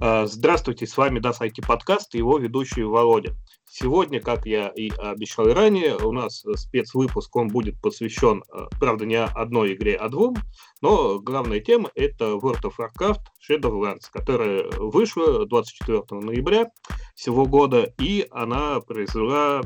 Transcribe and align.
А, 0.00 0.26
здравствуйте, 0.26 0.86
с 0.86 0.96
вами 0.96 1.18
Das 1.18 1.40
IT 1.40 1.66
подкаст 1.66 2.14
и 2.14 2.18
его 2.18 2.38
ведущий 2.38 2.84
Володя. 2.84 3.34
Сегодня, 3.68 4.20
как 4.20 4.46
я 4.46 4.68
и 4.68 4.90
обещал 4.90 5.52
ранее, 5.52 5.96
у 5.96 6.12
нас 6.12 6.44
спецвыпуск, 6.54 7.34
он 7.34 7.48
будет 7.48 7.80
посвящен, 7.80 8.44
а, 8.48 8.68
правда, 8.78 9.06
не 9.06 9.16
одной 9.20 9.74
игре, 9.74 9.96
а 9.96 10.08
двум, 10.08 10.36
но 10.80 11.18
главная 11.18 11.58
тема– 11.58 11.90
это 11.96 12.36
World 12.36 12.62
of 12.62 12.74
Warcraft 12.78 13.22
Shadowlands, 13.42 14.04
которая 14.12 14.70
вышла 14.78 15.44
24 15.46 16.20
ноября 16.20 16.70
сего 17.16 17.46
года, 17.46 17.92
и 17.98 18.24
она 18.30 18.80
произвела 18.80 19.62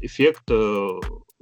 эффект 0.00 0.44
э, 0.50 0.88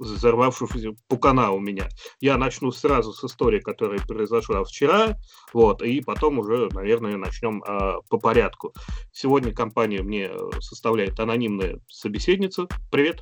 взорвавшегося 0.03 0.91
пукана 1.07 1.51
у 1.51 1.59
меня. 1.59 1.89
Я 2.19 2.37
начну 2.37 2.71
сразу 2.71 3.13
с 3.13 3.23
истории, 3.23 3.59
которая 3.59 3.99
произошла 3.99 4.63
вчера, 4.63 5.17
вот, 5.53 5.81
и 5.81 6.01
потом 6.01 6.39
уже, 6.39 6.69
наверное, 6.71 7.17
начнем 7.17 7.63
а, 7.65 8.01
по 8.09 8.17
порядку. 8.17 8.73
Сегодня 9.11 9.53
компания 9.53 10.01
мне 10.01 10.31
составляет 10.59 11.19
анонимная 11.19 11.79
собеседница. 11.87 12.67
Привет. 12.91 13.21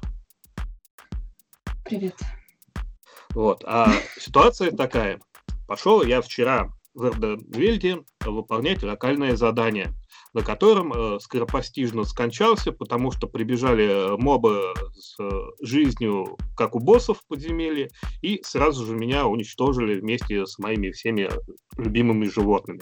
Привет. 1.86 2.16
Вот, 3.34 3.64
а 3.66 3.92
ситуация 4.20 4.72
такая. 4.72 5.22
Пошел 5.68 6.04
я 6.04 6.22
вчера 6.22 6.70
в 6.94 7.06
Эрденвельде 7.06 8.04
выполнять 8.26 8.84
локальное 8.84 9.36
задание 9.36 9.94
на 10.34 10.42
котором 10.42 10.94
э, 10.94 11.20
скоропостижно 11.20 12.04
скончался, 12.04 12.72
потому 12.72 13.12
что 13.12 13.28
прибежали 13.28 13.86
э, 13.86 14.18
мобы 14.18 14.74
с 14.94 15.20
э, 15.20 15.30
жизнью, 15.62 16.38
как 16.56 16.76
у 16.76 16.80
боссов 16.80 17.20
в 17.20 17.28
подземелье, 17.28 17.90
и 18.22 18.42
сразу 18.44 18.86
же 18.86 18.96
меня 18.96 19.28
уничтожили 19.28 20.00
вместе 20.00 20.46
с 20.46 20.58
моими 20.58 20.92
всеми 20.92 21.30
любимыми 21.78 22.26
животными. 22.26 22.82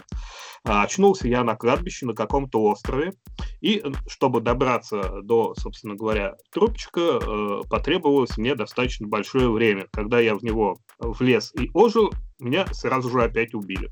А, 0.65 0.83
очнулся 0.83 1.27
я 1.27 1.43
на 1.43 1.55
кладбище 1.55 2.05
на 2.05 2.13
каком-то 2.13 2.61
острове, 2.61 3.13
и 3.61 3.83
чтобы 4.07 4.41
добраться 4.41 5.21
до, 5.23 5.55
собственно 5.55 5.95
говоря, 5.95 6.35
трубчика, 6.51 7.19
э, 7.21 7.61
потребовалось 7.69 8.37
мне 8.37 8.55
достаточно 8.55 9.07
большое 9.07 9.49
время. 9.49 9.87
Когда 9.91 10.19
я 10.19 10.35
в 10.35 10.43
него 10.43 10.77
влез 10.99 11.53
и 11.55 11.69
ожил, 11.73 12.11
меня 12.39 12.67
сразу 12.73 13.09
же 13.09 13.23
опять 13.23 13.53
убили. 13.53 13.89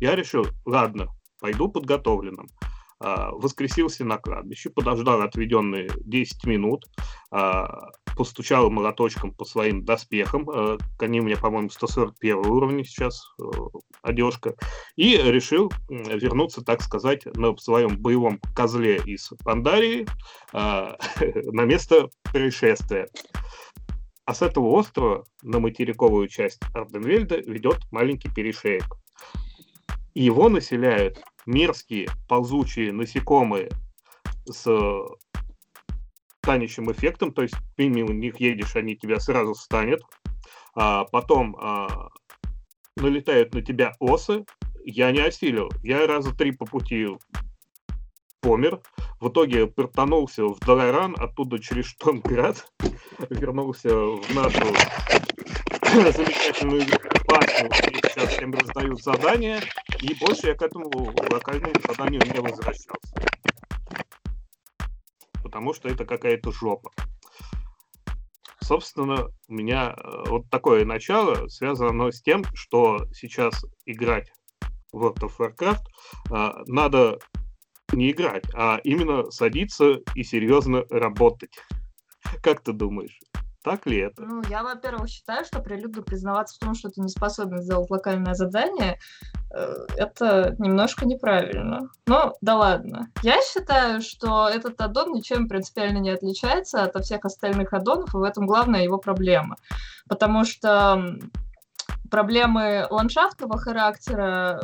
Я 0.00 0.16
решил, 0.16 0.46
ладно, 0.66 1.08
пойду 1.40 1.68
подготовленным. 1.68 2.46
А, 3.00 3.30
воскресился 3.30 4.04
на 4.04 4.18
кладбище, 4.18 4.70
подождал 4.70 5.22
отведенные 5.22 5.88
10 6.00 6.44
минут, 6.46 6.84
а, 7.30 7.90
постучал 8.16 8.70
молоточком 8.70 9.32
по 9.32 9.44
своим 9.44 9.84
доспехам, 9.84 10.50
а, 10.50 10.78
они 10.98 11.20
у 11.20 11.24
меня, 11.24 11.36
по-моему, 11.36 11.70
141 11.70 12.38
уровня 12.38 12.84
сейчас, 12.84 13.24
э, 13.40 13.44
одежка, 14.02 14.54
и 14.96 15.16
решил 15.16 15.70
вернуться, 15.88 16.62
так 16.62 16.82
сказать, 16.82 17.24
на 17.36 17.56
своем 17.56 17.96
боевом 17.98 18.40
козле 18.54 18.96
из 19.04 19.30
Пандарии 19.44 20.06
на 20.52 21.64
место 21.64 22.10
происшествия. 22.24 23.08
А 24.24 24.34
с 24.34 24.42
этого 24.42 24.66
острова 24.68 25.24
на 25.42 25.60
материковую 25.60 26.28
часть 26.28 26.60
Арденвельда 26.74 27.36
ведет 27.36 27.78
маленький 27.90 28.28
перешеек. 28.28 28.84
Его 30.14 30.48
населяют 30.48 31.22
мерзкие 31.48 32.08
ползучие 32.28 32.92
насекомые 32.92 33.70
с 34.44 34.68
танящим 36.42 36.92
эффектом, 36.92 37.32
то 37.32 37.42
есть 37.42 37.54
ты 37.76 37.88
мимо 37.88 38.12
них 38.12 38.38
едешь, 38.38 38.76
они 38.76 38.96
тебя 38.96 39.18
сразу 39.18 39.54
станет. 39.54 40.00
А 40.74 41.04
потом 41.04 41.56
а, 41.56 42.10
налетают 42.96 43.54
на 43.54 43.62
тебя 43.62 43.94
осы. 43.98 44.44
Я 44.84 45.10
не 45.10 45.20
осилил. 45.20 45.70
Я 45.82 46.06
раза 46.06 46.34
три 46.34 46.52
по 46.52 46.66
пути 46.66 47.08
помер. 48.40 48.80
В 49.20 49.28
итоге 49.28 49.66
пертанулся 49.66 50.44
в 50.44 50.58
Даларан, 50.60 51.16
оттуда 51.18 51.58
через 51.58 51.86
Штормград, 51.86 52.70
вернулся 53.30 53.88
в 53.88 54.34
нашу 54.34 54.66
замечательную 56.12 56.82
башню, 56.82 57.10
и 57.14 57.17
сейчас 58.18 58.36
всем 58.36 58.52
раздают 58.52 59.02
задания, 59.02 59.60
и 60.02 60.14
больше 60.14 60.48
я 60.48 60.54
к 60.54 60.62
этому 60.62 60.90
локальному 61.30 61.74
заданию 61.86 62.20
не 62.22 62.40
возвращался. 62.40 63.14
Потому 65.42 65.72
что 65.72 65.88
это 65.88 66.04
какая-то 66.04 66.50
жопа. 66.52 66.90
Собственно, 68.60 69.28
у 69.48 69.52
меня 69.52 69.94
э, 69.96 70.24
вот 70.26 70.50
такое 70.50 70.84
начало 70.84 71.48
связано 71.48 72.10
с 72.10 72.20
тем, 72.20 72.44
что 72.54 72.98
сейчас 73.14 73.64
играть 73.86 74.30
в 74.92 75.02
World 75.02 75.20
of 75.20 75.32
Warcraft 75.38 75.84
э, 76.30 76.64
надо 76.66 77.18
не 77.92 78.10
играть, 78.10 78.44
а 78.54 78.78
именно 78.84 79.30
садиться 79.30 80.00
и 80.14 80.22
серьезно 80.22 80.84
работать. 80.90 81.56
Как 82.42 82.62
ты 82.62 82.72
думаешь? 82.72 83.18
Так 83.62 83.86
ли 83.86 83.98
это? 83.98 84.22
Ну, 84.22 84.42
я, 84.48 84.62
во-первых, 84.62 85.08
считаю, 85.08 85.44
что 85.44 85.60
прилюдно 85.60 86.02
признаваться 86.02 86.56
в 86.56 86.58
том, 86.60 86.74
что 86.74 86.90
ты 86.90 87.00
не 87.00 87.08
способен 87.08 87.60
сделать 87.60 87.90
локальное 87.90 88.34
задание, 88.34 88.98
э, 89.52 89.74
это 89.96 90.54
немножко 90.58 91.06
неправильно. 91.06 91.90
Но 92.06 92.34
да 92.40 92.56
ладно. 92.56 93.10
Я 93.22 93.42
считаю, 93.42 94.00
что 94.00 94.48
этот 94.48 94.80
аддон 94.80 95.12
ничем 95.12 95.48
принципиально 95.48 95.98
не 95.98 96.10
отличается 96.10 96.82
от 96.82 97.04
всех 97.04 97.24
остальных 97.24 97.72
аддонов, 97.72 98.14
и 98.14 98.18
в 98.18 98.22
этом 98.22 98.46
главная 98.46 98.84
его 98.84 98.98
проблема. 98.98 99.56
Потому 100.08 100.44
что 100.44 101.16
проблемы 102.10 102.86
ландшафтного 102.90 103.58
характера 103.58 104.60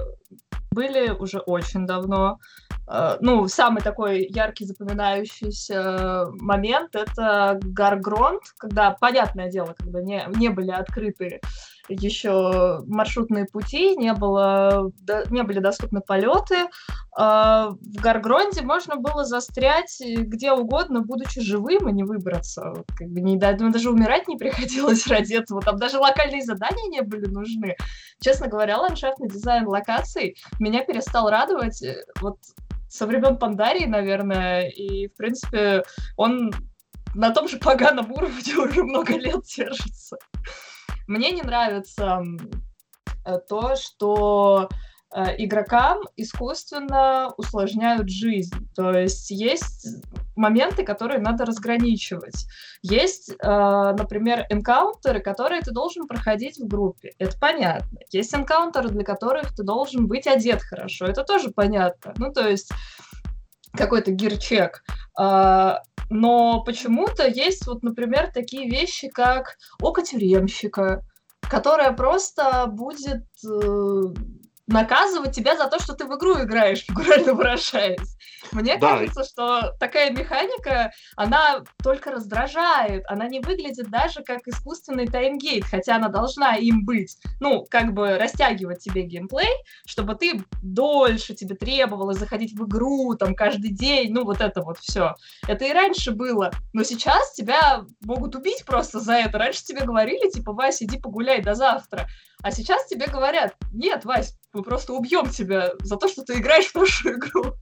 были 0.71 1.11
уже 1.11 1.38
очень 1.38 1.87
давно. 1.87 2.38
Э, 2.87 3.17
ну, 3.21 3.49
самый 3.49 3.83
такой 3.83 4.27
яркий 4.28 4.65
запоминающийся 4.65 6.27
момент— 6.41 6.91
это 6.95 7.59
Гаргронт, 7.62 8.43
когда, 8.59 8.91
понятное 8.93 9.50
дело, 9.50 9.75
когда 9.78 10.00
не, 10.00 10.25
не 10.37 10.49
были 10.49 10.71
открыты 10.71 11.41
еще 11.89 12.83
маршрутные 12.87 13.44
пути, 13.44 13.97
не, 13.97 14.15
было, 14.15 14.91
не 15.31 15.43
были 15.43 15.59
доступны 15.59 16.00
полеты. 16.00 16.67
А, 17.17 17.71
в 17.71 18.00
Гаргронде 18.00 18.62
можно 18.62 18.97
было 18.97 19.25
застрять 19.25 20.00
где 20.00 20.53
угодно, 20.53 21.03
будучи 21.03 21.41
живым 21.41 21.89
и 21.89 21.93
не 21.93 22.05
выбраться. 22.05 22.73
Как 22.97 23.09
бы 23.09 23.21
не, 23.21 23.37
даже 23.37 23.91
умирать 23.91 24.28
не 24.28 24.37
приходилось 24.37 25.06
ради 25.09 25.34
этого. 25.34 25.61
Там 25.61 25.77
даже 25.77 25.99
локальные 25.99 26.43
задания 26.43 26.89
не 26.89 27.03
были 27.03 27.27
нужны. 27.27 27.77
Честно 28.21 28.49
говоря, 28.49 28.78
ландшафтный 28.78 29.28
дизайн 29.28 29.67
локаций 29.67 30.37
меня 30.59 30.84
перестал 30.84 31.28
радовать. 31.28 31.84
Вот 32.21 32.39
со 32.94 33.06
времен 33.06 33.38
Пандарии, 33.38 33.87
наверное, 33.87 34.69
и, 34.69 35.09
в 35.09 35.16
принципе, 35.16 35.82
он 36.16 36.53
на 37.16 37.31
том 37.31 37.49
же 37.49 37.59
поганом 37.59 38.12
уровне 38.12 38.56
уже 38.56 38.84
много 38.84 39.16
лет 39.16 39.43
держится. 39.44 40.16
Мне 41.09 41.32
не 41.32 41.43
нравится 41.43 42.22
э, 43.27 43.38
то, 43.49 43.75
что 43.75 44.69
игрокам 45.39 46.01
искусственно 46.17 47.33
усложняют 47.37 48.09
жизнь. 48.09 48.55
То 48.75 48.91
есть 48.91 49.31
есть 49.31 49.87
моменты, 50.37 50.85
которые 50.85 51.21
надо 51.21 51.45
разграничивать. 51.45 52.47
Есть, 52.83 53.31
э, 53.31 53.37
например, 53.43 54.47
энкаунтеры, 54.51 55.21
которые 55.21 55.63
ты 55.63 55.71
должен 55.71 56.07
проходить 56.07 56.59
в 56.59 56.67
группе. 56.67 57.13
Это 57.19 57.39
понятно. 57.39 57.99
Есть 58.11 58.35
энкаунтеры, 58.35 58.89
для 58.89 59.05
которых 59.05 59.55
ты 59.55 59.63
должен 59.63 60.07
быть 60.07 60.27
одет 60.27 60.63
хорошо. 60.63 61.07
Это 61.07 61.23
тоже 61.25 61.51
понятно. 61.51 62.15
Ну, 62.17 62.33
то 62.33 62.49
есть 62.49 62.71
какой-то 63.73 64.11
гирчек. 64.11 64.83
А, 65.19 65.83
но 66.11 66.63
почему-то 66.65 67.27
есть 67.27 67.67
вот, 67.67 67.83
например, 67.83 68.31
такие 68.33 68.69
вещи, 68.69 69.09
как 69.09 69.57
око 69.81 70.03
тюремщика, 70.03 71.03
которое 71.41 71.93
просто 71.93 72.67
будет 72.67 73.25
э, 73.47 74.03
наказывать 74.67 75.35
тебя 75.35 75.57
за 75.57 75.67
то, 75.67 75.79
что 75.79 75.95
ты 75.95 76.07
в 76.07 76.17
игру 76.17 76.43
играешь, 76.43 76.85
фигурально 76.85 77.35
выражаясь. 77.35 78.17
Мне 78.53 78.77
да. 78.77 78.91
кажется, 78.91 79.25
что 79.25 79.75
такая 79.79 80.11
механика, 80.11 80.93
она 81.17 81.62
только 81.83 82.11
раздражает, 82.11 83.05
она 83.09 83.29
не 83.29 83.41
выглядит 83.41 83.91
даже 83.91 84.23
как 84.23 84.47
искусственный 84.47 85.06
таймгейт, 85.06 85.65
хотя 85.65 85.97
она 85.97 86.09
должна 86.09 86.56
им 86.56 86.85
быть. 86.85 87.17
Ну, 87.41 87.67
как 87.69 87.93
бы 87.93 88.17
растягивать 88.19 88.81
тебе 88.81 89.03
геймплей, 89.03 89.53
чтобы 89.87 90.15
ты 90.15 90.43
дольше 90.62 91.35
тебе 91.35 91.55
требовалось 91.55 92.19
заходить 92.19 92.53
в 92.53 92.67
игру, 92.67 93.15
там, 93.15 93.35
каждый 93.35 93.71
день, 93.71 94.12
ну, 94.12 94.25
вот 94.25 94.41
это 94.41 94.62
вот 94.62 94.79
все. 94.79 95.15
Это 95.49 95.65
и 95.65 95.73
раньше 95.73 96.12
было, 96.12 96.50
но 96.73 96.85
сейчас 96.85 97.33
тебя 97.33 97.85
могут 98.03 98.35
убить 98.35 98.65
просто 98.65 99.00
за 99.00 99.15
это. 99.15 99.38
Раньше 99.38 99.65
тебе 99.65 99.83
говорили, 99.83 100.31
типа, 100.31 100.53
Вася, 100.53 100.85
иди 100.85 100.99
погуляй 100.99 101.43
до 101.43 101.55
завтра. 101.55 102.09
А 102.43 102.50
сейчас 102.50 102.87
тебе 102.87 103.06
говорят, 103.06 103.55
нет, 103.73 104.05
Вась, 104.05 104.37
мы 104.55 104.62
просто 104.62 104.93
убьем 104.93 105.29
тебя 105.29 105.73
за 105.81 105.97
то, 105.97 106.09
что 106.09 106.23
ты 106.23 106.39
играешь 106.39 106.67
в 106.67 106.75
нашу 106.77 107.11
игру. 107.11 107.56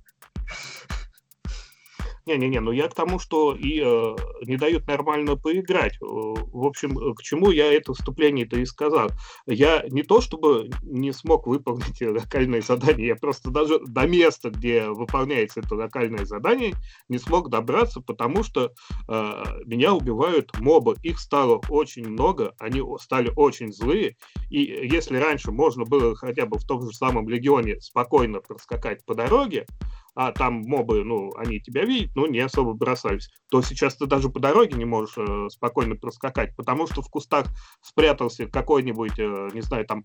Не-не-не, 2.26 2.60
ну 2.60 2.70
я 2.70 2.88
к 2.88 2.94
тому, 2.94 3.18
что 3.18 3.54
и 3.54 3.80
э, 3.84 4.16
не 4.46 4.56
дают 4.56 4.86
нормально 4.86 5.36
поиграть. 5.36 5.98
В 6.00 6.64
общем, 6.64 7.14
к 7.14 7.22
чему 7.22 7.50
я 7.50 7.72
это 7.72 7.94
вступление-то 7.94 8.60
и 8.60 8.64
сказал. 8.64 9.10
Я 9.46 9.84
не 9.88 10.02
то 10.02 10.20
чтобы 10.20 10.70
не 10.82 11.12
смог 11.12 11.48
выполнить 11.48 12.00
локальное 12.00 12.62
задание, 12.62 13.08
я 13.08 13.16
просто 13.16 13.50
даже 13.50 13.80
до 13.80 14.06
места, 14.06 14.50
где 14.50 14.88
выполняется 14.88 15.60
это 15.60 15.74
локальное 15.74 16.24
задание, 16.24 16.74
не 17.08 17.18
смог 17.18 17.50
добраться, 17.50 18.00
потому 18.00 18.44
что 18.44 18.72
э, 19.08 19.44
меня 19.64 19.92
убивают 19.92 20.52
мобы. 20.60 20.94
Их 21.02 21.18
стало 21.18 21.60
очень 21.68 22.08
много, 22.08 22.54
они 22.60 22.82
стали 23.00 23.32
очень 23.34 23.72
злые. 23.72 24.16
И 24.48 24.60
если 24.60 25.16
раньше 25.16 25.50
можно 25.50 25.84
было 25.84 26.14
хотя 26.14 26.46
бы 26.46 26.58
в 26.58 26.64
том 26.64 26.82
же 26.82 26.96
самом 26.96 27.28
легионе 27.28 27.80
спокойно 27.80 28.40
проскакать 28.40 29.04
по 29.04 29.14
дороге, 29.14 29.66
а 30.14 30.32
там 30.32 30.62
мобы, 30.66 31.04
ну, 31.04 31.32
они 31.36 31.60
тебя 31.60 31.84
видят, 31.84 32.10
ну, 32.14 32.26
не 32.26 32.40
особо 32.40 32.74
бросались, 32.74 33.30
то 33.50 33.62
сейчас 33.62 33.96
ты 33.96 34.06
даже 34.06 34.28
по 34.28 34.40
дороге 34.40 34.76
не 34.76 34.84
можешь 34.84 35.16
э, 35.16 35.48
спокойно 35.50 35.96
проскакать, 35.96 36.54
потому 36.56 36.86
что 36.86 37.02
в 37.02 37.08
кустах 37.08 37.46
спрятался 37.80 38.46
какой-нибудь, 38.46 39.18
э, 39.18 39.48
не 39.52 39.62
знаю, 39.62 39.86
там, 39.86 40.02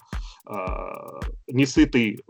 э, 0.49 0.55
несытый, 1.47 2.23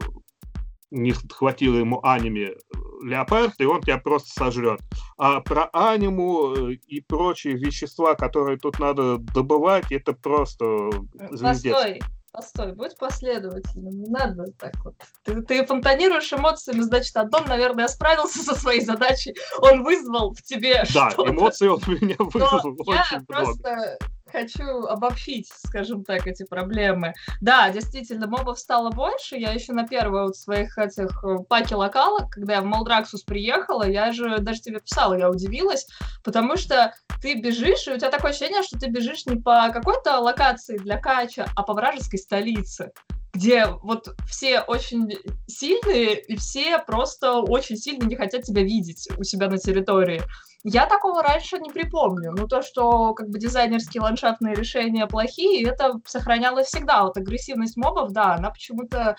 не 0.90 1.12
хватило 1.12 1.76
ему 1.78 2.00
аниме 2.04 2.50
э, 2.50 2.56
леопард, 3.04 3.60
и 3.60 3.66
он 3.66 3.82
тебя 3.82 3.98
просто 3.98 4.30
сожрет. 4.32 4.80
А 5.18 5.42
про 5.42 5.70
аниму 5.74 6.56
э, 6.56 6.74
и 6.88 7.02
прочие 7.02 7.56
вещества, 7.56 8.16
которые 8.16 8.58
тут 8.58 8.80
надо 8.80 9.18
добывать, 9.18 9.92
это 9.92 10.14
просто 10.14 10.66
э, 11.20 11.28
звездец. 11.32 11.76
Постой, 12.32 12.74
будь 12.74 12.98
последовательным, 12.98 14.02
не 14.02 14.10
надо 14.10 14.52
так 14.60 14.74
вот. 14.84 14.96
Ты, 15.24 15.42
ты 15.42 15.66
фонтанируешь 15.66 16.32
эмоциями, 16.34 16.82
значит, 16.82 17.16
Антон, 17.16 17.46
наверное, 17.48 17.88
справился 17.88 18.40
со 18.40 18.54
своей 18.54 18.82
задачей, 18.82 19.36
он 19.60 19.84
вызвал 19.84 20.34
в 20.34 20.42
тебе 20.42 20.84
Да, 20.94 21.10
эмоции 21.18 21.68
он 21.68 21.82
меня 21.88 22.16
вызвал 22.20 22.62
Но 22.64 22.84
очень 22.86 22.94
я 22.94 23.06
много. 23.12 23.26
просто 23.26 23.98
хочу 24.32 24.86
обобщить, 24.86 25.50
скажем 25.66 26.04
так, 26.04 26.28
эти 26.28 26.44
проблемы. 26.44 27.14
Да, 27.42 27.70
действительно, 27.70 28.28
мобов 28.28 28.60
стало 28.60 28.90
больше. 28.92 29.36
Я 29.36 29.52
еще 29.52 29.74
на 29.74 29.88
первой 29.88 30.24
вот 30.24 30.38
своих 30.38 30.78
этих 30.78 31.24
э, 31.24 31.38
паки 31.48 31.74
локалок, 31.74 32.30
когда 32.30 32.56
я 32.56 32.62
в 32.62 32.66
Молдраксус 32.66 33.24
приехала, 33.24 33.88
я 33.88 34.12
же 34.12 34.40
даже 34.40 34.62
тебе 34.62 34.80
писала, 34.80 35.14
я 35.14 35.30
удивилась, 35.30 35.88
потому 36.24 36.58
что 36.58 36.94
ты 37.22 37.36
бежишь, 37.40 37.88
и 37.88 37.92
у 37.92 37.98
тебя 37.98 38.10
такое 38.10 38.32
ощущение, 38.32 38.64
что 38.64 38.78
ты 38.78 38.90
бежишь 38.90 39.26
не 39.26 39.38
по 39.38 39.70
какой-то 39.74 40.20
локации 40.20 40.78
для 40.78 41.00
кача, 41.00 41.48
а 41.56 41.64
по 41.64 41.74
вражеской 41.74 42.20
столице 42.20 42.92
где 43.38 43.68
вот 43.68 44.16
все 44.28 44.62
очень 44.62 45.10
сильные, 45.48 46.20
и 46.20 46.36
все 46.38 46.80
просто 46.80 47.34
очень 47.34 47.78
сильно 47.78 48.06
не 48.06 48.16
хотят 48.16 48.42
тебя 48.42 48.64
видеть 48.64 49.08
у 49.18 49.24
себя 49.24 49.48
на 49.48 49.58
территории. 49.60 50.24
Я 50.64 50.88
такого 50.88 51.22
раньше 51.22 51.60
не 51.60 51.70
припомню. 51.70 52.34
Ну, 52.36 52.48
то, 52.48 52.64
что 52.64 53.14
как 53.14 53.30
бы 53.30 53.38
дизайнерские 53.38 54.02
ландшафтные 54.02 54.56
решения 54.56 55.06
плохие, 55.06 55.64
это 55.70 55.94
сохранялось 56.06 56.68
всегда. 56.68 57.04
Вот 57.04 57.16
агрессивность 57.16 57.78
мобов, 57.78 58.12
да, 58.12 58.34
она 58.34 58.50
почему-то 58.50 59.16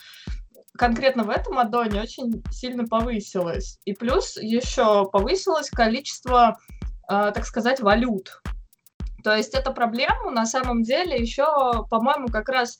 конкретно 0.76 1.22
в 1.22 1.30
этом 1.30 1.58
аддоне 1.58 2.02
очень 2.02 2.42
сильно 2.50 2.84
повысилась. 2.86 3.78
И 3.84 3.92
плюс 3.92 4.36
еще 4.36 5.08
повысилось 5.10 5.70
количество, 5.70 6.58
э, 7.08 7.32
так 7.32 7.46
сказать, 7.46 7.80
валют. 7.80 8.40
То 9.22 9.36
есть 9.36 9.54
эта 9.54 9.70
проблема 9.70 10.30
на 10.30 10.44
самом 10.44 10.82
деле 10.82 11.16
еще, 11.16 11.46
по-моему, 11.88 12.28
как 12.28 12.48
раз 12.48 12.78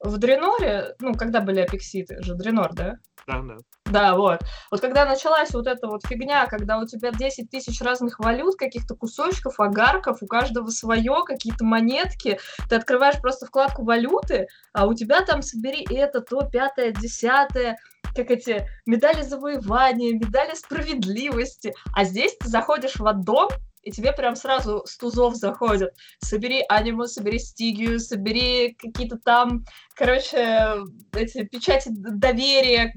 в 0.00 0.18
Дреноре, 0.18 0.94
ну, 1.00 1.14
когда 1.14 1.40
были 1.40 1.60
апекситы, 1.60 2.22
же 2.22 2.34
Дренор, 2.34 2.74
да? 2.74 2.96
Да, 3.26 3.42
да. 3.42 3.56
Да, 3.86 4.16
вот. 4.16 4.40
Вот 4.70 4.80
когда 4.80 5.04
началась 5.04 5.52
вот 5.52 5.66
эта 5.66 5.86
вот 5.88 6.06
фигня, 6.06 6.46
когда 6.46 6.78
у 6.78 6.86
тебя 6.86 7.10
10 7.10 7.50
тысяч 7.50 7.80
разных 7.80 8.18
валют, 8.18 8.56
каких-то 8.56 8.94
кусочков, 8.94 9.58
агарков, 9.58 10.22
у 10.22 10.26
каждого 10.26 10.68
свое, 10.70 11.22
какие-то 11.24 11.64
монетки, 11.64 12.38
ты 12.68 12.76
открываешь 12.76 13.20
просто 13.20 13.46
вкладку 13.46 13.84
валюты, 13.84 14.46
а 14.72 14.86
у 14.86 14.94
тебя 14.94 15.22
там 15.22 15.42
собери 15.42 15.84
это, 15.90 16.20
то, 16.20 16.48
пятое, 16.48 16.92
десятое, 16.92 17.76
как 18.14 18.30
эти 18.30 18.66
медали 18.86 19.22
завоевания, 19.22 20.14
медали 20.14 20.54
справедливости. 20.54 21.74
А 21.94 22.04
здесь 22.04 22.36
ты 22.38 22.48
заходишь 22.48 22.96
в 22.96 23.06
аддон, 23.06 23.48
и 23.86 23.92
тебе 23.92 24.12
прям 24.12 24.34
сразу 24.34 24.82
с 24.84 24.98
тузов 24.98 25.36
заходят. 25.36 25.94
Собери 26.18 26.64
аниму, 26.68 27.06
собери 27.06 27.38
стигию, 27.38 28.00
собери 28.00 28.74
какие-то 28.74 29.16
там, 29.16 29.64
короче, 29.94 30.82
эти 31.12 31.44
печати 31.44 31.88
доверия, 31.92 32.92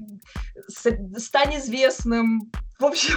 стань 0.68 1.56
известным. 1.58 2.50
В 2.80 2.86
общем... 2.86 3.14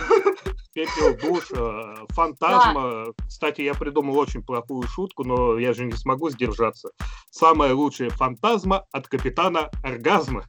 Пепел, 0.73 1.17
душ, 1.17 1.45
э, 1.51 2.05
фантазма. 2.09 3.05
Да. 3.05 3.25
Кстати, 3.27 3.61
я 3.61 3.73
придумал 3.73 4.17
очень 4.17 4.43
плохую 4.43 4.83
шутку, 4.83 5.23
но 5.23 5.57
я 5.57 5.73
же 5.73 5.85
не 5.85 5.93
смогу 5.93 6.29
сдержаться. 6.29 6.89
Самая 7.31 7.73
лучшая 7.73 8.09
фантазма 8.11 8.85
от 8.91 9.07
капитана 9.07 9.71
оргазма. 9.83 10.45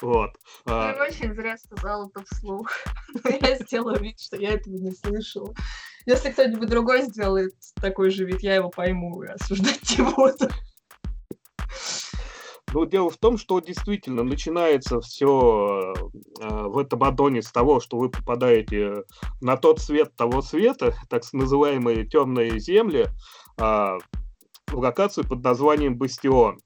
Вот. 0.00 0.32
Ты 0.64 0.72
а... 0.72 1.06
очень 1.08 1.34
зря 1.34 1.56
сказал 1.56 2.08
это 2.08 2.24
вслух. 2.24 2.70
я 3.40 3.56
сделаю 3.56 4.00
вид, 4.00 4.20
что 4.20 4.36
я 4.36 4.52
этого 4.52 4.74
не 4.74 4.92
слышала. 4.92 5.54
Если 6.04 6.30
кто-нибудь 6.30 6.68
другой 6.68 7.02
сделает 7.02 7.54
такой 7.80 8.10
же 8.10 8.24
вид, 8.24 8.40
я 8.40 8.56
его 8.56 8.68
пойму 8.68 9.22
и 9.22 9.28
осуждать 9.28 9.98
не 9.98 10.04
буду. 10.04 10.48
Ну, 12.72 12.84
дело 12.84 13.10
в 13.10 13.16
том, 13.16 13.38
что 13.38 13.60
действительно 13.60 14.22
начинается 14.22 15.00
все 15.00 15.94
э, 16.40 16.62
в 16.66 16.78
этом 16.78 17.04
аддоне 17.04 17.40
с 17.40 17.50
того, 17.50 17.80
что 17.80 17.96
вы 17.96 18.10
попадаете 18.10 19.04
на 19.40 19.56
тот 19.56 19.80
свет 19.80 20.14
того 20.14 20.42
света, 20.42 20.94
так 21.08 21.22
называемые 21.32 22.06
темные 22.06 22.58
земли, 22.58 23.06
э, 23.58 23.62
в 23.62 23.98
локацию 24.74 25.26
под 25.26 25.42
названием 25.42 25.96
Бастион. 25.96 26.58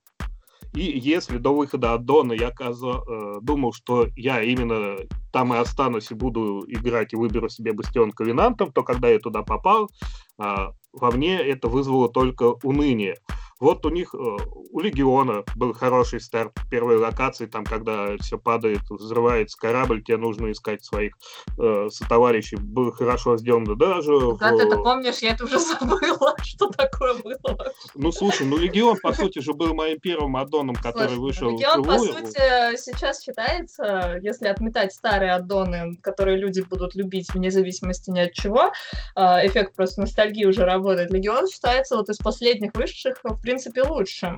И 0.75 0.83
если 0.83 1.39
до 1.39 1.55
выхода 1.55 1.95
от 1.95 2.05
Дона 2.05 2.33
я 2.33 2.51
каза, 2.51 3.03
э, 3.07 3.39
думал, 3.43 3.73
что 3.73 4.07
я 4.17 4.43
именно 4.43 4.97
там 5.33 5.53
и 5.53 5.57
останусь 5.57 6.11
и 6.11 6.15
буду 6.15 6.65
играть 6.69 7.13
и 7.13 7.17
выберу 7.17 7.49
себе 7.49 7.73
бастион 7.73 8.13
ковенантом, 8.13 8.73
то 8.73 8.83
когда 8.83 9.09
я 9.09 9.19
туда 9.19 9.43
попал, 9.43 9.91
э, 10.39 10.45
во 10.93 11.11
мне 11.11 11.39
это 11.39 11.69
вызвало 11.69 12.09
только 12.09 12.55
уныние. 12.63 13.17
Вот 13.61 13.85
у 13.85 13.91
них, 13.91 14.15
э, 14.15 14.19
у 14.19 14.81
Легиона 14.81 15.45
был 15.55 15.75
хороший 15.75 16.21
старт 16.21 16.53
первой 16.71 16.97
локации, 16.97 17.45
там, 17.45 17.65
когда 17.65 18.17
все 18.19 18.39
падает, 18.39 18.81
взрывается 18.89 19.59
корабль, 19.59 20.03
тебе 20.03 20.17
нужно 20.17 20.51
искать 20.51 20.83
своих 20.83 21.15
э, 21.59 21.89
сотоварищей. 21.91 22.57
Было 22.57 22.91
хорошо 22.91 23.37
сделано 23.37 23.77
даже... 23.77 24.37
Как 24.39 24.55
в... 24.55 24.57
ты 24.57 24.65
это 24.65 24.77
помнишь, 24.77 25.19
я 25.19 25.33
это 25.33 25.45
уже 25.45 25.59
забыла, 25.59 26.35
что 26.43 26.69
такое 26.71 27.15
было. 27.23 27.73
Ну, 27.95 28.11
слушай, 28.13 28.47
ну 28.47 28.57
Легион, 28.57 28.97
по 29.03 29.13
сути 29.13 29.41
же, 29.41 29.53
был 29.53 29.75
моим 29.75 30.01
первым 30.01 30.37
аддоном, 30.37 30.75
который 30.77 31.15
слушай, 31.15 31.21
вышел 31.21 31.51
Легион, 31.51 31.85
по 31.85 31.99
сути, 31.99 32.77
сейчас 32.77 33.23
считается, 33.23 34.19
если 34.23 34.49
отметать 34.49 34.95
старые 34.95 35.33
аддоны, 35.33 35.97
которые 36.01 36.39
люди 36.39 36.63
будут 36.63 36.95
любить 36.95 37.33
вне 37.35 37.51
зависимости 37.51 38.11
ни 38.11 38.21
от 38.21 38.33
чего, 38.33 38.73
э, 39.17 39.21
эффект 39.47 39.75
просто 39.77 40.01
ностальгии 40.01 40.47
уже 40.47 40.65
работает. 40.65 41.11
Легион 41.11 41.47
считается 41.47 41.97
вот 41.97 42.09
из 42.09 42.17
последних 42.17 42.73
вышедших, 42.75 43.19
в 43.23 43.43
принципе, 43.51 43.83
лучшим. 43.83 44.37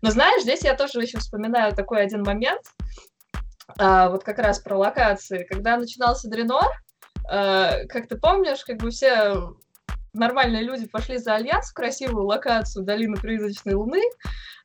Но 0.00 0.10
знаешь, 0.10 0.42
здесь 0.42 0.62
я 0.62 0.74
тоже 0.74 1.02
еще 1.02 1.18
вспоминаю 1.18 1.74
такой 1.74 2.02
один 2.02 2.22
момент, 2.22 2.62
а, 3.78 4.08
вот 4.08 4.24
как 4.24 4.38
раз 4.38 4.58
про 4.58 4.78
локации. 4.78 5.44
Когда 5.44 5.76
начинался 5.76 6.30
Дренор, 6.30 6.70
а, 7.28 7.84
как 7.90 8.08
ты 8.08 8.16
помнишь, 8.16 8.64
как 8.64 8.78
бы 8.78 8.90
все 8.90 9.54
нормальные 10.14 10.62
люди 10.62 10.86
пошли 10.86 11.18
за 11.18 11.34
Альянс 11.34 11.70
в 11.70 11.74
красивую 11.74 12.24
локацию 12.24 12.86
Долины 12.86 13.16
Призрачной 13.16 13.74
Луны 13.74 14.02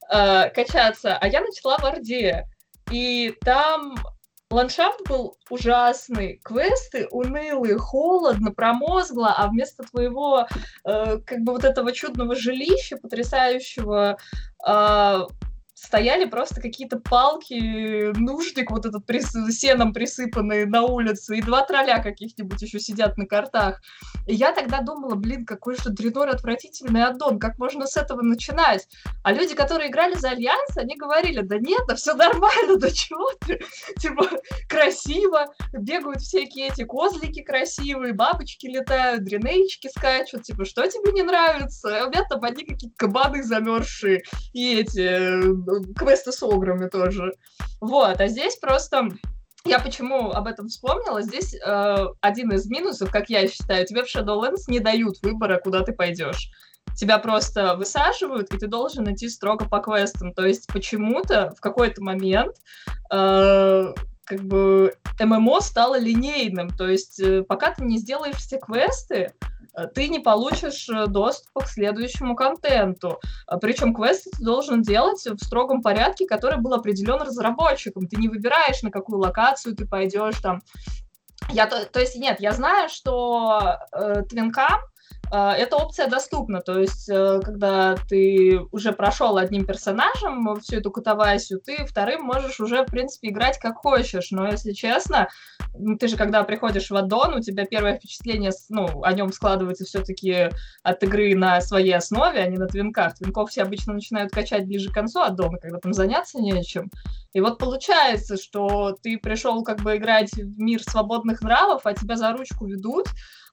а, 0.10 0.48
качаться, 0.50 1.18
а 1.18 1.28
я 1.28 1.42
начала 1.42 1.78
в 1.78 1.84
Орде. 1.84 2.46
И 2.92 3.36
там 3.42 3.96
Ландшафт 4.52 5.08
был 5.08 5.38
ужасный, 5.52 6.40
квесты 6.44 7.08
унылые, 7.12 7.78
холодно, 7.78 8.52
промозгло, 8.52 9.36
а 9.38 9.48
вместо 9.48 9.84
твоего 9.84 10.48
э, 10.86 11.18
как 11.20 11.40
бы 11.42 11.52
вот 11.54 11.64
этого 11.64 11.92
чудного 11.92 12.36
жилища 12.36 12.98
потрясающего 12.98 14.18
э, 14.68 15.20
стояли 15.84 16.26
просто 16.26 16.62
какие-то 16.62 17.00
палки, 17.00 18.12
нуждик 18.18 18.72
вот 18.72 18.86
этот 18.86 19.06
прис... 19.06 19.32
сеном 19.52 19.94
присыпанный 19.94 20.66
на 20.66 20.84
улице, 20.84 21.38
и 21.38 21.42
два 21.42 21.64
тролля 21.64 22.02
каких-нибудь 22.02 22.62
еще 22.62 22.80
сидят 22.80 23.18
на 23.18 23.26
картах. 23.26 23.82
И 24.28 24.36
я 24.36 24.52
тогда 24.52 24.82
думала, 24.82 25.16
блин, 25.16 25.46
какой 25.46 25.76
же 25.76 25.90
Дренор 25.90 26.30
отвратительный 26.30 27.04
аддон, 27.04 27.40
как 27.40 27.58
можно 27.58 27.86
с 27.88 27.98
этого 27.98 28.22
начинать? 28.22 28.88
А 29.24 29.32
люди, 29.32 29.56
которые 29.56 29.90
играли 29.90 30.16
за 30.16 30.32
Альянс, 30.32 30.76
они 30.76 30.96
говорили, 30.96 31.42
да 31.42 31.58
нет, 31.58 31.82
да 31.88 31.96
все 31.96 32.14
нормально, 32.16 32.78
да 32.78 32.92
чего 32.92 33.32
ты? 33.46 33.62
Типа, 33.98 34.30
красиво, 34.68 35.48
бегают 35.72 36.22
всякие 36.22 36.68
эти 36.68 36.84
козлики 36.84 37.42
красивые, 37.42 38.14
бабочки 38.14 38.68
летают, 38.68 39.24
дренейчики 39.24 39.90
скачут, 39.90 40.44
типа, 40.44 40.66
что 40.66 40.86
тебе 40.88 41.14
не 41.14 41.24
нравится? 41.24 42.02
А 42.02 42.06
у 42.06 42.10
меня 42.10 42.24
там 42.30 42.44
одни 42.44 42.66
какие-то 42.66 42.96
кабаны 42.98 43.44
замерзшие, 43.44 44.24
и 44.54 44.76
эти 44.76 45.69
квесты 45.96 46.32
с 46.32 46.44
ограми 46.44 46.88
тоже. 46.88 47.34
Вот, 47.82 48.20
а 48.20 48.28
здесь 48.28 48.56
просто 48.58 49.10
я 49.66 49.80
почему 49.80 50.32
об 50.32 50.48
этом 50.48 50.68
вспомнила? 50.70 51.22
Здесь 51.22 51.54
э, 51.54 52.06
один 52.22 52.52
из 52.54 52.68
минусов, 52.68 53.12
как 53.12 53.30
я 53.30 53.48
считаю, 53.48 53.86
тебе 53.86 54.04
в 54.04 54.08
Shadowlands 54.08 54.64
не 54.68 54.80
дают 54.80 55.18
выбора, 55.22 55.60
куда 55.62 55.84
ты 55.84 55.92
пойдешь. 55.92 56.50
Тебя 56.96 57.20
просто 57.20 57.76
высаживают, 57.76 58.54
и 58.54 58.58
ты 58.58 58.68
должен 58.68 59.12
идти 59.14 59.28
строго 59.30 59.66
по 59.66 59.80
квестам. 59.80 60.34
То 60.34 60.46
есть 60.46 60.68
почему-то 60.68 61.54
в 61.58 61.62
какой-то 61.62 62.02
момент 62.02 62.56
э, 63.12 63.94
как 64.24 64.44
бы 64.44 64.94
ММО 65.20 65.60
стало 65.60 66.00
линейным. 66.00 66.70
То 66.70 66.88
есть 66.88 67.20
э, 67.20 67.44
пока 67.44 67.72
ты 67.74 67.84
не 67.84 67.98
сделаешь 67.98 68.38
все 68.38 68.60
квесты, 68.60 69.34
ты 69.88 70.08
не 70.08 70.20
получишь 70.20 70.88
э, 70.90 71.08
доступа 71.08 71.62
к 71.62 71.68
следующему 71.68 72.36
контенту. 72.36 73.20
А 73.48 73.58
Причем 73.58 73.94
квесты 73.94 74.30
ты 74.32 74.44
должен 74.44 74.82
делать 74.82 75.26
в 75.26 75.44
строгом 75.44 75.82
порядке, 75.82 76.26
который 76.28 76.60
был 76.60 76.74
определен 76.74 77.22
разработчиком. 77.22 78.08
Ты 78.08 78.18
не 78.18 78.28
выбираешь, 78.28 78.82
на 78.82 78.92
какую 78.92 79.20
локацию 79.20 79.76
ты 79.76 79.86
пойдешь 79.86 80.40
там. 80.42 80.62
Я, 81.52 81.66
то, 81.66 81.86
то 81.86 82.00
есть 82.00 82.16
нет, 82.16 82.40
я 82.40 82.52
знаю, 82.52 82.90
что 82.90 83.78
э, 83.92 84.24
твинкам 84.30 84.80
эта 85.32 85.78
опция 85.78 86.08
доступна, 86.08 86.62
то 86.62 86.80
есть, 86.80 87.08
э, 87.10 87.40
когда 87.44 87.96
ты 88.08 88.60
уже 88.72 88.92
прошел 88.92 89.38
одним 89.38 89.66
персонажем 89.66 90.60
всю 90.62 90.78
эту 90.78 90.92
катавасию, 90.92 91.60
ты 91.60 91.86
вторым 91.86 92.24
можешь 92.24 92.60
уже, 92.60 92.84
в 92.84 92.88
принципе, 92.88 93.30
играть 93.30 93.60
как 93.60 93.78
хочешь, 93.78 94.32
но, 94.32 94.48
если 94.48 94.72
честно, 94.72 95.30
ты 96.00 96.08
же, 96.08 96.18
когда 96.18 96.44
приходишь 96.44 96.90
в 96.90 96.96
аддон, 96.96 97.36
у 97.36 97.42
тебя 97.42 97.66
первое 97.66 97.98
впечатление, 97.98 98.52
ну, 98.70 99.04
о 99.04 99.14
нем 99.14 99.32
складывается 99.32 99.86
все-таки 99.86 100.50
от 100.84 101.04
игры 101.04 101.36
на 101.36 101.62
своей 101.62 101.96
основе, 101.96 102.42
а 102.42 102.48
не 102.48 102.58
на 102.58 102.68
твинках. 102.68 103.16
Твинков 103.16 103.52
все 103.52 103.62
обычно 103.62 103.94
начинают 103.94 104.32
качать 104.32 104.66
ближе 104.66 104.90
к 104.90 104.94
концу 104.94 105.20
аддона, 105.20 105.58
когда 105.60 105.80
там 105.80 105.94
заняться 105.94 106.40
нечем. 106.40 106.90
И 107.34 107.42
вот 107.42 107.60
получается, 107.60 108.38
что 108.38 108.98
ты 109.04 109.18
пришел 109.18 109.64
как 109.64 109.82
бы 109.82 109.98
играть 109.98 110.32
в 110.34 110.60
мир 110.60 110.82
свободных 110.82 111.42
нравов, 111.42 111.82
а 111.86 111.94
тебя 111.94 112.16
за 112.16 112.32
ручку 112.32 112.66
ведут, 112.66 113.08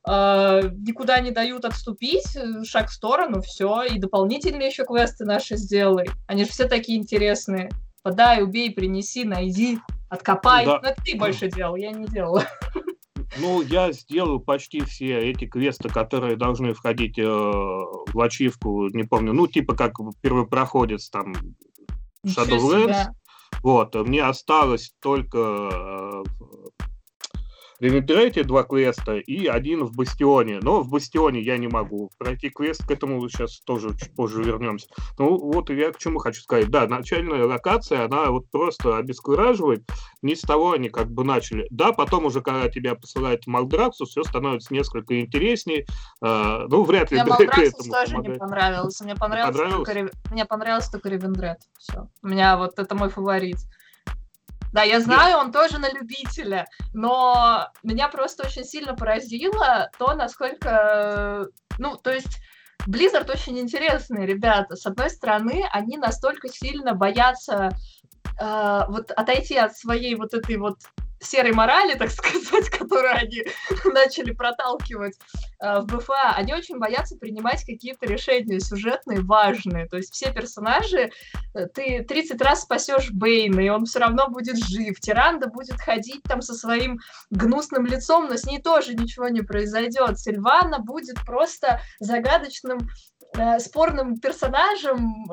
никуда 0.07 1.21
не 1.21 1.33
дают 1.33 1.65
отступить, 1.65 2.37
э, 2.37 2.65
шаг 2.65 2.89
в 2.89 2.93
сторону, 2.93 3.43
все, 3.43 3.83
и 3.83 3.99
дополнительные 3.99 4.69
еще 4.69 4.85
квесты 4.85 5.25
наши 5.25 5.57
сделай. 5.57 6.07
Они 6.27 6.45
же 6.45 6.51
все 6.51 6.69
такие 6.69 6.99
интересные. 6.99 7.71
Подай, 8.03 8.43
убей, 8.43 8.71
принеси, 8.71 9.25
найди, 9.25 9.81
откопай. 10.09 10.65
Да. 10.65 10.81
Ну, 10.81 10.89
это 10.89 11.03
ты 11.03 11.17
больше 11.17 11.51
делал, 11.51 11.77
я 11.77 11.91
не 11.91 12.07
делала. 12.07 12.45
Ну, 13.39 13.61
я 13.61 13.93
сделал 13.93 14.39
почти 14.41 14.81
все 14.83 15.19
эти 15.31 15.47
квесты, 15.47 15.89
которые 15.89 16.37
должны 16.37 16.73
входить 16.73 17.19
э, 17.19 17.25
в 17.25 18.21
ачивку, 18.21 18.89
не 18.89 19.03
помню, 19.03 19.33
ну, 19.33 19.47
типа 19.47 19.75
как 19.75 19.95
первый 20.23 20.47
проходец, 20.47 21.11
там, 21.11 21.35
Shadowlands. 22.25 23.09
Вот, 23.63 23.95
мне 23.95 24.23
осталось 24.23 24.95
только 25.01 25.39
э, 25.39 26.25
в 27.79 27.83
Ремитрете 27.83 28.43
два 28.43 28.63
квеста 28.63 29.17
и 29.17 29.47
один 29.47 29.85
в 29.85 29.95
Бастионе. 29.95 30.61
Но 30.63 30.83
в 30.83 30.89
Бастионе 30.89 31.41
я 31.41 31.59
не 31.59 31.69
могу 31.69 32.11
пройти 32.19 32.49
квест, 32.49 32.87
к 32.87 32.91
этому 32.91 33.27
сейчас 33.29 33.61
тоже 33.61 33.91
чуть 33.99 34.15
позже 34.15 34.43
вернемся. 34.43 34.89
Ну 35.19 35.37
вот 35.37 35.71
я 35.71 35.93
к 35.93 35.99
чему 35.99 36.19
хочу 36.19 36.41
сказать. 36.41 36.71
Да, 36.71 36.87
начальная 36.87 37.45
локация, 37.45 38.05
она 38.05 38.31
вот 38.31 38.51
просто 38.51 38.97
обескураживает. 38.97 39.85
Не 40.23 40.35
с 40.35 40.41
того 40.41 40.73
они 40.73 40.89
как 40.89 41.11
бы 41.11 41.25
начали. 41.25 41.67
Да, 41.71 41.93
потом 41.93 42.27
уже, 42.27 42.41
когда 42.41 42.69
тебя 42.69 42.95
посылают 42.95 43.45
в 43.45 43.47
Малдраксу, 43.49 44.07
все 44.07 44.23
становится 44.23 44.73
несколько 44.73 45.21
интереснее. 45.21 45.87
А, 46.23 46.67
ну, 46.69 46.83
вряд 46.83 47.11
ли 47.11 47.21
Мне 47.21 47.27
Малдраксус 47.31 47.87
тоже 47.87 48.13
помогает. 48.13 48.35
не 48.35 48.39
понравился. 48.39 49.05
Мне 49.05 49.15
понравился, 49.15 49.85
только, 49.85 50.11
мне 50.31 50.45
понравился 50.45 50.93
только 50.93 51.09
Ревендред. 51.11 51.59
Все. 51.79 52.09
У 52.23 52.29
меня 52.29 52.57
вот 52.57 52.79
это 52.79 52.95
мой 52.95 53.11
фаворит. 53.11 53.59
Да, 54.77 54.83
я 54.83 55.01
знаю, 55.01 55.39
он 55.39 55.53
тоже 55.53 55.79
на 55.79 55.91
любителя, 55.91 56.67
но 56.93 57.67
меня 57.83 58.09
просто 58.09 58.45
очень 58.47 58.63
сильно 58.63 58.95
поразило 58.95 59.91
то, 59.99 60.13
насколько, 60.13 61.47
ну, 61.79 61.97
то 61.97 62.13
есть 62.13 62.43
Blizzard 62.87 63.31
очень 63.31 63.59
интересные 63.59 64.27
ребята. 64.27 64.77
С 64.77 64.85
одной 64.85 65.09
стороны, 65.09 65.65
они 65.73 65.97
настолько 65.97 66.51
сильно 66.51 66.93
боятся 66.93 67.71
э, 68.39 68.81
вот 68.89 69.13
отойти 69.13 69.57
от 69.57 69.75
своей 69.75 70.15
вот 70.15 70.35
этой 70.35 70.59
вот 70.59 70.77
серой 71.21 71.53
морали, 71.53 71.95
так 71.95 72.11
сказать, 72.13 72.69
которую 72.71 73.15
они 73.15 73.45
начали 73.93 74.33
проталкивать 74.33 75.19
э, 75.61 75.81
в 75.81 75.87
БФА, 75.87 76.33
они 76.37 76.55
очень 76.55 76.79
боятся 76.79 77.17
принимать 77.17 77.65
какие-то 77.65 78.07
решения 78.07 78.61
сюжетные, 78.61 79.21
важные. 79.21 79.87
То 79.87 79.97
есть 79.97 80.13
все 80.13 80.33
персонажи, 80.33 81.11
э, 81.55 81.67
ты 81.67 82.05
30 82.05 82.41
раз 82.43 82.63
спасешь 82.63 83.11
Бейна, 83.11 83.61
и 83.61 83.69
он 83.69 83.85
все 83.85 83.99
равно 83.99 84.29
будет 84.29 84.57
жив. 84.57 84.99
Тиранда 85.01 85.49
будет 85.49 85.81
ходить 85.81 86.23
там 86.25 86.43
со 86.43 86.55
своим 86.55 87.01
гнусным 87.31 87.87
лицом, 87.87 88.29
но 88.29 88.37
с 88.37 88.45
ней 88.45 88.61
тоже 88.61 88.95
ничего 88.95 89.29
не 89.29 89.43
произойдет. 89.43 90.19
Сильвана 90.19 90.79
будет 90.81 91.17
просто 91.25 91.81
загадочным 92.01 92.89
э, 93.37 93.59
спорным 93.59 94.19
персонажем, 94.19 95.27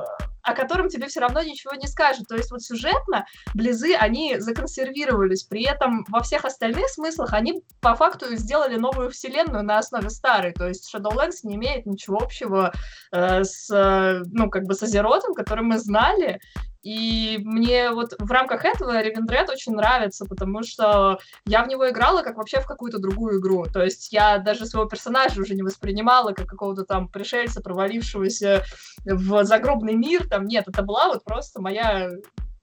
о 0.43 0.53
котором 0.53 0.89
тебе 0.89 1.07
все 1.07 1.21
равно 1.21 1.41
ничего 1.41 1.73
не 1.75 1.87
скажут. 1.87 2.27
То 2.27 2.35
есть 2.35 2.51
вот 2.51 2.61
сюжетно 2.61 3.25
Близы, 3.53 3.93
они 3.95 4.39
законсервировались, 4.39 5.43
при 5.43 5.63
этом 5.63 6.05
во 6.09 6.21
всех 6.21 6.45
остальных 6.45 6.89
смыслах 6.89 7.33
они 7.33 7.63
по 7.81 7.95
факту 7.95 8.35
сделали 8.35 8.77
новую 8.77 9.09
вселенную 9.09 9.63
на 9.63 9.77
основе 9.77 10.09
старой. 10.09 10.53
То 10.53 10.67
есть 10.67 10.93
Shadowlands 10.93 11.39
не 11.43 11.55
имеет 11.55 11.85
ничего 11.85 12.17
общего 12.17 12.73
э, 13.11 13.43
с, 13.43 13.69
ну, 14.31 14.49
как 14.49 14.63
бы 14.63 14.73
с 14.73 14.83
Азеротом, 14.83 15.33
который 15.33 15.63
мы 15.63 15.79
знали, 15.79 16.39
и 16.83 17.39
мне 17.43 17.91
вот 17.91 18.13
в 18.19 18.29
рамках 18.29 18.65
этого 18.65 19.01
Ревендред 19.01 19.49
очень 19.49 19.73
нравится, 19.73 20.25
потому 20.25 20.63
что 20.63 21.17
я 21.45 21.63
в 21.63 21.69
него 21.69 21.89
играла 21.89 22.23
как 22.23 22.35
вообще 22.35 22.59
в 22.59 22.65
какую-то 22.65 22.99
другую 22.99 23.39
игру. 23.39 23.65
То 23.71 23.81
есть 23.81 24.11
я 24.11 24.37
даже 24.37 24.65
своего 24.65 24.87
персонажа 24.87 25.39
уже 25.39 25.55
не 25.55 25.63
воспринимала 25.63 26.33
как 26.33 26.45
какого-то 26.45 26.83
там 26.83 27.07
пришельца, 27.07 27.61
провалившегося 27.61 28.63
в 29.05 29.45
загробный 29.45 29.95
мир. 29.95 30.27
Там 30.27 30.45
нет, 30.45 30.65
это 30.67 30.83
была 30.83 31.07
вот 31.07 31.23
просто 31.23 31.61
моя 31.61 32.09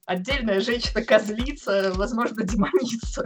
отдельная 0.05 0.59
женщина-козлица, 0.59 1.91
возможно, 1.95 2.43
демоница. 2.43 3.25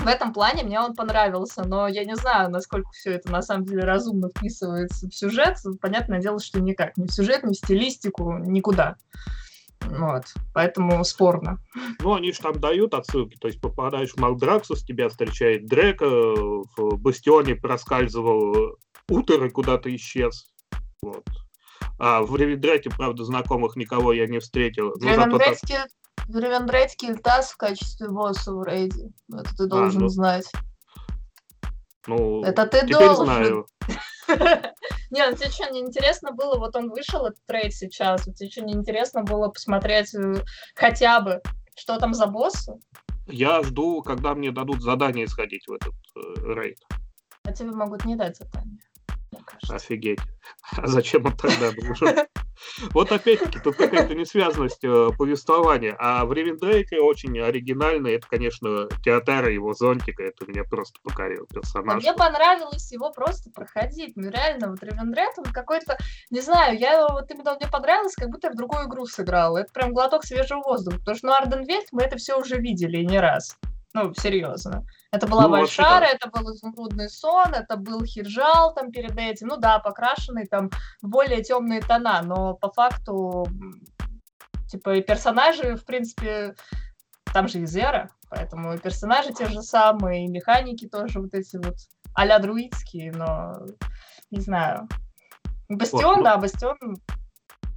В 0.00 0.06
этом 0.08 0.32
плане 0.32 0.64
мне 0.64 0.80
он 0.80 0.94
понравился, 0.94 1.64
но 1.64 1.86
я 1.86 2.04
не 2.04 2.16
знаю, 2.16 2.50
насколько 2.50 2.90
все 2.90 3.12
это 3.12 3.30
на 3.30 3.40
самом 3.40 3.64
деле 3.64 3.84
разумно 3.84 4.28
вписывается 4.28 5.08
в 5.08 5.14
сюжет. 5.14 5.58
Понятное 5.80 6.20
дело, 6.20 6.40
что 6.40 6.60
никак. 6.60 6.96
Ни 6.96 7.06
в 7.06 7.12
сюжет, 7.12 7.44
ни 7.44 7.52
в 7.52 7.56
стилистику, 7.56 8.34
никуда. 8.38 8.96
Вот, 9.90 10.24
поэтому 10.52 11.04
спорно. 11.04 11.58
Ну, 12.00 12.14
они 12.14 12.32
же 12.32 12.40
там 12.40 12.58
дают 12.60 12.94
отсылки, 12.94 13.36
то 13.36 13.48
есть 13.48 13.60
попадаешь 13.60 14.12
в 14.12 14.18
Малдраксус, 14.18 14.84
тебя 14.84 15.08
встречает 15.08 15.66
Дрека, 15.66 16.06
в 16.06 16.96
Бастионе 16.98 17.54
проскальзывал 17.54 18.76
Утер 19.08 19.44
и 19.44 19.50
куда-то 19.50 19.94
исчез. 19.94 20.46
Вот. 21.02 21.24
А 21.98 22.22
в 22.22 22.34
Ревендрете, 22.36 22.90
правда, 22.90 23.24
знакомых 23.24 23.76
никого 23.76 24.12
я 24.12 24.26
не 24.26 24.38
встретил. 24.38 24.92
В 24.96 25.02
Ревендрете, 25.02 25.86
так... 26.16 26.26
в 26.26 26.36
Ревендрете 26.36 26.96
Кильтас 26.96 27.52
в 27.52 27.56
качестве 27.56 28.08
босса 28.08 28.52
в 28.52 28.64
рейде. 28.64 29.10
Это 29.32 29.56
ты 29.56 29.66
должен 29.66 30.00
а, 30.00 30.04
ну... 30.04 30.08
знать. 30.08 30.50
Ну, 32.06 32.42
это 32.42 32.66
ты 32.66 32.80
теперь 32.80 32.98
должен. 32.98 33.24
знаю. 33.24 33.66
Не, 35.10 35.28
ну 35.28 35.36
тебе 35.36 35.50
что, 35.50 35.70
не 35.70 35.80
интересно 35.80 36.32
было, 36.32 36.58
вот 36.58 36.74
он 36.76 36.90
вышел, 36.90 37.26
этот 37.26 37.44
трейд 37.46 37.72
сейчас, 37.74 38.24
тебе 38.24 38.50
что, 38.50 38.64
не 38.64 38.72
интересно 38.72 39.22
было 39.22 39.48
посмотреть 39.48 40.14
э, 40.14 40.42
хотя 40.74 41.20
бы, 41.20 41.40
что 41.76 41.98
там 41.98 42.14
за 42.14 42.26
боссы? 42.26 42.74
Я 43.26 43.62
жду, 43.62 44.02
когда 44.02 44.34
мне 44.34 44.50
дадут 44.50 44.82
задание 44.82 45.26
сходить 45.26 45.66
в 45.66 45.72
этот 45.72 45.94
э, 46.16 46.54
рейд. 46.54 46.78
А 47.44 47.52
тебе 47.52 47.70
могут 47.70 48.04
не 48.04 48.16
дать 48.16 48.36
задание. 48.36 48.78
Офигеть. 49.68 50.20
А 50.76 50.86
зачем 50.86 51.26
он 51.26 51.36
тогда 51.36 51.72
нужен? 51.72 52.26
Вот 52.92 53.12
опять-таки, 53.12 53.58
тут 53.58 53.76
какая-то 53.76 54.14
несвязанность 54.14 54.84
э, 54.84 55.10
повествования. 55.16 55.94
А 55.98 56.24
в 56.24 56.32
Ревендрейке 56.32 57.00
очень 57.00 57.38
оригинально, 57.40 58.08
это, 58.08 58.26
конечно, 58.28 58.88
Театара, 59.04 59.50
его 59.50 59.74
зонтика, 59.74 60.22
это 60.22 60.46
меня 60.46 60.64
просто 60.64 60.98
покорил 61.02 61.46
персонаж. 61.46 61.94
А 61.94 61.96
мне 61.96 62.14
понравилось 62.14 62.92
его 62.92 63.10
просто 63.10 63.50
проходить. 63.50 64.16
Ну, 64.16 64.30
реально, 64.30 64.70
вот 64.70 64.82
Ревендрейк, 64.82 65.36
он 65.38 65.44
какой-то, 65.44 65.98
не 66.30 66.40
знаю, 66.40 66.78
я 66.78 66.94
его 66.94 67.08
вот 67.12 67.30
именно 67.30 67.54
мне 67.54 67.68
понравилось, 67.68 68.14
как 68.14 68.30
будто 68.30 68.48
я 68.48 68.52
в 68.52 68.56
другую 68.56 68.86
игру 68.86 69.06
сыграла. 69.06 69.58
Это 69.58 69.72
прям 69.72 69.92
глоток 69.92 70.24
свежего 70.24 70.62
воздуха. 70.62 70.98
Потому 70.98 71.16
что, 71.16 71.26
ну, 71.26 71.32
Арден 71.34 71.64
Вельт 71.64 71.88
мы 71.92 72.02
это 72.02 72.16
все 72.16 72.38
уже 72.38 72.56
видели 72.56 73.04
не 73.04 73.18
раз. 73.18 73.58
Ну, 73.94 74.12
серьезно. 74.12 74.84
Это 75.12 75.28
была 75.28 75.42
ну, 75.42 75.50
Вальшара, 75.50 76.04
это 76.04 76.28
был 76.28 76.52
изумрудный 76.52 77.08
сон, 77.08 77.54
это 77.54 77.76
был 77.76 78.04
Хиджал 78.04 78.74
там 78.74 78.90
перед 78.90 79.16
этим. 79.16 79.46
Ну 79.46 79.56
да, 79.56 79.78
покрашенный 79.78 80.46
там 80.46 80.68
в 81.00 81.08
более 81.08 81.44
темные 81.44 81.80
тона, 81.80 82.20
но 82.22 82.54
по 82.54 82.72
факту, 82.72 83.46
типа, 84.68 84.96
и 84.96 85.02
персонажи, 85.02 85.76
в 85.76 85.84
принципе, 85.84 86.56
там 87.32 87.46
же 87.46 87.60
и 87.60 87.66
Зера, 87.66 88.10
поэтому 88.28 88.74
и 88.74 88.78
персонажи 88.78 89.32
те 89.32 89.46
же 89.46 89.62
самые, 89.62 90.24
и 90.24 90.28
механики 90.28 90.88
тоже 90.88 91.20
вот 91.20 91.32
эти 91.32 91.56
вот 91.56 91.76
а-ля 92.16 92.40
друидские, 92.40 93.12
но 93.12 93.64
не 94.32 94.40
знаю. 94.40 94.88
Бастион, 95.68 96.02
вот, 96.02 96.16
ну... 96.16 96.24
да, 96.24 96.36
Бастион 96.36 96.96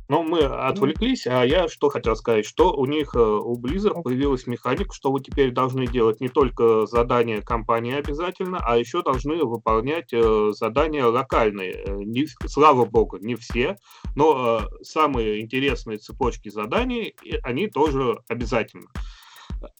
Но 0.09 0.23
мы 0.23 0.39
отвлеклись, 0.39 1.27
а 1.27 1.43
я 1.43 1.67
что 1.67 1.89
хотел 1.89 2.15
сказать, 2.15 2.45
что 2.45 2.73
у 2.73 2.85
них, 2.85 3.13
э, 3.15 3.19
у 3.19 3.59
Blizzard 3.59 4.01
появилась 4.03 4.47
механика, 4.47 4.93
что 4.93 5.11
вы 5.11 5.19
теперь 5.19 5.51
должны 5.51 5.85
делать 5.85 6.21
не 6.21 6.29
только 6.29 6.85
задания 6.85 7.41
компании 7.41 7.93
обязательно, 7.93 8.59
а 8.65 8.77
еще 8.77 9.03
должны 9.03 9.43
выполнять 9.43 10.13
э, 10.13 10.51
задания 10.53 11.05
локальные. 11.05 11.83
Э, 11.85 11.93
не, 11.97 12.25
слава 12.47 12.85
богу, 12.85 13.17
не 13.17 13.35
все, 13.35 13.77
но 14.15 14.61
самые 14.81 15.41
интересные 15.41 15.97
цепочки 15.97 16.49
заданий, 16.49 17.13
они 17.43 17.67
тоже 17.67 18.19
обязательно. 18.29 18.87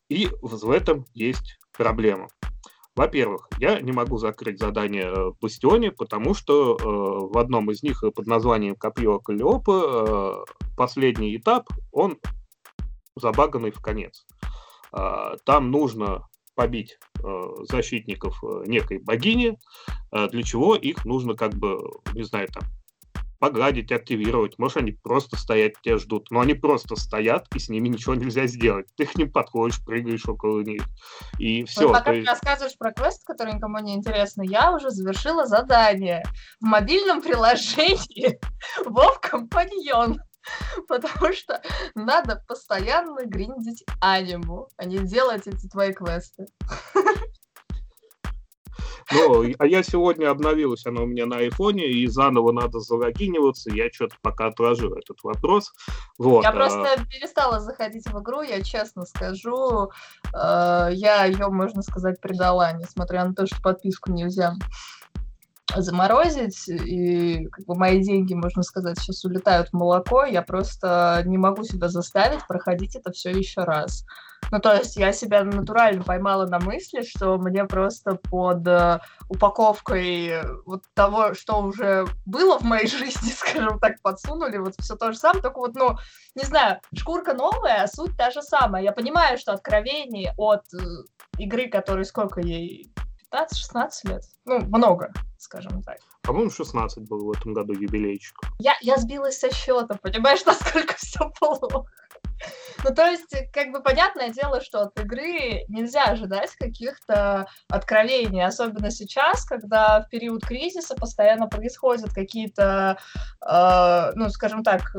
И 0.10 0.30
в 0.42 0.70
этом 0.72 1.06
есть 1.14 1.58
проблема. 1.76 2.28
Во-первых, 2.98 3.48
я 3.60 3.80
не 3.80 3.92
могу 3.92 4.18
закрыть 4.18 4.60
задание 4.60 5.04
э, 5.04 5.30
в 5.30 5.38
Бастионе, 5.40 5.92
потому 5.92 6.34
что 6.34 6.76
э, 6.76 6.84
в 6.84 7.38
одном 7.38 7.70
из 7.70 7.84
них 7.84 8.02
под 8.02 8.26
названием 8.26 8.76
Копье 8.76 9.20
Калиопы 9.20 9.84
э, 9.86 10.34
последний 10.76 11.38
этап, 11.38 11.68
он 11.92 12.18
забаганный 13.16 13.70
в 13.70 13.80
конец. 13.84 14.26
Э, 14.92 15.36
там 15.46 15.70
нужно 15.70 16.28
побить 16.56 16.98
э, 17.24 17.44
защитников 17.70 18.44
э, 18.44 18.64
некой 18.66 18.98
богини, 18.98 19.60
э, 20.12 20.28
для 20.30 20.42
чего 20.42 20.76
их 20.76 21.06
нужно 21.06 21.36
как 21.36 21.54
бы, 21.54 21.80
не 22.16 22.24
знаю, 22.24 22.48
там, 22.48 22.64
погладить, 23.40 23.92
активировать. 23.92 24.58
Может, 24.58 24.78
они 24.78 24.92
просто 24.92 25.38
стоят, 25.38 25.74
тебя 25.82 25.98
ждут. 25.98 26.32
Но 26.32 26.42
они 26.42 26.54
просто 26.54 26.96
стоят, 26.96 27.48
и 27.56 27.60
с 27.60 27.70
ними 27.70 27.88
ничего 27.88 28.16
нельзя 28.16 28.48
сделать. 28.48 28.88
Ты 28.96 29.06
к 29.06 29.16
ним 29.16 29.32
подходишь, 29.32 29.84
прыгаешь 29.84 30.28
около 30.28 30.62
них, 30.62 30.84
и 31.40 31.64
все. 31.66 31.88
Вот 31.88 31.94
пока 31.94 32.12
ты 32.12 32.24
рассказываешь 32.24 32.78
про 32.78 32.92
квест, 32.92 33.26
который 33.26 33.54
никому 33.54 33.80
не 33.80 33.96
интересно, 33.96 34.44
я 34.44 34.72
уже 34.72 34.90
завершила 34.90 35.46
задание 35.46 36.24
в 36.60 36.66
мобильном 36.66 37.22
приложении 37.22 38.40
Вов 38.86 39.20
Компаньон. 39.22 40.22
Потому 40.88 41.34
что 41.34 41.62
надо 41.94 42.42
постоянно 42.48 43.26
гриндить 43.26 43.84
аниму, 44.00 44.70
а 44.78 44.86
не 44.86 45.00
делать 45.00 45.46
эти 45.46 45.68
твои 45.68 45.94
квесты. 45.94 46.46
Ну, 49.12 49.46
а 49.60 49.66
я 49.66 49.84
сегодня 49.84 50.30
обновилась, 50.30 50.86
она 50.86 51.02
у 51.02 51.06
меня 51.06 51.26
на 51.26 51.38
айфоне, 51.38 51.88
и 51.88 52.08
заново 52.08 52.52
надо 52.52 52.80
залогиниваться. 52.80 53.70
Я 53.72 53.90
что-то 53.92 54.16
пока 54.22 54.48
отложил 54.48 54.94
этот 54.94 55.24
вопрос. 55.24 55.74
Вот. 56.18 56.44
Я 56.44 56.50
а 56.50 56.54
просто 56.54 57.06
перестала 57.10 57.60
заходить 57.60 58.08
в 58.08 58.20
игру, 58.22 58.42
я 58.42 58.62
честно 58.62 59.06
скажу. 59.06 59.92
Э, 60.34 60.90
я 60.92 61.26
ее, 61.26 61.48
можно 61.48 61.82
сказать, 61.82 62.20
предала, 62.22 62.72
несмотря 62.74 63.26
на 63.26 63.34
то, 63.34 63.46
что 63.46 63.62
подписку 63.62 64.12
нельзя 64.12 64.54
заморозить, 65.76 66.68
и 66.70 67.46
как 67.48 67.66
бы 67.66 67.76
мои 67.76 68.02
деньги, 68.02 68.34
можно 68.34 68.64
сказать, 68.64 69.00
сейчас 69.00 69.26
улетают 69.26 69.70
в 69.70 69.74
молоко, 69.74 70.24
я 70.24 70.42
просто 70.42 71.22
не 71.26 71.38
могу 71.38 71.64
себя 71.64 71.90
заставить 71.90 72.46
проходить 72.48 72.96
это 72.96 73.12
все 73.12 73.32
еще 73.32 73.64
раз. 73.64 74.06
Ну, 74.52 74.60
то 74.60 74.74
есть 74.76 74.96
я 74.96 75.12
себя 75.12 75.44
натурально 75.44 76.04
поймала 76.04 76.46
на 76.46 76.60
мысли, 76.60 77.02
что 77.02 77.38
мне 77.38 77.66
просто 77.66 78.16
под 78.16 78.66
э, 78.66 79.00
упаковкой 79.28 80.42
вот 80.66 80.84
того, 80.94 81.34
что 81.34 81.60
уже 81.62 82.06
было 82.26 82.58
в 82.58 82.64
моей 82.64 82.88
жизни, 82.88 83.32
скажем 83.32 83.80
так, 83.80 84.02
подсунули, 84.02 84.58
вот 84.58 84.76
все 84.80 84.96
то 84.96 85.12
же 85.12 85.18
самое, 85.18 85.42
только 85.42 85.58
вот, 85.58 85.76
ну, 85.76 85.98
не 86.36 86.44
знаю, 86.44 86.80
шкурка 86.96 87.34
новая, 87.34 87.84
а 87.84 87.88
суть 87.88 88.16
та 88.16 88.32
же 88.32 88.42
самая. 88.42 88.84
Я 88.84 88.94
понимаю, 88.94 89.38
что 89.38 89.52
откровений 89.52 90.30
от 90.38 90.64
э, 90.74 90.78
игры, 91.40 91.68
которой 91.70 92.06
сколько 92.06 92.40
ей 92.40 92.90
15-16 93.34 93.90
лет. 94.06 94.24
Ну, 94.46 94.60
много, 94.68 95.12
скажем 95.38 95.82
так. 95.84 95.98
По-моему, 96.24 96.50
16 96.50 97.08
был 97.08 97.26
в 97.26 97.32
этом 97.32 97.54
году 97.54 97.74
юбилейчик. 97.74 98.38
Я, 98.60 98.76
я 98.82 98.98
сбилась 98.98 99.40
со 99.40 99.54
счета, 99.54 99.98
понимаешь, 100.02 100.44
насколько 100.46 100.96
все 100.96 101.30
плохо. 101.40 101.86
Ну, 102.84 102.94
то 102.94 103.08
есть, 103.08 103.36
как 103.52 103.72
бы 103.72 103.82
понятное 103.82 104.30
дело, 104.30 104.62
что 104.62 104.82
от 104.82 105.00
игры 105.00 105.66
нельзя 105.68 106.04
ожидать 106.04 106.52
каких-то 106.52 107.48
откровений, 107.68 108.46
особенно 108.46 108.92
сейчас, 108.92 109.44
когда 109.46 110.02
в 110.02 110.10
период 110.10 110.46
кризиса 110.46 110.96
постоянно 110.96 111.48
происходят 111.48 112.14
какие-то, 112.14 112.98
э, 113.42 114.12
ну, 114.16 114.30
скажем 114.30 114.64
так, 114.64 114.94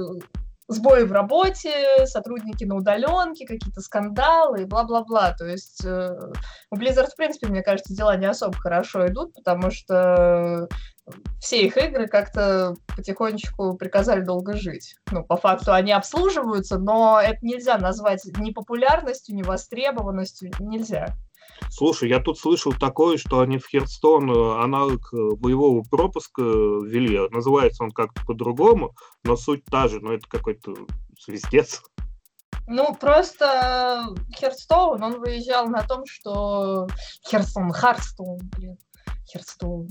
сбои 0.69 1.03
в 1.03 1.13
работе, 1.13 2.07
сотрудники 2.07 2.65
на 2.65 2.77
удаленке, 2.77 3.47
какие-то 3.47 3.81
скандалы 3.81 4.63
и 4.63 4.65
бла-бла-бла. 4.67 5.33
То 5.33 5.47
есть 5.47 5.85
э, 5.85 6.11
у 6.71 6.77
Blizzard, 6.77 7.09
в 7.09 7.17
принципе, 7.17 7.49
мне 7.49 7.63
кажется, 7.63 7.95
дела 7.95 8.17
не 8.17 8.27
особо 8.27 8.57
хорошо 8.57 9.07
идут, 9.07 9.35
потому 9.35 9.71
что 9.71 10.69
все 11.41 11.63
их 11.63 11.77
игры 11.79 12.07
как-то 12.07 12.75
потихонечку 12.95 13.75
приказали 13.79 14.21
долго 14.21 14.55
жить. 14.57 14.97
Ну, 15.11 15.25
по 15.25 15.37
факту 15.37 15.73
они 15.73 15.93
обслуживаются, 15.93 16.79
но 16.79 17.21
это 17.21 17.39
нельзя 17.43 17.79
назвать 17.79 18.23
ни 18.39 18.53
популярностью, 18.53 19.35
ни 19.35 19.43
востребованностью, 19.43 20.51
нельзя. 20.61 21.15
Слушай, 21.71 22.09
я 22.09 22.21
тут 22.21 22.39
слышал 22.39 22.73
такое, 22.73 23.19
что 23.19 23.41
они 23.41 23.59
в 23.59 23.69
Херстон 23.69 24.31
э, 24.31 24.63
аналог 24.63 25.13
э, 25.13 25.17
боевого 25.37 25.83
пропуска 25.89 26.43
ввели. 26.43 27.29
Называется 27.31 27.85
он 27.85 27.91
как-то 27.91 28.21
по-другому, 28.27 28.95
но 29.25 29.37
суть 29.37 29.65
та 29.65 29.89
же, 29.89 30.01
но 30.01 30.13
это 30.13 30.29
какой-то 30.29 30.75
свистец. 31.19 31.83
Ну, 32.67 32.95
просто 32.95 34.15
Херстоун, 34.37 35.03
он 35.03 35.21
выезжал 35.21 35.69
на 35.69 35.83
том, 35.83 36.05
что... 36.07 36.87
Херстон, 37.27 37.73
Харстоун, 37.73 38.41
блин. 38.57 38.77
Херстоун. 39.27 39.89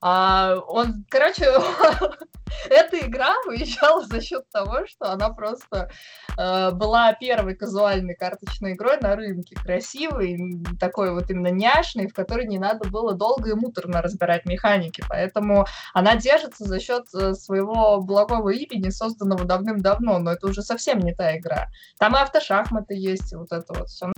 А, 0.00 0.56
он, 0.66 1.04
короче, 1.08 1.46
эта 2.70 2.98
игра 3.00 3.34
выезжала 3.46 4.04
за 4.04 4.20
счет 4.20 4.48
того, 4.50 4.86
что 4.86 5.12
она 5.12 5.30
просто 5.30 5.90
э, 6.38 6.70
была 6.72 7.12
первой 7.14 7.54
казуальной 7.54 8.14
карточной 8.14 8.74
игрой 8.74 8.98
на 9.00 9.16
рынке, 9.16 9.56
красивой, 9.56 10.38
такой 10.78 11.12
вот 11.12 11.30
именно 11.30 11.50
няшной, 11.50 12.08
в 12.08 12.14
которой 12.14 12.46
не 12.46 12.58
надо 12.58 12.88
было 12.88 13.14
долго 13.14 13.50
и 13.50 13.54
муторно 13.54 14.02
разбирать 14.02 14.46
механики. 14.46 15.02
Поэтому 15.08 15.66
она 15.94 16.16
держится 16.16 16.64
за 16.64 16.80
счет 16.80 17.04
э, 17.14 17.34
своего 17.34 18.00
благого 18.00 18.50
имени, 18.50 18.90
созданного 18.90 19.44
давным-давно, 19.44 20.18
но 20.18 20.32
это 20.32 20.46
уже 20.46 20.62
совсем 20.62 21.00
не 21.00 21.14
та 21.14 21.36
игра. 21.36 21.68
Там 21.98 22.14
и 22.16 22.20
автошахматы 22.20 22.94
есть, 22.94 23.32
и 23.32 23.36
вот 23.36 23.52
это 23.52 23.72
вот 23.74 23.88
все. 23.88 24.12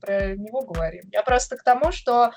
Про 0.00 0.36
него 0.36 0.62
говорим. 0.62 1.04
Я 1.10 1.22
просто 1.22 1.56
к 1.56 1.64
тому, 1.64 1.90
что 1.90 2.30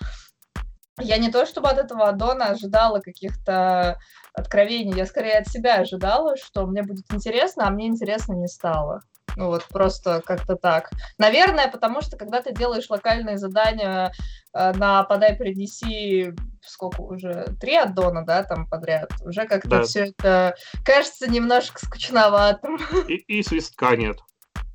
я 0.99 1.17
не 1.17 1.31
то 1.31 1.45
чтобы 1.45 1.69
от 1.69 1.77
этого 1.77 2.09
аддона 2.09 2.47
ожидала 2.47 2.99
каких-то 2.99 3.99
откровений, 4.33 4.95
я 4.95 5.05
скорее 5.05 5.39
от 5.39 5.47
себя 5.47 5.75
ожидала, 5.75 6.35
что 6.37 6.65
мне 6.65 6.83
будет 6.83 7.05
интересно, 7.11 7.67
а 7.67 7.71
мне 7.71 7.87
интересно 7.87 8.33
не 8.33 8.47
стало. 8.47 9.01
Ну 9.37 9.47
вот 9.47 9.65
просто 9.69 10.21
как-то 10.25 10.55
так. 10.55 10.91
Наверное, 11.17 11.69
потому 11.69 12.01
что 12.01 12.17
когда 12.17 12.41
ты 12.41 12.53
делаешь 12.53 12.89
локальные 12.89 13.37
задания 13.37 14.11
э, 14.53 14.73
на 14.73 15.03
подай 15.03 15.35
принеси 15.35 16.33
сколько 16.61 17.01
уже 17.01 17.55
три 17.59 17.75
аддона, 17.75 18.25
да, 18.25 18.43
там 18.43 18.67
подряд, 18.67 19.11
уже 19.21 19.47
как-то 19.47 19.69
да. 19.69 19.83
все 19.83 20.07
это 20.07 20.55
кажется 20.85 21.29
немножко 21.29 21.83
скучноватым. 21.83 22.77
И, 23.07 23.15
и 23.15 23.43
свистка 23.43 23.95
нет. 23.95 24.17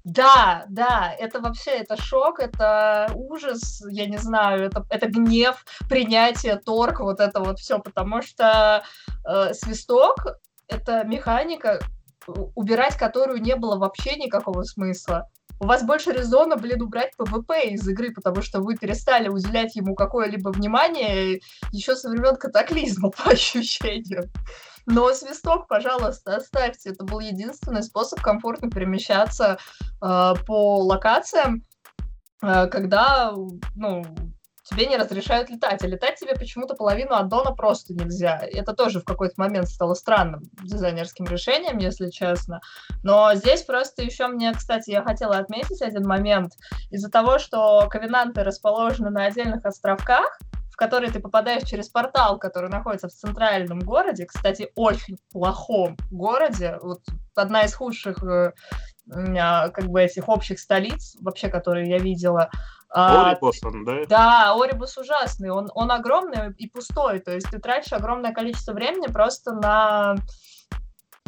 Да, 0.07 0.67
да, 0.69 1.13
это 1.19 1.41
вообще, 1.41 1.73
это 1.73 2.01
шок, 2.01 2.39
это 2.39 3.11
ужас, 3.13 3.83
я 3.91 4.07
не 4.07 4.19
знаю, 4.19 4.67
это, 4.67 4.87
это 4.89 5.09
гнев, 5.09 5.65
принятие, 5.89 6.55
торг, 6.55 7.01
вот 7.01 7.19
это 7.19 7.41
вот 7.41 7.59
все, 7.59 7.81
потому 7.81 8.23
что 8.23 8.85
э, 9.29 9.53
свисток— 9.53 10.39
это 10.69 11.03
механика, 11.03 11.81
убирать 12.55 12.97
которую 12.97 13.43
не 13.43 13.57
было 13.57 13.79
вообще 13.79 14.15
никакого 14.15 14.63
смысла. 14.63 15.29
У 15.59 15.67
вас 15.67 15.83
больше 15.83 16.13
резона, 16.13 16.55
блин, 16.55 16.83
убрать 16.83 17.11
ПВП 17.17 17.71
из 17.71 17.89
игры, 17.89 18.13
потому 18.13 18.43
что 18.43 18.61
вы 18.61 18.77
перестали 18.77 19.29
уделять 19.29 19.75
ему 19.75 19.97
какое-либо 19.97 20.51
внимание 20.51 21.41
еще 21.73 21.97
со 21.97 22.11
времен 22.11 22.37
катаклизма, 22.37 23.11
по 23.25 23.31
ощущениям. 23.31 24.31
Но 24.87 25.13
свисток, 25.13 25.67
пожалуйста, 25.67 26.37
оставьте. 26.37 26.91
Это 26.91 27.05
был 27.05 27.21
единственный 27.21 27.83
способ 27.83 28.21
комфортно 28.21 28.71
перемещаться 28.71 29.59
э, 30.01 30.35
по 30.47 30.79
локациям, 30.85 31.63
э, 32.43 32.69
когда, 32.69 33.35
ну, 33.75 34.05
тебе 34.69 34.87
не 34.87 34.97
разрешают 34.97 35.49
летать. 35.49 35.83
А 35.83 35.87
летать 35.87 36.19
тебе 36.19 36.35
почему-то 36.35 36.75
половину 36.75 37.15
аддона 37.15 37.53
просто 37.53 37.95
нельзя. 37.95 38.39
Это 38.41 38.75
тоже 38.75 39.01
в 39.01 39.05
какой-то 39.05 39.35
момент 39.37 39.69
стало 39.69 39.95
странным 39.95 40.43
дизайнерским 40.63 41.27
решением, 41.27 41.79
если 41.79 42.11
честно. 42.11 42.61
Но 43.03 43.35
здесь 43.35 43.63
просто 43.63 44.03
еще 44.03 44.27
мне, 44.27 44.53
кстати, 44.53 44.91
я 44.91 45.03
хотела 45.03 45.39
отметить 45.39 45.83
один 45.83 46.07
момент. 46.07 46.53
Из-за 46.91 47.11
того, 47.11 47.39
что 47.39 47.89
ковенанты 47.89 48.43
расположены 48.43 49.11
на 49.11 49.25
отдельных 49.27 49.65
островках, 49.65 50.39
в 50.77 50.79
который 50.79 51.11
ты 51.11 51.21
попадаешь 51.21 51.67
через 51.67 51.89
портал, 51.89 52.39
который 52.39 52.69
находится 52.69 53.09
в 53.09 53.13
центральном 53.13 53.79
городе, 53.79 54.27
кстати, 54.27 54.71
очень 54.75 55.17
плохом 55.33 55.97
городе, 56.11 56.79
вот 56.83 57.01
одна 57.35 57.63
из 57.63 57.75
худших 57.75 58.23
э, 58.23 58.53
как 59.11 59.87
бы 59.87 60.03
этих 60.03 60.29
общих 60.29 60.61
столиц, 60.61 61.17
вообще, 61.23 61.49
которые 61.49 61.89
я 61.89 61.99
видела. 61.99 62.51
А, 62.91 63.31
Орибус, 63.31 63.63
он, 63.65 63.87
да? 63.87 64.05
Да, 64.07 64.55
Орибус 64.55 64.99
ужасный, 64.99 65.49
он, 65.49 65.71
он 65.75 65.91
огромный 65.91 66.53
и 66.59 66.69
пустой, 66.69 67.21
то 67.21 67.33
есть 67.33 67.49
ты 67.51 67.59
тратишь 67.59 67.95
огромное 67.95 68.35
количество 68.35 68.75
времени 68.75 69.11
просто 69.11 69.53
на 69.53 70.17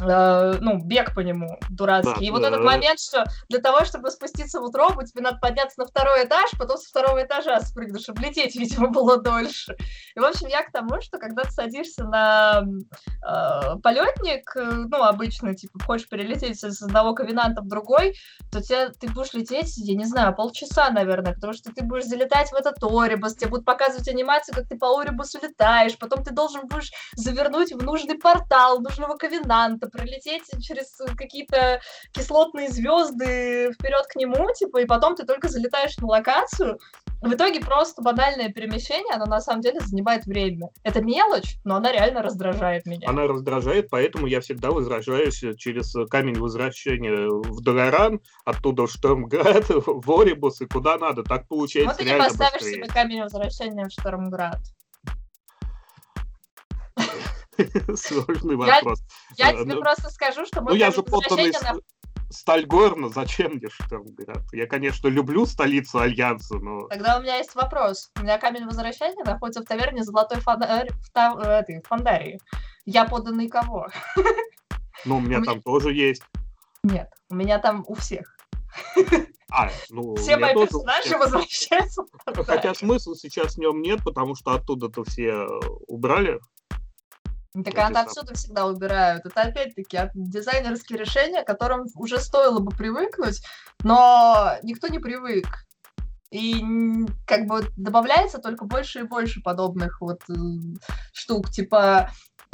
Э, 0.01 0.55
ну, 0.61 0.79
бег 0.79 1.15
по 1.15 1.21
нему 1.21 1.59
дурацкий. 1.71 2.21
Да, 2.21 2.27
и 2.27 2.31
вот 2.31 2.43
да, 2.43 2.49
этот 2.49 2.61
да. 2.61 2.67
момент, 2.67 3.01
что 3.01 3.25
для 3.49 3.61
того, 3.61 3.85
чтобы 3.85 4.11
спуститься 4.11 4.61
в 4.61 4.65
утробу, 4.65 5.03
тебе 5.03 5.23
надо 5.23 5.39
подняться 5.39 5.81
на 5.81 5.87
второй 5.87 6.25
этаж, 6.25 6.51
потом 6.59 6.77
со 6.77 6.89
второго 6.89 7.23
этажа 7.25 7.61
спрыгнуть, 7.61 8.03
чтобы 8.03 8.23
лететь, 8.23 8.55
видимо, 8.57 8.89
было 8.93 9.17
дольше. 9.21 9.77
И, 10.15 10.21
в 10.21 10.25
общем, 10.25 10.49
я 10.49 10.63
к 10.63 10.73
тому, 10.73 11.01
что 11.01 11.19
когда 11.19 11.43
ты 11.43 11.51
садишься 11.51 12.05
на 12.05 12.63
э, 12.63 13.77
полетник, 13.83 14.55
э, 14.57 14.65
ну, 14.89 15.03
обычно, 15.03 15.55
типа, 15.55 15.79
хочешь 15.85 16.09
перелететь 16.09 16.63
с 16.63 16.83
одного 16.83 17.15
ковенанта 17.15 17.63
в 17.63 17.69
другой, 17.69 18.15
то 18.53 18.63
тебе, 18.63 18.91
ты 18.91 19.09
будешь 19.09 19.33
лететь, 19.33 19.77
я 19.79 19.97
не 19.97 20.05
знаю, 20.05 20.35
полчаса, 20.35 20.91
наверное, 20.91 21.35
потому 21.35 21.53
что 21.53 21.73
ты 21.73 21.85
будешь 21.85 22.05
залетать 22.05 22.51
в 22.53 22.55
этот 22.55 22.77
Орибус, 22.83 23.35
тебе 23.35 23.51
будут 23.51 23.65
показывать 23.65 24.09
анимацию, 24.09 24.55
как 24.55 24.69
ты 24.69 24.79
по 24.79 24.99
Орибусу 25.01 25.39
летаешь, 25.43 25.99
потом 25.99 26.23
ты 26.23 26.33
должен 26.33 26.69
будешь 26.69 26.93
завернуть 27.17 27.73
в 27.73 27.83
нужный 27.83 28.17
портал 28.17 28.81
нужного 28.81 29.17
ковенанта, 29.17 29.88
пролететь 29.91 30.45
через 30.61 30.97
какие-то 31.17 31.81
кислотные 32.13 32.69
звезды 32.69 33.73
вперед 33.73 34.07
к 34.09 34.17
нему, 34.17 34.53
типа, 34.55 34.79
и 34.79 34.87
потом 34.87 35.15
ты 35.17 35.25
только 35.25 35.49
залетаешь 35.49 35.97
на 35.99 36.07
локацию. 36.07 36.79
В 37.21 37.33
итоге 37.33 37.61
просто 37.61 38.01
банальное 38.01 38.51
перемещение, 38.51 39.13
оно 39.15 39.27
на 39.27 39.41
самом 39.41 39.61
деле 39.61 39.81
занимает 39.81 40.25
время. 40.27 40.69
Это 40.85 41.01
мелочь, 41.03 41.57
но 41.65 41.77
она 41.77 41.91
реально 41.91 42.23
раздражает 42.23 42.87
меня. 42.87 43.09
Она 43.09 43.27
раздражает, 43.27 43.91
поэтому 43.91 44.27
я 44.27 44.41
всегда 44.41 44.71
возвращаюсь 44.71 45.43
через 45.57 45.93
камень 46.09 46.39
возвращения 46.39 47.29
в 47.29 47.61
Долоран, 47.61 48.21
оттуда 48.45 48.87
в 48.87 48.91
Штормград, 48.91 49.65
в 49.69 50.21
Орибус 50.21 50.61
и 50.61 50.67
куда 50.67 50.97
надо. 50.97 51.25
Так 51.25 51.49
получается 51.49 51.91
Вот 51.91 51.99
ты 51.99 52.05
не 52.05 52.17
поставишь 52.17 52.61
быстрее. 52.61 52.75
себе 52.75 52.87
камень 52.87 53.23
возвращения 53.23 53.87
в 53.87 53.91
Штормград. 53.91 54.61
Сложный 57.97 58.57
вопрос. 58.57 59.03
Я, 59.37 59.51
я 59.51 59.63
тебе 59.63 59.75
ну, 59.75 59.81
просто 59.81 60.11
скажу, 60.11 60.47
что 60.47 60.61
мы... 60.61 60.71
Ну, 60.71 60.77
я 60.77 60.91
же 60.91 61.03
подданный 61.03 61.51
на... 61.51 61.75
Стальгорна, 62.31 63.09
зачем 63.09 63.55
мне 63.55 63.69
Штормград? 63.71 64.43
Я, 64.53 64.67
конечно, 64.67 65.09
люблю 65.09 65.47
столицу 65.47 66.01
Альянса, 66.01 66.59
но... 66.59 66.87
Тогда 66.89 67.19
у 67.19 67.23
меня 67.23 67.37
есть 67.37 67.55
вопрос. 67.55 68.11
У 68.19 68.23
меня 68.23 68.37
камень 68.37 68.67
возвращения 68.67 69.25
находится 69.25 69.63
в 69.63 69.65
таверне 69.65 70.05
Золотой 70.05 70.41
фонарь 70.41 70.91
в, 71.03 71.11
та... 71.11 71.33
этой, 71.61 71.81
в 71.81 71.87
Фондарии. 71.87 72.39
Я 72.85 73.05
подданный 73.07 73.49
кого? 73.49 73.89
Ну, 75.05 75.19
у 75.19 75.21
меня 75.21 75.39
у 75.39 75.45
там 75.45 75.55
меня... 75.55 75.63
тоже 75.63 75.93
есть. 75.95 76.23
Нет, 76.83 77.09
у 77.31 77.37
меня 77.37 77.61
там 77.61 77.85
у 77.87 77.95
всех. 77.95 78.37
А, 79.51 79.71
ну, 79.89 80.15
все 80.17 80.37
мои 80.37 80.53
тоже... 80.53 80.67
персонажи 80.67 81.17
возвращаются. 81.17 82.03
Хотя 82.45 82.75
смысла 82.75 83.17
сейчас 83.17 83.55
в 83.55 83.59
нем 83.59 83.81
нет, 83.81 84.05
потому 84.05 84.35
что 84.35 84.53
оттуда-то 84.53 85.05
все 85.05 85.47
убрали. 85.87 86.39
Так 87.53 87.75
это 87.75 88.01
отсюда 88.01 88.35
всегда 88.35 88.67
убирают. 88.67 89.25
Это 89.25 89.43
опять-таки 89.43 90.11
дизайнерские 90.15 90.99
решения, 90.99 91.43
к 91.43 91.47
которым 91.47 91.87
уже 91.95 92.21
стоило 92.21 92.61
бы 92.61 92.71
привыкнуть, 92.71 93.43
но 93.83 94.53
никто 94.63 94.89
не 94.89 94.99
привык. 94.99 95.47
И 96.31 96.63
как 97.27 97.47
бы 97.47 97.67
добавляется 97.77 98.39
только 98.39 98.67
больше 98.67 99.01
и 99.01 99.05
больше 99.05 99.41
подобных 99.41 100.01
вот 100.03 100.21
э, 100.29 100.35
штук. 101.13 101.51
Типа 101.51 102.11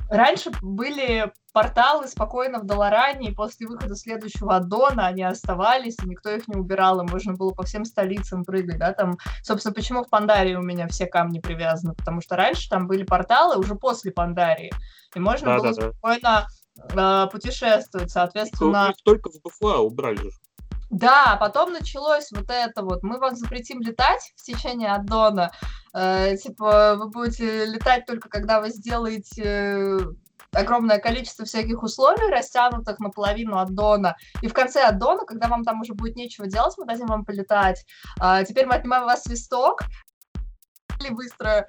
раньше 0.09 0.51
были 0.63 1.33
порталы 1.53 2.09
спокойно 2.09 2.59
в 2.59 2.67
Долоране, 2.67 3.31
и 3.31 3.35
после 3.35 3.67
выхода 3.67 3.95
следующего 3.95 4.57
аддона 4.57 5.07
они 5.07 5.23
оставались, 5.23 5.97
и 6.03 6.09
никто 6.09 6.31
их 6.31 6.49
не 6.49 6.57
убирал, 6.57 7.01
и 7.01 7.11
можно 7.11 7.35
было 7.35 7.53
по 7.53 7.63
всем 7.63 7.85
столицам 7.85 8.45
прыгать, 8.45 8.79
да, 8.79 8.93
там, 8.93 9.19
собственно, 9.43 9.73
почему 9.73 10.03
в 10.03 10.11
Пандарии 10.11 10.57
у 10.57 10.63
меня 10.63 10.89
все 10.89 11.07
камни 11.07 11.39
привязаны, 11.39 11.95
потому 11.95 12.21
что 12.21 12.37
раньше 12.37 12.69
там 12.69 12.89
были 12.89 13.05
порталы 13.05 13.57
уже 13.57 13.77
после 13.77 14.11
Пандарии, 14.11 14.73
и 15.15 15.21
можно 15.21 15.47
да, 15.47 15.59
было 15.59 15.75
да, 15.75 15.93
спокойно 15.93 16.47
да. 16.93 17.25
Э, 17.25 17.31
путешествовать, 17.31 18.11
соответственно... 18.11 18.91
Их 18.91 19.03
только 19.05 19.31
в 19.31 19.41
БФА 19.41 19.79
убрали 19.79 20.17
же. 20.17 20.31
Да, 20.91 21.37
потом 21.41 21.73
началось 21.73 22.31
вот 22.31 22.51
это 22.51 22.83
вот. 22.83 23.03
Мы 23.03 23.19
вам 23.19 23.35
запретим 23.35 23.81
летать 23.81 24.33
в 24.37 24.43
течение 24.43 24.93
аддона. 24.93 25.51
Э, 25.95 26.37
типа, 26.37 26.97
вы 26.97 27.09
будете 27.09 27.65
летать 27.65 28.07
только 28.07 28.29
когда 28.29 28.61
вы 28.61 28.71
сделаете 28.71 29.99
огромное 30.53 30.99
количество 30.99 31.45
всяких 31.45 31.83
условий, 31.83 32.31
растянутых 32.31 32.99
наполовину 33.01 33.59
аддона. 33.59 34.17
И 34.41 34.49
в 34.49 34.53
конце 34.53 34.83
аддона, 34.83 35.25
когда 35.25 35.49
вам 35.49 35.65
там 35.65 35.81
уже 35.81 35.95
будет 35.95 36.17
нечего 36.17 36.47
делать, 36.47 36.75
мы 36.79 36.87
дадим 36.87 37.07
вам 37.07 37.25
полетать. 37.25 37.85
А, 38.21 38.45
теперь 38.45 38.67
мы 38.67 38.77
отнимаем 38.77 39.05
у 39.05 39.07
вас 39.07 39.25
свисток, 39.25 39.83
быстро 41.11 41.67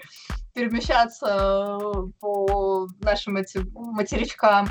перемещаться 0.55 1.77
по 2.19 2.87
нашим 3.01 3.37
этим 3.37 3.69
материчкам. 3.73 4.69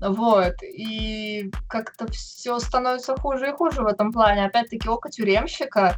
Вот. 0.00 0.54
И 0.62 1.50
как-то 1.68 2.06
все 2.12 2.58
становится 2.60 3.16
хуже 3.16 3.48
и 3.48 3.52
хуже 3.52 3.82
в 3.82 3.86
этом 3.86 4.12
плане. 4.12 4.44
Опять-таки, 4.44 4.88
око 4.88 5.10
тюремщика 5.10 5.96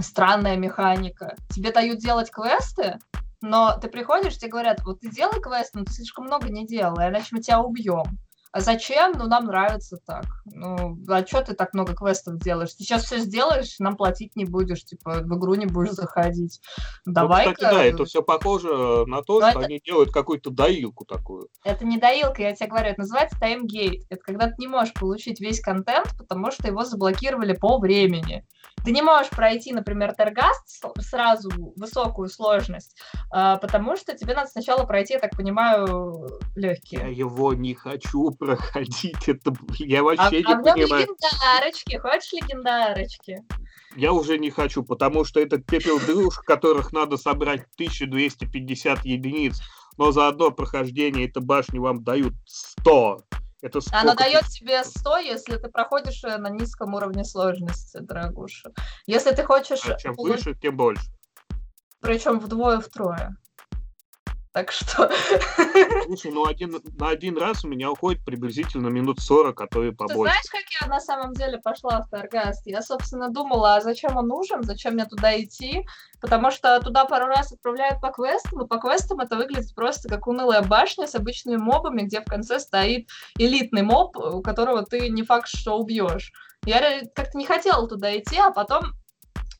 странная 0.00 0.56
механика. 0.56 1.36
Тебе 1.50 1.72
дают 1.72 1.98
делать 1.98 2.30
квесты, 2.30 2.98
но 3.40 3.76
ты 3.78 3.88
приходишь, 3.88 4.38
тебе 4.38 4.50
говорят, 4.50 4.82
вот 4.84 5.00
ты 5.00 5.10
делай 5.10 5.40
квест, 5.40 5.74
но 5.74 5.84
ты 5.84 5.92
слишком 5.92 6.24
много 6.24 6.48
не 6.48 6.66
делай, 6.66 7.08
иначе 7.08 7.28
мы 7.32 7.40
тебя 7.40 7.60
убьем. 7.60 8.18
А 8.52 8.60
зачем? 8.60 9.12
Ну, 9.16 9.26
нам 9.28 9.46
нравится 9.46 9.96
так. 10.06 10.26
Ну, 10.44 10.98
а 11.08 11.26
что 11.26 11.40
ты 11.42 11.54
так 11.54 11.72
много 11.72 11.94
квестов 11.94 12.38
делаешь? 12.38 12.74
Ты 12.74 12.84
сейчас 12.84 13.04
все 13.04 13.18
сделаешь, 13.18 13.78
нам 13.78 13.96
платить 13.96 14.36
не 14.36 14.44
будешь, 14.44 14.84
типа, 14.84 15.22
в 15.22 15.38
игру 15.38 15.54
не 15.54 15.64
будешь 15.64 15.92
заходить. 15.92 16.60
давай 17.06 17.46
ну, 17.46 17.54
кстати, 17.54 17.74
да, 17.74 17.82
это 17.82 18.04
все 18.04 18.22
похоже 18.22 19.06
на 19.06 19.22
то, 19.22 19.40
Но 19.40 19.50
что 19.50 19.60
это... 19.60 19.66
они 19.66 19.80
делают 19.82 20.12
какую-то 20.12 20.50
доилку 20.50 21.06
такую. 21.06 21.48
Это 21.64 21.86
не 21.86 21.96
доилка, 21.96 22.42
я 22.42 22.54
тебе 22.54 22.68
говорю, 22.68 22.90
это 22.90 23.00
называется 23.00 23.40
таймгейт. 23.40 24.04
Это 24.10 24.22
когда 24.22 24.48
ты 24.48 24.54
не 24.58 24.66
можешь 24.66 24.92
получить 24.92 25.40
весь 25.40 25.60
контент, 25.60 26.14
потому 26.18 26.50
что 26.50 26.68
его 26.68 26.84
заблокировали 26.84 27.54
по 27.54 27.78
времени. 27.78 28.46
Ты 28.84 28.90
не 28.90 29.02
можешь 29.02 29.30
пройти, 29.30 29.72
например, 29.72 30.14
Тергаст 30.14 30.84
сразу 31.00 31.50
высокую 31.76 32.28
сложность, 32.28 32.96
а, 33.30 33.56
потому 33.58 33.96
что 33.96 34.16
тебе 34.16 34.34
надо 34.34 34.48
сначала 34.50 34.84
пройти, 34.84 35.14
я 35.14 35.20
так 35.20 35.36
понимаю, 35.36 36.40
легкие. 36.56 37.00
Я 37.00 37.08
его 37.08 37.54
не 37.54 37.74
хочу 37.74 38.30
проходить. 38.32 39.28
Это 39.28 39.52
я 39.78 40.02
вообще 40.02 40.22
а, 40.22 40.30
не 40.30 40.42
а 40.42 40.56
понимаю. 40.56 41.06
легендарочки. 41.06 41.96
Хочешь 41.98 42.32
легендарочки? 42.32 43.44
Я 43.94 44.12
уже 44.12 44.38
не 44.38 44.50
хочу, 44.50 44.82
потому 44.82 45.24
что 45.24 45.38
это 45.40 45.58
пепел 45.58 46.00
душ, 46.00 46.38
которых 46.38 46.92
надо 46.92 47.16
собрать 47.16 47.66
1250 47.74 49.04
единиц, 49.04 49.60
но 49.98 50.12
за 50.12 50.28
одно 50.28 50.50
прохождение 50.50 51.28
этой 51.28 51.42
башни 51.42 51.78
вам 51.78 52.02
дают 52.02 52.32
100. 52.46 53.20
Это 53.62 53.78
Она 53.92 54.14
дает 54.14 54.46
тебе 54.48 54.82
100, 54.82 55.18
если 55.18 55.56
ты 55.56 55.68
проходишь 55.68 56.22
на 56.22 56.48
низком 56.48 56.94
уровне 56.94 57.24
сложности, 57.24 57.98
дорогуша. 57.98 58.72
Если 59.06 59.30
ты 59.30 59.44
хочешь... 59.44 59.86
А 59.86 59.94
чем 59.94 60.14
выше, 60.16 60.54
тем 60.54 60.76
больше. 60.76 61.04
Причем 62.00 62.40
вдвое-втрое. 62.40 63.36
Так 64.52 64.70
что... 64.70 65.10
Слушай, 66.04 66.30
ну 66.30 66.44
один, 66.46 66.78
на 66.98 67.08
один 67.08 67.38
раз 67.38 67.64
у 67.64 67.68
меня 67.68 67.90
уходит 67.90 68.22
приблизительно 68.22 68.88
минут 68.88 69.18
40, 69.20 69.58
а 69.58 69.66
то 69.66 69.82
и 69.82 69.92
побольше. 69.92 70.14
Ты 70.14 70.48
знаешь, 70.50 70.50
как 70.50 70.82
я 70.82 70.86
на 70.88 71.00
самом 71.00 71.32
деле 71.32 71.58
пошла 71.58 72.02
в 72.02 72.10
Таргаст? 72.10 72.66
Я, 72.66 72.82
собственно, 72.82 73.30
думала, 73.30 73.76
а 73.76 73.80
зачем 73.80 74.16
он 74.16 74.28
нужен, 74.28 74.62
зачем 74.62 74.92
мне 74.94 75.06
туда 75.06 75.40
идти? 75.40 75.86
Потому 76.20 76.50
что 76.50 76.78
туда 76.80 77.06
пару 77.06 77.26
раз 77.26 77.50
отправляют 77.52 78.02
по 78.02 78.10
квестам, 78.10 78.62
и 78.62 78.68
по 78.68 78.78
квестам 78.78 79.20
это 79.20 79.36
выглядит 79.36 79.74
просто 79.74 80.10
как 80.10 80.26
унылая 80.26 80.62
башня 80.62 81.06
с 81.06 81.14
обычными 81.14 81.56
мобами, 81.56 82.02
где 82.02 82.20
в 82.20 82.26
конце 82.26 82.60
стоит 82.60 83.08
элитный 83.38 83.82
моб, 83.82 84.18
у 84.18 84.42
которого 84.42 84.84
ты 84.84 85.08
не 85.08 85.22
факт, 85.22 85.48
что 85.48 85.78
убьешь. 85.78 86.30
Я 86.66 87.00
как-то 87.14 87.38
не 87.38 87.46
хотела 87.46 87.88
туда 87.88 88.16
идти, 88.16 88.38
а 88.38 88.50
потом 88.50 88.92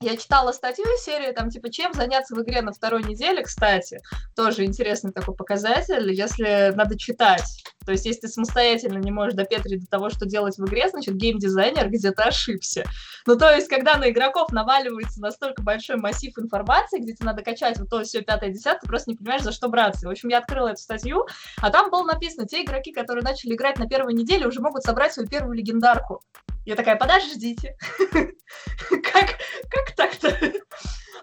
я 0.02 0.16
читала 0.16 0.52
статью 0.52 0.84
из 0.84 1.04
серии, 1.04 1.32
там, 1.32 1.50
типа, 1.50 1.70
чем 1.70 1.92
заняться 1.92 2.34
в 2.34 2.42
игре 2.42 2.62
на 2.62 2.72
второй 2.72 3.02
неделе, 3.02 3.42
кстати, 3.42 4.00
тоже 4.36 4.64
интересный 4.64 5.12
такой 5.12 5.34
показатель, 5.34 6.12
если 6.12 6.72
надо 6.74 6.98
читать. 6.98 7.64
То 7.84 7.92
есть, 7.92 8.06
если 8.06 8.22
ты 8.22 8.28
самостоятельно 8.28 8.98
не 8.98 9.10
можешь 9.10 9.34
допетрить 9.34 9.80
до 9.80 9.86
того, 9.86 10.10
что 10.10 10.26
делать 10.26 10.58
в 10.58 10.64
игре, 10.66 10.88
значит, 10.88 11.16
геймдизайнер 11.16 11.88
где-то 11.88 12.24
ошибся. 12.24 12.84
Ну, 13.26 13.36
то 13.36 13.50
есть, 13.54 13.68
когда 13.68 13.96
на 13.96 14.10
игроков 14.10 14.52
наваливается 14.52 15.20
настолько 15.20 15.62
большой 15.62 15.96
массив 15.96 16.36
информации, 16.38 17.00
где 17.00 17.14
тебе 17.14 17.26
надо 17.26 17.42
качать 17.42 17.78
вот 17.78 17.88
то, 17.88 18.02
все, 18.02 18.22
пятое, 18.22 18.50
десятое, 18.50 18.80
ты 18.80 18.88
просто 18.88 19.10
не 19.10 19.16
понимаешь, 19.16 19.42
за 19.42 19.52
что 19.52 19.68
браться. 19.68 20.06
В 20.06 20.10
общем, 20.10 20.28
я 20.28 20.38
открыла 20.38 20.68
эту 20.68 20.80
статью, 20.80 21.26
а 21.58 21.70
там 21.70 21.90
было 21.90 22.04
написано, 22.04 22.46
те 22.46 22.62
игроки, 22.62 22.92
которые 22.92 23.22
начали 23.22 23.54
играть 23.54 23.78
на 23.78 23.88
первой 23.88 24.14
неделе, 24.14 24.46
уже 24.46 24.60
могут 24.60 24.82
собрать 24.82 25.12
свою 25.12 25.28
первую 25.28 25.56
легендарку. 25.56 26.22
Я 26.64 26.76
такая, 26.76 26.96
подождите, 26.96 27.76
как, 28.10 29.38
как 29.68 29.96
так-то? 29.96 30.36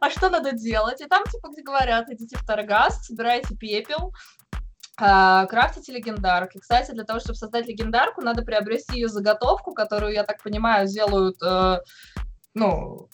А 0.02 0.10
что 0.10 0.30
надо 0.30 0.54
делать? 0.54 1.02
И 1.02 1.06
там, 1.06 1.24
типа, 1.26 1.50
где 1.50 1.62
говорят, 1.62 2.10
идите 2.10 2.38
в 2.38 2.46
торгаз, 2.46 3.06
собирайте 3.06 3.56
пепел, 3.56 4.14
крафтите 5.00 5.92
легендарки. 5.94 6.60
Кстати, 6.60 6.92
для 6.92 7.04
того, 7.04 7.20
чтобы 7.20 7.36
создать 7.36 7.68
легендарку, 7.68 8.22
надо 8.22 8.44
приобрести 8.44 8.96
ее 8.98 9.08
заготовку, 9.08 9.74
которую, 9.74 10.14
я 10.14 10.24
так 10.24 10.42
понимаю, 10.44 10.88
сделают, 10.88 11.42
э, 11.44 11.78
ну, 12.54 13.10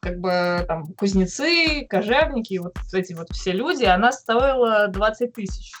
как 0.00 0.18
бы 0.18 0.64
там 0.66 0.92
кузнецы, 0.94 1.86
кожевники, 1.88 2.58
вот 2.58 2.74
эти 2.92 3.12
вот 3.12 3.28
все 3.30 3.52
люди, 3.52 3.84
она 3.84 4.10
стоила 4.12 4.88
20 4.88 5.32
тысяч. 5.32 5.72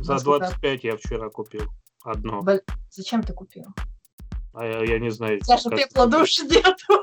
За 0.00 0.18
25 0.18 0.84
я 0.84 0.96
вчера 0.96 1.30
купил. 1.30 1.64
одно. 2.04 2.42
Б- 2.42 2.60
Зачем 2.90 3.22
ты 3.22 3.32
купил? 3.32 3.64
А 4.54 4.66
я, 4.66 4.84
я 4.84 4.98
не 4.98 5.10
знаю. 5.10 5.40
Тебя 5.40 5.56
же 5.58 5.70
как- 5.70 5.78
пепла 5.78 6.06
души 6.06 6.42
нету. 6.44 7.02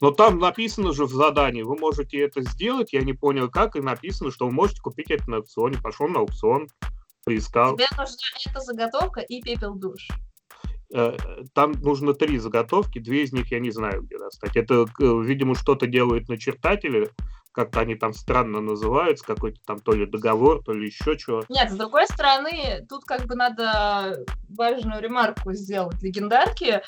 Но 0.00 0.10
там 0.10 0.38
написано 0.38 0.92
же 0.92 1.04
в 1.06 1.12
задании, 1.12 1.62
вы 1.62 1.76
можете 1.76 2.18
это 2.20 2.42
сделать, 2.42 2.92
я 2.92 3.02
не 3.02 3.12
понял 3.12 3.50
как, 3.50 3.76
и 3.76 3.80
написано, 3.80 4.30
что 4.30 4.46
вы 4.46 4.52
можете 4.52 4.80
купить 4.80 5.10
это 5.10 5.30
на 5.30 5.38
аукционе. 5.38 5.78
Пошел 5.82 6.08
на 6.08 6.20
аукцион, 6.20 6.68
поискал. 7.24 7.76
Тебе 7.76 7.86
нужна 7.96 8.16
эта 8.46 8.60
заготовка 8.60 9.20
и 9.20 9.40
пепел 9.40 9.74
душ. 9.74 10.08
Э, 10.94 11.16
Там 11.54 11.72
нужно 11.72 12.14
три 12.14 12.38
заготовки, 12.38 12.98
две 12.98 13.24
из 13.24 13.32
них 13.32 13.50
я 13.50 13.60
не 13.60 13.70
знаю, 13.70 14.02
где 14.02 14.18
достать. 14.18 14.56
Это, 14.56 14.86
видимо, 14.98 15.54
что-то 15.54 15.86
делают 15.86 16.28
начертатели, 16.28 17.10
как-то 17.52 17.80
они 17.80 17.94
там 17.94 18.12
странно 18.12 18.60
называются, 18.60 19.24
какой-то 19.24 19.60
там 19.64 19.80
то 19.80 19.92
ли 19.92 20.06
договор, 20.06 20.62
то 20.62 20.72
ли 20.72 20.86
еще 20.86 21.16
чего. 21.16 21.44
Нет, 21.48 21.70
с 21.70 21.76
другой 21.76 22.06
стороны, 22.06 22.84
тут 22.88 23.04
как 23.04 23.26
бы 23.26 23.36
надо 23.36 24.24
важную 24.48 25.00
ремарку 25.00 25.52
сделать. 25.52 26.02
Легендарки, 26.02 26.82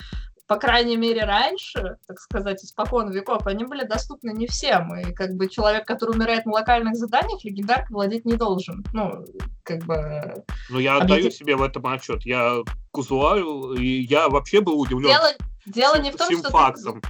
по 0.47 0.57
крайней 0.57 0.97
мере, 0.97 1.25
раньше, 1.25 1.97
так 2.07 2.21
сказать, 2.21 2.63
испокон 2.63 3.11
веков, 3.11 3.47
они 3.47 3.65
были 3.65 3.85
доступны 3.85 4.31
не 4.31 4.47
всем. 4.47 4.97
И 4.99 5.13
как 5.13 5.35
бы 5.35 5.49
человек, 5.49 5.87
который 5.87 6.17
умирает 6.17 6.47
на 6.47 6.53
локальных 6.53 6.95
заданиях, 6.95 7.45
легендаркой 7.45 7.95
владеть 7.95 8.25
не 8.25 8.35
должен. 8.35 8.85
Ну, 8.93 9.25
как 9.65 9.85
бы... 9.85 10.45
Но 10.71 10.79
я 10.79 10.99
отдаю 10.99 11.27
Объедин- 11.27 11.33
себе 11.33 11.57
в 11.57 11.63
этом 11.63 11.87
отчет. 11.87 12.25
Я 12.25 12.59
казуал, 12.93 13.75
и 13.75 13.85
я 13.85 14.29
вообще 14.29 14.61
был 14.61 14.81
удивлен 14.81 15.11
Дело, 15.11 15.33
дело 15.67 15.99
не 16.01 16.13
в 16.13 16.17
том, 16.17 16.31
что 16.31 16.73
ты. 16.73 17.01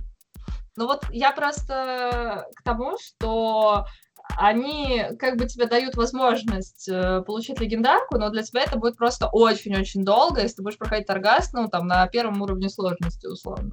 Ну 0.79 0.87
вот 0.87 1.05
я 1.11 1.33
просто 1.33 2.47
к 2.55 2.63
тому, 2.63 2.99
что 2.99 3.87
они 4.37 5.05
как 5.19 5.37
бы 5.37 5.47
тебе 5.47 5.67
дают 5.67 5.97
возможность 5.97 6.89
э, 6.89 7.23
получить 7.23 7.61
легендарку, 7.61 8.19
но 8.19 8.31
для 8.31 8.43
тебя 8.43 8.63
это 8.63 8.79
будет 8.79 8.97
просто 8.97 9.29
очень-очень 9.29 10.05
долго, 10.05 10.43
если 10.43 10.57
ты 10.57 10.63
будешь 10.63 10.79
проходить 10.79 11.07
торгас, 11.07 11.53
ну, 11.53 11.69
там, 11.69 11.87
на 11.87 12.07
первом 12.07 12.43
уровне 12.43 12.69
сложности, 12.69 13.27
условно. 13.27 13.71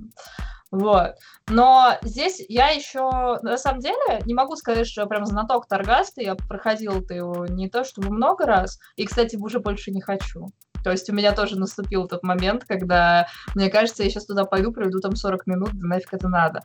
Вот. 0.72 1.18
Но 1.48 1.98
здесь 2.02 2.44
я 2.50 2.70
еще, 2.70 3.38
на 3.44 3.58
самом 3.58 3.80
деле, 3.80 4.22
не 4.26 4.34
могу 4.34 4.56
сказать, 4.56 4.88
что 4.88 5.02
я 5.02 5.08
прям 5.08 5.26
знаток 5.26 5.68
торгаста, 5.68 6.22
я 6.22 6.36
проходила-то 6.36 7.14
его 7.14 7.46
не 7.46 7.70
то 7.70 7.84
чтобы 7.84 8.10
много 8.10 8.46
раз, 8.48 8.80
и, 8.96 9.06
кстати, 9.06 9.36
уже 9.36 9.60
больше 9.60 9.92
не 9.92 10.02
хочу. 10.02 10.48
То 10.84 10.92
есть 10.92 11.10
у 11.10 11.14
меня 11.14 11.32
тоже 11.32 11.58
наступил 11.58 12.08
тот 12.08 12.24
момент, 12.24 12.66
когда, 12.68 13.28
мне 13.56 13.70
кажется, 13.70 14.04
я 14.04 14.10
сейчас 14.10 14.26
туда 14.26 14.46
пойду, 14.46 14.72
проведу 14.72 15.00
там 15.00 15.16
40 15.16 15.48
минут, 15.48 15.70
да 15.74 15.88
нафиг 15.88 16.14
это 16.14 16.28
надо. 16.28 16.64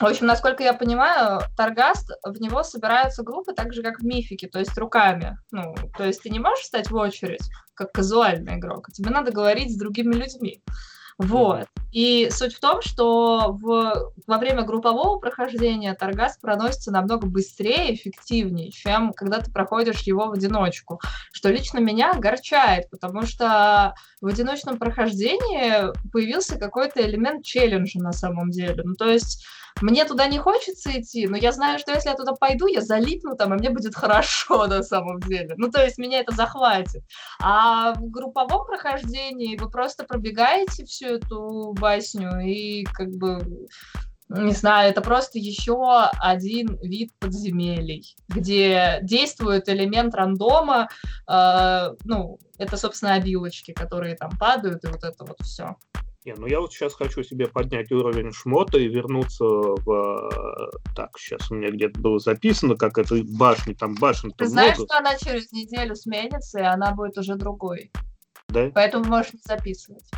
В 0.00 0.06
общем, 0.06 0.26
насколько 0.26 0.62
я 0.62 0.72
понимаю, 0.72 1.42
Торгаст, 1.58 2.10
в 2.24 2.40
него 2.40 2.62
собираются 2.62 3.22
группы 3.22 3.52
так 3.52 3.74
же, 3.74 3.82
как 3.82 4.00
в 4.00 4.04
Мифике, 4.04 4.48
то 4.48 4.58
есть 4.58 4.76
руками. 4.78 5.36
Ну, 5.50 5.74
то 5.96 6.04
есть 6.04 6.22
ты 6.22 6.30
не 6.30 6.38
можешь 6.38 6.64
встать 6.64 6.90
в 6.90 6.96
очередь, 6.96 7.50
как 7.74 7.92
казуальный 7.92 8.56
игрок, 8.56 8.88
а 8.88 8.92
тебе 8.92 9.10
надо 9.10 9.30
говорить 9.30 9.70
с 9.70 9.76
другими 9.76 10.14
людьми. 10.14 10.62
Вот. 11.18 11.66
И 11.92 12.30
суть 12.30 12.54
в 12.54 12.60
том, 12.60 12.80
что 12.80 13.52
в, 13.60 14.12
во 14.26 14.38
время 14.38 14.62
группового 14.62 15.18
прохождения 15.18 15.92
Торгас 15.92 16.38
проносится 16.38 16.90
намного 16.90 17.26
быстрее 17.26 17.94
эффективнее, 17.94 18.70
чем 18.70 19.12
когда 19.12 19.40
ты 19.40 19.50
проходишь 19.52 20.00
его 20.02 20.28
в 20.28 20.32
одиночку, 20.32 20.98
что 21.30 21.50
лично 21.50 21.78
меня 21.78 22.12
огорчает, 22.12 22.88
потому 22.88 23.26
что 23.26 23.94
в 24.22 24.28
одиночном 24.28 24.78
прохождении 24.78 25.92
появился 26.10 26.58
какой-то 26.58 27.02
элемент 27.02 27.44
челленджа 27.44 27.98
на 27.98 28.12
самом 28.12 28.50
деле. 28.50 28.82
Ну, 28.82 28.94
то 28.94 29.10
есть 29.10 29.44
мне 29.80 30.04
туда 30.04 30.26
не 30.26 30.38
хочется 30.38 30.90
идти, 31.00 31.26
но 31.26 31.36
я 31.36 31.52
знаю, 31.52 31.78
что 31.78 31.92
если 31.92 32.10
я 32.10 32.16
туда 32.16 32.32
пойду, 32.32 32.66
я 32.66 32.80
залипну 32.80 33.36
там, 33.36 33.54
и 33.54 33.58
мне 33.58 33.70
будет 33.70 33.94
хорошо 33.94 34.66
на 34.66 34.82
самом 34.82 35.20
деле. 35.20 35.54
Ну, 35.56 35.70
то 35.70 35.84
есть 35.84 35.98
меня 35.98 36.20
это 36.20 36.34
захватит. 36.34 37.02
А 37.40 37.94
в 37.94 38.10
групповом 38.10 38.66
прохождении 38.66 39.56
вы 39.56 39.70
просто 39.70 40.04
пробегаете 40.04 40.84
всю 40.84 41.06
эту 41.06 41.74
басню 41.78 42.40
и 42.40 42.84
как 42.84 43.10
бы 43.10 43.66
не 44.30 44.52
знаю, 44.52 44.90
это 44.90 45.00
просто 45.00 45.40
еще 45.40 46.04
один 46.20 46.78
вид 46.80 47.12
подземелий, 47.18 48.14
где 48.28 49.00
действует 49.02 49.68
элемент 49.68 50.14
рандома, 50.14 50.88
э, 51.28 51.94
ну, 52.04 52.38
это, 52.56 52.76
собственно, 52.76 53.14
обилочки, 53.14 53.72
которые 53.72 54.14
там 54.14 54.30
падают, 54.38 54.84
и 54.84 54.86
вот 54.86 55.02
это 55.02 55.24
вот 55.24 55.38
все. 55.40 55.76
Не, 56.24 56.34
ну 56.34 56.46
я 56.46 56.60
вот 56.60 56.72
сейчас 56.72 56.94
хочу 56.94 57.22
себе 57.22 57.46
поднять 57.46 57.90
уровень 57.90 58.32
шмота 58.32 58.78
и 58.78 58.88
вернуться 58.88 59.44
в... 59.44 60.30
Так, 60.94 61.18
сейчас 61.18 61.50
у 61.50 61.54
меня 61.54 61.70
где-то 61.70 61.98
было 61.98 62.18
записано, 62.18 62.76
как 62.76 62.98
это 62.98 63.16
башни, 63.24 63.72
там 63.72 63.94
башен 63.94 64.30
Ты 64.32 64.46
знаешь, 64.46 64.74
что 64.74 64.98
она 64.98 65.16
через 65.16 65.50
неделю 65.50 65.94
сменится, 65.94 66.60
и 66.60 66.64
она 66.64 66.92
будет 66.92 67.16
уже 67.16 67.36
другой. 67.36 67.90
Да? 68.48 68.70
Поэтому 68.74 69.06
можешь 69.06 69.32
не 69.32 69.40
записывать. 69.42 70.10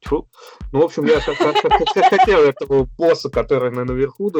Тьфу. 0.00 0.28
Ну, 0.72 0.80
в 0.80 0.84
общем, 0.84 1.04
я 1.04 1.20
хотел 1.20 2.40
этого 2.40 2.84
босса, 2.96 3.28
который 3.28 3.70
на- 3.70 3.84
наверху. 3.84 4.30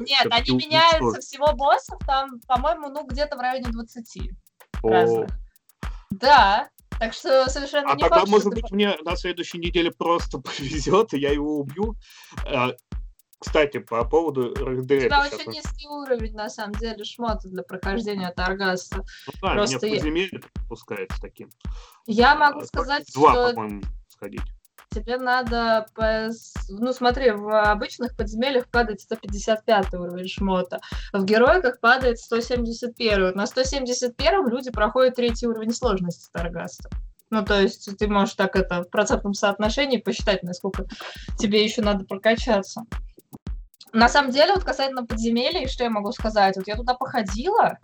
Нет, 0.00 0.26
они 0.30 0.56
меняются, 0.56 1.20
всего 1.20 1.52
боссов 1.54 1.98
там, 2.06 2.40
по-моему, 2.46 2.90
ну, 2.90 3.06
где-то 3.06 3.36
в 3.36 3.40
районе 3.40 3.70
20 3.70 4.30
О, 4.82 4.88
разных. 4.88 5.30
Да, 6.10 6.68
так 7.00 7.14
что 7.14 7.48
совершенно 7.50 7.90
А 7.90 7.94
не 7.96 8.02
тогда, 8.02 8.18
факт, 8.18 8.28
может 8.28 8.50
ты 8.54 8.60
быть, 8.60 8.70
мне 8.70 8.96
на 9.02 9.16
следующей 9.16 9.58
неделе 9.58 9.90
просто 9.90 10.38
повезет, 10.42 11.14
и 11.14 11.18
я 11.18 11.32
его 11.32 11.58
убью. 11.58 11.96
А, 12.46 12.72
Кстати, 13.38 13.78
по 13.78 14.04
поводу 14.04 14.50
У 14.50 14.64
РД. 14.66 14.86
тебя 14.86 15.22
очень 15.26 15.50
низкий 15.50 15.88
уровень, 15.88 16.34
на 16.34 16.50
самом 16.50 16.74
деле, 16.74 17.02
шмота 17.04 17.48
для 17.48 17.62
прохождения 17.62 18.30
Таргаса. 18.36 18.96
Ну 18.98 19.32
да, 19.40 19.52
просто 19.54 19.76
меня 19.76 19.78
в 19.78 19.82
я- 19.84 19.96
подземелье 19.96 20.40
пускает 20.68 21.10
с 21.12 21.20
таким. 21.20 21.48
Я 22.06 22.34
могу 22.36 22.60
А, 22.60 22.64
сказать, 22.66 23.06
Два, 23.14 23.32
что 23.32 23.54
по-моему, 23.54 23.82
сходить. 24.08 24.42
Тебе 24.90 25.16
надо, 25.16 25.86
по... 25.94 26.30
с- 26.30 26.68
ну 26.68 26.92
смотри, 26.92 27.30
в 27.30 27.70
обычных 27.70 28.16
подземельях 28.16 28.68
падает 28.68 29.00
155 29.00 29.94
уровень 29.94 30.28
шмота, 30.28 30.80
в 31.12 31.24
героиках 31.24 31.80
падает 31.80 32.18
171. 32.18 33.26
Вот 33.26 33.36
На 33.36 33.46
171 33.46 34.48
люди 34.48 34.70
проходят 34.70 35.14
третий 35.14 35.46
уровень 35.46 35.72
сложности 35.72 36.28
Таргаста. 36.32 36.90
Ну, 37.30 37.44
то 37.44 37.60
есть 37.60 37.96
ты 37.96 38.08
можешь 38.08 38.34
так 38.34 38.56
это 38.56 38.82
в 38.82 38.90
процентном 38.90 39.34
соотношении 39.34 39.98
посчитать, 39.98 40.42
насколько 40.42 40.86
тебе 41.38 41.62
еще 41.62 41.80
надо 41.80 42.04
прокачаться. 42.04 42.82
На 43.92 44.08
самом 44.08 44.32
деле, 44.32 44.54
вот 44.54 44.64
касательно 44.64 45.06
подземелий, 45.06 45.68
что 45.68 45.84
я 45.84 45.90
могу 45.90 46.10
сказать? 46.12 46.56
Вот 46.56 46.66
я 46.66 46.76
туда 46.76 46.94
походила, 46.94 47.78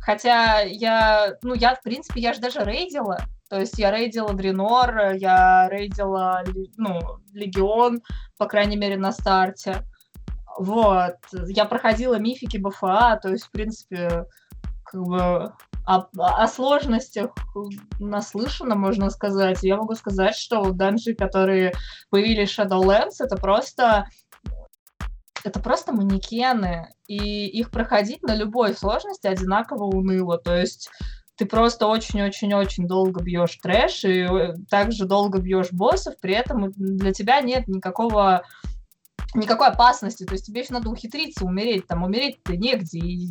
хотя 0.00 0.60
я, 0.60 1.34
ну, 1.42 1.54
я, 1.54 1.74
в 1.74 1.82
принципе, 1.82 2.20
я 2.20 2.34
же 2.34 2.40
даже 2.40 2.60
рейдила. 2.60 3.18
То 3.48 3.60
есть 3.60 3.78
я 3.78 3.90
рейдила 3.90 4.32
Дренор, 4.32 5.14
я 5.14 5.68
рейдила, 5.70 6.42
ну, 6.76 7.00
Легион, 7.32 8.00
по 8.38 8.46
крайней 8.46 8.76
мере, 8.76 8.96
на 8.96 9.12
старте. 9.12 9.82
Вот. 10.58 11.16
Я 11.32 11.64
проходила 11.64 12.18
мифики 12.18 12.56
БФА, 12.56 13.18
то 13.22 13.28
есть, 13.28 13.44
в 13.44 13.50
принципе, 13.50 14.24
как 14.84 15.02
бы 15.02 15.52
о, 15.86 16.06
о 16.16 16.48
сложностях 16.48 17.30
наслышано, 17.98 18.74
можно 18.74 19.10
сказать. 19.10 19.62
Я 19.62 19.76
могу 19.76 19.94
сказать, 19.94 20.36
что 20.36 20.70
данжи, 20.70 21.14
которые 21.14 21.72
появились 22.10 22.58
Shadowlands, 22.58 23.16
это 23.20 23.36
просто 23.36 24.06
это 25.44 25.60
просто 25.60 25.92
манекены, 25.92 26.88
и 27.06 27.46
их 27.46 27.70
проходить 27.70 28.22
на 28.22 28.34
любой 28.34 28.74
сложности 28.74 29.26
одинаково 29.26 29.84
уныло. 29.84 30.38
То 30.38 30.56
есть 30.56 30.88
ты 31.36 31.46
просто 31.46 31.86
очень-очень-очень 31.86 32.86
долго 32.86 33.22
бьешь 33.22 33.56
трэш, 33.56 34.04
и 34.04 34.20
э, 34.20 34.54
также 34.70 35.06
долго 35.06 35.40
бьешь 35.40 35.72
боссов, 35.72 36.14
при 36.20 36.34
этом 36.34 36.72
для 36.76 37.12
тебя 37.12 37.40
нет 37.40 37.66
никакого 37.68 38.44
никакой 39.34 39.68
опасности, 39.68 40.24
то 40.24 40.34
есть 40.34 40.46
тебе 40.46 40.60
еще 40.60 40.72
надо 40.72 40.88
ухитриться 40.88 41.44
умереть, 41.44 41.86
там 41.88 42.04
умереть-то 42.04 42.56
негде, 42.56 42.98
и 42.98 43.28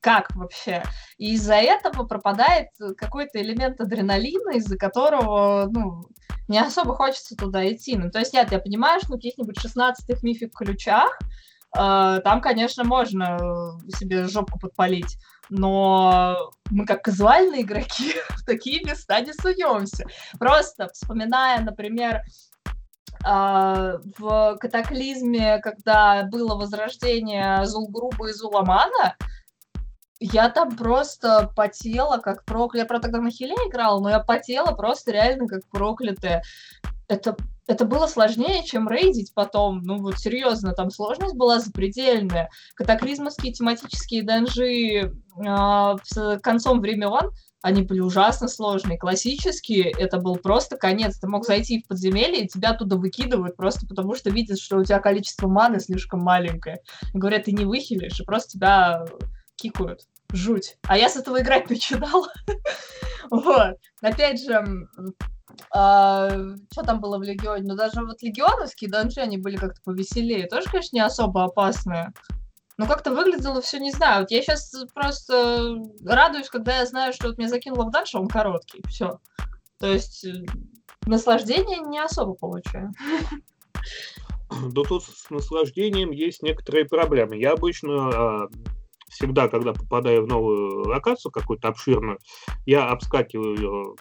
как 0.00 0.34
вообще? 0.34 0.82
И 1.16 1.34
из-за 1.34 1.54
этого 1.54 2.04
пропадает 2.04 2.68
какой-то 2.96 3.40
элемент 3.40 3.80
адреналина, 3.80 4.56
из-за 4.56 4.76
которого, 4.76 5.68
ну, 5.70 6.02
не 6.48 6.58
особо 6.58 6.94
хочется 6.94 7.36
туда 7.36 7.70
идти. 7.72 7.96
Ну, 7.96 8.10
то 8.10 8.18
есть 8.18 8.32
нет, 8.34 8.50
я 8.52 8.58
понимаю, 8.58 9.00
что 9.00 9.12
на 9.12 9.16
каких-нибудь 9.16 9.58
16 9.60 10.22
мифик 10.22 10.52
ключах 10.54 11.16
э, 11.76 12.20
там, 12.22 12.40
конечно, 12.40 12.84
можно 12.84 13.38
э, 13.40 13.96
себе 13.96 14.24
жопку 14.24 14.58
подпалить, 14.58 15.16
но 15.50 16.50
мы 16.70 16.86
как 16.86 17.02
казуальные 17.02 17.62
игроки 17.62 18.14
в 18.30 18.44
такие 18.44 18.84
места 18.84 19.20
не 19.20 19.32
суемся. 19.32 20.06
Просто 20.38 20.88
вспоминая, 20.92 21.60
например, 21.60 22.22
а, 23.24 23.98
в 24.18 24.56
катаклизме, 24.60 25.58
когда 25.58 26.24
было 26.24 26.56
возрождение 26.56 27.64
Зулгруба 27.64 28.28
и 28.28 28.32
Зуламана, 28.32 29.16
я 30.20 30.48
там 30.48 30.76
просто 30.76 31.50
потела, 31.56 32.18
как 32.18 32.44
проклятая. 32.44 32.82
Я, 32.82 32.86
правда, 32.86 33.08
тогда 33.08 33.20
на 33.20 33.30
хиле 33.30 33.54
играла, 33.68 34.00
но 34.00 34.10
я 34.10 34.20
потела 34.20 34.72
просто 34.72 35.12
реально 35.12 35.48
как 35.48 35.66
проклятая. 35.70 36.42
Это, 37.08 37.36
это 37.66 37.84
было 37.84 38.06
сложнее, 38.06 38.64
чем 38.64 38.88
рейдить 38.88 39.32
потом. 39.34 39.82
Ну 39.82 39.98
вот 39.98 40.18
серьезно, 40.18 40.72
там 40.72 40.90
сложность 40.90 41.34
была 41.34 41.60
запредельная. 41.60 42.50
Катаклизмовские 42.74 43.52
тематические 43.52 44.22
данжи 44.22 44.64
э, 44.66 45.96
с 46.04 46.40
концом 46.42 46.80
времен 46.80 47.30
они 47.64 47.80
были 47.82 48.00
ужасно 48.00 48.46
сложные. 48.46 48.98
Классические 48.98 49.90
это 49.90 50.18
был 50.18 50.36
просто 50.36 50.76
конец. 50.76 51.18
Ты 51.18 51.28
мог 51.28 51.46
зайти 51.46 51.82
в 51.82 51.88
подземелье, 51.88 52.44
и 52.44 52.46
тебя 52.46 52.72
оттуда 52.72 52.98
выкидывают 52.98 53.56
просто 53.56 53.86
потому, 53.86 54.14
что 54.14 54.28
видят, 54.28 54.58
что 54.58 54.76
у 54.76 54.84
тебя 54.84 54.98
количество 54.98 55.48
маны 55.48 55.80
слишком 55.80 56.20
маленькое. 56.20 56.80
Говорят, 57.14 57.44
ты 57.44 57.52
не 57.52 57.64
выхилишь, 57.64 58.20
и 58.20 58.24
просто 58.24 58.58
тебя 58.58 59.06
кикают. 59.56 60.00
Жуть. 60.30 60.76
А 60.82 60.98
я 60.98 61.08
с 61.08 61.16
этого 61.16 61.40
играть 61.40 61.70
начинала. 61.70 62.28
вот. 63.30 63.78
Опять 64.02 64.44
же, 64.44 64.62
а, 65.72 66.28
что 66.72 66.82
там 66.82 67.00
было 67.00 67.18
в 67.18 67.22
Легионе? 67.22 67.64
Ну, 67.66 67.74
даже 67.74 68.02
вот 68.02 68.22
легионовские 68.22 68.90
данжи, 68.90 69.20
они 69.20 69.38
были 69.38 69.56
как-то 69.56 69.80
повеселее. 69.84 70.46
Тоже, 70.46 70.68
конечно, 70.70 70.96
не 70.96 71.00
особо 71.00 71.44
опасные. 71.44 72.12
Но 72.76 72.86
как-то 72.86 73.14
выглядело 73.14 73.60
все, 73.60 73.78
не 73.78 73.92
знаю. 73.92 74.22
Вот 74.22 74.30
я 74.30 74.42
сейчас 74.42 74.74
просто 74.94 75.76
радуюсь, 76.04 76.48
когда 76.48 76.78
я 76.78 76.86
знаю, 76.86 77.12
что 77.12 77.28
вот 77.28 77.38
меня 77.38 77.48
закинуло 77.48 77.84
в 77.84 77.90
данж, 77.90 78.14
он 78.14 78.26
короткий. 78.26 78.82
Все. 78.88 79.20
То 79.78 79.92
есть 79.92 80.24
э, 80.24 80.44
наслаждение 81.06 81.78
не 81.80 82.00
особо 82.00 82.34
получаю. 82.34 82.92
Да 84.50 84.82
тут 84.82 85.04
с 85.04 85.30
наслаждением 85.30 86.10
есть 86.10 86.42
некоторые 86.42 86.84
проблемы. 86.84 87.36
Я 87.36 87.52
обычно 87.52 88.08
а, 88.08 88.48
всегда, 89.08 89.48
когда 89.48 89.72
попадаю 89.72 90.24
в 90.24 90.28
новую 90.28 90.88
локацию 90.88 91.32
какую-то 91.32 91.68
обширную, 91.68 92.18
я 92.66 92.88
обскакиваю 92.88 93.96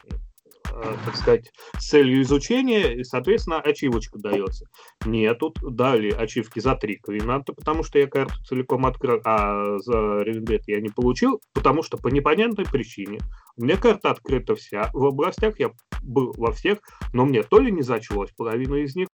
так 1.05 1.15
сказать, 1.15 1.51
с 1.77 1.89
целью 1.89 2.21
изучения, 2.21 2.93
и, 2.93 3.03
соответственно, 3.03 3.59
ачивочка 3.59 4.17
дается. 4.19 4.67
Нет, 5.05 5.39
тут 5.39 5.59
дали 5.61 6.11
ачивки 6.11 6.59
за 6.59 6.75
три 6.75 6.97
координаты, 6.97 7.53
потому 7.53 7.83
что 7.83 7.99
я 7.99 8.07
карту 8.07 8.35
целиком 8.45 8.85
открыл, 8.85 9.21
а 9.23 9.77
за 9.79 10.21
ревенбет 10.21 10.63
я 10.67 10.81
не 10.81 10.89
получил, 10.89 11.41
потому 11.53 11.83
что 11.83 11.97
по 11.97 12.07
непонятной 12.07 12.65
причине 12.65 13.19
у 13.55 13.63
меня 13.63 13.77
карта 13.77 14.11
открыта 14.11 14.55
вся, 14.55 14.89
в 14.93 15.05
областях 15.05 15.59
я 15.59 15.71
был 16.01 16.33
во 16.37 16.51
всех, 16.51 16.79
но 17.13 17.25
мне 17.25 17.43
то 17.43 17.59
ли 17.59 17.71
не 17.71 17.81
зачлось 17.81 18.31
половину 18.31 18.75
из 18.75 18.95
них, 18.95 19.07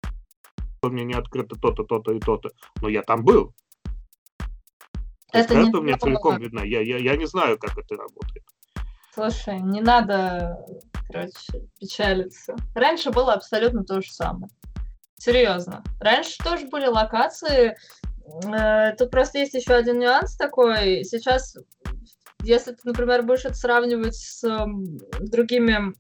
у 0.84 0.90
меня 0.90 1.04
не 1.04 1.14
открыто 1.14 1.56
то-то, 1.60 1.84
то-то 1.84 2.12
и 2.14 2.20
то-то, 2.20 2.52
но 2.82 2.90
я 2.90 3.02
там 3.02 3.24
был. 3.24 3.54
Это 5.34 5.56
карта 5.56 5.80
у 5.80 5.82
меня 5.82 5.98
целиком 5.98 6.40
видна, 6.40 6.64
я, 6.64 6.82
я, 6.82 6.98
я 6.98 7.18
не 7.18 7.26
знаю, 7.26 7.58
как 7.58 7.78
это 7.78 7.96
работает. 7.96 8.46
Слушай, 9.18 9.62
не 9.62 9.82
надо, 9.82 10.64
короче, 11.08 11.68
печалиться. 11.80 12.56
Раньше 12.76 13.10
было 13.10 13.34
абсолютно 13.34 13.84
то 13.84 14.00
же 14.00 14.12
самое. 14.12 14.52
Серьезно. 15.18 15.84
Раньше 16.00 16.38
тоже 16.38 16.68
были 16.68 16.86
локации. 16.86 17.76
Э, 18.46 18.96
тут 18.96 19.10
просто 19.10 19.40
есть 19.40 19.56
еще 19.56 19.74
один 19.74 19.98
нюанс 19.98 20.36
такой. 20.38 21.04
Сейчас, 21.04 21.58
если 22.44 22.74
ты, 22.74 22.82
например, 22.84 23.24
будешь 23.24 23.46
это 23.46 23.56
сравнивать 23.56 24.16
с 24.16 24.44
другими 25.20 25.96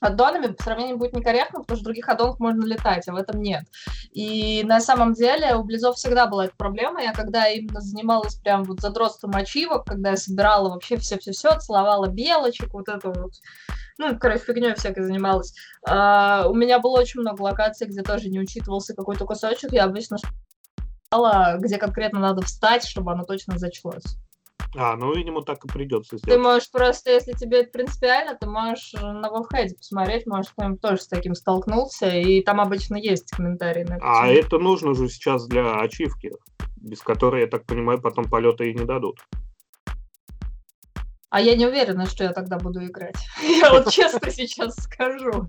аддонами 0.00 0.54
сравнение 0.60 0.96
будет 0.96 1.12
некорректно, 1.12 1.60
потому 1.60 1.76
что 1.76 1.82
в 1.82 1.84
других 1.84 2.08
аддонах 2.08 2.38
можно 2.38 2.64
летать, 2.64 3.08
а 3.08 3.12
в 3.12 3.16
этом 3.16 3.40
нет. 3.40 3.64
И 4.12 4.62
на 4.64 4.80
самом 4.80 5.14
деле 5.14 5.54
у 5.54 5.64
Близов 5.64 5.96
всегда 5.96 6.26
была 6.26 6.46
эта 6.46 6.56
проблема. 6.56 7.02
Я 7.02 7.12
когда 7.12 7.48
именно 7.48 7.80
занималась 7.80 8.34
прям 8.36 8.64
вот 8.64 8.80
задротством 8.80 9.34
ачивок, 9.34 9.86
когда 9.86 10.10
я 10.10 10.16
собирала 10.16 10.70
вообще 10.70 10.96
все-все-все, 10.96 11.58
целовала 11.58 12.06
белочек, 12.06 12.72
вот 12.74 12.88
это 12.88 13.08
вот, 13.08 13.32
ну, 13.98 14.18
короче, 14.18 14.44
фигней 14.44 14.74
всякой 14.74 15.04
занималась. 15.04 15.54
А, 15.88 16.46
у 16.48 16.54
меня 16.54 16.78
было 16.78 17.00
очень 17.00 17.20
много 17.20 17.42
локаций, 17.42 17.86
где 17.86 18.02
тоже 18.02 18.28
не 18.28 18.40
учитывался 18.40 18.94
какой-то 18.94 19.24
кусочек. 19.24 19.72
Я 19.72 19.84
обычно 19.84 20.18
где 21.58 21.78
конкретно 21.78 22.20
надо 22.20 22.42
встать, 22.42 22.84
чтобы 22.84 23.12
оно 23.12 23.24
точно 23.24 23.58
зачлось. 23.58 24.18
А, 24.78 24.94
ну, 24.96 25.14
видимо, 25.14 25.42
так 25.42 25.64
и 25.64 25.68
придется 25.68 26.18
сделать. 26.18 26.38
Ты 26.38 26.42
можешь 26.42 26.70
просто, 26.70 27.10
если 27.10 27.32
тебе 27.32 27.60
это 27.60 27.70
принципиально, 27.70 28.36
ты 28.38 28.46
можешь 28.46 28.92
на 28.92 29.30
Вовхеде 29.30 29.74
посмотреть, 29.74 30.26
может, 30.26 30.50
кто-нибудь 30.50 30.80
тоже 30.80 31.00
с 31.00 31.08
таким 31.08 31.34
столкнулся, 31.34 32.08
и 32.08 32.42
там 32.42 32.60
обычно 32.60 32.96
есть 32.96 33.30
комментарии 33.30 33.84
на 33.84 33.94
это. 33.94 34.04
А 34.04 34.28
это 34.28 34.58
нужно 34.58 34.94
же 34.94 35.08
сейчас 35.08 35.46
для 35.46 35.76
ачивки, 35.80 36.32
без 36.76 37.00
которой, 37.00 37.42
я 37.42 37.46
так 37.46 37.64
понимаю, 37.64 38.00
потом 38.02 38.26
полета 38.26 38.64
и 38.64 38.74
не 38.74 38.84
дадут. 38.84 39.18
А 41.30 41.40
я 41.40 41.56
не 41.56 41.66
уверена, 41.66 42.06
что 42.06 42.24
я 42.24 42.32
тогда 42.32 42.58
буду 42.58 42.84
играть. 42.84 43.16
Я 43.42 43.70
вот 43.70 43.90
честно 43.90 44.30
сейчас 44.30 44.74
скажу. 44.76 45.48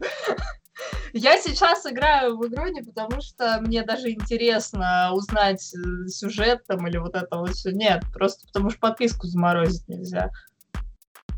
Я 1.13 1.37
сейчас 1.41 1.85
играю 1.85 2.37
в 2.37 2.47
игру 2.47 2.67
не 2.67 2.81
потому, 2.81 3.21
что 3.21 3.59
мне 3.61 3.83
даже 3.83 4.11
интересно 4.11 5.11
узнать 5.13 5.73
э, 5.73 6.07
сюжет 6.07 6.65
там 6.67 6.87
или 6.87 6.97
вот 6.97 7.15
это 7.15 7.37
вот 7.37 7.51
все. 7.51 7.71
Нет, 7.71 8.03
просто 8.13 8.45
потому 8.47 8.69
что 8.69 8.79
подписку 8.79 9.27
заморозить 9.27 9.87
нельзя. 9.87 10.31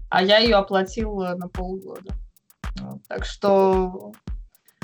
А 0.10 0.24
я 0.24 0.40
ее 0.40 0.56
оплатила 0.56 1.36
на 1.36 1.48
полгода. 1.48 2.14
Вот, 2.80 3.02
так 3.08 3.26
что 3.26 4.12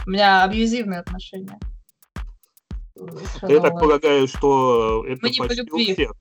у 0.05 0.09
меня 0.09 0.43
абьюзивные 0.43 0.99
отношения. 0.99 1.59
Я 2.95 3.59
так 3.59 3.79
полагаю, 3.79 4.27
что 4.27 5.05
это 5.05 5.21
почти 5.21 5.71
у 5.71 5.77
всех. 5.77 6.13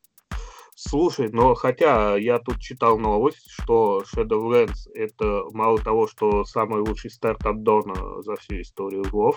Слушай, 0.77 1.31
но 1.31 1.55
хотя 1.55 2.17
я 2.17 2.41
тут 2.41 2.59
читал 2.59 2.99
новость, 2.99 3.49
что 3.49 4.03
Shadowlands 4.13 4.91
это 4.95 5.45
мало 5.53 5.79
того, 5.79 6.09
что 6.09 6.45
самый 6.45 6.81
лучший 6.81 7.11
старт 7.11 7.47
от 7.47 7.63
Дона 7.63 7.95
за 8.23 8.35
всю 8.37 8.61
историю 8.61 9.03
WoW, 9.05 9.35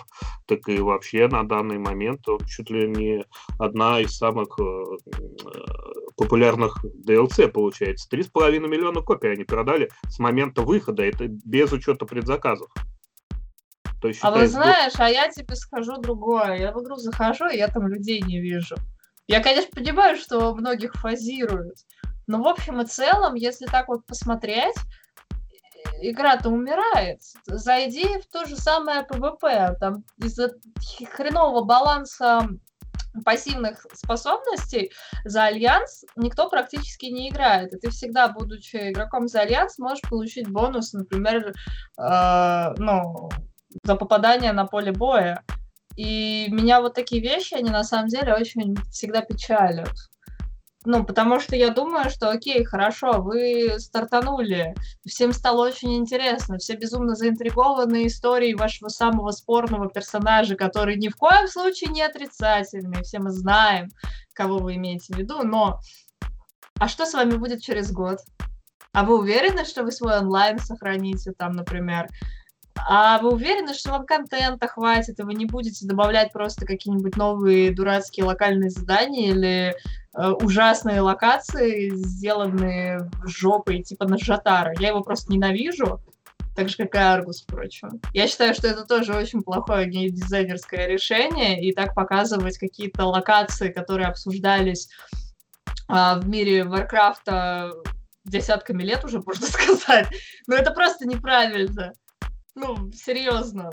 так 0.48 0.68
и 0.68 0.80
вообще 0.80 1.28
на 1.28 1.44
данный 1.44 1.78
момент 1.78 2.26
чуть 2.48 2.72
ли 2.72 2.88
не 2.88 3.24
одна 3.60 4.02
из 4.02 4.18
самых 4.18 4.60
э, 4.60 4.84
популярных 6.18 6.84
DLC 7.08 7.50
получается. 7.50 8.10
Три 8.10 8.24
с 8.24 8.28
половиной 8.28 8.68
миллиона 8.68 9.02
копий 9.02 9.28
они 9.28 9.44
продали 9.44 9.92
с 10.10 10.18
момента 10.18 10.64
выхода, 10.64 11.04
это 11.04 11.28
без 11.28 11.72
учета 11.72 12.08
предзаказов. 12.08 12.72
То 14.02 14.08
есть, 14.08 14.20
а 14.24 14.32
вы 14.32 14.48
знаешь, 14.48 14.94
а 14.98 15.10
я 15.10 15.30
тебе 15.30 15.56
скажу 15.56 15.98
другое. 15.98 16.58
Я 16.58 16.72
в 16.72 16.82
игру 16.84 16.96
захожу, 16.96 17.48
и 17.48 17.58
я 17.58 17.68
там 17.68 17.88
людей 17.88 18.22
не 18.22 18.40
вижу. 18.40 18.76
Я, 19.28 19.42
конечно, 19.42 19.72
понимаю, 19.74 20.18
что 20.18 20.56
многих 20.56 20.94
фазируют, 20.96 21.76
но 22.28 22.42
в 22.42 22.48
общем 22.48 22.82
и 22.82 22.86
целом, 22.86 23.36
если 23.36 23.66
так 23.66 23.88
вот 23.88 24.06
посмотреть, 24.06 24.76
игра-то 26.02 26.50
умирает. 26.50 27.22
Зайди 27.46 28.20
в 28.20 28.28
то 28.28 28.46
же 28.46 28.56
самое 28.56 29.04
ПВП. 29.04 29.76
Там 29.80 30.04
из-за 30.18 30.52
хренового 31.12 31.64
баланса 31.64 32.48
пассивных 33.26 33.86
способностей 33.94 34.92
за 35.26 35.46
Альянс 35.46 36.04
никто 36.16 36.50
практически 36.50 37.06
не 37.08 37.30
играет. 37.30 37.74
И 37.74 37.80
ты 37.80 37.90
всегда, 37.90 38.28
будучи 38.28 38.92
игроком 38.92 39.28
за 39.28 39.42
Альянс, 39.42 39.80
можешь 39.80 40.08
получить 40.08 40.48
бонус, 40.48 40.94
например, 40.94 41.54
э, 42.00 42.74
ну, 42.78 43.30
за 43.84 43.96
попадание 43.96 44.54
на 44.54 44.66
поле 44.66 44.92
боя. 44.92 45.44
И 45.98 46.48
меня 46.52 46.80
вот 46.80 46.94
такие 46.94 47.22
вещи, 47.22 47.56
они 47.56 47.72
на 47.72 47.84
самом 47.84 48.08
деле 48.08 48.34
очень 48.34 48.76
всегда 48.92 49.22
печалят. 49.22 49.94
Ну, 50.86 51.04
потому 51.04 51.42
что 51.42 51.56
я 51.56 51.72
думаю, 51.72 52.10
что 52.10 52.30
окей, 52.30 52.64
хорошо, 52.64 53.22
вы 53.22 53.78
стартанули, 53.78 54.74
всем 55.06 55.34
стало 55.34 55.68
очень 55.68 55.98
интересно, 55.98 56.60
все 56.60 56.78
безумно 56.78 57.14
заинтригованы 57.16 58.08
историей 58.08 58.56
вашего 58.56 58.88
самого 58.88 59.32
спорного 59.32 59.90
персонажа, 59.90 60.56
который 60.56 60.96
ни 60.96 61.10
в 61.10 61.18
коем 61.18 61.48
случае 61.50 61.90
не 61.90 62.04
отрицательный, 62.04 63.04
все 63.04 63.20
мы 63.20 63.32
знаем, 63.32 63.90
кого 64.34 64.60
вы 64.60 64.76
имеете 64.76 65.14
в 65.14 65.18
виду, 65.18 65.44
но 65.44 65.82
а 66.80 66.88
что 66.88 67.06
с 67.06 67.14
вами 67.14 67.36
будет 67.36 67.62
через 67.62 67.92
год? 67.92 68.20
А 68.94 69.04
вы 69.04 69.20
уверены, 69.20 69.66
что 69.66 69.84
вы 69.84 69.92
свой 69.92 70.18
онлайн 70.18 70.60
сохраните 70.60 71.34
там, 71.38 71.52
например? 71.52 72.08
А 72.88 73.20
вы 73.20 73.32
уверены, 73.32 73.74
что 73.74 73.92
вам 73.92 74.06
контента 74.06 74.68
хватит, 74.68 75.20
и 75.20 75.24
вы 75.24 75.34
не 75.34 75.46
будете 75.46 75.86
добавлять 75.86 76.32
просто 76.32 76.66
какие-нибудь 76.66 77.16
новые 77.16 77.74
дурацкие 77.74 78.26
локальные 78.26 78.70
задания 78.70 79.30
или 79.30 79.76
э, 80.18 80.30
ужасные 80.42 81.02
локации, 81.02 81.90
сделанные 81.96 83.10
жопой, 83.26 83.84
типа 83.84 84.06
на 84.06 84.18
Жатара? 84.18 84.74
Я 84.80 84.90
его 84.90 85.02
просто 85.02 85.32
ненавижу, 85.32 86.02
так 86.56 86.70
же, 86.70 86.78
как 86.78 86.96
и 86.96 86.98
Аргус, 86.98 87.44
впрочем. 87.44 88.02
Я 88.14 88.28
считаю, 88.28 88.54
что 88.54 88.68
это 88.68 88.84
тоже 88.84 89.14
очень 89.14 89.44
плохое 89.44 89.88
геймдизайнерское 89.88 90.88
решение, 90.88 91.62
и 91.62 91.72
так 91.72 91.94
показывать 91.94 92.58
какие-то 92.58 93.06
локации, 93.06 93.70
которые 93.70 94.08
обсуждались 94.08 94.90
а, 95.88 96.20
в 96.20 96.28
мире 96.28 96.64
Варкрафта 96.64 97.72
десятками 98.26 98.84
лет 98.84 99.06
уже, 99.06 99.22
можно 99.26 99.46
сказать. 99.46 100.08
Но 100.48 100.56
это 100.56 100.72
просто 100.72 101.08
неправильно. 101.08 101.94
Ну, 102.58 102.92
серьезно. 102.92 103.70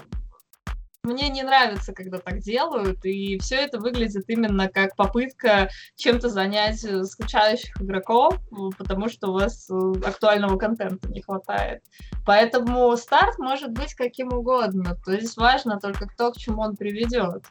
Мне 1.05 1.28
не 1.28 1.42
нравится, 1.42 1.92
когда 1.92 2.18
так 2.18 2.40
делают, 2.40 3.05
и 3.05 3.38
все 3.38 3.57
это 3.57 3.78
выглядит 3.78 4.24
именно 4.28 4.68
как 4.68 4.96
попытка 4.96 5.68
чем-то 5.96 6.28
занять 6.28 6.82
э, 6.84 7.05
скучающих 7.05 7.80
игроков, 7.80 8.38
потому 8.78 9.09
что 9.09 9.28
у 9.28 9.34
вас 9.34 9.68
э, 9.70 9.74
актуального 10.05 10.57
контента 10.57 11.09
не 11.09 11.22
хватает. 11.22 11.82
Поэтому 12.26 12.96
старт 12.96 13.38
может 13.38 13.70
быть 13.72 13.94
каким 13.94 14.32
угодно. 14.32 14.96
То 15.05 15.12
есть 15.12 15.36
важно 15.36 15.78
только 15.78 16.09
то, 16.16 16.32
к 16.32 16.36
чему 16.36 16.62
он 16.62 16.76
приведет. 16.76 17.44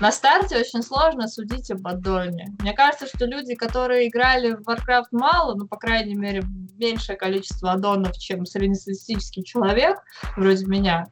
На 0.00 0.10
старте 0.10 0.58
очень 0.58 0.82
сложно 0.82 1.28
судить 1.28 1.70
об 1.70 1.86
аддоне. 1.86 2.54
Мне 2.58 2.72
кажется, 2.72 3.06
что 3.06 3.26
люди, 3.26 3.54
которые 3.54 4.08
играли 4.08 4.52
в 4.52 4.62
Warcraft 4.62 5.08
мало, 5.12 5.54
ну, 5.54 5.66
по 5.66 5.76
крайней 5.76 6.14
мере, 6.14 6.42
меньшее 6.76 7.16
количество 7.16 7.72
аддонов, 7.72 8.18
чем 8.18 8.44
среднестатистический 8.44 9.44
человек, 9.44 9.98
вроде 10.36 10.66
меня, 10.66 11.06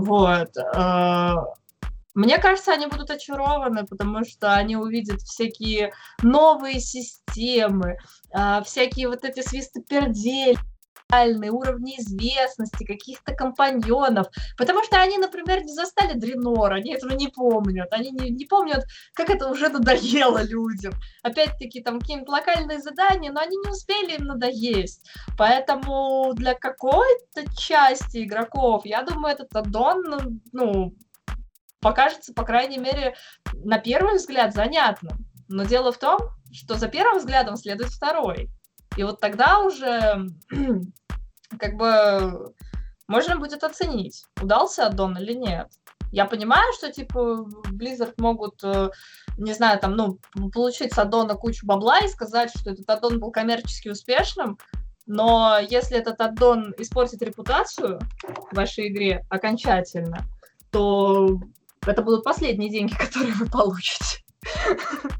вот. 0.00 0.56
Э, 0.56 1.34
мне 2.14 2.38
кажется, 2.38 2.72
они 2.72 2.86
будут 2.86 3.10
очарованы, 3.10 3.86
потому 3.86 4.24
что 4.24 4.54
они 4.54 4.76
увидят 4.76 5.20
всякие 5.22 5.92
новые 6.22 6.80
системы, 6.80 7.98
э, 8.32 8.62
всякие 8.64 9.08
вот 9.08 9.24
эти 9.24 9.40
свистопердели, 11.10 11.48
уровни 11.48 11.94
известности, 11.98 12.84
каких-то 12.84 13.34
компаньонов. 13.34 14.28
Потому 14.56 14.82
что 14.84 15.00
они, 15.00 15.18
например, 15.18 15.62
не 15.64 15.72
застали 15.72 16.18
Дренор, 16.18 16.72
они 16.72 16.94
этого 16.94 17.12
не 17.12 17.28
помнят. 17.28 17.92
Они 17.92 18.10
не, 18.10 18.30
не 18.30 18.44
помнят, 18.46 18.84
как 19.14 19.30
это 19.30 19.48
уже 19.48 19.68
надоело 19.68 20.42
людям. 20.42 20.94
Опять-таки, 21.22 21.82
там 21.82 22.00
какие-нибудь 22.00 22.28
локальные 22.28 22.80
задания, 22.80 23.32
но 23.32 23.40
они 23.40 23.56
не 23.56 23.70
успели 23.70 24.16
им 24.16 24.26
надоесть. 24.26 25.08
Поэтому 25.38 26.32
для 26.34 26.54
какой-то 26.54 27.44
части 27.56 28.24
игроков, 28.24 28.84
я 28.84 29.02
думаю, 29.02 29.34
этот 29.34 29.54
аддон, 29.54 30.40
ну, 30.52 30.94
покажется, 31.80 32.32
по 32.34 32.44
крайней 32.44 32.78
мере, 32.78 33.14
на 33.54 33.78
первый 33.78 34.16
взгляд 34.16 34.54
занятным. 34.54 35.26
Но 35.48 35.64
дело 35.64 35.92
в 35.92 35.98
том, 35.98 36.18
что 36.52 36.74
за 36.74 36.88
первым 36.88 37.18
взглядом 37.18 37.56
следует 37.56 37.90
второй. 37.90 38.50
И 38.96 39.02
вот 39.02 39.20
тогда 39.20 39.60
уже 39.60 40.30
как 41.58 41.76
бы 41.76 42.54
можно 43.08 43.36
будет 43.36 43.62
оценить, 43.62 44.24
удался 44.40 44.86
аддон 44.86 45.16
или 45.18 45.32
нет. 45.32 45.68
Я 46.12 46.24
понимаю, 46.24 46.72
что, 46.72 46.90
типа, 46.90 47.46
Blizzard 47.72 48.14
могут, 48.18 48.62
э, 48.62 48.90
не 49.36 49.52
знаю, 49.52 49.78
там, 49.80 49.96
ну, 49.96 50.18
получить 50.52 50.92
с 50.92 50.98
аддона 50.98 51.34
кучу 51.34 51.66
бабла 51.66 51.98
и 51.98 52.08
сказать, 52.08 52.50
что 52.56 52.70
этот 52.70 52.88
аддон 52.88 53.18
был 53.18 53.30
коммерчески 53.30 53.88
успешным, 53.88 54.56
но 55.06 55.58
если 55.58 55.96
этот 55.96 56.20
аддон 56.20 56.74
испортит 56.78 57.22
репутацию 57.22 58.00
в 58.50 58.56
вашей 58.56 58.88
игре 58.88 59.24
окончательно, 59.30 60.24
то 60.70 61.40
это 61.86 62.02
будут 62.02 62.24
последние 62.24 62.70
деньги, 62.70 62.94
которые 62.98 63.32
вы 63.34 63.46
получите. 63.46 64.24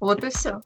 Вот 0.00 0.24
и 0.24 0.30
все. 0.30 0.60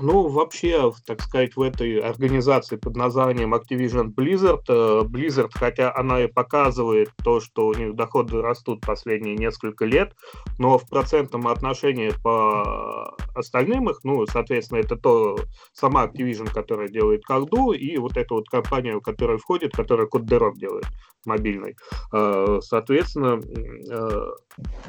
Ну, 0.00 0.28
вообще, 0.28 0.92
так 1.06 1.20
сказать, 1.22 1.56
в 1.56 1.62
этой 1.62 1.98
организации 1.98 2.76
под 2.76 2.96
названием 2.96 3.52
Activision 3.52 4.14
Blizzard, 4.14 4.62
э, 4.68 5.02
Blizzard, 5.04 5.50
хотя 5.52 5.92
она 5.92 6.22
и 6.22 6.28
показывает 6.28 7.10
то, 7.24 7.40
что 7.40 7.66
у 7.66 7.74
них 7.74 7.96
доходы 7.96 8.40
растут 8.40 8.80
последние 8.80 9.34
несколько 9.34 9.86
лет, 9.86 10.14
но 10.58 10.78
в 10.78 10.88
процентном 10.88 11.48
отношении 11.48 12.12
по 12.22 13.16
остальным 13.34 13.90
их, 13.90 13.98
ну, 14.04 14.24
соответственно, 14.26 14.78
это 14.78 14.94
то 14.94 15.36
сама 15.72 16.06
Activision, 16.06 16.52
которая 16.52 16.88
делает 16.88 17.24
колду, 17.24 17.72
и 17.72 17.96
вот 17.96 18.16
эта 18.16 18.34
вот 18.34 18.48
компания, 18.48 19.00
которая 19.00 19.38
входит, 19.38 19.72
которая 19.72 20.06
код 20.06 20.26
делает 20.26 20.86
мобильный. 21.26 21.74
Э, 22.12 22.60
соответственно, 22.62 23.40
э, 23.40 24.30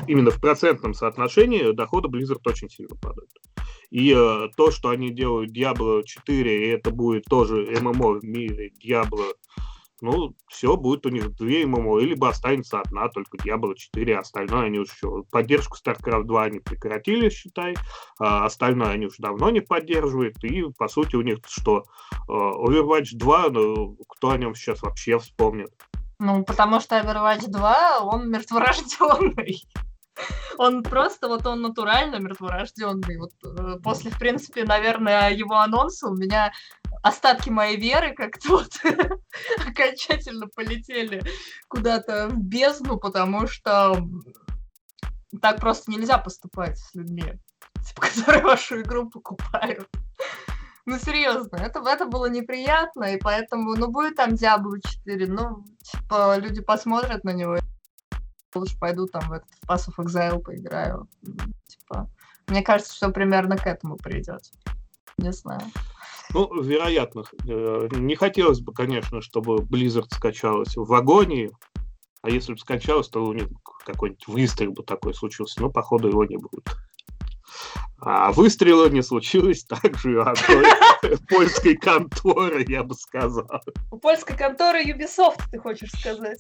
именно 0.07 0.29
в 0.29 0.39
процентном 0.39 0.93
соотношении 0.93 1.71
доходы 1.71 2.09
Blizzard 2.09 2.41
очень 2.45 2.69
сильно 2.69 2.95
падают. 2.95 3.31
И 3.91 4.13
э, 4.13 4.49
то, 4.55 4.71
что 4.71 4.89
они 4.89 5.09
делают 5.11 5.51
Diablo 5.51 6.03
4, 6.03 6.65
и 6.65 6.69
это 6.69 6.91
будет 6.91 7.25
тоже 7.25 7.67
ММО 7.81 8.19
в 8.19 8.23
мире 8.23 8.71
Diablo, 8.83 9.33
ну, 10.01 10.33
все, 10.47 10.77
будет 10.77 11.05
у 11.05 11.09
них 11.09 11.35
две 11.35 11.65
ММО, 11.65 11.99
либо 11.99 12.29
останется 12.29 12.79
одна, 12.79 13.09
только 13.09 13.37
Diablo 13.37 13.75
4, 13.75 14.15
а 14.15 14.19
остальное 14.19 14.67
они 14.67 14.79
уже. 14.79 14.93
Поддержку 15.29 15.77
StarCraft 15.77 16.23
2 16.23 16.43
они 16.43 16.59
прекратили, 16.59 17.29
считай, 17.29 17.75
а 18.19 18.45
остальное 18.45 18.91
они 18.91 19.07
уже 19.07 19.17
давно 19.19 19.49
не 19.49 19.61
поддерживают, 19.61 20.41
и, 20.43 20.63
по 20.77 20.87
сути, 20.87 21.15
у 21.15 21.21
них 21.21 21.39
что, 21.47 21.83
э, 22.27 22.31
Overwatch 22.31 23.09
2, 23.13 23.49
ну, 23.49 23.97
кто 24.07 24.29
о 24.31 24.37
нем 24.37 24.55
сейчас 24.55 24.81
вообще 24.81 25.19
вспомнит? 25.19 25.71
Ну, 26.19 26.43
потому 26.43 26.79
что 26.79 26.99
Overwatch 26.99 27.47
2, 27.47 27.99
он 28.01 28.29
мертворожденный. 28.29 29.63
Он 30.57 30.83
просто, 30.83 31.27
вот 31.27 31.45
он 31.45 31.61
натурально 31.61 32.17
мертворожденный. 32.17 33.17
Вот 33.17 33.31
э, 33.43 33.79
после, 33.81 34.11
в 34.11 34.19
принципе, 34.19 34.63
наверное, 34.65 35.31
его 35.31 35.55
анонса 35.55 36.07
у 36.07 36.15
меня 36.15 36.51
остатки 37.01 37.49
моей 37.49 37.77
веры 37.77 38.13
как-то 38.13 38.49
вот 38.49 38.71
окончательно 39.67 40.47
полетели 40.47 41.21
куда-то 41.67 42.27
в 42.29 42.37
бездну, 42.37 42.97
потому 42.97 43.47
что 43.47 44.05
так 45.41 45.59
просто 45.59 45.91
нельзя 45.91 46.17
поступать 46.17 46.77
с 46.77 46.93
людьми, 46.95 47.33
типа, 47.87 48.01
которые 48.15 48.43
вашу 48.43 48.81
игру 48.81 49.09
покупают. 49.09 49.87
Ну, 50.85 50.97
серьезно, 50.97 51.57
это, 51.57 51.81
это 51.85 52.07
было 52.07 52.25
неприятно, 52.27 53.13
и 53.13 53.19
поэтому, 53.19 53.75
ну, 53.75 53.91
будет 53.91 54.15
там 54.15 54.31
Diablo 54.31 54.79
4, 54.83 55.27
ну, 55.27 55.63
типа, 55.83 56.37
люди 56.37 56.61
посмотрят 56.61 57.23
на 57.23 57.31
него 57.31 57.57
лучше 58.55 58.77
пойду 58.79 59.07
там 59.07 59.29
в 59.29 59.33
этот 59.33 59.49
Pass 59.67 59.89
of 59.89 60.03
Exile 60.03 60.39
поиграю. 60.39 61.07
Типа, 61.67 62.09
мне 62.47 62.61
кажется, 62.61 62.95
что 62.95 63.09
примерно 63.09 63.57
к 63.57 63.67
этому 63.67 63.97
придет. 63.97 64.41
Не 65.17 65.31
знаю. 65.31 65.61
Ну, 66.33 66.61
вероятно. 66.61 67.23
Э, 67.47 67.87
не 67.91 68.15
хотелось 68.15 68.61
бы, 68.61 68.73
конечно, 68.73 69.21
чтобы 69.21 69.57
Blizzard 69.57 70.07
скачалась 70.11 70.75
в 70.75 70.93
агонии, 70.93 71.51
а 72.21 72.29
если 72.29 72.53
бы 72.53 72.59
скачалась, 72.59 73.09
то 73.09 73.23
у 73.23 73.33
них 73.33 73.47
какой-нибудь 73.85 74.27
выстрел 74.27 74.71
бы 74.71 74.83
такой 74.83 75.13
случился. 75.13 75.61
Но, 75.61 75.69
походу, 75.69 76.09
его 76.09 76.25
не 76.25 76.37
будет. 76.37 76.65
А 78.01 78.31
выстрела 78.31 78.89
не 78.89 79.01
случилось 79.01 79.63
также 79.81 80.19
у 80.19 80.21
одной 80.21 80.65
польской 81.29 81.75
конторы, 81.75 82.65
я 82.67 82.83
бы 82.83 82.95
сказал. 82.95 83.61
У 83.91 83.97
польской 83.97 84.37
конторы 84.37 84.83
Ubisoft, 84.83 85.41
ты 85.51 85.59
хочешь 85.59 85.91
сказать? 85.91 86.39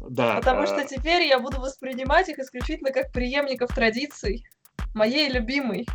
Да. 0.00 0.36
Потому 0.36 0.62
а... 0.62 0.66
что 0.66 0.84
теперь 0.84 1.22
я 1.22 1.38
буду 1.38 1.60
воспринимать 1.60 2.28
их 2.28 2.38
исключительно 2.38 2.90
как 2.90 3.12
преемников 3.12 3.74
традиций. 3.74 4.44
Моей 4.94 5.28
любимой 5.28 5.86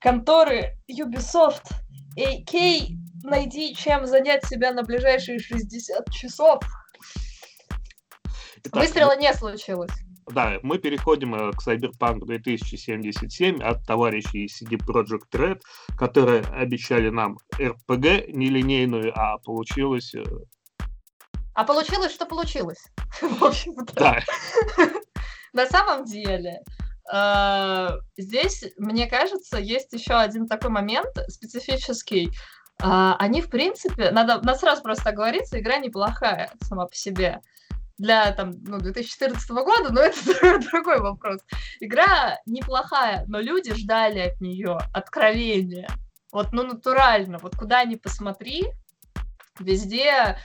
конторы 0.00 0.76
Ubisoft. 0.90 1.72
AK, 2.16 2.88
найди 3.24 3.74
чем 3.74 4.06
занять 4.06 4.44
себя 4.46 4.72
на 4.72 4.82
ближайшие 4.82 5.38
60 5.38 6.10
часов. 6.10 6.62
Итак, 8.58 8.82
Выстрела 8.82 9.16
не 9.16 9.32
случилось. 9.34 9.90
Да, 10.30 10.58
мы 10.62 10.78
переходим 10.78 11.34
э, 11.34 11.52
к 11.52 11.66
Cyberpunk 11.66 12.24
2077 12.24 13.62
от 13.62 13.84
товарищей 13.84 14.46
CD 14.46 14.78
Projekt 14.78 15.30
Red, 15.32 15.60
которые 15.98 16.42
обещали 16.42 17.10
нам 17.10 17.36
RPG 17.58 18.32
нелинейную, 18.32 19.12
а 19.14 19.38
получилось 19.38 20.14
э, 20.14 20.22
а 21.54 21.64
получилось, 21.64 22.12
что 22.12 22.26
получилось. 22.26 22.84
В 23.20 23.42
общем-то. 23.44 23.94
Да. 23.94 24.20
На 25.52 25.66
самом 25.66 26.04
деле, 26.04 26.62
э, 27.12 27.88
здесь, 28.16 28.64
мне 28.76 29.06
кажется, 29.06 29.58
есть 29.58 29.92
еще 29.92 30.14
один 30.14 30.48
такой 30.48 30.70
момент 30.70 31.16
специфический. 31.28 32.30
Э, 32.82 33.12
они, 33.18 33.40
в 33.40 33.48
принципе, 33.48 34.10
надо, 34.10 34.40
надо 34.42 34.58
сразу 34.58 34.82
просто 34.82 35.10
оговориться, 35.10 35.60
игра 35.60 35.78
неплохая 35.78 36.52
сама 36.60 36.86
по 36.86 36.94
себе 36.94 37.40
для 37.98 38.32
там, 38.32 38.52
ну, 38.64 38.78
2014 38.78 39.48
года, 39.50 39.92
но 39.92 40.00
это 40.02 40.58
другой 40.70 41.00
вопрос. 41.00 41.40
Игра 41.80 42.38
неплохая, 42.46 43.24
но 43.28 43.40
люди 43.40 43.72
ждали 43.74 44.18
от 44.18 44.40
нее 44.40 44.78
откровения. 44.92 45.88
Вот, 46.32 46.52
ну, 46.52 46.64
натурально. 46.64 47.38
Вот 47.38 47.56
куда 47.56 47.84
ни 47.84 47.94
посмотри, 47.94 48.66
везде 49.60 50.36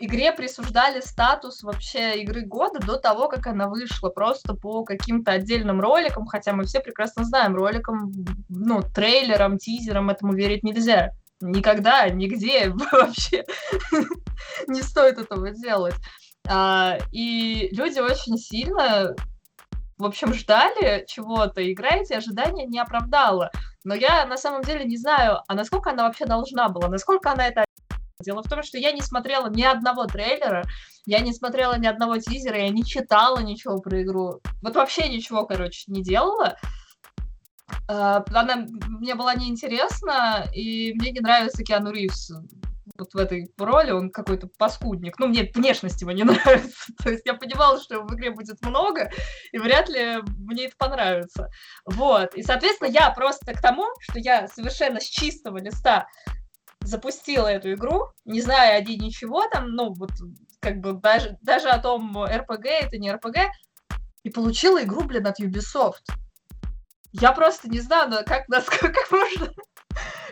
игре 0.00 0.32
присуждали 0.32 1.00
статус 1.00 1.62
вообще 1.62 2.20
игры 2.20 2.42
года 2.42 2.80
до 2.80 2.96
того, 2.96 3.28
как 3.28 3.46
она 3.46 3.68
вышла, 3.68 4.08
просто 4.08 4.54
по 4.54 4.84
каким-то 4.84 5.32
отдельным 5.32 5.80
роликам, 5.80 6.26
хотя 6.26 6.52
мы 6.52 6.64
все 6.64 6.80
прекрасно 6.80 7.24
знаем, 7.24 7.54
роликам, 7.54 8.12
ну, 8.48 8.82
трейлерам, 8.82 9.58
тизерам 9.58 10.10
этому 10.10 10.34
верить 10.34 10.64
нельзя. 10.64 11.12
Никогда, 11.40 12.08
нигде 12.08 12.70
вообще 12.92 13.44
не 14.66 14.82
стоит 14.82 15.18
этого 15.18 15.50
делать. 15.50 15.94
А, 16.46 16.98
и 17.12 17.68
люди 17.72 18.00
очень 18.00 18.36
сильно 18.36 19.14
в 19.96 20.04
общем, 20.04 20.34
ждали 20.34 21.04
чего-то, 21.06 21.72
игра 21.72 21.90
эти 21.96 22.14
ожидания 22.14 22.66
не 22.66 22.80
оправдала. 22.80 23.50
Но 23.84 23.94
я 23.94 24.26
на 24.26 24.36
самом 24.36 24.62
деле 24.62 24.84
не 24.84 24.96
знаю, 24.96 25.38
а 25.46 25.54
насколько 25.54 25.90
она 25.90 26.04
вообще 26.04 26.26
должна 26.26 26.68
была, 26.68 26.88
насколько 26.88 27.30
она 27.30 27.46
это 27.46 27.63
Дело 28.24 28.42
в 28.42 28.48
том, 28.48 28.62
что 28.62 28.78
я 28.78 28.92
не 28.92 29.02
смотрела 29.02 29.48
ни 29.48 29.62
одного 29.62 30.06
трейлера, 30.06 30.64
я 31.06 31.20
не 31.20 31.32
смотрела 31.32 31.78
ни 31.78 31.86
одного 31.86 32.18
тизера, 32.18 32.58
я 32.58 32.70
не 32.70 32.84
читала 32.84 33.38
ничего 33.38 33.80
про 33.80 34.02
игру. 34.02 34.40
Вот 34.62 34.74
вообще 34.74 35.08
ничего, 35.08 35.46
короче, 35.46 35.84
не 35.88 36.02
делала. 36.02 36.56
А, 37.88 38.24
она 38.32 38.66
мне 38.88 39.14
была 39.14 39.34
неинтересна, 39.34 40.46
и 40.54 40.94
мне 40.94 41.10
не 41.12 41.20
нравится 41.20 41.62
Киану 41.62 41.90
Ривз 41.90 42.32
вот 42.98 43.12
в 43.12 43.16
этой 43.16 43.50
роли, 43.58 43.90
он 43.90 44.10
какой-то 44.10 44.48
паскудник. 44.58 45.18
Ну, 45.18 45.28
мне 45.28 45.50
внешность 45.54 46.00
его 46.00 46.12
не 46.12 46.24
нравится. 46.24 46.92
То 47.02 47.10
есть 47.10 47.22
я 47.24 47.34
понимала, 47.34 47.80
что 47.80 48.02
в 48.02 48.14
игре 48.14 48.30
будет 48.30 48.60
много, 48.62 49.10
и 49.52 49.58
вряд 49.58 49.88
ли 49.88 50.18
мне 50.38 50.66
это 50.66 50.76
понравится. 50.76 51.48
Вот. 51.86 52.34
И, 52.34 52.42
соответственно, 52.42 52.88
я 52.88 53.10
просто 53.10 53.52
к 53.52 53.60
тому, 53.60 53.84
что 54.00 54.18
я 54.18 54.48
совершенно 54.48 55.00
с 55.00 55.04
чистого 55.04 55.58
листа 55.58 56.06
запустила 56.84 57.48
эту 57.48 57.72
игру, 57.72 58.12
не 58.24 58.40
зная 58.40 58.78
о 58.78 58.80
ней 58.80 58.96
ничего 58.96 59.48
там, 59.48 59.70
ну, 59.70 59.92
вот 59.94 60.10
как 60.60 60.78
бы 60.78 60.94
даже, 60.94 61.36
даже 61.42 61.68
о 61.68 61.78
том, 61.78 62.24
РПГ 62.24 62.66
это 62.66 62.98
не 62.98 63.12
РПГ, 63.12 63.38
и 64.22 64.30
получила 64.30 64.82
игру, 64.82 65.02
блин, 65.02 65.26
от 65.26 65.40
Ubisoft. 65.40 66.04
Я 67.12 67.32
просто 67.32 67.68
не 67.68 67.80
знаю, 67.80 68.24
как, 68.26 68.46
как 68.48 69.10
можно 69.10 69.50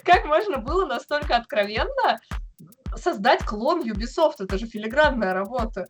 как 0.05 0.25
можно 0.25 0.59
было 0.59 0.87
настолько 0.87 1.37
откровенно 1.37 2.21
создать 2.97 3.45
клон 3.45 3.83
Ubisoft, 3.83 4.37
это 4.41 4.59
же 4.59 4.67
филигранная 4.67 5.33
работа. 5.33 5.87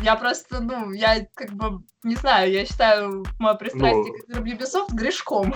Я 0.00 0.16
просто, 0.16 0.60
ну, 0.60 0.92
я 0.92 1.26
как 1.34 1.52
бы, 1.52 1.82
не 2.02 2.16
знаю, 2.16 2.50
я 2.50 2.64
считаю 2.64 3.24
мое 3.38 3.54
пристрастие 3.54 4.14
ну, 4.28 4.42
к 4.42 4.46
Ubisoft 4.46 4.94
грешком. 4.94 5.54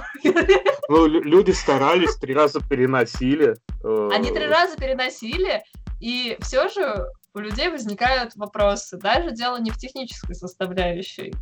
Ну, 0.89 1.07
люди 1.07 1.51
старались, 1.53 2.14
три 2.16 2.34
раза 2.34 2.61
переносили. 2.61 3.57
Э, 3.82 4.09
Они 4.12 4.30
три 4.30 4.47
раза 4.47 4.76
переносили, 4.76 5.62
и 6.01 6.37
все 6.41 6.68
же 6.68 7.07
у 7.34 7.39
людей 7.39 7.70
возникают 7.70 8.37
вопросы. 8.37 8.97
Даже 8.99 9.32
дело 9.32 9.57
не 9.59 9.70
в 9.70 9.78
технической 9.78 10.34
составляющей, 10.34 11.34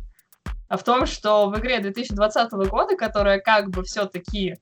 а 0.67 0.77
в 0.77 0.83
том, 0.83 1.05
что 1.05 1.49
в 1.49 1.59
игре 1.59 1.79
2020 1.79 2.51
года, 2.69 2.95
которая 2.95 3.39
как 3.39 3.69
бы 3.69 3.83
все-таки 3.83 4.55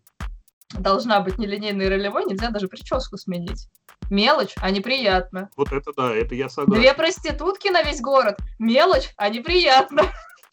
должна 0.77 1.21
быть 1.21 1.37
нелинейной 1.37 1.85
и 1.85 1.89
ролевой, 1.89 2.25
нельзя 2.25 2.49
даже 2.49 2.67
прическу 2.67 3.17
сменить. 3.17 3.69
Мелочь, 4.13 4.53
а 4.61 4.69
неприятно. 4.69 5.49
Вот 5.57 5.71
это 5.71 5.91
да, 5.97 6.13
это 6.15 6.35
я 6.35 6.47
согласен. 6.47 6.79
Две 6.79 6.93
проститутки 6.93 7.69
на 7.69 7.81
весь 7.81 7.99
город. 7.99 8.37
Мелочь, 8.59 9.09
а 9.17 9.27
неприятно. 9.29 10.03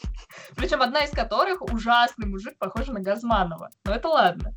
Причем 0.56 0.80
одна 0.80 1.04
из 1.04 1.11
которых 1.11 1.61
ужасный 1.61 2.26
мужик, 2.26 2.56
похожий 2.58 2.94
на 2.94 3.00
Газманова. 3.00 3.68
Но 3.84 3.94
это 3.94 4.08
ладно. 4.08 4.54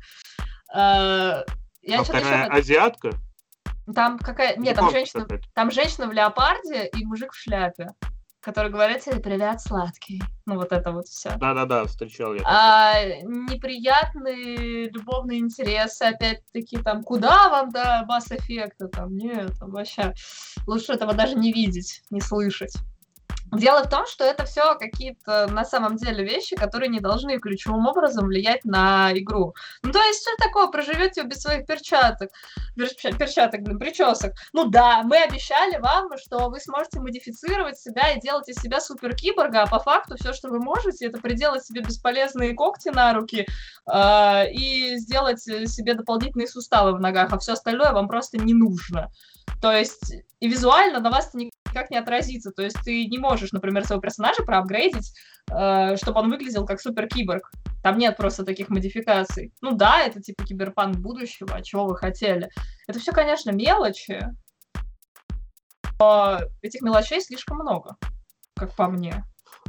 А, 0.72 1.44
я 1.82 2.00
а 2.00 2.04
вторая 2.04 2.44
еще... 2.46 2.52
азиатка? 2.54 3.10
Там 3.94 4.18
какая... 4.18 4.56
Нет, 4.56 4.74
там 4.74 4.90
женщина... 4.90 5.26
там 5.52 5.70
женщина 5.70 6.06
в 6.06 6.12
леопарде 6.12 6.86
и 6.86 7.04
мужик 7.04 7.32
в 7.32 7.36
шляпе 7.36 7.88
который 8.44 8.70
говорит 8.70 9.02
тебе 9.02 9.20
«Привет, 9.20 9.60
сладкий». 9.60 10.22
Ну, 10.44 10.56
вот 10.56 10.72
это 10.72 10.92
вот 10.92 11.08
все. 11.08 11.30
Да-да-да, 11.38 11.86
встречал 11.86 12.34
я. 12.34 12.42
А, 12.44 12.92
неприятные 13.22 14.90
любовные 14.90 15.38
интересы, 15.38 16.02
опять-таки, 16.02 16.76
там, 16.78 17.02
куда 17.02 17.48
вам 17.48 17.70
до 17.70 18.04
бас-эффекта? 18.06 18.88
Там, 18.88 19.16
нет, 19.16 19.52
там 19.58 19.70
вообще 19.70 20.12
лучше 20.66 20.92
этого 20.92 21.14
даже 21.14 21.34
не 21.36 21.52
видеть, 21.52 22.02
не 22.10 22.20
слышать. 22.20 22.74
Дело 23.54 23.84
в 23.84 23.88
том, 23.88 24.06
что 24.06 24.24
это 24.24 24.44
все 24.44 24.74
какие-то 24.74 25.46
на 25.50 25.64
самом 25.64 25.96
деле 25.96 26.24
вещи, 26.24 26.56
которые 26.56 26.88
не 26.88 27.00
должны 27.00 27.38
ключевым 27.38 27.86
образом 27.86 28.26
влиять 28.26 28.64
на 28.64 29.12
игру. 29.12 29.54
Ну, 29.82 29.92
то 29.92 30.02
есть, 30.02 30.22
что 30.22 30.30
такое, 30.36 30.68
проживете 30.68 31.22
без 31.22 31.40
своих 31.40 31.66
перчаток, 31.66 32.30
перчаток, 32.74 33.62
блин, 33.62 33.78
причесок. 33.78 34.32
Ну 34.52 34.64
да, 34.66 35.02
мы 35.02 35.18
обещали 35.18 35.78
вам, 35.78 36.10
что 36.18 36.48
вы 36.48 36.60
сможете 36.60 37.00
модифицировать 37.00 37.78
себя 37.78 38.12
и 38.12 38.20
делать 38.20 38.48
из 38.48 38.56
себя 38.56 38.80
супер 38.80 39.14
киборга, 39.14 39.62
а 39.62 39.66
по 39.66 39.78
факту 39.78 40.16
все, 40.16 40.32
что 40.32 40.48
вы 40.48 40.58
можете, 40.58 41.06
это 41.06 41.18
приделать 41.18 41.64
себе 41.64 41.82
бесполезные 41.82 42.54
когти 42.54 42.88
на 42.88 43.12
руки 43.14 43.46
э, 43.92 44.50
и 44.52 44.96
сделать 44.96 45.40
себе 45.40 45.94
дополнительные 45.94 46.48
суставы 46.48 46.92
в 46.92 47.00
ногах, 47.00 47.32
а 47.32 47.38
все 47.38 47.52
остальное 47.52 47.92
вам 47.92 48.08
просто 48.08 48.38
не 48.38 48.54
нужно. 48.54 49.10
То 49.60 49.72
есть 49.72 50.12
и 50.40 50.48
визуально 50.48 51.00
на 51.00 51.10
вас 51.10 51.32
не 51.34 51.50
никак 51.74 51.90
не 51.90 51.96
отразится. 51.96 52.52
То 52.52 52.62
есть 52.62 52.76
ты 52.84 53.06
не 53.06 53.18
можешь, 53.18 53.52
например, 53.52 53.84
своего 53.84 54.00
персонажа 54.00 54.42
проапгрейдить, 54.44 55.12
э, 55.50 55.96
чтобы 55.96 56.20
он 56.20 56.30
выглядел 56.30 56.64
как 56.64 56.80
супер-киборг. 56.80 57.50
Там 57.82 57.98
нет 57.98 58.16
просто 58.16 58.44
таких 58.44 58.68
модификаций. 58.68 59.52
Ну 59.60 59.72
да, 59.72 60.02
это 60.02 60.20
типа 60.20 60.44
киберпанк 60.44 60.96
будущего, 60.96 61.54
а 61.54 61.62
чего 61.62 61.86
вы 61.86 61.96
хотели. 61.96 62.48
Это 62.86 62.98
все, 62.98 63.12
конечно, 63.12 63.50
мелочи, 63.50 64.20
но 65.98 66.40
этих 66.62 66.82
мелочей 66.82 67.20
слишком 67.20 67.58
много, 67.58 67.96
как 68.56 68.74
по 68.74 68.88
мне. 68.88 69.24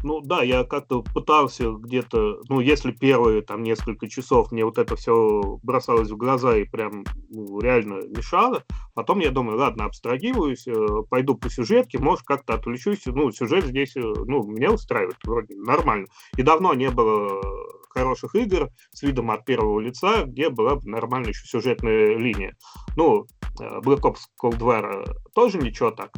Ну 0.06 0.22
да, 0.22 0.44
я 0.44 0.64
как-то 0.64 1.02
пытался 1.02 1.72
где-то, 1.72 2.40
ну 2.48 2.60
если 2.60 2.92
первые 2.92 3.42
там 3.42 3.64
несколько 3.64 4.08
часов 4.08 4.52
мне 4.52 4.64
вот 4.64 4.78
это 4.78 4.96
все 4.96 5.58
бросалось 5.64 6.12
в 6.12 6.16
глаза 6.16 6.56
и 6.58 6.64
прям 6.64 7.04
ну, 7.32 7.60
реально 7.60 8.02
мешало, 8.16 8.64
потом 8.94 9.18
я 9.18 9.32
думаю, 9.32 9.58
ладно, 9.58 9.86
абстрагируюсь, 9.86 10.68
э, 10.68 10.74
пойду 11.10 11.34
по 11.34 11.50
сюжетке, 11.50 11.98
может 11.98 12.24
как-то 12.24 12.54
отвлечусь, 12.54 13.02
ну 13.08 13.32
сюжет 13.32 13.66
здесь, 13.66 13.98
э, 13.98 14.02
ну 14.02 14.44
меня 14.44 14.74
устраивает, 14.74 15.18
вроде 15.24 15.56
нормально. 15.56 16.06
И 16.38 16.44
давно 16.44 16.76
не 16.76 16.92
было 16.92 17.42
хороших 17.90 18.36
игр 18.36 18.70
с 18.92 19.02
видом 19.02 19.32
от 19.32 19.44
первого 19.44 19.80
лица, 19.80 20.26
где 20.26 20.50
была 20.50 20.78
нормальная 20.84 21.32
еще 21.32 21.48
сюжетная 21.48 22.16
линия. 22.16 22.56
Ну, 22.96 23.26
э, 23.60 23.80
Black 23.80 24.02
Ops 24.02 24.26
Cold 24.40 24.60
War 24.60 25.16
тоже 25.34 25.58
ничего 25.58 25.90
так, 25.90 26.12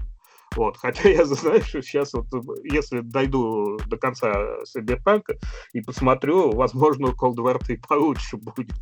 вот. 0.58 0.78
Хотя 0.78 1.10
я 1.10 1.24
знаю, 1.26 1.62
что 1.62 1.82
сейчас 1.82 2.14
вот, 2.14 2.26
если 2.64 3.00
дойду 3.02 3.78
до 3.88 3.98
конца 3.98 4.34
Cyberpunk 4.64 5.38
и 5.74 5.82
посмотрю, 5.82 6.52
возможно, 6.52 7.10
у 7.10 7.12
Cold 7.12 7.38
War 7.38 7.62
и 7.72 7.78
получше 7.78 8.38
будет. 8.38 8.76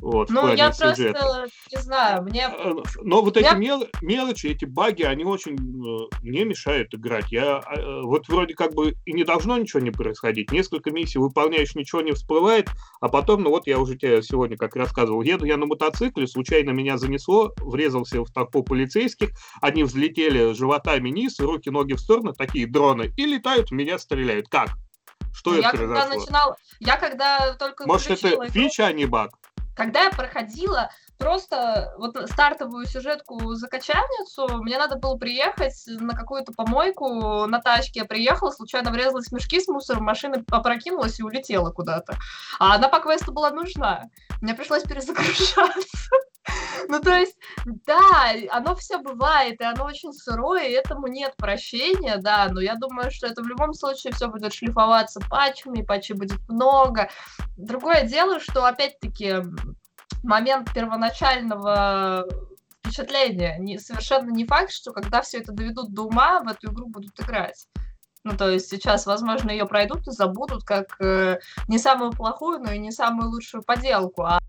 Вот, 0.00 0.30
ну, 0.30 0.52
я 0.54 0.72
сюжета. 0.72 1.18
просто 1.18 1.48
не 1.72 1.82
знаю, 1.82 2.22
мне... 2.22 2.48
Э, 2.50 2.72
но 3.02 3.22
вот 3.22 3.36
я... 3.36 3.52
эти 3.52 3.58
мел... 3.58 3.86
мелочи, 4.02 4.46
эти 4.48 4.64
баги, 4.64 5.02
они 5.02 5.24
очень 5.24 5.54
э, 5.54 6.08
мне 6.22 6.44
мешают 6.44 6.94
играть. 6.94 7.30
Я 7.30 7.60
э, 7.60 8.02
вот 8.02 8.28
вроде 8.28 8.54
как 8.54 8.74
бы 8.74 8.94
и 9.04 9.12
не 9.12 9.24
должно 9.24 9.58
ничего 9.58 9.80
не 9.80 9.90
происходить. 9.90 10.52
Несколько 10.52 10.90
миссий 10.90 11.18
выполняешь, 11.18 11.74
ничего 11.74 12.00
не 12.00 12.12
всплывает, 12.12 12.68
а 13.00 13.08
потом, 13.08 13.42
ну 13.42 13.50
вот 13.50 13.66
я 13.66 13.78
уже 13.78 13.96
тебе 13.96 14.22
сегодня, 14.22 14.56
как 14.56 14.76
рассказывал, 14.76 15.22
еду 15.22 15.44
я 15.44 15.56
на 15.56 15.66
мотоцикле, 15.66 16.26
случайно 16.26 16.70
меня 16.70 16.96
занесло, 16.96 17.52
врезался 17.58 18.22
в 18.24 18.30
толпу 18.32 18.62
полицейских, 18.62 19.30
они 19.60 19.84
взлетели 19.84 20.52
животами 20.54 21.10
вниз, 21.10 21.38
руки, 21.40 21.70
ноги 21.70 21.94
в 21.94 22.00
сторону, 22.00 22.32
такие 22.32 22.66
дроны, 22.66 23.12
и 23.16 23.26
летают, 23.26 23.70
в 23.70 23.72
меня 23.72 23.98
стреляют. 23.98 24.48
Как? 24.48 24.70
Что 25.32 25.54
я 25.54 25.68
это 25.68 25.78
когда 25.78 26.08
начинал, 26.08 26.56
я 26.80 26.96
когда 26.96 27.54
только 27.54 27.86
Может, 27.86 28.10
это 28.10 28.30
игру, 28.30 28.48
фича, 28.48 28.86
а 28.86 28.92
не 28.92 29.06
баг? 29.06 29.30
Когда 29.80 30.02
я 30.02 30.10
проходила 30.10 30.90
просто 31.20 31.94
вот 31.98 32.16
стартовую 32.30 32.86
сюжетку 32.86 33.54
за 33.54 33.68
кочевницу, 33.68 34.62
мне 34.62 34.78
надо 34.78 34.96
было 34.96 35.16
приехать 35.16 35.74
на 35.86 36.14
какую-то 36.14 36.52
помойку 36.52 37.46
на 37.46 37.60
тачке. 37.60 38.00
Я 38.00 38.04
приехала, 38.06 38.50
случайно 38.50 38.90
врезалась 38.90 39.28
в 39.28 39.32
мешки 39.32 39.60
с 39.60 39.68
мусором, 39.68 40.04
машина 40.04 40.42
опрокинулась 40.50 41.20
и 41.20 41.22
улетела 41.22 41.70
куда-то. 41.70 42.16
А 42.58 42.74
она 42.74 42.88
по 42.88 42.98
квесту 43.00 43.32
была 43.32 43.50
нужна. 43.50 44.04
Мне 44.40 44.54
пришлось 44.54 44.82
перезагружаться. 44.82 46.10
Ну, 46.88 47.00
то 47.00 47.14
есть, 47.14 47.36
да, 47.86 48.32
оно 48.50 48.74
все 48.74 48.98
бывает, 48.98 49.60
и 49.60 49.64
оно 49.64 49.84
очень 49.84 50.12
сырое, 50.12 50.68
и 50.68 50.72
этому 50.72 51.06
нет 51.06 51.36
прощения, 51.36 52.16
да, 52.16 52.48
но 52.50 52.60
я 52.60 52.74
думаю, 52.76 53.10
что 53.10 53.26
это 53.26 53.42
в 53.42 53.46
любом 53.46 53.74
случае 53.74 54.12
все 54.12 54.26
будет 54.28 54.54
шлифоваться 54.54 55.20
патчами, 55.28 55.82
патчей 55.82 56.16
будет 56.16 56.40
много. 56.48 57.10
Другое 57.56 58.04
дело, 58.04 58.40
что, 58.40 58.64
опять-таки, 58.64 59.36
момент 60.22 60.72
первоначального 60.72 62.26
впечатления. 62.80 63.56
Не, 63.58 63.78
совершенно 63.78 64.30
не 64.30 64.46
факт, 64.46 64.72
что 64.72 64.92
когда 64.92 65.22
все 65.22 65.38
это 65.38 65.52
доведут 65.52 65.92
до 65.92 66.02
ума, 66.02 66.40
в 66.40 66.48
эту 66.48 66.72
игру 66.72 66.86
будут 66.86 67.18
играть. 67.20 67.66
Ну, 68.22 68.36
то 68.36 68.50
есть 68.50 68.68
сейчас, 68.68 69.06
возможно, 69.06 69.50
ее 69.50 69.66
пройдут 69.66 70.06
и 70.06 70.10
забудут 70.10 70.64
как 70.64 71.00
э, 71.00 71.38
не 71.68 71.78
самую 71.78 72.12
плохую, 72.12 72.58
но 72.58 72.70
и 72.70 72.78
не 72.78 72.92
самую 72.92 73.30
лучшую 73.30 73.62
поделку. 73.62 74.24
А 74.24 74.39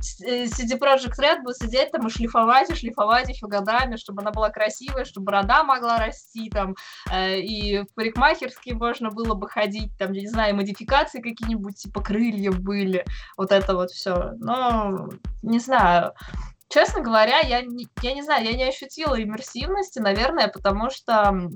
CD 0.00 0.78
Projekt 0.78 1.18
Red 1.18 1.42
будет 1.42 1.56
сидеть 1.56 1.90
там 1.92 2.06
и 2.06 2.10
шлифовать, 2.10 2.70
и 2.70 2.74
шлифовать 2.74 3.28
еще 3.28 3.46
годами, 3.46 3.96
чтобы 3.96 4.22
она 4.22 4.30
была 4.30 4.50
красивая, 4.50 5.04
чтобы 5.04 5.26
борода 5.26 5.64
могла 5.64 5.98
расти 5.98 6.50
там, 6.50 6.74
э, 7.10 7.40
и 7.40 7.80
в 7.80 7.94
парикмахерские 7.94 8.74
можно 8.74 9.10
было 9.10 9.34
бы 9.34 9.48
ходить, 9.48 9.96
там, 9.98 10.12
я 10.12 10.20
не 10.22 10.28
знаю, 10.28 10.56
модификации 10.56 11.20
какие-нибудь, 11.20 11.76
типа 11.76 12.02
крыльев 12.02 12.60
были, 12.60 13.04
вот 13.36 13.52
это 13.52 13.74
вот 13.74 13.90
все. 13.90 14.32
Но, 14.38 15.08
не 15.42 15.58
знаю, 15.58 16.12
честно 16.68 17.00
говоря, 17.00 17.40
я 17.40 17.62
не, 17.62 17.88
я 18.02 18.14
не 18.14 18.22
знаю, 18.22 18.44
я 18.44 18.52
не 18.52 18.64
ощутила 18.64 19.20
иммерсивности, 19.20 19.98
наверное, 19.98 20.48
потому 20.48 20.90
что 20.90 21.50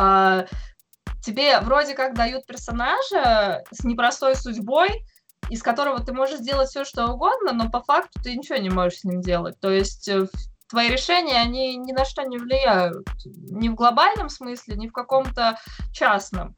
э, 0.00 0.46
тебе 1.22 1.60
вроде 1.60 1.94
как 1.94 2.14
дают 2.14 2.46
персонажа 2.46 3.62
с 3.70 3.84
непростой 3.84 4.34
судьбой, 4.34 5.04
из 5.50 5.62
которого 5.62 6.00
ты 6.00 6.12
можешь 6.12 6.38
сделать 6.38 6.68
все, 6.68 6.84
что 6.84 7.06
угодно, 7.06 7.52
но 7.52 7.70
по 7.70 7.82
факту 7.82 8.20
ты 8.22 8.34
ничего 8.34 8.58
не 8.58 8.70
можешь 8.70 9.00
с 9.00 9.04
ним 9.04 9.20
делать. 9.20 9.58
То 9.60 9.70
есть 9.70 10.08
э, 10.08 10.26
твои 10.68 10.88
решения, 10.88 11.40
они 11.40 11.76
ни 11.76 11.92
на 11.92 12.04
что 12.04 12.22
не 12.22 12.38
влияют. 12.38 13.06
Ни 13.24 13.68
в 13.68 13.74
глобальном 13.74 14.28
смысле, 14.28 14.76
ни 14.76 14.88
в 14.88 14.92
каком-то 14.92 15.58
частном 15.92 16.56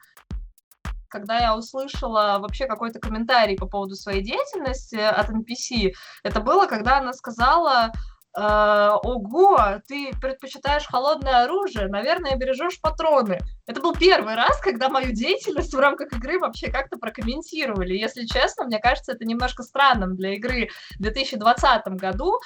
когда 1.14 1.38
я 1.38 1.56
услышала 1.56 2.38
вообще 2.40 2.66
какой-то 2.66 2.98
комментарий 2.98 3.56
по 3.56 3.66
поводу 3.66 3.94
своей 3.94 4.20
деятельности 4.20 4.96
от 4.96 5.30
NPC, 5.30 5.92
это 6.24 6.40
было, 6.40 6.66
когда 6.66 6.98
она 6.98 7.12
сказала, 7.12 7.92
ого, 8.36 9.58
ты 9.86 10.10
предпочитаешь 10.20 10.86
холодное 10.86 11.44
оружие, 11.44 11.86
наверное, 11.88 12.36
бережешь 12.36 12.80
патроны. 12.80 13.38
Это 13.66 13.80
был 13.80 13.94
первый 13.94 14.34
раз, 14.34 14.60
когда 14.60 14.88
мою 14.88 15.12
деятельность 15.12 15.72
в 15.72 15.78
рамках 15.78 16.12
игры 16.12 16.38
вообще 16.38 16.70
как-то 16.70 16.98
прокомментировали. 16.98 17.94
Если 17.94 18.26
честно, 18.26 18.64
мне 18.64 18.78
кажется, 18.78 19.12
это 19.12 19.24
немножко 19.24 19.62
странным 19.62 20.16
для 20.16 20.34
игры 20.34 20.68
в 20.98 21.02
2020 21.02 21.86
году, 21.96 22.40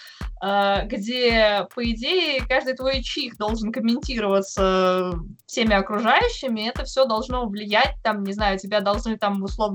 э, 0.44 0.86
где, 0.86 1.66
по 1.74 1.82
идее, 1.90 2.42
каждый 2.46 2.74
твой 2.74 3.02
чих 3.02 3.36
должен 3.36 3.72
комментироваться 3.72 5.12
всеми 5.46 5.74
окружающими, 5.74 6.68
это 6.68 6.84
все 6.84 7.06
должно 7.06 7.46
влиять, 7.46 7.96
там, 8.04 8.22
не 8.22 8.32
знаю, 8.32 8.58
тебя 8.58 8.80
должны 8.80 9.16
там 9.16 9.42
условно 9.42 9.74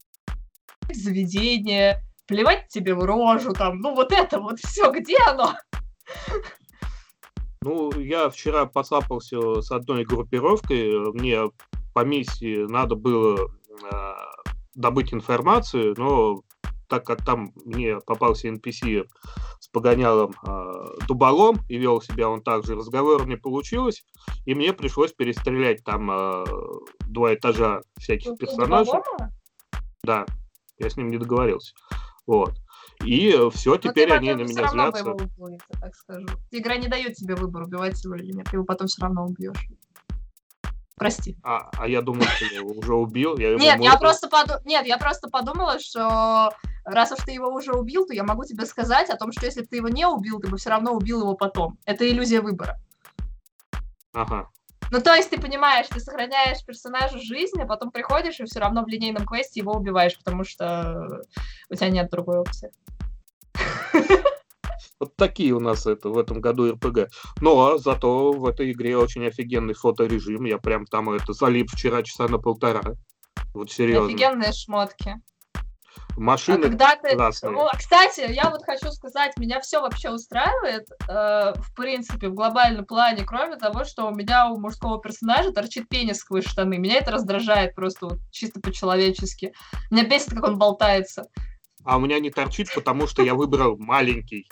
заведение, 0.92 2.02
плевать 2.28 2.68
тебе 2.70 2.94
в 2.94 3.04
рожу, 3.04 3.54
там, 3.54 3.80
ну 3.80 3.94
вот 3.96 4.12
это 4.12 4.40
вот 4.40 4.60
все, 4.60 4.92
где 4.92 5.18
оно? 5.28 5.54
Ну, 7.62 7.92
я 7.98 8.30
вчера 8.30 8.66
посапался 8.66 9.62
с 9.62 9.72
одной 9.72 10.04
группировкой. 10.04 11.12
Мне 11.14 11.50
по 11.94 12.04
миссии 12.04 12.66
надо 12.70 12.96
было 12.96 13.50
э, 13.92 14.14
добыть 14.76 15.14
информацию, 15.14 15.96
но 15.98 16.44
так 16.90 17.06
как 17.06 17.24
там 17.24 17.54
мне 17.66 18.00
попался 18.02 18.50
NPC 18.50 19.08
с 19.60 19.68
погонялом 19.70 20.36
э, 20.46 20.86
дуболом 21.08 21.58
и 21.70 21.78
вел 21.78 22.02
себя 22.02 22.30
он 22.30 22.42
также, 22.44 22.76
разговор 22.76 23.26
не 23.26 23.38
получилось, 23.38 24.04
и 24.46 24.54
мне 24.54 24.74
пришлось 24.74 25.14
перестрелять 25.14 25.84
там 25.84 26.12
э, 26.12 26.46
два 27.08 27.34
этажа 27.34 27.82
всяких 27.98 28.38
персонажей. 28.38 29.00
Да, 30.04 30.26
я 30.78 30.90
с 30.90 30.98
ним 30.98 31.10
не 31.10 31.18
договорился. 31.18 31.74
Вот. 32.28 32.54
И 33.06 33.50
все, 33.54 33.78
теперь 33.78 34.12
они 34.12 34.34
на 34.34 34.44
меня 34.44 34.68
злятся. 34.70 35.12
Убьете, 35.12 35.64
так 35.80 35.96
скажу. 35.96 36.28
Игра 36.52 36.78
не 36.78 36.88
дает 36.88 37.16
тебе 37.16 37.36
выбор, 37.36 37.64
убивать 37.64 38.04
его 38.04 38.16
или 38.16 38.32
нет. 38.32 38.48
Ты 38.50 38.58
его 38.58 38.66
потом 38.66 38.88
все 38.88 39.02
равно 39.02 39.26
убьешь. 39.26 39.68
Прости. 40.96 41.38
А, 41.44 41.70
а 41.78 41.88
я 41.88 42.02
думал, 42.02 42.24
что 42.24 42.46
я 42.46 42.60
его 42.60 42.72
уже 42.72 42.94
убил. 42.94 43.38
Я 43.38 43.56
Нет, 43.56 43.82
я 43.82 43.98
просто 43.98 44.30
поду... 44.30 44.54
Нет, 44.64 44.86
я 44.86 44.98
просто 44.98 45.30
подумала, 45.30 45.80
что 45.80 46.54
раз 46.86 47.12
уж 47.12 47.20
ты 47.26 47.32
его 47.32 47.48
уже 47.48 47.74
убил, 47.74 48.06
то 48.06 48.14
я 48.14 48.24
могу 48.24 48.46
тебе 48.46 48.66
сказать 48.66 49.10
о 49.10 49.18
том, 49.18 49.32
что 49.32 49.46
если 49.46 49.62
бы 49.62 49.68
ты 49.68 49.78
его 49.78 49.90
не 49.90 50.08
убил, 50.08 50.40
ты 50.40 50.50
бы 50.50 50.58
все 50.58 50.70
равно 50.70 50.94
убил 50.94 51.22
его 51.22 51.34
потом. 51.34 51.78
Это 51.86 52.10
иллюзия 52.10 52.42
выбора. 52.42 52.80
Ага. 54.14 54.50
Ну, 54.92 55.02
то 55.02 55.16
есть, 55.16 55.32
ты 55.32 55.42
понимаешь, 55.42 55.88
ты 55.88 56.00
сохраняешь 56.00 56.64
персонажу 56.64 57.18
жизнь, 57.20 57.60
а 57.60 57.66
потом 57.66 57.90
приходишь 57.90 58.40
и 58.40 58.46
все 58.46 58.60
равно 58.60 58.84
в 58.84 58.88
линейном 58.88 59.26
квесте 59.26 59.62
его 59.62 59.74
убиваешь, 59.74 60.18
потому 60.20 60.44
что 60.44 61.24
у 61.70 61.76
тебя 61.76 61.90
нет 61.90 62.12
другой 62.12 62.38
опции. 62.38 62.72
Вот 65.00 65.16
такие 65.18 65.52
у 65.54 65.60
нас 65.60 65.86
это 65.86 66.10
в 66.10 66.18
этом 66.18 66.40
году 66.40 66.72
РПГ. 66.72 67.10
Но 67.42 67.78
зато 67.78 68.32
в 68.32 68.46
этой 68.46 68.72
игре 68.72 68.98
очень 68.98 69.26
офигенный 69.28 69.74
фоторежим. 69.74 70.46
Я 70.46 70.60
прям 70.60 70.86
там 70.86 71.10
это 71.10 71.34
залип 71.34 71.70
вчера 71.72 72.04
часа 72.04 72.28
на 72.30 72.38
полтора. 72.38 72.82
Вот 73.54 73.70
серьезно. 73.70 74.08
Офигенные 74.08 74.54
шмотки. 74.54 75.22
Машины 76.18 76.66
а 76.66 76.70
когда 76.70 76.96
ты... 76.96 77.16
классные. 77.16 77.56
О, 77.56 77.70
кстати, 77.78 78.32
я 78.32 78.50
вот 78.50 78.64
хочу 78.64 78.92
сказать, 78.92 79.38
меня 79.38 79.60
все 79.62 79.82
вообще 79.82 80.12
устраивает, 80.12 80.88
э, 81.08 81.54
в 81.56 81.76
принципе, 81.76 82.30
в 82.30 82.34
глобальном 82.34 82.86
плане, 82.86 83.24
кроме 83.26 83.58
того, 83.58 83.84
что 83.84 84.08
у 84.08 84.12
меня 84.16 84.50
у 84.50 84.60
мужского 84.60 85.02
персонажа 85.02 85.52
торчит 85.52 85.90
пенис 85.90 86.18
сквозь 86.18 86.46
штаны. 86.46 86.78
Меня 86.78 86.98
это 86.98 87.12
раздражает 87.12 87.76
просто 87.76 88.06
вот 88.08 88.20
чисто 88.32 88.60
по-человечески. 88.60 89.54
Меня 89.92 90.06
бесит, 90.06 90.34
как 90.34 90.44
он 90.44 90.58
болтается. 90.58 91.28
А 91.86 91.98
у 91.98 92.00
меня 92.00 92.20
не 92.20 92.30
торчит, 92.30 92.74
потому 92.74 93.08
что 93.08 93.24
я 93.24 93.34
выбрал 93.34 93.78
маленький. 93.78 94.50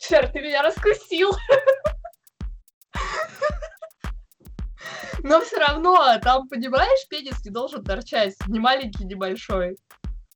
Черт, 0.00 0.32
ты 0.32 0.40
меня 0.40 0.62
раскусил. 0.62 1.32
Но 5.22 5.40
все 5.40 5.58
равно, 5.58 6.18
там, 6.22 6.48
понимаешь, 6.48 7.08
пенис 7.08 7.42
не 7.44 7.50
должен 7.50 7.82
торчать. 7.82 8.34
Ни 8.46 8.58
маленький, 8.58 9.04
ни 9.04 9.14
большой. 9.14 9.78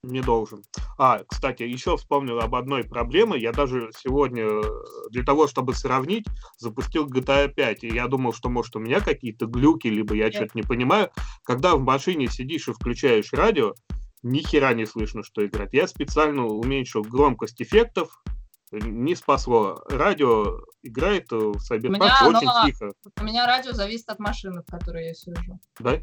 Не 0.04 0.20
должен. 0.20 0.62
А, 0.96 1.22
кстати, 1.26 1.64
еще 1.64 1.96
вспомнил 1.96 2.38
об 2.38 2.54
одной 2.54 2.84
проблеме. 2.84 3.36
Я 3.36 3.52
даже 3.52 3.90
сегодня 3.98 4.44
э, 4.44 4.62
для 5.10 5.24
того, 5.24 5.48
чтобы 5.48 5.74
сравнить, 5.74 6.24
запустил 6.56 7.08
GTA 7.08 7.48
5. 7.48 7.84
И 7.84 7.88
я 7.88 8.06
думал, 8.06 8.32
что, 8.32 8.48
может, 8.48 8.76
у 8.76 8.78
меня 8.78 9.00
какие-то 9.00 9.46
глюки, 9.46 9.88
либо 9.88 10.14
я 10.14 10.30
что-то 10.30 10.52
не 10.54 10.62
понимаю. 10.62 11.10
Когда 11.42 11.74
в 11.74 11.80
машине 11.80 12.28
сидишь 12.28 12.68
и 12.68 12.72
включаешь 12.72 13.32
радио, 13.32 13.74
ни 14.22 14.38
хера 14.38 14.72
не 14.72 14.86
слышно, 14.86 15.24
что 15.24 15.44
играть. 15.44 15.72
Я 15.72 15.88
специально 15.88 16.46
уменьшил 16.46 17.02
громкость 17.02 17.60
эффектов, 17.60 18.22
не 18.70 19.14
спасло. 19.14 19.82
Радио 19.88 20.60
играет 20.82 21.30
в 21.30 21.56
Cyberpunk 21.56 22.26
очень 22.26 22.48
оно, 22.48 22.66
тихо. 22.66 22.92
У 23.20 23.24
меня 23.24 23.46
радио 23.46 23.72
зависит 23.72 24.08
от 24.08 24.18
машины, 24.18 24.62
в 24.62 24.70
которой 24.70 25.06
я 25.06 25.14
сижу. 25.14 25.58
Да? 25.80 25.98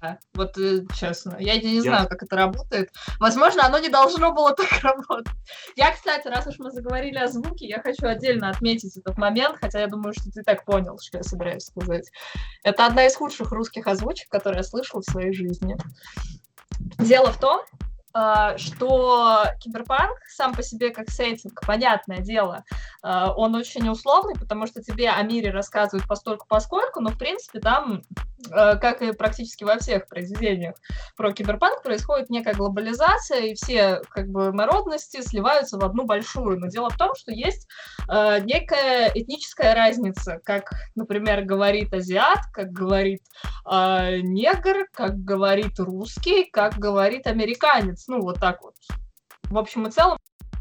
Да, 0.00 0.18
вот 0.34 0.58
э, 0.58 0.84
честно. 0.94 1.36
Я 1.38 1.56
не, 1.60 1.80
знаю, 1.80 2.08
как 2.08 2.22
это 2.24 2.34
работает. 2.34 2.90
Возможно, 3.20 3.64
оно 3.64 3.78
не 3.78 3.88
должно 3.88 4.32
было 4.32 4.52
так 4.54 4.68
работать. 4.82 5.32
Я, 5.76 5.92
кстати, 5.92 6.26
раз 6.26 6.46
уж 6.48 6.58
мы 6.58 6.72
заговорили 6.72 7.18
о 7.18 7.28
звуке, 7.28 7.66
я 7.66 7.80
хочу 7.80 8.06
отдельно 8.06 8.50
отметить 8.50 8.96
этот 8.96 9.16
момент, 9.18 9.56
хотя 9.60 9.80
я 9.80 9.86
думаю, 9.86 10.12
что 10.12 10.30
ты 10.32 10.42
так 10.42 10.64
понял, 10.64 10.98
что 11.00 11.18
я 11.18 11.24
собираюсь 11.24 11.64
сказать. 11.64 12.10
Это 12.64 12.86
одна 12.86 13.06
из 13.06 13.14
худших 13.14 13.52
русских 13.52 13.86
озвучек, 13.86 14.28
которые 14.28 14.58
я 14.58 14.64
слышала 14.64 15.00
в 15.00 15.10
своей 15.10 15.32
жизни. 15.32 15.76
Дело 16.98 17.30
в 17.30 17.38
том, 17.38 17.60
что 18.56 19.44
киберпанк 19.58 20.18
сам 20.28 20.54
по 20.54 20.62
себе 20.62 20.90
как 20.90 21.10
сеттинг, 21.10 21.60
понятное 21.66 22.18
дело, 22.18 22.64
а, 23.02 23.32
он 23.34 23.54
очень 23.54 23.88
условный, 23.88 24.34
потому 24.38 24.66
что 24.66 24.82
тебе 24.82 25.10
о 25.10 25.22
мире 25.22 25.50
рассказывают 25.50 26.06
постольку 26.06 26.46
поскольку, 26.48 27.00
но 27.00 27.10
в 27.10 27.18
принципе 27.18 27.58
там, 27.58 28.02
а, 28.52 28.76
как 28.76 29.02
и 29.02 29.12
практически 29.12 29.64
во 29.64 29.78
всех 29.78 30.06
произведениях 30.06 30.76
про 31.16 31.32
киберпанк, 31.32 31.82
происходит 31.82 32.30
некая 32.30 32.54
глобализация, 32.54 33.40
и 33.40 33.54
все 33.54 34.00
как 34.10 34.28
бы 34.28 34.52
народности 34.52 35.20
сливаются 35.22 35.76
в 35.76 35.84
одну 35.84 36.04
большую. 36.04 36.60
Но 36.60 36.68
дело 36.68 36.90
в 36.90 36.96
том, 36.96 37.14
что 37.16 37.32
есть 37.32 37.68
некая 38.08 39.10
этническая 39.14 39.74
разница, 39.74 40.40
как, 40.44 40.70
например, 40.94 41.44
говорит 41.44 41.92
азиат, 41.92 42.40
как 42.52 42.70
говорит 42.70 43.22
негр, 43.66 44.86
как 44.92 45.24
говорит 45.24 45.78
русский, 45.78 46.44
как 46.44 46.78
говорит 46.78 47.26
американец 47.26 48.03
ну, 48.08 48.20
вот 48.20 48.40
так 48.40 48.62
вот. 48.62 48.74
В 49.44 49.58
общем 49.58 49.86
и 49.86 49.90
целом, 49.90 50.18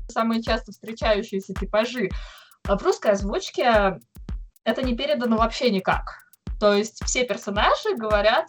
самые 0.08 0.42
часто 0.42 0.72
встречающиеся 0.72 1.54
типажи 1.54 2.10
в 2.64 2.82
русской 2.82 3.12
озвучке 3.12 4.00
это 4.64 4.82
не 4.84 4.96
передано 4.96 5.38
вообще 5.38 5.70
никак. 5.70 6.20
То 6.60 6.74
есть 6.74 7.04
все 7.04 7.26
персонажи 7.26 7.96
говорят 7.96 8.48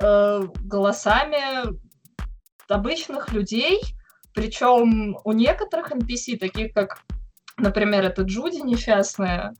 э, 0.00 0.42
голосами 0.60 1.76
обычных 2.68 3.32
людей, 3.32 3.80
причем 4.32 5.16
у 5.24 5.32
некоторых 5.32 5.92
NPC, 5.92 6.38
таких 6.38 6.72
как, 6.72 7.02
например, 7.56 8.04
это 8.04 8.22
Джуди 8.22 8.58
несчастная, 8.58 9.54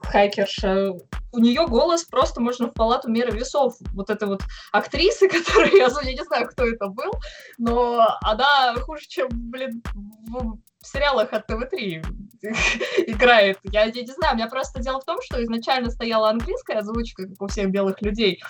хакерша, 0.00 0.92
у 1.32 1.38
нее 1.38 1.66
голос 1.66 2.04
просто 2.04 2.40
можно 2.40 2.68
в 2.68 2.72
палату 2.74 3.10
меры 3.10 3.30
весов. 3.30 3.76
Вот 3.92 4.10
эта 4.10 4.26
вот 4.26 4.42
актриса, 4.72 5.28
которая, 5.28 5.70
я, 5.72 5.88
я 6.02 6.12
не 6.12 6.24
знаю, 6.24 6.46
кто 6.48 6.66
это 6.66 6.88
был, 6.88 7.12
но 7.58 8.18
она 8.22 8.74
хуже, 8.80 9.06
чем, 9.06 9.28
блин, 9.30 9.82
в 10.32 10.58
сериалах 10.86 11.32
от 11.32 11.46
ТВ-3 11.46 12.06
играет. 13.06 13.58
Я, 13.64 13.84
я 13.84 14.02
не 14.02 14.12
знаю, 14.12 14.34
у 14.34 14.36
меня 14.36 14.48
просто 14.48 14.80
дело 14.80 15.00
в 15.00 15.04
том, 15.04 15.18
что 15.22 15.42
изначально 15.42 15.90
стояла 15.90 16.30
английская 16.30 16.78
озвучка, 16.78 17.24
как 17.24 17.42
у 17.42 17.46
всех 17.48 17.70
белых 17.70 18.00
людей, 18.02 18.40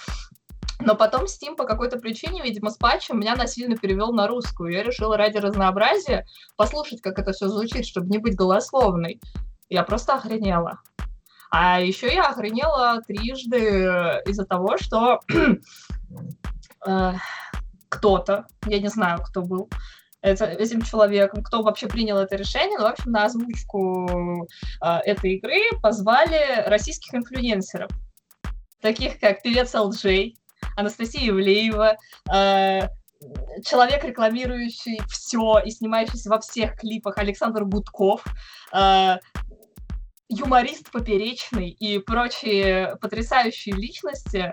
но 0.86 0.94
потом 0.94 1.24
Steam 1.24 1.56
по 1.56 1.64
какой-то 1.64 1.98
причине, 1.98 2.42
видимо, 2.42 2.70
с 2.70 2.76
патчем 2.76 3.18
меня 3.18 3.34
насильно 3.34 3.76
перевел 3.76 4.12
на 4.12 4.28
русскую. 4.28 4.72
Я 4.72 4.84
решила 4.84 5.16
ради 5.16 5.38
разнообразия 5.38 6.24
послушать, 6.56 7.02
как 7.02 7.18
это 7.18 7.32
все 7.32 7.48
звучит, 7.48 7.84
чтобы 7.84 8.06
не 8.06 8.18
быть 8.18 8.36
голословной. 8.36 9.20
Я 9.68 9.82
просто 9.82 10.14
охренела. 10.14 10.78
А 11.50 11.80
еще 11.80 12.14
я 12.14 12.28
охренела 12.28 13.02
трижды 13.04 13.58
из-за 14.26 14.44
того, 14.44 14.78
что 14.78 15.18
э, 16.86 17.12
кто-то, 17.88 18.46
я 18.66 18.78
не 18.78 18.88
знаю, 18.88 19.18
кто 19.24 19.42
был, 19.42 19.68
это, 20.22 20.44
этим 20.44 20.82
человеком, 20.82 21.42
кто 21.42 21.62
вообще 21.62 21.88
принял 21.88 22.18
это 22.18 22.36
решение, 22.36 22.78
но, 22.78 22.84
в 22.84 22.92
общем, 22.92 23.10
на 23.10 23.24
озвучку 23.24 24.46
э, 24.80 24.98
этой 25.04 25.34
игры 25.34 25.62
позвали 25.82 26.62
российских 26.68 27.12
инфлюенсеров, 27.12 27.90
таких 28.80 29.18
как 29.18 29.42
певец 29.42 29.74
LJ, 29.74 30.34
Анастасия 30.76 31.30
Ивлеева, 31.30 31.96
э, 32.32 32.88
человек, 33.64 34.04
рекламирующий 34.04 35.00
все 35.08 35.58
и 35.64 35.70
снимающийся 35.70 36.30
во 36.30 36.40
всех 36.40 36.76
клипах 36.76 37.18
Александр 37.18 37.64
Гудков, 37.64 38.24
э, 38.72 39.16
юморист 40.28 40.90
поперечный 40.90 41.68
и 41.68 41.98
прочие 41.98 42.96
потрясающие 43.00 43.74
личности, 43.74 44.52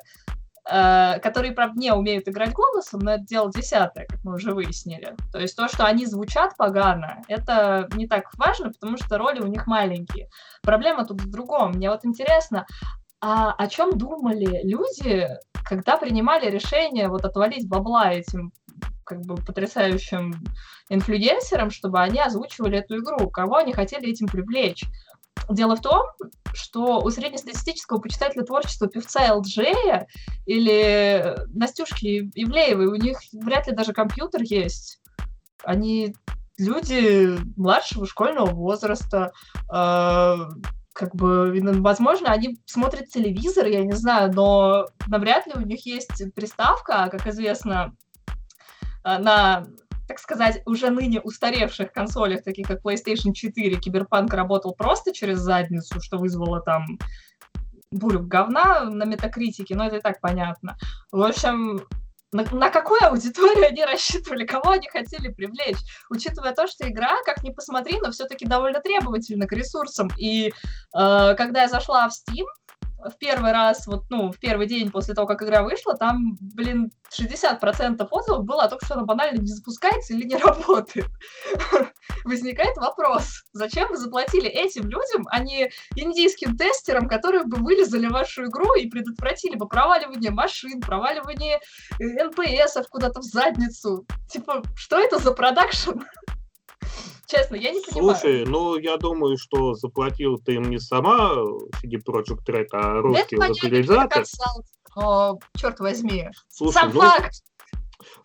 э, 0.69 1.19
которые, 1.19 1.53
правда, 1.53 1.79
не 1.79 1.91
умеют 1.91 2.27
играть 2.27 2.53
голосом, 2.53 3.01
но 3.01 3.13
это 3.13 3.23
дело 3.23 3.51
десятое, 3.51 4.05
как 4.07 4.23
мы 4.23 4.35
уже 4.35 4.53
выяснили. 4.53 5.15
То 5.31 5.39
есть 5.39 5.57
то, 5.57 5.67
что 5.67 5.85
они 5.85 6.05
звучат 6.05 6.55
погано, 6.57 7.21
это 7.27 7.89
не 7.95 8.07
так 8.07 8.25
важно, 8.37 8.71
потому 8.71 8.97
что 8.97 9.17
роли 9.17 9.41
у 9.41 9.47
них 9.47 9.67
маленькие. 9.67 10.29
Проблема 10.61 11.05
тут 11.05 11.21
в 11.21 11.29
другом. 11.29 11.71
Мне 11.71 11.89
вот 11.89 12.05
интересно, 12.05 12.65
а 13.19 13.53
о 13.53 13.67
чем 13.67 13.97
думали 13.97 14.61
люди, 14.63 15.27
когда 15.63 15.97
принимали 15.97 16.49
решение 16.49 17.07
вот 17.07 17.25
отвалить 17.25 17.67
бабла 17.67 18.11
этим 18.13 18.51
как 19.05 19.21
бы 19.21 19.35
потрясающим 19.35 20.33
инфлюенсерам, 20.89 21.71
чтобы 21.71 21.99
они 21.99 22.19
озвучивали 22.19 22.79
эту 22.79 22.97
игру, 22.97 23.29
кого 23.29 23.57
они 23.57 23.73
хотели 23.73 24.09
этим 24.09 24.27
привлечь. 24.27 24.85
Дело 25.49 25.75
в 25.75 25.81
том, 25.81 26.03
что 26.53 26.99
у 26.99 27.09
среднестатистического 27.09 27.99
почитателя 27.99 28.43
творчества 28.43 28.87
певца 28.87 29.33
ЛДЖ 29.33 29.59
или 30.45 31.35
Настюшки 31.47 32.31
Ивлеевой 32.35 32.87
у 32.87 32.95
них 32.95 33.19
вряд 33.33 33.67
ли 33.67 33.73
даже 33.73 33.93
компьютер 33.93 34.41
есть. 34.43 35.01
Они 35.63 36.15
люди 36.57 37.37
младшего 37.57 38.05
школьного 38.05 38.51
возраста, 38.51 39.33
э, 39.73 40.35
как 40.93 41.15
бы, 41.15 41.51
возможно, 41.81 42.31
они 42.31 42.59
смотрят 42.65 43.07
телевизор, 43.07 43.65
я 43.65 43.83
не 43.83 43.93
знаю, 43.93 44.31
но 44.31 44.85
навряд 45.07 45.47
ли 45.47 45.53
у 45.55 45.65
них 45.65 45.85
есть 45.85 46.33
приставка, 46.35 47.09
как 47.11 47.25
известно, 47.27 47.95
э, 49.03 49.17
на, 49.17 49.65
так 50.07 50.19
сказать, 50.19 50.61
уже 50.67 50.91
ныне 50.91 51.19
устаревших 51.19 51.91
консолях, 51.91 52.43
таких 52.43 52.67
как 52.67 52.85
PlayStation 52.85 53.33
4, 53.33 53.75
Киберпанк 53.77 54.33
работал 54.33 54.75
просто 54.75 55.13
через 55.13 55.39
задницу, 55.39 55.99
что 55.99 56.17
вызвало 56.17 56.61
там 56.61 56.99
бурю 57.91 58.21
говна 58.21 58.85
на 58.85 59.05
метакритике, 59.05 59.75
но 59.75 59.87
это 59.87 59.97
и 59.97 60.01
так 60.01 60.21
понятно. 60.21 60.77
В 61.11 61.21
общем, 61.21 61.81
на, 62.33 62.43
на 62.51 62.69
какую 62.69 63.03
аудиторию 63.05 63.67
они 63.67 63.83
рассчитывали, 63.85 64.45
кого 64.45 64.71
они 64.71 64.87
хотели 64.89 65.29
привлечь, 65.29 65.77
учитывая 66.09 66.53
то, 66.53 66.67
что 66.67 66.87
игра, 66.87 67.21
как 67.25 67.43
ни 67.43 67.51
посмотри, 67.51 67.99
но 68.01 68.11
все-таки 68.11 68.45
довольно 68.45 68.79
требовательна 68.81 69.47
к 69.47 69.53
ресурсам. 69.53 70.09
И 70.17 70.47
э, 70.47 70.51
когда 71.37 71.61
я 71.61 71.67
зашла 71.67 72.09
в 72.09 72.11
Steam, 72.11 72.45
в 73.09 73.17
первый 73.17 73.51
раз, 73.51 73.87
вот, 73.87 74.05
ну, 74.09 74.31
в 74.31 74.39
первый 74.39 74.67
день 74.67 74.91
после 74.91 75.13
того, 75.13 75.27
как 75.27 75.41
игра 75.43 75.63
вышла, 75.63 75.95
там, 75.95 76.37
блин, 76.39 76.91
60% 77.11 78.07
отзывов 78.09 78.45
было 78.45 78.63
о 78.63 78.69
том, 78.69 78.79
что 78.83 78.95
она 78.95 79.03
банально 79.03 79.39
не 79.39 79.47
запускается 79.47 80.13
или 80.13 80.25
не 80.25 80.35
работает. 80.43 81.07
Возникает 82.25 82.77
вопрос, 82.77 83.43
зачем 83.53 83.89
вы 83.89 83.97
заплатили 83.97 84.47
этим 84.47 84.83
людям, 84.83 85.27
а 85.29 85.39
не 85.39 85.71
индийским 85.95 86.57
тестерам, 86.57 87.07
которые 87.07 87.43
бы 87.43 87.57
вылезали 87.57 88.07
вашу 88.07 88.45
игру 88.45 88.73
и 88.75 88.89
предотвратили 88.89 89.55
бы 89.55 89.67
проваливание 89.67 90.31
машин, 90.31 90.81
проваливание 90.81 91.59
НПСов 91.99 92.87
куда-то 92.89 93.19
в 93.19 93.23
задницу. 93.23 94.05
Типа, 94.29 94.63
что 94.75 94.97
это 94.97 95.19
за 95.19 95.31
продакшн? 95.31 95.99
Честно, 97.33 97.55
я 97.55 97.71
не 97.71 97.81
понимаю. 97.81 98.15
Слушай, 98.15 98.45
ну 98.45 98.77
я 98.77 98.97
думаю, 98.97 99.37
что 99.37 99.73
заплатил 99.73 100.37
ты 100.37 100.55
им 100.55 100.69
не 100.69 100.77
сама 100.77 101.33
CD 101.81 101.97
Project 102.05 102.45
Red, 102.47 102.67
а 102.73 103.01
русский 103.01 103.37
локализатор. 103.37 104.23
О, 104.95 105.39
черт 105.57 105.79
возьми. 105.79 106.29
Слушай, 106.49 106.73
Сам 106.73 106.91
ну, 106.93 107.01
факт. 107.01 107.33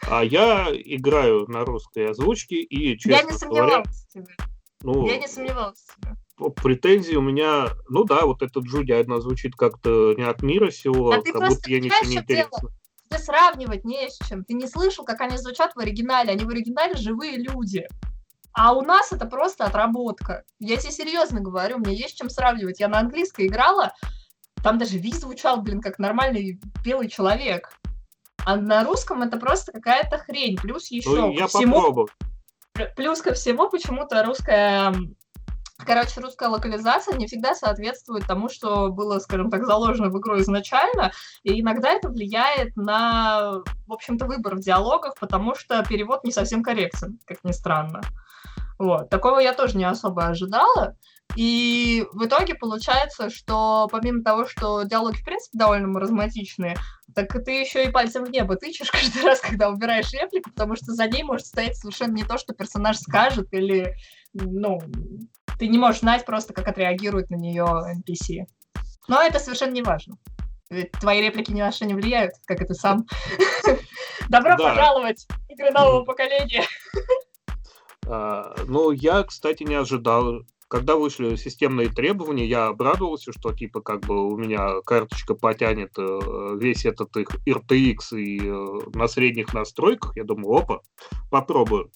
А 0.03 0.23
я 0.23 0.69
играю 0.71 1.47
на 1.49 1.65
русской 1.65 2.11
озвучке 2.11 2.57
и, 2.57 2.99
честно 2.99 3.17
Я 3.17 3.23
не 3.23 3.39
говоря, 3.39 3.39
сомневалась 3.39 4.05
в 4.05 4.13
тебе. 4.13 4.37
ну, 4.83 5.07
Я 5.07 5.17
не 5.17 5.27
сомневалась 5.27 5.79
в 5.79 5.95
тебе. 5.97 6.53
претензии 6.63 7.15
у 7.15 7.23
меня, 7.23 7.69
ну 7.89 8.05
да, 8.05 8.27
вот 8.27 8.43
этот 8.43 8.65
Джуди 8.65 8.93
одна 8.93 9.21
звучит 9.21 9.55
как-то 9.55 10.13
не 10.19 10.25
от 10.25 10.43
мира 10.43 10.71
сего, 10.71 11.13
А 11.13 11.23
ты 11.23 11.33
как 11.33 11.49
будто 11.49 11.71
я 11.71 11.81
ничего 11.81 12.05
не 12.05 12.11
дело? 12.11 12.23
интересно. 12.23 12.71
Тебе 13.09 13.19
сравнивать 13.21 13.85
не 13.87 14.11
с 14.11 14.19
чем. 14.29 14.45
Ты 14.45 14.53
не 14.53 14.67
слышал, 14.67 15.07
как 15.07 15.23
они 15.23 15.39
звучат 15.39 15.75
в 15.75 15.79
оригинале. 15.79 16.33
Они 16.33 16.45
в 16.45 16.51
оригинале 16.51 16.95
живые 16.95 17.39
люди. 17.39 17.87
А 18.59 18.73
у 18.73 18.83
нас 18.83 19.13
это 19.13 19.25
просто 19.27 19.67
отработка. 19.67 20.43
Я 20.59 20.79
тебе 20.79 20.91
серьезно 20.91 21.41
говорю, 21.41 21.79
мне 21.79 21.95
есть 21.95 22.19
чем 22.19 22.29
сравнивать. 22.29 22.81
Я 22.81 22.89
на 22.89 22.99
английской 22.99 23.47
играла, 23.47 23.93
там 24.65 24.79
даже 24.79 24.99
Ви 24.99 25.13
звучал, 25.13 25.63
блин, 25.63 25.81
как 25.81 26.01
нормальный 26.01 26.61
белый 26.85 27.09
человек. 27.09 27.71
А 28.45 28.57
на 28.57 28.83
русском 28.83 29.23
это 29.23 29.39
просто 29.39 29.71
какая-то 29.71 30.19
хрень. 30.19 30.57
Плюс 30.57 30.91
еще 30.91 31.09
Ну, 31.09 31.31
я 31.31 31.47
всему, 31.47 31.77
попробую. 31.77 32.09
плюс 32.97 33.23
ко 33.23 33.33
всему 33.33 33.71
почему-то 33.71 34.25
русская 34.25 34.93
Короче, 35.87 36.21
русская 36.21 36.49
локализация 36.49 37.17
не 37.17 37.29
всегда 37.29 37.55
соответствует 37.55 38.27
тому, 38.27 38.49
что 38.49 38.89
было, 38.89 39.21
скажем 39.21 39.49
так, 39.49 39.65
заложено 39.65 40.09
в 40.09 40.19
игру 40.19 40.41
изначально, 40.41 41.13
и 41.45 41.61
иногда 41.61 41.91
это 41.91 42.09
влияет 42.09 42.77
на, 42.77 43.63
в 43.87 43.93
общем-то, 43.93 44.27
выбор 44.27 44.57
в 44.57 44.61
диалогах, 44.61 45.15
потому 45.21 45.55
что 45.55 45.85
перевод 45.89 46.25
не 46.25 46.33
совсем 46.33 46.65
корректен, 46.65 47.21
как 47.25 47.45
ни 47.45 47.53
странно. 47.53 48.01
Вот. 48.79 49.11
Такого 49.11 49.41
я 49.41 49.53
тоже 49.53 49.77
не 49.77 49.85
особо 49.85 50.27
ожидала. 50.27 50.97
И 51.37 52.07
в 52.13 52.25
итоге 52.25 52.55
получается, 52.55 53.29
что 53.29 53.87
помимо 53.91 54.23
того, 54.23 54.47
что 54.47 54.83
диалоги 54.85 55.17
в 55.17 55.25
принципе 55.25 55.59
довольно 55.59 55.89
маразматичные, 55.89 56.77
так 57.15 57.33
ты 57.45 57.61
еще 57.61 57.85
и 57.85 57.91
пальцем 57.91 58.25
в 58.25 58.31
небо 58.31 58.57
тычешь 58.57 58.91
каждый 58.93 59.23
раз, 59.23 59.41
когда 59.41 59.69
убираешь 59.69 60.13
реплику, 60.13 60.51
потому 60.51 60.77
что 60.77 60.93
за 60.93 61.07
ней 61.07 61.23
может 61.23 61.47
стоять 61.47 61.77
совершенно 61.77 62.15
не 62.15 62.25
то, 62.25 62.39
что 62.39 62.55
персонаж 62.55 62.99
скажет, 62.99 63.49
или, 63.53 63.95
ну, 64.33 64.81
ты 65.59 65.69
не 65.69 65.79
можешь 65.79 66.01
знать 66.01 66.25
просто, 66.25 66.55
как 66.55 66.69
отреагирует 66.69 67.31
на 67.31 67.37
нее 67.37 67.65
NPC. 67.65 68.47
Но 69.09 69.21
это 69.23 69.39
совершенно 69.39 69.73
не 69.73 69.83
важно. 69.83 70.17
Ведь 70.71 70.93
твои 70.93 71.23
реплики 71.23 71.51
ни 71.51 71.61
на 71.61 71.73
что 71.73 71.87
не 71.87 71.95
влияют, 71.95 72.33
как 72.47 72.59
ты 72.59 72.75
сам. 72.75 73.07
Добро 74.29 74.57
пожаловать 74.57 75.27
в 75.49 75.53
игры 75.53 75.71
нового 75.71 76.05
поколения. 76.05 76.65
А, 78.09 78.55
Ну, 78.67 78.91
я, 78.91 79.23
кстати, 79.23 79.63
не 79.63 79.75
ожидал. 79.75 80.43
Когда 80.69 80.97
вышли 80.97 81.37
системные 81.37 81.89
требования, 81.89 82.47
я 82.47 82.67
обрадовался, 82.67 83.33
что 83.33 83.53
типа 83.53 83.81
как 83.81 84.01
бы 84.01 84.31
у 84.31 84.37
меня 84.37 84.83
карточка 84.85 85.35
потянет 85.35 85.93
э, 85.99 86.57
весь 86.61 86.85
этот 86.85 87.17
их 87.17 87.29
RTX 87.47 88.19
и 88.19 88.41
э, 88.45 88.67
на 88.95 89.09
средних 89.09 89.55
настройках. 89.55 90.15
Я 90.17 90.25
думаю, 90.25 90.59
опа, 90.59 90.81
попробую. 91.31 91.91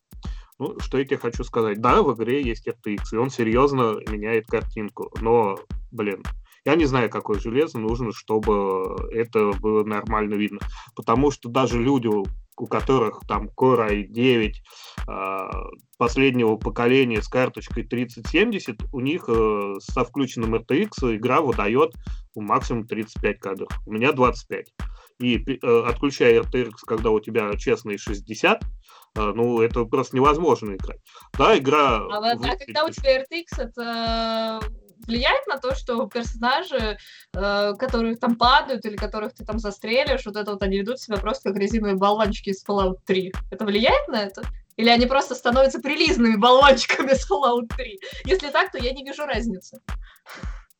Ну, 0.58 0.78
что 0.80 0.98
я 0.98 1.04
тебе 1.04 1.18
хочу 1.18 1.44
сказать. 1.44 1.82
Да, 1.82 2.02
в 2.02 2.14
игре 2.14 2.42
есть 2.42 2.66
RTX, 2.66 3.00
и 3.12 3.16
он 3.16 3.28
серьезно 3.28 3.96
меняет 4.08 4.46
картинку. 4.46 5.12
Но, 5.20 5.58
блин, 5.90 6.22
я 6.64 6.76
не 6.76 6.84
знаю, 6.86 7.10
какое 7.10 7.38
железо 7.40 7.78
нужно, 7.78 8.12
чтобы 8.12 8.96
это 9.12 9.52
было 9.60 9.84
нормально 9.84 10.34
видно. 10.34 10.60
Потому 10.94 11.30
что 11.30 11.48
даже 11.48 11.78
люди, 11.78 12.08
у 12.56 12.66
которых 12.66 13.20
там 13.26 13.48
Core 13.56 14.06
i9 14.08 14.52
а, 15.06 15.50
последнего 15.98 16.56
поколения 16.56 17.22
с 17.22 17.28
карточкой 17.28 17.84
3070, 17.84 18.76
у 18.92 19.00
них 19.00 19.24
э, 19.28 19.74
со 19.78 20.04
включенным 20.04 20.56
RTX 20.56 21.16
игра 21.16 21.40
выдает 21.40 21.94
максимум 22.34 22.86
35 22.86 23.38
кадров. 23.38 23.68
У 23.86 23.92
меня 23.92 24.12
25. 24.12 24.74
И 25.20 25.36
э, 25.36 25.82
отключая 25.86 26.42
RTX, 26.42 26.72
когда 26.86 27.10
у 27.10 27.20
тебя 27.20 27.56
честные 27.56 27.98
60, 27.98 28.62
э, 28.62 28.64
ну, 29.14 29.60
это 29.60 29.84
просто 29.84 30.16
невозможно 30.16 30.74
играть. 30.74 31.00
Да, 31.38 31.56
игра... 31.56 31.98
А, 31.98 32.16
а 32.16 32.20
выглядит 32.20 32.66
когда 32.66 32.84
у 32.84 32.90
тебя 32.90 33.22
RTX, 33.22 33.44
это 33.58 34.60
влияет 35.06 35.46
на 35.46 35.58
то, 35.58 35.74
что 35.74 36.06
персонажи, 36.06 36.98
э, 37.34 37.74
которые 37.78 38.16
там 38.16 38.36
падают 38.36 38.84
или 38.84 38.96
которых 38.96 39.34
ты 39.34 39.44
там 39.44 39.58
застрелишь, 39.58 40.26
вот 40.26 40.36
это 40.36 40.52
вот 40.52 40.62
они 40.62 40.78
ведут 40.78 41.00
себя 41.00 41.16
просто 41.16 41.50
как 41.50 41.58
резиновые 41.58 41.96
болванчики 41.96 42.50
из 42.50 42.64
Fallout 42.64 42.98
3. 43.06 43.32
Это 43.50 43.64
влияет 43.64 44.08
на 44.08 44.22
это? 44.22 44.42
Или 44.76 44.88
они 44.88 45.06
просто 45.06 45.34
становятся 45.34 45.80
прилизанными 45.80 46.36
болванчиками 46.36 47.12
с 47.12 47.30
Fallout 47.30 47.68
3? 47.76 48.00
Если 48.24 48.48
так, 48.48 48.72
то 48.72 48.78
я 48.78 48.92
не 48.92 49.04
вижу 49.04 49.26
разницы. 49.26 49.80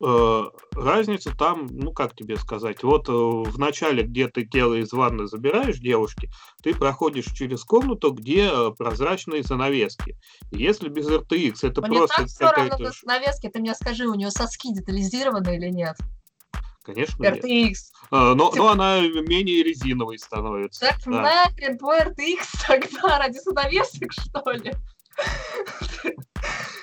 Э, 0.05 0.51
разница 0.75 1.31
там, 1.37 1.69
ну 1.71 1.93
как 1.93 2.17
тебе 2.17 2.37
сказать, 2.37 2.83
вот 2.83 3.09
э, 3.09 3.13
в 3.13 3.57
начале, 3.57 4.03
где 4.03 4.27
ты 4.27 4.45
тело 4.45 4.75
из 4.75 4.93
ванны 4.93 5.29
забираешь 5.29 5.79
девушки, 5.79 6.29
ты 6.61 6.75
проходишь 6.75 7.27
через 7.27 7.63
комнату, 7.63 8.11
где 8.11 8.51
э, 8.53 8.71
прозрачные 8.77 9.45
занавески. 9.45 10.17
Если 10.51 10.89
без 10.89 11.09
RTX, 11.09 11.59
это 11.63 11.83
Мне 11.83 11.99
просто 11.99 12.17
так 12.17 12.27
все 12.27 12.51
равно 12.51 12.77
на 12.79 13.15
навеске, 13.15 13.49
ты 13.49 13.61
мне 13.61 13.75
скажи, 13.75 14.09
у 14.09 14.15
нее 14.15 14.33
соски 14.33 14.75
детализированы 14.75 15.55
или 15.57 15.69
нет? 15.69 15.97
Конечно, 16.83 17.23
нет. 17.23 17.45
RTX. 17.45 17.75
А, 18.11 18.35
но, 18.35 18.51
Типа- 18.51 18.65
но 18.65 18.69
она 18.71 19.01
менее 19.03 19.63
резиновой 19.63 20.19
становится. 20.19 20.81
Так 20.81 20.97
да. 21.07 21.23
нахрен 21.23 21.79
твой 21.79 22.01
RTX 22.01 22.39
тогда 22.67 23.19
ради 23.19 23.39
занавесок, 23.39 24.13
что 24.13 24.51
ли? 24.51 24.73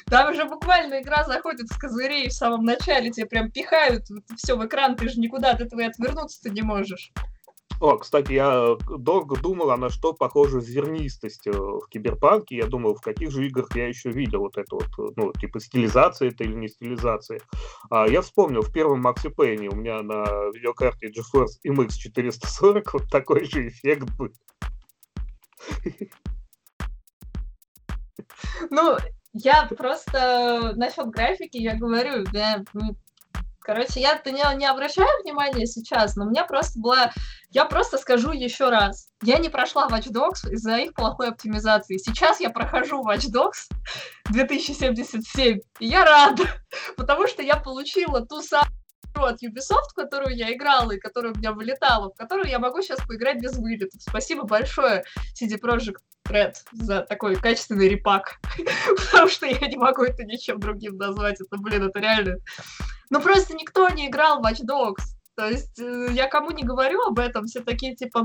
Там 0.08 0.32
уже 0.32 0.46
буквально 0.46 1.02
игра 1.02 1.24
заходит 1.24 1.68
с 1.68 1.78
козырей 1.78 2.30
в 2.30 2.34
самом 2.34 2.64
начале, 2.66 3.12
тебе 3.12 3.28
прям 3.28 3.52
пихают 3.52 4.06
все 4.38 4.58
в 4.58 4.66
экран, 4.66 4.96
ты 4.96 5.08
же 5.08 5.20
никуда 5.20 5.52
от 5.52 5.62
этого 5.62 5.82
и 5.82 5.86
отвернуться 5.86 6.42
ты 6.42 6.50
не 6.50 6.64
можешь. 6.64 7.12
О, 7.80 7.98
кстати, 7.98 8.34
я 8.34 8.76
долго 8.98 9.40
думал, 9.40 9.72
а 9.72 9.78
на 9.78 9.90
что 9.90 10.12
похожа 10.12 10.60
зернистость 10.60 11.48
в 11.48 11.88
киберпанке. 11.90 12.58
Я 12.58 12.66
думал, 12.66 12.96
в 12.96 13.02
каких 13.02 13.32
же 13.32 13.48
играх 13.48 13.70
я 13.74 13.88
еще 13.88 14.12
видел 14.12 14.40
вот 14.40 14.58
это 14.58 14.76
вот, 14.76 15.16
ну, 15.16 15.32
типа 15.32 15.62
стилизация 15.62 16.30
это 16.30 16.44
или 16.44 16.56
не 16.56 16.68
стилизация. 16.68 17.40
А 17.90 18.06
я 18.06 18.22
вспомнил, 18.22 18.64
в 18.64 18.74
первом 18.74 19.02
Макси 19.02 19.30
Пейне 19.30 19.70
у 19.70 19.76
меня 19.76 20.02
на 20.02 20.26
видеокарте 20.54 21.08
GeForce 21.08 21.62
MX 21.66 21.92
440 21.92 22.94
вот 22.94 23.10
такой 23.10 23.46
же 23.46 23.70
эффект 23.70 24.10
был. 24.18 24.34
Ну, 28.70 28.98
я 29.34 29.66
просто 29.66 30.74
насчет 30.76 31.08
графики, 31.08 31.58
я 31.58 31.76
говорю, 31.76 32.26
я 32.34 32.64
Короче, 33.70 34.00
я 34.00 34.20
не, 34.26 34.58
не 34.58 34.66
обращаю 34.66 35.08
внимания 35.22 35.68
сейчас, 35.68 36.16
но 36.16 36.26
у 36.26 36.30
меня 36.30 36.44
просто 36.44 36.80
была... 36.80 37.12
Я 37.52 37.66
просто 37.66 38.00
скажу 38.00 38.32
еще 38.32 38.70
раз. 38.70 39.10
Я 39.22 39.38
не 39.38 39.50
прошла 39.50 39.88
Watch 39.88 40.12
Dogs 40.12 40.50
из-за 40.50 40.78
их 40.78 40.96
плохой 40.96 41.28
оптимизации. 41.28 41.98
Сейчас 41.98 42.40
я 42.40 42.50
прохожу 42.50 43.04
Watch 43.08 43.32
Dogs 43.32 43.70
2077, 44.32 45.60
и 45.80 45.86
я 45.86 46.04
рада, 46.04 46.46
потому 46.98 47.28
что 47.28 47.44
я 47.44 47.58
получила 47.58 48.26
ту 48.26 48.42
самую 48.42 48.79
от 49.26 49.43
Ubisoft, 49.43 49.93
которую 49.95 50.36
я 50.36 50.53
играла 50.53 50.91
и 50.91 50.99
которая 50.99 51.34
у 51.34 51.38
меня 51.38 51.51
вылетала, 51.51 52.09
в 52.09 52.15
которую 52.15 52.47
я 52.47 52.59
могу 52.59 52.82
сейчас 52.82 52.99
поиграть 53.05 53.41
без 53.41 53.57
вылетов. 53.57 54.01
Спасибо 54.01 54.43
большое 54.43 55.03
CD 55.39 55.59
Projekt 55.59 56.01
Red 56.28 56.53
за 56.72 57.01
такой 57.01 57.36
качественный 57.36 57.89
репак, 57.89 58.39
потому 59.11 59.30
что 59.30 59.45
я 59.45 59.67
не 59.67 59.78
могу 59.78 60.03
это 60.03 60.24
ничем 60.24 60.59
другим 60.59 60.97
назвать. 60.97 61.41
Это, 61.41 61.57
блин, 61.57 61.84
это 61.84 61.99
реально 61.99 62.38
ну 63.09 63.22
просто 63.22 63.55
никто 63.55 63.89
не 63.89 64.07
играл 64.07 64.39
в 64.39 64.45
Watch 64.45 64.61
Dogs. 64.65 65.03
То 65.40 65.48
есть 65.50 65.80
э, 65.80 66.08
я 66.12 66.28
кому 66.28 66.52
не 66.52 66.64
говорю 66.64 67.02
об 67.02 67.18
этом, 67.18 67.46
все 67.46 67.62
такие 67.62 67.96
типа, 67.96 68.20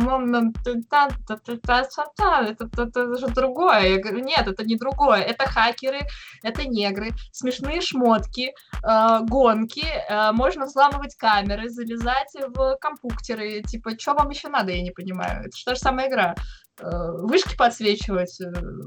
это, 2.51 2.83
это 2.83 3.17
же 3.17 3.29
другое. 3.29 3.83
Я 3.83 4.01
говорю, 4.01 4.19
нет, 4.19 4.49
это 4.49 4.65
не 4.65 4.75
другое. 4.75 5.21
Это 5.21 5.47
хакеры, 5.47 6.01
это 6.43 6.67
негры, 6.67 7.13
смешные 7.31 7.81
шмотки, 7.83 8.53
э, 8.83 9.21
гонки, 9.29 9.87
э, 9.87 10.33
можно 10.33 10.67
взламывать 10.67 11.15
камеры, 11.15 11.69
залезать 11.69 12.35
в 12.49 12.79
компьютеры. 12.81 13.63
Типа, 13.63 13.97
что 13.97 14.15
вам 14.15 14.31
еще 14.31 14.49
надо, 14.49 14.73
я 14.73 14.83
не 14.83 14.91
понимаю. 14.91 15.43
Это 15.43 15.57
же 15.57 15.65
та 15.65 15.75
же 15.77 15.81
самая 15.81 16.09
игра. 16.09 16.35
Вышки 16.81 17.57
подсвечивать, 17.57 18.37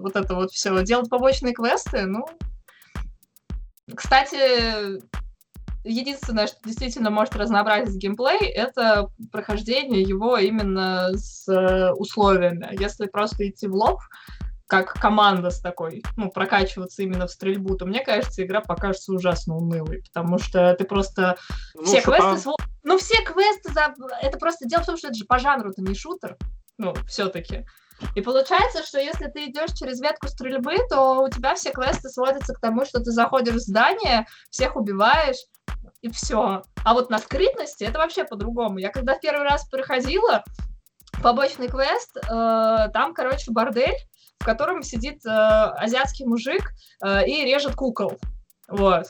вот 0.01 0.17
это 0.17 0.36
вот 0.36 0.51
все. 0.51 0.84
Делать 0.84 1.09
побочные 1.09 1.53
квесты, 1.53 2.05
ну... 2.05 2.25
Кстати, 3.95 4.99
единственное, 5.88 6.47
что 6.47 6.57
действительно 6.63 7.09
может 7.09 7.35
разнообразить 7.35 7.97
геймплей, 7.97 8.49
это 8.49 9.09
прохождение 9.31 10.01
его 10.01 10.38
именно 10.38 11.09
с 11.13 11.47
э, 11.47 11.91
условиями. 11.93 12.69
Если 12.79 13.07
просто 13.07 13.47
идти 13.49 13.67
в 13.67 13.73
лоб, 13.73 13.99
как 14.67 14.93
команда 14.93 15.49
с 15.49 15.61
такой, 15.61 16.03
ну, 16.17 16.29
прокачиваться 16.29 17.01
именно 17.01 17.27
в 17.27 17.31
стрельбу, 17.31 17.75
то 17.75 17.85
мне 17.85 18.01
кажется, 18.03 18.43
игра 18.43 18.59
покажется 18.61 19.13
ужасно 19.13 19.55
унылой, 19.55 20.03
потому 20.03 20.38
что 20.38 20.73
ты 20.75 20.83
просто 20.83 21.38
ну, 21.73 21.85
все 21.85 22.01
квесты... 22.01 22.38
Св... 22.38 22.55
Ну, 22.83 22.97
все 22.97 23.23
квесты... 23.23 23.71
За... 23.71 23.95
Это 24.21 24.38
просто 24.38 24.67
дело 24.67 24.83
в 24.83 24.85
том, 24.85 24.97
что 24.97 25.07
это 25.07 25.17
же 25.17 25.25
по 25.25 25.39
жанру, 25.39 25.69
это 25.71 25.81
не 25.81 25.95
шутер, 25.95 26.38
ну, 26.77 26.93
все-таки. 27.07 27.65
И 28.15 28.21
получается, 28.21 28.83
что 28.83 28.99
если 28.99 29.27
ты 29.27 29.45
идешь 29.45 29.71
через 29.73 29.99
ветку 30.01 30.27
стрельбы, 30.27 30.75
то 30.89 31.21
у 31.21 31.29
тебя 31.29 31.55
все 31.55 31.71
квесты 31.71 32.09
сводятся 32.09 32.53
к 32.53 32.59
тому, 32.59 32.85
что 32.85 32.99
ты 32.99 33.11
заходишь 33.11 33.55
в 33.55 33.59
здание, 33.59 34.27
всех 34.51 34.75
убиваешь, 34.75 35.38
и 36.01 36.09
все. 36.09 36.61
А 36.83 36.93
вот 36.93 37.09
на 37.09 37.19
скрытности 37.19 37.83
это 37.83 37.99
вообще 37.99 38.23
по-другому. 38.23 38.77
Я 38.77 38.89
когда 38.89 39.15
в 39.15 39.19
первый 39.19 39.43
раз 39.43 39.67
проходила 39.67 40.43
побочный 41.21 41.67
квест, 41.67 42.15
э, 42.17 42.89
там, 42.93 43.13
короче, 43.13 43.51
бордель, 43.51 43.97
в 44.39 44.45
котором 44.45 44.83
сидит 44.83 45.25
э, 45.25 45.29
азиатский 45.29 46.25
мужик 46.25 46.71
э, 47.03 47.27
и 47.27 47.45
режет 47.45 47.75
кукол. 47.75 48.17
Вот. 48.67 49.07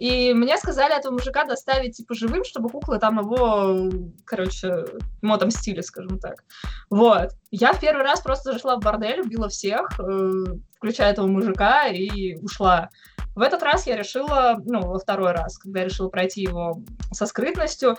И 0.00 0.32
мне 0.32 0.56
сказали 0.56 0.96
этого 0.96 1.12
мужика 1.12 1.44
доставить, 1.44 1.98
типа, 1.98 2.14
живым, 2.14 2.42
чтобы 2.42 2.70
куклы 2.70 2.98
там 2.98 3.18
его, 3.18 3.90
короче, 4.24 4.86
ему 5.20 5.34
отомстили, 5.34 5.82
скажем 5.82 6.18
так. 6.18 6.42
Вот. 6.88 7.32
Я 7.50 7.74
в 7.74 7.80
первый 7.80 8.02
раз 8.02 8.22
просто 8.22 8.52
зашла 8.52 8.76
в 8.76 8.80
бордель, 8.80 9.20
убила 9.20 9.50
всех, 9.50 10.00
э, 10.00 10.44
включая 10.76 11.12
этого 11.12 11.26
мужика, 11.26 11.88
и 11.88 12.36
ушла. 12.36 12.88
В 13.36 13.42
этот 13.42 13.62
раз 13.62 13.86
я 13.86 13.96
решила, 13.96 14.60
ну, 14.64 14.80
во 14.80 14.98
второй 14.98 15.32
раз, 15.32 15.58
когда 15.58 15.80
я 15.80 15.86
решила 15.86 16.08
пройти 16.08 16.42
его 16.42 16.82
со 17.12 17.26
скрытностью, 17.26 17.96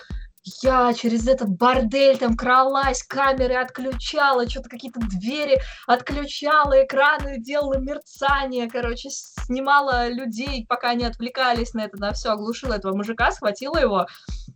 я 0.64 0.92
через 0.94 1.28
этот 1.28 1.50
бордель 1.50 2.18
там 2.18 2.36
кралась, 2.36 3.04
камеры 3.04 3.56
отключала, 3.56 4.50
что-то 4.50 4.70
какие-то 4.70 5.00
двери 5.00 5.62
отключала, 5.86 6.84
экраны 6.84 7.40
делала 7.40 7.78
мерцание, 7.78 8.70
короче, 8.70 9.10
снимала 9.12 10.10
людей, 10.10 10.66
пока 10.68 10.90
они 10.90 11.06
отвлекались 11.06 11.74
на 11.74 11.82
это, 11.82 11.98
на 11.98 12.12
все, 12.12 12.32
оглушила 12.32 12.74
этого 12.74 12.96
мужика, 12.96 13.32
схватила 13.32 13.78
его, 13.78 14.08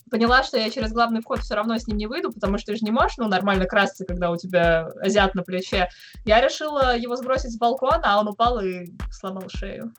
поняла, 0.09 0.41
что 0.41 0.57
я 0.57 0.71
через 0.71 0.91
главный 0.91 1.21
вход 1.21 1.41
все 1.41 1.53
равно 1.53 1.77
с 1.77 1.85
ним 1.87 1.97
не 1.97 2.07
выйду, 2.07 2.31
потому 2.31 2.57
что 2.57 2.71
ты 2.71 2.79
же 2.79 2.85
не 2.85 2.91
можешь, 2.91 3.17
ну, 3.17 3.27
нормально 3.27 3.65
краситься, 3.65 4.05
когда 4.05 4.31
у 4.31 4.37
тебя 4.37 4.87
азиат 5.01 5.35
на 5.35 5.43
плече. 5.43 5.89
Я 6.25 6.41
решила 6.41 6.97
его 6.97 7.15
сбросить 7.15 7.53
с 7.53 7.57
балкона, 7.57 8.01
а 8.03 8.19
он 8.19 8.27
упал 8.27 8.59
и 8.59 8.87
сломал 9.11 9.49
шею. 9.49 9.93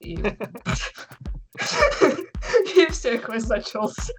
И, 0.00 0.16
все, 2.90 3.14
их 3.14 3.30
зачелся. 3.40 4.12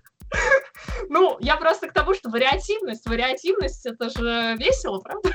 Ну, 1.10 1.38
я 1.40 1.58
просто 1.58 1.88
к 1.88 1.94
тому, 1.94 2.14
что 2.14 2.30
вариативность, 2.30 3.08
вариативность, 3.08 3.86
это 3.86 4.10
же 4.10 4.56
весело, 4.58 5.00
правда? 5.00 5.32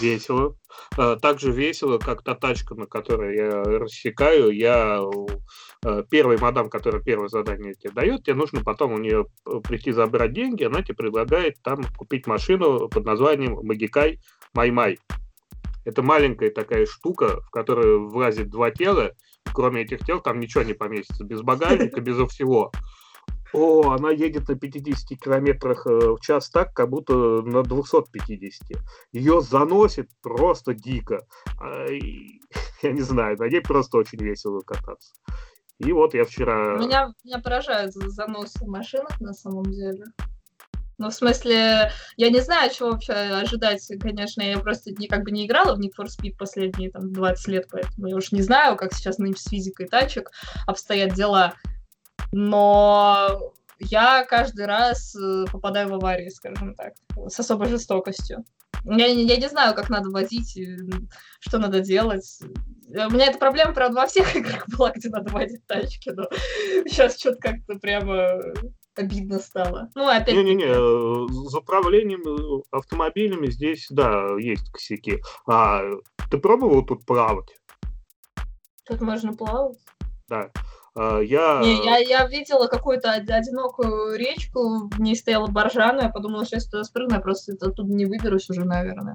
Весело. 0.00 0.56
А, 0.96 1.16
так 1.16 1.40
же 1.40 1.50
весело, 1.50 1.98
как 1.98 2.22
та 2.22 2.34
тачка, 2.34 2.74
на 2.74 2.86
которой 2.86 3.36
я 3.36 3.62
рассекаю. 3.62 4.50
Я 4.50 5.00
э, 5.84 6.04
первый 6.08 6.38
мадам, 6.38 6.70
которая 6.70 7.02
первое 7.02 7.28
задание 7.28 7.74
тебе 7.74 7.92
дает, 7.92 8.24
тебе 8.24 8.34
нужно 8.34 8.62
потом 8.62 8.92
у 8.92 8.98
нее 8.98 9.26
э, 9.46 9.60
прийти 9.60 9.92
забрать 9.92 10.32
деньги, 10.32 10.64
она 10.64 10.82
тебе 10.82 10.94
предлагает 10.94 11.60
там 11.62 11.82
купить 11.96 12.26
машину 12.26 12.88
под 12.88 13.04
названием 13.04 13.58
Магикай 13.62 14.20
Май-Май. 14.54 14.98
Это 15.88 16.02
маленькая 16.02 16.50
такая 16.50 16.84
штука, 16.84 17.40
в 17.40 17.50
которую 17.50 18.10
влазит 18.10 18.50
два 18.50 18.70
тела, 18.70 19.12
кроме 19.54 19.84
этих 19.84 20.00
тел 20.04 20.20
там 20.20 20.38
ничего 20.38 20.62
не 20.62 20.74
поместится, 20.74 21.24
без 21.24 21.40
багажника, 21.40 22.02
безо 22.02 22.26
всего. 22.26 22.70
О, 23.54 23.92
она 23.92 24.10
едет 24.10 24.48
на 24.48 24.54
50 24.54 25.18
километрах 25.18 25.86
э, 25.86 26.10
в 26.10 26.20
час 26.20 26.50
так, 26.50 26.74
как 26.74 26.90
будто 26.90 27.14
на 27.40 27.62
250. 27.62 28.78
Ее 29.12 29.40
заносит 29.40 30.10
просто 30.20 30.74
дико. 30.74 31.26
Я 32.82 32.92
не 32.92 33.00
знаю, 33.00 33.38
на 33.38 33.48
ней 33.48 33.62
просто 33.62 33.96
очень 33.96 34.22
весело 34.22 34.60
кататься. 34.60 35.14
И 35.78 35.90
вот 35.92 36.12
я 36.12 36.24
вчера... 36.24 36.76
Меня, 36.76 37.14
меня 37.24 37.38
поражает 37.38 37.94
занос 37.94 38.56
в 38.56 39.20
на 39.20 39.32
самом 39.32 39.62
деле. 39.62 40.04
Ну, 40.98 41.10
в 41.10 41.14
смысле, 41.14 41.92
я 42.16 42.30
не 42.30 42.40
знаю, 42.40 42.70
чего 42.74 42.90
вообще 42.90 43.12
ожидать, 43.12 43.86
конечно, 44.00 44.42
я 44.42 44.58
просто 44.58 44.90
никак 44.90 45.22
бы 45.22 45.30
не 45.30 45.46
играла 45.46 45.76
в 45.76 45.80
Need 45.80 45.92
for 45.96 46.06
Speed 46.06 46.36
последние 46.36 46.90
там 46.90 47.12
20 47.12 47.48
лет, 47.48 47.68
поэтому 47.70 48.08
я 48.08 48.16
уж 48.16 48.32
не 48.32 48.42
знаю, 48.42 48.76
как 48.76 48.92
сейчас 48.92 49.18
нынче 49.18 49.40
с 49.40 49.48
физикой 49.48 49.86
тачек 49.86 50.32
обстоят 50.66 51.14
дела. 51.14 51.54
Но 52.32 53.52
я 53.78 54.24
каждый 54.24 54.66
раз 54.66 55.14
э, 55.14 55.44
попадаю 55.52 55.88
в 55.88 55.94
аварии, 55.94 56.30
скажем 56.30 56.74
так, 56.74 56.94
с 57.28 57.38
особой 57.38 57.68
жестокостью. 57.68 58.44
Я, 58.84 59.06
я 59.06 59.36
не 59.36 59.48
знаю, 59.48 59.74
как 59.74 59.90
надо 59.90 60.10
водить, 60.10 60.58
что 61.40 61.58
надо 61.58 61.80
делать. 61.80 62.40
У 62.88 63.10
меня 63.10 63.26
эта 63.26 63.38
проблема, 63.38 63.72
правда, 63.72 64.00
во 64.00 64.06
всех 64.08 64.34
играх 64.36 64.68
была, 64.68 64.90
где 64.90 65.08
надо 65.10 65.30
водить 65.30 65.64
тачки, 65.66 66.10
но 66.10 66.24
сейчас 66.88 67.18
что-то 67.20 67.38
как-то 67.38 67.78
прямо 67.78 68.40
обидно 68.98 69.38
стало. 69.38 69.88
Ну, 69.94 70.08
опять... 70.08 70.34
Не-не-не, 70.34 70.66
э, 70.66 71.48
за 71.48 71.58
управлением 71.58 72.22
э, 72.26 72.62
автомобилями 72.70 73.46
здесь, 73.46 73.86
да, 73.90 74.36
есть 74.38 74.70
косяки. 74.70 75.20
А 75.46 75.82
ты 76.30 76.38
пробовал 76.38 76.84
тут 76.84 77.06
плавать? 77.06 77.56
Тут 78.86 79.00
можно 79.00 79.34
плавать? 79.34 79.78
Да. 80.28 80.50
А, 80.94 81.20
я... 81.20 81.60
Не, 81.60 81.84
я, 81.84 81.98
я 81.98 82.26
видела 82.26 82.66
какую-то 82.66 83.12
одинокую 83.12 84.16
речку, 84.16 84.88
в 84.88 85.00
ней 85.00 85.14
стояла 85.14 85.46
боржана, 85.46 86.02
я 86.02 86.08
подумала, 86.08 86.42
если 86.50 86.70
туда 86.70 86.84
спрыгну, 86.84 87.14
я 87.14 87.20
просто 87.20 87.52
оттуда 87.52 87.92
не 87.92 88.06
выберусь 88.06 88.50
уже, 88.50 88.64
наверное. 88.64 89.14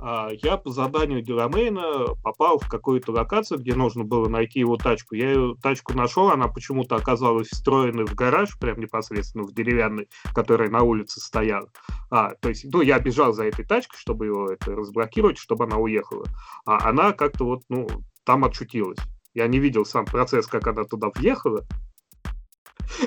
А, 0.00 0.28
я 0.42 0.56
по 0.56 0.70
заданию 0.70 1.22
Дюрамейна 1.22 2.14
попал 2.22 2.58
в 2.58 2.68
какую-то 2.68 3.12
локацию, 3.12 3.58
где 3.58 3.74
нужно 3.74 4.04
было 4.04 4.28
найти 4.28 4.60
его 4.60 4.76
тачку. 4.76 5.14
Я 5.14 5.30
ее 5.32 5.56
тачку 5.62 5.94
нашел, 5.94 6.30
она 6.30 6.48
почему-то 6.48 6.96
оказалась 6.96 7.48
встроенной 7.48 8.04
в 8.04 8.14
гараж, 8.14 8.58
прям 8.58 8.78
непосредственно 8.80 9.44
в 9.44 9.54
деревянный, 9.54 10.08
который 10.34 10.68
на 10.68 10.82
улице 10.82 11.20
стоял. 11.20 11.68
А, 12.10 12.34
то 12.34 12.50
есть, 12.50 12.66
ну, 12.70 12.82
я 12.82 12.98
бежал 12.98 13.32
за 13.32 13.44
этой 13.44 13.64
тачкой, 13.64 13.98
чтобы 13.98 14.26
его 14.26 14.50
это, 14.50 14.74
разблокировать, 14.74 15.38
чтобы 15.38 15.64
она 15.64 15.78
уехала. 15.78 16.26
А 16.66 16.88
она 16.88 17.12
как-то 17.12 17.44
вот, 17.44 17.62
ну, 17.68 17.86
там 18.24 18.44
отшутилась. 18.44 18.98
Я 19.32 19.46
не 19.48 19.58
видел 19.58 19.84
сам 19.84 20.04
процесс, 20.04 20.46
как 20.46 20.66
она 20.66 20.84
туда 20.84 21.10
въехала. 21.14 21.64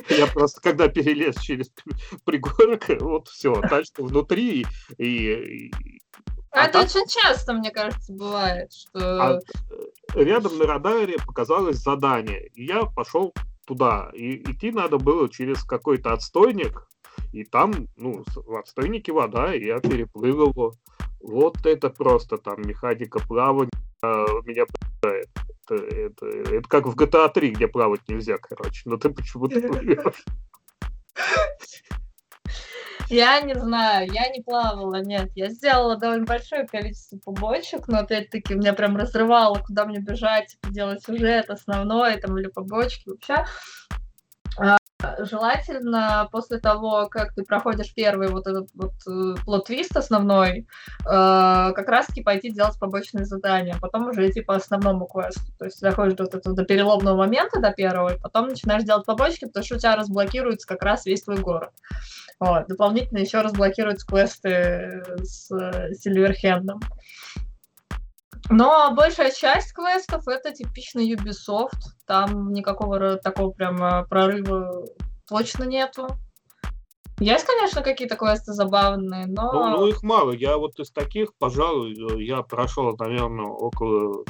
Я 0.09 0.27
просто, 0.27 0.61
когда 0.61 0.87
перелез 0.87 1.37
через 1.37 1.71
пригорок, 2.25 2.85
вот 2.99 3.27
все, 3.27 3.53
дальше 3.61 3.91
внутри, 3.97 4.65
и, 4.97 5.71
а 6.51 6.65
это 6.65 6.73
так... 6.73 6.85
очень 6.85 7.07
часто, 7.07 7.53
мне 7.53 7.71
кажется, 7.71 8.13
бывает, 8.13 8.73
что... 8.73 9.19
А 9.19 9.39
рядом 10.15 10.57
на 10.57 10.65
радаре 10.65 11.17
показалось 11.25 11.77
задание, 11.77 12.47
и 12.47 12.65
я 12.65 12.85
пошел 12.85 13.33
туда. 13.65 14.09
И 14.13 14.37
идти 14.51 14.71
надо 14.71 14.97
было 14.97 15.29
через 15.29 15.63
какой-то 15.63 16.13
отстойник, 16.13 16.87
и 17.33 17.43
там, 17.43 17.87
ну, 17.97 18.23
в 18.35 18.55
отстойнике 18.55 19.11
вода, 19.11 19.53
и 19.53 19.65
я 19.65 19.79
переплыл 19.79 20.49
его. 20.49 20.73
Вот 21.19 21.65
это 21.65 21.89
просто 21.89 22.37
там 22.37 22.61
механика 22.61 23.19
плавания 23.19 23.71
а, 24.01 24.25
меня 24.45 24.65
это, 25.01 25.75
это, 25.75 26.25
это 26.25 26.69
как 26.69 26.85
в 26.85 26.95
GTA 26.95 27.31
3, 27.31 27.51
где 27.51 27.67
плавать 27.67 28.01
нельзя, 28.07 28.37
короче, 28.37 28.83
но 28.85 28.97
ты 28.97 29.09
почему-то 29.09 29.59
плывешь. 29.67 30.25
Я 33.09 33.39
не 33.39 33.53
знаю, 33.53 34.11
я 34.11 34.27
не 34.29 34.41
плавала, 34.41 35.01
нет. 35.01 35.31
Я 35.35 35.49
сделала 35.49 35.95
довольно 35.95 36.25
большое 36.25 36.67
количество 36.67 37.17
побочек, 37.17 37.87
но 37.87 37.99
опять-таки 37.99 38.53
меня 38.53 38.73
прям 38.73 38.97
разрывало, 38.97 39.59
куда 39.59 39.85
мне 39.85 39.99
бежать, 39.99 40.47
типа, 40.49 40.73
делать 40.73 41.03
сюжет 41.03 41.49
основной, 41.49 42.17
там, 42.17 42.37
или 42.37 42.47
побочки 42.47 43.07
вообще. 43.07 43.45
А, 44.99 45.23
желательно 45.25 46.27
после 46.31 46.57
того, 46.57 47.07
как 47.07 47.33
ты 47.35 47.43
проходишь 47.43 47.93
первый 47.93 48.29
вот 48.29 48.47
этот 48.47 48.67
вот 48.73 48.93
э, 49.07 49.35
плот-твист 49.45 49.95
основной, 49.95 50.59
э, 50.59 50.65
как 51.05 51.87
раз-таки 51.87 52.23
пойти 52.23 52.49
делать 52.49 52.79
побочные 52.79 53.25
задания, 53.25 53.77
потом 53.79 54.07
уже 54.07 54.27
идти 54.27 54.41
по 54.41 54.55
основному 54.55 55.05
квесту. 55.05 55.51
То 55.59 55.65
есть 55.65 55.81
доходишь 55.81 56.15
до, 56.15 56.23
вот 56.23 56.55
до 56.55 56.65
переломного 56.65 57.15
момента, 57.15 57.59
до 57.59 57.71
первого, 57.71 58.15
и 58.15 58.19
потом 58.19 58.47
начинаешь 58.47 58.83
делать 58.83 59.05
побочки, 59.05 59.45
потому 59.45 59.63
что 59.63 59.75
у 59.75 59.79
тебя 59.79 59.95
разблокируется 59.95 60.67
как 60.67 60.81
раз 60.81 61.05
весь 61.05 61.21
твой 61.21 61.37
город. 61.37 61.69
Вот. 62.39 62.67
Дополнительно 62.67 63.19
еще 63.19 63.41
разблокируются 63.41 64.07
квесты 64.07 65.03
с 65.23 65.51
э, 65.51 65.93
Сильверхендом. 65.93 66.79
Но 68.49 68.93
большая 68.95 69.31
часть 69.31 69.73
квестов 69.73 70.27
это 70.27 70.53
типично 70.53 70.99
Ubisoft. 70.99 71.79
Там 72.05 72.51
никакого 72.51 73.17
такого 73.17 73.51
прям 73.51 74.07
прорыва 74.07 74.85
точно 75.27 75.65
нету. 75.65 76.07
Есть, 77.19 77.45
конечно, 77.45 77.81
какие-то 77.81 78.15
квесты 78.15 78.53
забавные, 78.53 79.25
но... 79.25 79.51
Ну, 79.51 79.69
ну, 79.69 79.87
их 79.87 80.03
мало. 80.03 80.31
Я 80.31 80.57
вот 80.57 80.79
из 80.79 80.91
таких, 80.91 81.35
пожалуй, 81.39 81.95
я 82.23 82.43
прошел, 82.43 82.95
наверное, 82.95 83.47
около 83.47 84.23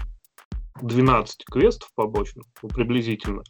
12 0.81 1.45
квестов 1.45 1.89
побочных, 1.95 2.45
ну, 2.61 2.69
приблизительно. 2.69 3.43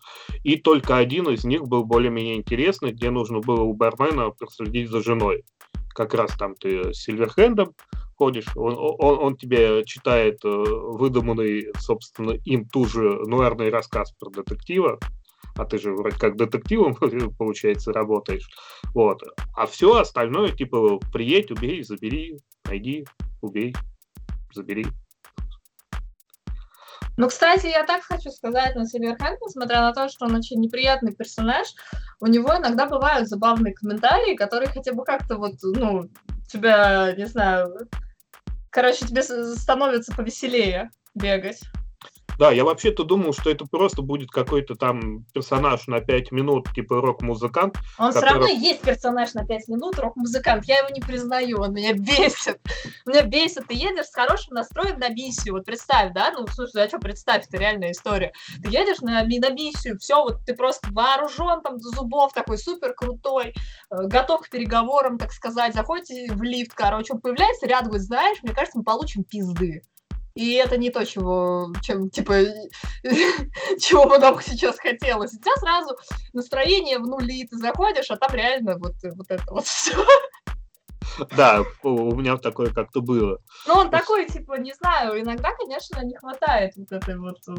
И 0.44 0.58
только 0.58 0.98
один 0.98 1.30
из 1.30 1.44
них 1.44 1.64
был 1.64 1.86
более-менее 1.86 2.38
интересный, 2.38 2.92
где 2.92 3.12
нужно 3.12 3.40
было 3.40 3.62
у 3.62 3.74
бармена 3.74 4.32
проследить 4.32 4.90
за 4.90 5.04
женой. 5.04 5.44
Как 5.94 6.16
раз 6.16 6.36
там 6.36 6.56
ты 6.56 6.94
с 6.94 7.04
Сильверхендом 7.04 7.74
ходишь, 8.18 8.48
он, 8.56 8.76
он, 8.78 9.20
он 9.20 9.38
тебе 9.38 9.86
читает 9.86 10.40
э, 10.44 10.48
выдуманный, 10.50 11.68
собственно, 11.80 12.32
им 12.46 12.68
ту 12.68 12.86
же 12.86 13.02
нуарный 13.26 13.70
рассказ 13.70 14.12
про 14.20 14.30
детектива, 14.30 15.00
а 15.56 15.66
ты 15.66 15.78
же 15.78 15.94
вроде 15.94 16.18
как 16.18 16.36
детективом, 16.36 16.96
получается, 17.38 17.94
работаешь. 17.94 18.48
Вот. 18.94 19.22
А 19.56 19.66
все 19.68 19.96
остальное, 19.98 20.50
типа, 20.50 21.00
приедь, 21.14 21.52
убей, 21.52 21.84
забери, 21.84 22.40
найди, 22.66 23.06
убей, 23.42 23.76
забери. 24.54 24.86
Ну, 27.20 27.28
кстати, 27.28 27.66
я 27.66 27.84
так 27.84 28.04
хочу 28.04 28.30
сказать 28.30 28.76
на 28.76 28.86
Сильверхенд, 28.86 29.40
несмотря 29.42 29.82
на 29.82 29.92
то, 29.92 30.08
что 30.08 30.26
он 30.26 30.36
очень 30.36 30.60
неприятный 30.60 31.16
персонаж, 31.16 31.68
у 32.20 32.28
него 32.28 32.56
иногда 32.56 32.86
бывают 32.86 33.28
забавные 33.28 33.74
комментарии, 33.74 34.36
которые 34.36 34.70
хотя 34.70 34.94
бы 34.94 35.04
как-то 35.04 35.38
вот, 35.38 35.56
ну, 35.64 36.10
тебя, 36.48 37.14
не 37.18 37.26
знаю, 37.26 37.88
короче, 38.70 39.06
тебе 39.06 39.24
становится 39.24 40.14
повеселее 40.16 40.92
бегать. 41.16 41.62
Да, 42.38 42.52
я 42.52 42.64
вообще-то 42.64 43.04
думал, 43.04 43.34
что 43.34 43.50
это 43.50 43.66
просто 43.66 44.02
будет 44.02 44.30
какой-то 44.30 44.76
там 44.76 45.26
персонаж 45.34 45.88
на 45.88 46.02
5 46.02 46.32
минут, 46.32 46.72
типа 46.74 47.02
рок-музыкант. 47.02 47.78
Он 47.98 48.14
который... 48.14 48.26
все 48.26 48.34
равно 48.34 48.48
есть 48.48 48.82
персонаж 48.82 49.34
на 49.34 49.46
5 49.46 49.68
минут, 49.70 49.98
рок-музыкант. 49.98 50.66
Я 50.66 50.80
его 50.80 50.90
не 50.90 51.02
признаю, 51.02 51.62
он 51.62 51.74
меня 51.74 51.94
бесит. 51.96 52.60
Меня 53.06 53.24
бесит. 53.24 53.68
Ты 53.68 53.74
едешь 53.74 54.06
с 54.06 54.14
хорошим 54.14 54.54
настроем 54.54 55.00
на 55.00 55.10
миссию. 55.10 55.56
Вот 55.56 55.66
представь, 55.66 56.14
да? 56.14 56.32
Ну, 56.32 56.46
слушай, 56.48 56.84
а 56.84 56.88
что 56.88 57.00
представь, 57.00 57.48
это 57.48 57.58
реальная 57.58 57.92
история. 57.92 58.34
Ты 58.64 58.70
едешь 58.70 59.00
на, 59.02 59.24
на 59.24 59.50
миссию, 59.50 59.98
все, 59.98 60.22
вот 60.24 60.46
ты 60.46 60.54
просто 60.54 60.90
вооружен 60.92 61.62
там 61.62 61.78
до 61.80 61.90
зубов, 61.90 62.34
такой 62.34 62.58
супер 62.58 62.94
крутой, 62.94 63.54
э, 63.90 64.08
готов 64.08 64.42
к 64.42 64.50
переговорам, 64.50 65.18
так 65.18 65.32
сказать. 65.32 65.74
Заходите 65.74 66.32
в 66.34 66.44
лифт, 66.44 66.74
короче, 66.74 67.14
он 67.14 67.22
появляется 67.22 67.66
рядом, 67.66 67.88
говорит, 67.88 68.06
знаешь, 68.06 68.38
мне 68.44 68.54
кажется, 68.54 68.78
мы 68.78 68.84
получим 68.84 69.24
пизды. 69.24 69.82
И 70.38 70.54
это 70.54 70.78
не 70.78 70.92
то, 70.92 71.04
чего, 71.04 71.74
чем, 71.82 72.12
типа, 72.12 72.36
чего 73.80 74.06
бы 74.06 74.20
нам 74.20 74.40
сейчас 74.42 74.78
хотелось. 74.78 75.34
У 75.34 75.40
тебя 75.40 75.56
сразу 75.56 75.98
настроение 76.34 77.00
в 77.00 77.08
нули, 77.08 77.48
ты 77.48 77.58
заходишь, 77.58 78.12
а 78.12 78.18
там 78.18 78.32
реально 78.34 78.78
вот, 78.78 78.94
вот 79.16 79.26
это 79.30 79.44
вот 79.50 79.66
все. 79.68 79.96
Да, 81.36 81.64
у 81.82 82.16
меня 82.16 82.38
такое 82.38 82.72
как-то 82.72 83.02
было. 83.02 83.40
Ну, 83.66 83.74
он 83.74 83.90
такой, 83.90 84.28
типа, 84.28 84.60
не 84.60 84.74
знаю, 84.74 85.20
иногда, 85.20 85.50
конечно, 85.54 86.04
не 86.04 86.16
хватает 86.16 86.74
вот 86.76 86.92
этой 86.92 87.18
вот 87.18 87.40
э, 87.48 87.54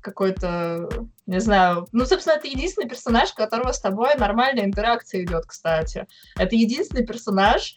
какой-то, 0.00 0.88
не 1.26 1.40
знаю, 1.40 1.86
ну, 1.92 2.06
собственно, 2.06 2.36
это 2.36 2.46
единственный 2.46 2.88
персонаж, 2.88 3.32
у 3.32 3.34
которого 3.34 3.72
с 3.72 3.80
тобой 3.80 4.14
нормальная 4.16 4.64
интеракция 4.64 5.24
идет, 5.24 5.44
кстати. 5.44 6.06
Это 6.36 6.56
единственный 6.56 7.06
персонаж, 7.06 7.74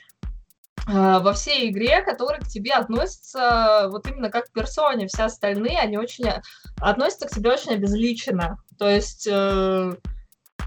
во 0.87 1.33
всей 1.33 1.69
игре, 1.69 2.01
который 2.01 2.39
к 2.39 2.47
тебе 2.47 2.71
относится 2.73 3.87
вот 3.91 4.07
именно 4.07 4.29
как 4.29 4.47
к 4.47 4.51
персоне. 4.51 5.07
Все 5.07 5.23
остальные, 5.23 5.77
они 5.77 5.97
очень 5.97 6.25
относятся 6.79 7.27
к 7.27 7.31
тебе 7.31 7.51
очень 7.51 7.73
обезличенно. 7.73 8.57
То 8.79 8.89
есть, 8.89 9.27
э, 9.29 9.93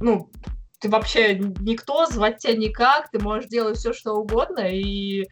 ну, 0.00 0.30
ты 0.78 0.88
вообще 0.88 1.38
никто, 1.38 2.06
звать 2.06 2.38
тебя 2.38 2.54
никак, 2.54 3.10
ты 3.10 3.18
можешь 3.18 3.48
делать 3.48 3.76
все, 3.76 3.92
что 3.92 4.14
угодно, 4.14 4.60
и 4.60 5.26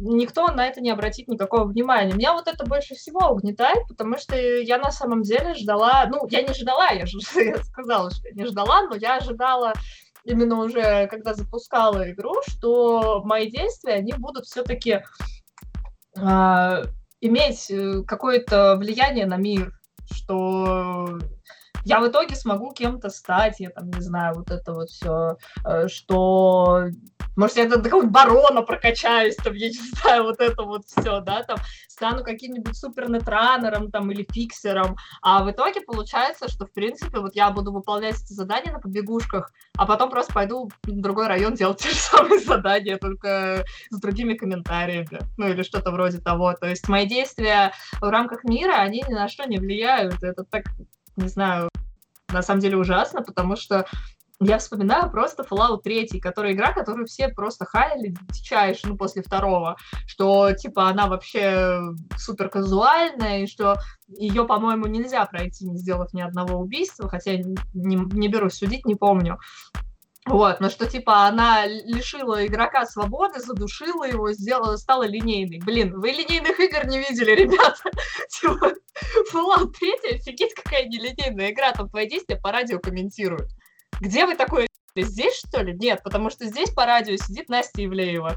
никто 0.00 0.48
на 0.48 0.66
это 0.66 0.80
не 0.80 0.90
обратит 0.90 1.28
никакого 1.28 1.64
внимания. 1.64 2.14
Меня 2.14 2.32
вот 2.32 2.48
это 2.48 2.64
больше 2.64 2.94
всего 2.94 3.28
угнетает, 3.28 3.86
потому 3.88 4.16
что 4.18 4.36
я 4.36 4.78
на 4.78 4.90
самом 4.90 5.22
деле 5.22 5.54
ждала, 5.54 6.06
ну, 6.06 6.26
я 6.30 6.42
не 6.42 6.54
ждала, 6.54 6.90
я 6.90 7.06
же 7.06 7.18
я 7.34 7.62
сказала, 7.62 8.10
что 8.10 8.28
я 8.28 8.34
не 8.34 8.46
ждала, 8.46 8.82
но 8.82 8.96
я 8.96 9.16
ожидала 9.16 9.74
именно 10.24 10.56
уже 10.56 11.06
когда 11.08 11.34
запускала 11.34 12.10
игру, 12.10 12.34
что 12.46 13.22
мои 13.24 13.50
действия, 13.50 13.94
они 13.94 14.12
будут 14.12 14.46
все-таки 14.46 15.02
а, 16.16 16.82
иметь 17.20 17.70
э, 17.70 18.02
какое-то 18.06 18.76
влияние 18.76 19.26
на 19.26 19.36
мир, 19.36 19.72
что 20.10 21.18
я 21.84 22.00
в 22.00 22.08
итоге 22.08 22.34
смогу 22.34 22.72
кем-то 22.72 23.10
стать, 23.10 23.60
я 23.60 23.70
там 23.70 23.90
не 23.90 24.00
знаю, 24.00 24.34
вот 24.34 24.50
это 24.50 24.72
вот 24.72 24.90
все, 24.90 25.36
э, 25.64 25.88
что 25.88 26.90
может, 27.36 27.56
я 27.56 27.68
до 27.68 27.80
какого-нибудь 27.80 28.12
барона 28.12 28.62
прокачаюсь, 28.62 29.36
там, 29.36 29.54
я 29.54 29.68
не 29.68 29.74
знаю, 30.02 30.24
вот 30.24 30.40
это 30.40 30.62
вот 30.62 30.86
все, 30.86 31.20
да, 31.20 31.42
там, 31.42 31.58
стану 31.88 32.24
каким-нибудь 32.24 32.76
супернетранером, 32.76 33.90
там, 33.90 34.10
или 34.10 34.26
фиксером, 34.30 34.96
а 35.22 35.44
в 35.44 35.50
итоге 35.50 35.80
получается, 35.80 36.48
что, 36.48 36.66
в 36.66 36.72
принципе, 36.72 37.20
вот 37.20 37.34
я 37.34 37.50
буду 37.50 37.72
выполнять 37.72 38.16
эти 38.22 38.32
задания 38.32 38.72
на 38.72 38.80
побегушках, 38.80 39.52
а 39.76 39.86
потом 39.86 40.10
просто 40.10 40.32
пойду 40.32 40.70
в 40.82 41.00
другой 41.00 41.28
район 41.28 41.54
делать 41.54 41.78
те 41.78 41.90
же 41.90 41.94
самые 41.98 42.40
задания, 42.40 42.98
только 42.98 43.64
с 43.90 44.00
другими 44.00 44.34
комментариями, 44.34 45.20
ну, 45.36 45.48
или 45.48 45.62
что-то 45.62 45.90
вроде 45.92 46.18
того, 46.18 46.52
то 46.54 46.66
есть 46.66 46.88
мои 46.88 47.06
действия 47.06 47.72
в 48.00 48.10
рамках 48.10 48.44
мира, 48.44 48.74
они 48.74 49.02
ни 49.08 49.12
на 49.14 49.28
что 49.28 49.48
не 49.48 49.58
влияют, 49.58 50.22
это 50.22 50.44
так, 50.44 50.64
не 51.16 51.28
знаю, 51.28 51.68
на 52.32 52.42
самом 52.42 52.60
деле 52.60 52.76
ужасно, 52.76 53.22
потому 53.22 53.56
что 53.56 53.86
я 54.42 54.56
вспоминаю 54.56 55.10
просто 55.10 55.42
Fallout 55.42 55.82
3, 55.82 56.18
которая 56.18 56.52
игра, 56.52 56.72
которую 56.72 57.06
все 57.06 57.28
просто 57.28 57.66
хаяли 57.66 58.14
дичайше, 58.30 58.88
ну, 58.88 58.96
после 58.96 59.22
второго, 59.22 59.76
что, 60.06 60.52
типа, 60.52 60.88
она 60.88 61.08
вообще 61.08 61.78
супер 62.16 62.48
казуальная, 62.48 63.42
и 63.42 63.46
что 63.46 63.76
ее, 64.08 64.46
по-моему, 64.46 64.86
нельзя 64.86 65.26
пройти, 65.26 65.68
не 65.68 65.76
сделав 65.76 66.14
ни 66.14 66.22
одного 66.22 66.58
убийства, 66.58 67.08
хотя 67.08 67.36
не, 67.36 67.96
не 67.96 68.28
берусь 68.28 68.54
судить, 68.54 68.86
не 68.86 68.94
помню. 68.94 69.38
Вот, 70.26 70.60
но 70.60 70.68
что 70.68 70.86
типа 70.86 71.26
она 71.26 71.66
лишила 71.66 72.46
игрока 72.46 72.84
свободы, 72.86 73.40
задушила 73.40 74.04
его, 74.04 74.32
сделала, 74.32 74.76
стала 74.76 75.04
линейной. 75.04 75.60
Блин, 75.64 75.98
вы 75.98 76.10
линейных 76.10 76.60
игр 76.60 76.86
не 76.86 76.98
видели, 76.98 77.30
ребята. 77.42 77.90
Типа, 78.28 78.74
Fallout 79.32 79.72
3 79.72 80.16
офигеть 80.16 80.54
какая 80.54 80.86
нелинейная 80.86 81.50
игра, 81.52 81.72
там 81.72 81.88
твои 81.88 82.08
действия 82.08 82.36
по 82.36 82.52
радио 82.52 82.78
комментируют. 82.78 83.50
Где 84.00 84.26
вы 84.26 84.34
такое 84.34 84.66
Здесь, 84.96 85.36
что 85.36 85.62
ли? 85.62 85.74
Нет, 85.74 86.02
потому 86.02 86.30
что 86.30 86.46
здесь 86.46 86.70
по 86.70 86.84
радио 86.84 87.16
сидит 87.16 87.48
Настя 87.48 87.84
Ивлеева. 87.84 88.36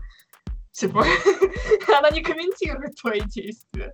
Типа, 0.72 1.06
она 1.98 2.10
не 2.12 2.22
комментирует 2.22 2.96
твои 2.96 3.22
действия. 3.22 3.94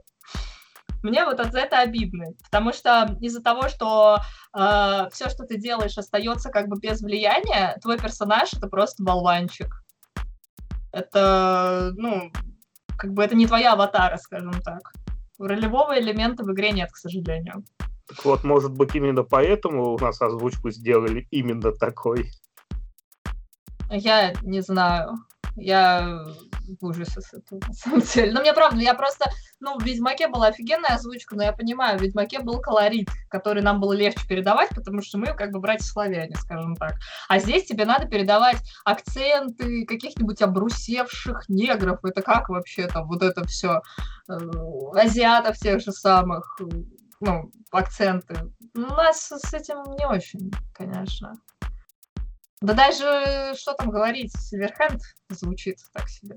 Мне 1.01 1.25
вот 1.25 1.37
за 1.37 1.59
это 1.59 1.79
обидно, 1.79 2.33
потому 2.43 2.73
что 2.73 3.17
из-за 3.21 3.41
того, 3.41 3.69
что 3.69 4.19
э, 4.57 5.09
все, 5.11 5.29
что 5.29 5.45
ты 5.45 5.57
делаешь, 5.57 5.97
остается 5.97 6.49
как 6.49 6.67
бы 6.67 6.77
без 6.77 7.01
влияния, 7.01 7.77
твой 7.81 7.97
персонаж 7.97 8.53
это 8.53 8.67
просто 8.67 9.03
болванчик. 9.03 9.83
Это, 10.91 11.93
ну, 11.95 12.31
как 12.97 13.13
бы 13.13 13.23
это 13.23 13.35
не 13.35 13.47
твоя 13.47 13.73
аватара, 13.73 14.17
скажем 14.17 14.61
так. 14.61 14.91
Ролевого 15.37 15.97
элемента 15.97 16.43
в 16.43 16.51
игре 16.51 16.71
нет, 16.71 16.91
к 16.91 16.97
сожалению. 16.97 17.63
Так 18.07 18.25
вот, 18.25 18.43
может 18.43 18.71
быть, 18.71 18.95
именно 18.95 19.23
поэтому 19.23 19.93
у 19.93 19.99
нас 19.99 20.21
озвучку 20.21 20.71
сделали 20.71 21.27
именно 21.31 21.71
такой. 21.71 22.31
Я 23.89 24.33
не 24.41 24.61
знаю. 24.61 25.13
Я 25.55 26.25
в 26.79 26.85
ужасе 26.85 27.21
с 27.21 27.33
этого, 27.33 27.59
на 27.67 27.73
самом 27.73 28.01
деле. 28.01 28.31
Но 28.31 28.41
мне 28.41 28.53
правда, 28.53 28.79
я 28.79 28.93
просто, 28.93 29.31
ну, 29.59 29.77
в 29.77 29.83
Ведьмаке 29.83 30.27
была 30.27 30.47
офигенная 30.47 30.95
озвучка, 30.95 31.35
но 31.35 31.43
я 31.43 31.53
понимаю, 31.53 31.97
в 31.97 32.01
Ведьмаке 32.01 32.39
был 32.39 32.59
колорит, 32.59 33.09
который 33.29 33.63
нам 33.63 33.79
было 33.79 33.93
легче 33.93 34.27
передавать, 34.27 34.69
потому 34.69 35.01
что 35.01 35.17
мы 35.17 35.27
как 35.27 35.51
бы 35.51 35.59
братья-славяне, 35.59 36.35
скажем 36.35 36.75
так. 36.75 36.95
А 37.27 37.39
здесь 37.39 37.65
тебе 37.65 37.85
надо 37.85 38.07
передавать 38.07 38.57
акценты 38.85 39.85
каких-нибудь 39.85 40.41
обрусевших 40.41 41.49
негров. 41.49 42.03
Это 42.03 42.21
как 42.21 42.49
вообще 42.49 42.87
там 42.87 43.07
вот 43.07 43.23
это 43.23 43.45
все? 43.45 43.81
Э, 44.29 44.37
азиатов 44.93 45.57
тех 45.57 45.81
же 45.81 45.91
самых, 45.91 46.59
ну, 47.19 47.51
акценты. 47.71 48.35
У 48.75 48.79
нас 48.79 49.31
с 49.31 49.53
этим 49.53 49.83
не 49.97 50.05
очень, 50.05 50.51
конечно. 50.73 51.33
Да 52.61 52.73
даже, 52.73 53.55
что 53.55 53.73
там 53.73 53.89
говорить, 53.89 54.33
Сильверхенд 54.33 55.01
звучит 55.29 55.77
так 55.93 56.09
себе. 56.09 56.35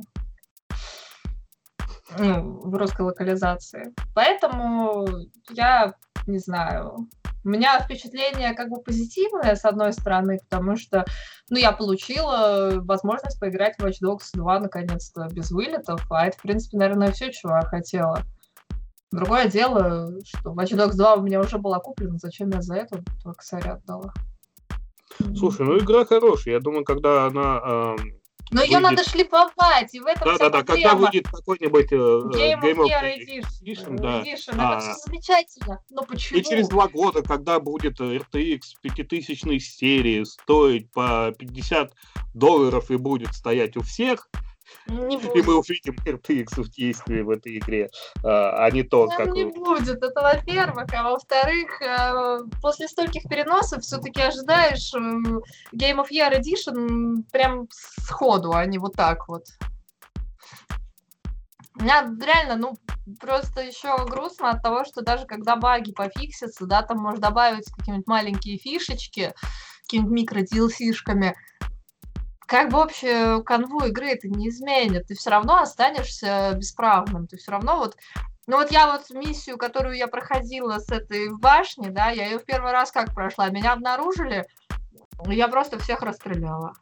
Ну, 2.18 2.60
в 2.60 2.74
русской 2.76 3.02
локализации. 3.02 3.92
Поэтому 4.14 5.06
я 5.50 5.94
не 6.26 6.38
знаю. 6.38 7.08
У 7.44 7.48
меня 7.48 7.80
впечатление 7.80 8.54
как 8.54 8.68
бы 8.68 8.80
позитивное, 8.80 9.56
с 9.56 9.64
одной 9.64 9.92
стороны, 9.92 10.38
потому 10.48 10.76
что, 10.76 11.04
ну, 11.50 11.56
я 11.58 11.72
получила 11.72 12.74
возможность 12.76 13.40
поиграть 13.40 13.76
в 13.78 13.84
Watch 13.84 13.96
Dogs 14.00 14.30
2 14.34 14.60
наконец-то 14.60 15.26
без 15.28 15.50
вылетов, 15.50 16.06
а 16.08 16.26
это, 16.26 16.38
в 16.38 16.42
принципе, 16.42 16.76
наверное, 16.78 17.10
все, 17.10 17.32
чего 17.32 17.56
я 17.56 17.62
хотела. 17.62 18.20
Другое 19.10 19.48
дело, 19.48 20.12
что 20.24 20.52
Watch 20.52 20.76
Dogs 20.76 20.94
2 20.94 21.14
у 21.14 21.22
меня 21.22 21.40
уже 21.40 21.58
была 21.58 21.80
куплена, 21.80 22.18
зачем 22.18 22.50
я 22.50 22.62
за 22.62 22.76
это 22.76 23.02
только 23.24 23.38
косаря 23.38 23.72
отдала? 23.72 24.12
Слушай, 25.36 25.66
ну 25.66 25.78
игра 25.78 26.04
хорошая. 26.04 26.54
Я 26.54 26.60
думаю, 26.60 26.84
когда 26.84 27.26
она... 27.26 27.60
Э, 27.64 27.96
но 28.50 28.60
выйдет... 28.60 28.72
ее 28.72 28.80
надо 28.80 29.04
шлиповать, 29.08 29.94
и 29.94 30.00
в 30.00 30.06
этом 30.06 30.24
Да, 30.26 30.38
да, 30.38 30.50
да, 30.50 30.62
когда 30.62 30.94
выйдет 30.94 31.26
какой-нибудь 31.26 31.90
э, 31.90 31.96
Game, 31.96 32.60
Game 32.60 32.76
of 32.76 32.86
Year 32.86 33.16
Edition, 33.16 33.46
Edition, 33.62 33.96
да. 33.96 34.20
Edition 34.20 34.54
а, 34.58 34.76
это 34.76 34.80
все 34.80 34.94
замечательно, 35.06 35.80
но 35.90 36.02
почему? 36.02 36.38
И 36.38 36.42
через 36.42 36.68
два 36.68 36.88
года, 36.88 37.22
когда 37.22 37.60
будет 37.60 37.98
RTX 38.00 38.60
5000 38.82 39.62
серии 39.62 40.24
стоить 40.24 40.90
по 40.90 41.32
50 41.38 41.92
долларов 42.34 42.90
и 42.90 42.96
будет 42.96 43.32
стоять 43.34 43.76
у 43.78 43.82
всех, 43.82 44.28
не 44.86 45.16
будет. 45.16 45.36
И 45.36 45.42
мы 45.42 45.58
увидим 45.58 45.96
RTX 46.04 46.62
в 46.62 46.70
действии 46.70 47.22
в 47.22 47.30
этой 47.30 47.58
игре, 47.58 47.90
а, 48.24 48.64
а 48.64 48.70
не 48.70 48.82
то, 48.82 49.06
Там 49.06 49.16
как... 49.16 49.34
не 49.34 49.44
будет, 49.44 50.02
это 50.02 50.20
во-первых. 50.20 50.86
А 50.92 51.02
во-вторых, 51.02 51.82
э, 51.82 52.38
после 52.60 52.88
стольких 52.88 53.24
переносов 53.24 53.82
все-таки 53.82 54.20
ожидаешь 54.20 54.92
э, 54.94 54.98
Game 55.74 56.00
of 56.00 56.08
Year 56.10 56.38
Edition 56.38 57.22
прям 57.32 57.68
сходу, 57.70 58.52
а 58.52 58.64
не 58.66 58.78
вот 58.78 58.94
так 58.94 59.28
вот. 59.28 59.44
У 61.78 61.84
меня 61.84 62.06
реально, 62.22 62.56
ну, 62.56 62.76
просто 63.18 63.62
еще 63.62 63.96
грустно 64.06 64.50
от 64.50 64.62
того, 64.62 64.84
что 64.84 65.02
даже 65.02 65.26
когда 65.26 65.56
баги 65.56 65.92
пофиксятся, 65.92 66.66
да, 66.66 66.82
там 66.82 66.98
можно 66.98 67.20
добавить 67.20 67.70
какие-нибудь 67.70 68.06
маленькие 68.06 68.58
фишечки, 68.58 69.32
какими-нибудь 69.82 70.12
микро-DLC-шками, 70.12 71.34
как 72.52 72.70
бы 72.70 72.82
общую 72.82 73.42
канву 73.44 73.86
игры 73.86 74.10
это 74.10 74.28
не 74.28 74.50
изменит. 74.50 75.06
Ты 75.06 75.14
все 75.14 75.30
равно 75.30 75.62
останешься 75.62 76.52
бесправным. 76.54 77.26
Ты 77.26 77.38
все 77.38 77.50
равно 77.50 77.78
вот 77.78 77.96
ну 78.46 78.58
вот 78.58 78.70
я 78.70 78.92
вот 78.92 79.08
миссию, 79.08 79.56
которую 79.56 79.96
я 79.96 80.06
проходила 80.06 80.78
с 80.78 80.90
этой 80.90 81.30
в 81.30 81.40
башне, 81.40 81.88
да, 81.88 82.10
я 82.10 82.26
ее 82.26 82.38
в 82.38 82.44
первый 82.44 82.72
раз 82.72 82.92
как 82.92 83.14
прошла, 83.14 83.48
меня 83.48 83.72
обнаружили, 83.72 84.44
я 85.28 85.48
просто 85.48 85.78
всех 85.78 86.02
расстреляла 86.02 86.74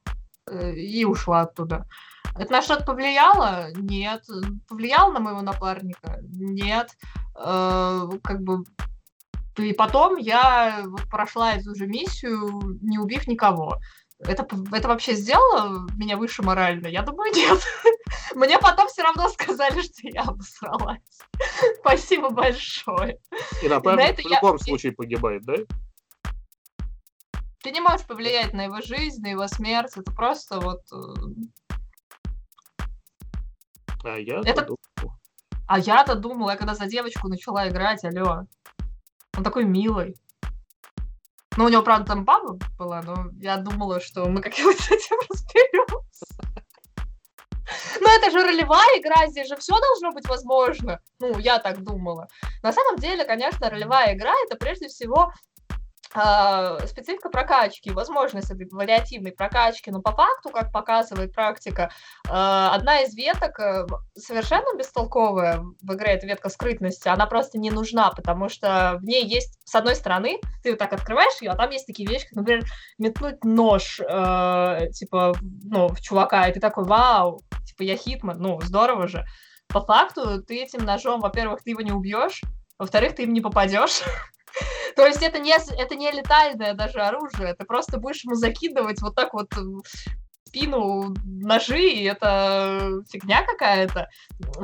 э, 0.51 0.73
и 0.73 1.05
ушла 1.05 1.43
оттуда. 1.43 1.87
Это 2.37 2.51
на 2.51 2.63
что-то 2.63 2.85
повлияло? 2.85 3.69
Нет. 3.75 4.25
Повлияло 4.69 5.13
на 5.13 5.21
моего 5.21 5.43
напарника? 5.43 6.19
Нет. 6.23 6.91
Э, 7.39 8.09
как 8.25 8.41
бы 8.41 8.65
и 9.57 9.73
потом 9.73 10.17
я 10.17 10.85
прошла 11.11 11.53
эту 11.53 11.77
же 11.77 11.87
миссию, 11.87 12.79
не 12.81 12.99
убив 12.99 13.29
никого 13.29 13.79
это, 14.23 14.47
это 14.73 14.89
вообще 14.89 15.15
сделало 15.15 15.87
меня 15.97 16.17
выше 16.17 16.43
морально? 16.43 16.89
Я 16.89 17.03
думаю, 17.03 17.33
нет. 17.35 17.61
Мне 18.35 18.59
потом 18.59 18.89
все 18.89 19.03
равно 19.03 19.29
сказали, 19.29 19.81
что 19.83 20.01
я 20.03 20.23
обосралась. 20.23 21.01
Спасибо 21.81 22.31
большое. 22.31 23.19
И 23.63 23.69
напарник 23.69 24.19
в 24.19 24.29
любом 24.29 24.57
я... 24.57 24.65
случае 24.65 24.93
погибает, 24.93 25.43
да? 25.45 25.55
Ты 27.63 27.73
не 27.73 27.81
можешь 27.81 28.07
повлиять 28.07 28.53
на 28.53 28.65
его 28.65 28.81
жизнь, 28.81 29.23
на 29.23 29.29
его 29.29 29.47
смерть. 29.47 29.97
Это 29.97 30.13
просто 30.13 30.61
вот... 30.61 30.81
Э, 30.93 31.67
а 34.05 34.19
я 34.19 34.41
это... 34.45 34.63
думал. 34.63 35.15
А 35.67 35.79
я-то 35.79 36.15
думала, 36.15 36.51
я 36.51 36.57
когда 36.57 36.75
за 36.75 36.87
девочку 36.87 37.29
начала 37.29 37.69
играть, 37.69 38.05
алло. 38.05 38.47
Он 39.37 39.45
такой 39.45 39.65
милый. 39.65 40.17
Ну, 41.57 41.65
у 41.65 41.69
него, 41.69 41.83
правда, 41.83 42.07
там 42.07 42.25
баба 42.25 42.59
была, 42.79 43.03
но 43.03 43.27
я 43.41 43.57
думала, 43.57 44.01
что 44.01 44.25
мы 44.27 44.41
как-нибудь 44.41 44.77
с 44.81 44.91
этим 44.91 45.17
разберемся. 45.29 46.01
Но 48.01 48.09
это 48.09 48.31
же 48.31 48.43
ролевая 48.45 48.99
игра, 48.99 49.27
здесь 49.29 49.49
же 49.49 49.57
все 49.57 49.79
должно 49.79 50.13
быть 50.13 50.29
возможно. 50.29 51.01
Ну, 51.19 51.39
я 51.39 51.59
так 51.59 51.83
думала. 51.83 52.29
На 52.63 52.73
самом 52.73 52.99
деле, 52.99 53.25
конечно, 53.25 53.69
ролевая 53.69 54.15
игра 54.15 54.33
это 54.47 54.57
прежде 54.57 54.89
всего 54.89 55.33
специфика 56.13 57.29
прокачки, 57.29 57.91
возможность 57.91 58.51
этой 58.51 58.69
вариативной 58.71 59.33
прокачки, 59.33 59.91
но 59.91 60.01
по 60.01 60.13
факту, 60.13 60.51
как 60.51 60.73
показывает 60.73 61.33
практика, 61.33 61.93
uh, 62.29 62.71
одна 62.71 63.03
из 63.03 63.15
веток 63.15 63.59
uh, 63.61 63.87
совершенно 64.17 64.77
бестолковая 64.77 65.61
в 65.61 65.95
игре, 65.95 66.13
эта 66.13 66.27
ветка 66.27 66.49
скрытности, 66.49 67.09
она 67.09 67.27
просто 67.27 67.59
не 67.59 67.71
нужна, 67.71 68.11
потому 68.11 68.49
что 68.49 68.99
в 69.01 69.05
ней 69.05 69.25
есть, 69.25 69.59
с 69.65 69.75
одной 69.75 69.95
стороны, 69.95 70.41
ты 70.65 70.71
вот 70.71 70.79
так 70.81 70.93
открываешь 70.93 71.41
ее, 71.41 71.51
а 71.51 71.57
там 71.57 71.71
есть 71.71 71.87
такие 71.87 72.09
вещи, 72.09 72.27
как, 72.27 72.37
например, 72.37 72.65
метнуть 72.99 73.45
нож, 73.45 73.97
типа, 73.97 75.35
ну, 75.41 75.89
в 75.89 76.01
чувака, 76.01 76.49
и 76.49 76.53
ты 76.53 76.59
такой, 76.59 76.85
вау, 76.85 77.41
типа, 77.67 77.83
я 77.83 77.97
хитман, 77.97 78.39
ну, 78.39 78.61
здорово 78.63 79.07
же. 79.07 79.25
По 79.69 79.81
факту, 79.81 80.43
ты 80.43 80.61
этим 80.63 80.85
ножом, 80.85 81.21
во-первых, 81.21 81.63
ты 81.63 81.71
его 81.71 81.83
не 81.83 81.93
убьешь, 81.93 82.43
во-вторых, 82.79 83.15
ты 83.15 83.23
им 83.23 83.33
не 83.33 83.41
попадешь. 83.41 84.03
То 84.97 85.07
есть 85.07 85.23
это 85.23 85.39
не, 85.39 85.53
это 85.53 85.95
не 85.95 86.11
летальное 86.11 86.75
даже 86.75 87.01
оружие, 87.01 87.55
ты 87.55 87.65
просто 87.65 87.99
будешь 87.99 88.25
ему 88.25 88.35
закидывать 88.35 89.01
вот 89.03 89.15
так 89.15 89.33
вот 89.35 89.53
в 89.55 89.83
спину 90.51 91.15
ножи, 91.25 91.91
и 91.91 92.05
это 92.05 93.03
фигня 93.09 93.45
какая-то. 93.45 94.09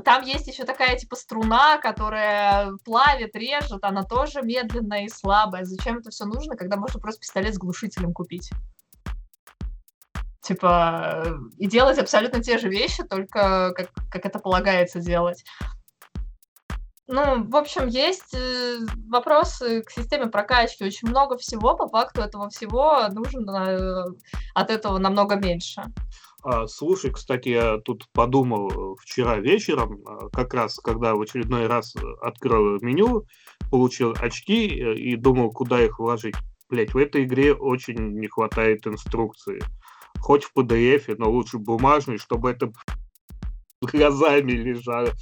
Там 0.04 0.24
есть 0.24 0.48
еще 0.48 0.64
такая 0.64 0.96
типа 0.96 1.14
струна, 1.16 1.78
которая 1.78 2.72
плавит, 2.84 3.36
режет, 3.36 3.84
она 3.84 4.02
тоже 4.02 4.42
медленная 4.42 5.04
и 5.04 5.08
слабая. 5.08 5.64
Зачем 5.64 5.98
это 5.98 6.10
все 6.10 6.24
нужно, 6.24 6.56
когда 6.56 6.76
можно 6.76 7.00
просто 7.00 7.20
пистолет 7.20 7.54
с 7.54 7.58
глушителем 7.58 8.12
купить? 8.12 8.50
Типа, 10.42 11.24
и 11.58 11.66
делать 11.66 11.98
абсолютно 11.98 12.42
те 12.42 12.58
же 12.58 12.68
вещи, 12.68 13.02
только 13.02 13.72
как, 13.74 13.90
как 14.10 14.26
это 14.26 14.38
полагается 14.38 15.00
делать. 15.00 15.44
Ну, 17.08 17.44
в 17.44 17.54
общем, 17.54 17.86
есть 17.86 18.34
э, 18.34 18.78
вопросы 19.08 19.82
к 19.82 19.90
системе 19.90 20.26
прокачки. 20.26 20.84
Очень 20.84 21.08
много 21.08 21.36
всего, 21.38 21.76
по 21.76 21.88
факту 21.88 22.20
этого 22.20 22.48
всего 22.48 23.06
нужно 23.12 23.50
э, 23.60 24.04
от 24.54 24.70
этого 24.70 24.98
намного 24.98 25.36
меньше. 25.36 25.84
А, 26.42 26.66
слушай, 26.66 27.12
кстати, 27.12 27.50
я 27.50 27.78
тут 27.78 28.08
подумал 28.12 28.70
э, 28.70 28.96
вчера 29.00 29.36
вечером, 29.38 30.02
как 30.32 30.52
раз 30.52 30.80
когда 30.80 31.14
в 31.14 31.20
очередной 31.20 31.68
раз 31.68 31.94
открыл 32.22 32.80
меню, 32.80 33.24
получил 33.70 34.12
очки 34.18 34.66
и 34.66 35.14
думал, 35.14 35.52
куда 35.52 35.84
их 35.84 36.00
вложить. 36.00 36.34
Блять, 36.68 36.92
в 36.92 36.98
этой 36.98 37.22
игре 37.22 37.54
очень 37.54 38.18
не 38.18 38.26
хватает 38.26 38.84
инструкции. 38.84 39.62
Хоть 40.18 40.42
в 40.42 40.56
PDF, 40.56 41.14
но 41.18 41.30
лучше 41.30 41.58
бумажный, 41.58 42.18
чтобы 42.18 42.50
это 42.50 42.72
глазами 43.80 44.50
лежало 44.50 45.12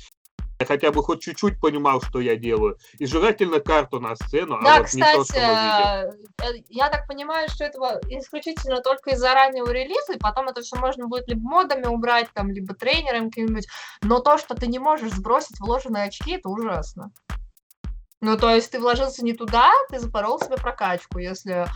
я 0.60 0.66
хотя 0.66 0.92
бы 0.92 1.02
хоть 1.02 1.22
чуть-чуть 1.22 1.60
понимал, 1.60 2.00
что 2.00 2.20
я 2.20 2.36
делаю. 2.36 2.78
И 2.98 3.06
желательно 3.06 3.60
карту 3.60 4.00
на 4.00 4.14
сцену, 4.14 4.56
а 4.56 4.62
да, 4.62 4.76
а 4.76 4.78
вот 4.78 4.86
кстати, 4.86 5.10
не 5.10 5.16
то, 5.16 5.24
что 5.24 5.34
мы 5.34 5.40
видим. 5.40 6.58
Э, 6.60 6.64
я 6.68 6.88
так 6.90 7.06
понимаю, 7.06 7.48
что 7.48 7.64
этого 7.64 8.00
исключительно 8.08 8.80
только 8.80 9.10
из-за 9.10 9.34
раннего 9.34 9.70
релиза, 9.70 10.14
и 10.14 10.18
потом 10.18 10.48
это 10.48 10.62
все 10.62 10.76
можно 10.76 11.08
будет 11.08 11.28
либо 11.28 11.42
модами 11.42 11.86
убрать, 11.86 12.28
там, 12.34 12.50
либо 12.50 12.74
тренером 12.74 13.30
каким-нибудь, 13.30 13.66
но 14.02 14.20
то, 14.20 14.38
что 14.38 14.54
ты 14.54 14.66
не 14.66 14.78
можешь 14.78 15.12
сбросить 15.12 15.58
вложенные 15.60 16.04
очки, 16.04 16.36
это 16.36 16.48
ужасно. 16.48 17.10
Ну, 18.20 18.38
то 18.38 18.54
есть 18.54 18.70
ты 18.70 18.80
вложился 18.80 19.24
не 19.24 19.34
туда, 19.34 19.70
ты 19.90 19.98
запорол 19.98 20.40
себе 20.40 20.56
прокачку. 20.56 21.18
Если 21.18 21.66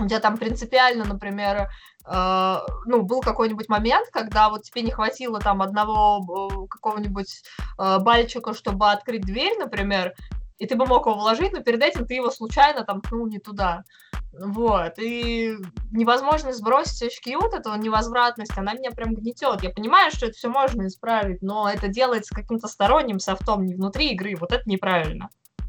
у 0.00 0.06
тебя 0.06 0.20
там 0.20 0.38
принципиально, 0.38 1.04
например, 1.04 1.70
э, 2.06 2.56
ну, 2.86 3.02
был 3.02 3.20
какой-нибудь 3.20 3.68
момент, 3.68 4.08
когда 4.12 4.48
вот 4.48 4.62
тебе 4.62 4.82
не 4.82 4.90
хватило 4.90 5.40
там 5.40 5.62
одного 5.62 6.20
э, 6.20 6.66
какого-нибудь 6.68 7.42
э, 7.78 7.98
бальчика, 8.00 8.54
чтобы 8.54 8.90
открыть 8.90 9.22
дверь, 9.22 9.58
например, 9.58 10.14
и 10.58 10.66
ты 10.66 10.76
бы 10.76 10.86
мог 10.86 11.06
его 11.06 11.16
вложить, 11.16 11.52
но 11.52 11.60
перед 11.60 11.82
этим 11.82 12.06
ты 12.06 12.14
его 12.14 12.30
случайно 12.30 12.84
там 12.84 13.00
пнул 13.00 13.26
не 13.26 13.38
туда. 13.38 13.84
Вот, 14.32 14.98
и 14.98 15.56
невозможность 15.92 16.58
сбросить 16.58 17.02
очки, 17.02 17.36
вот 17.36 17.54
эта 17.54 17.72
невозвратность, 17.76 18.56
она 18.56 18.74
меня 18.74 18.90
прям 18.90 19.14
гнетет. 19.14 19.62
Я 19.62 19.70
понимаю, 19.70 20.10
что 20.10 20.26
это 20.26 20.34
все 20.34 20.48
можно 20.48 20.86
исправить, 20.86 21.40
но 21.40 21.68
это 21.68 21.86
делается 21.86 22.34
каким-то 22.34 22.66
сторонним 22.66 23.20
софтом, 23.20 23.64
не 23.64 23.74
внутри 23.74 24.10
игры, 24.10 24.34
вот 24.36 24.52
это 24.52 24.68
неправильно. 24.68 25.28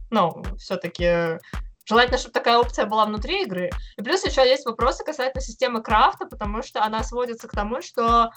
Ну, 0.10 0.44
все-таки 0.58 1.40
Желательно, 1.86 2.18
чтобы 2.18 2.34
такая 2.34 2.58
опция 2.58 2.86
была 2.86 3.06
внутри 3.06 3.44
игры. 3.44 3.70
И 3.98 4.02
плюс 4.02 4.26
еще 4.26 4.48
есть 4.48 4.66
вопросы 4.66 5.04
касательно 5.04 5.42
системы 5.42 5.82
крафта, 5.84 6.26
потому 6.26 6.64
что 6.64 6.84
она 6.84 7.04
сводится 7.04 7.48
к 7.48 7.52
тому, 7.52 7.82
что 7.82 8.32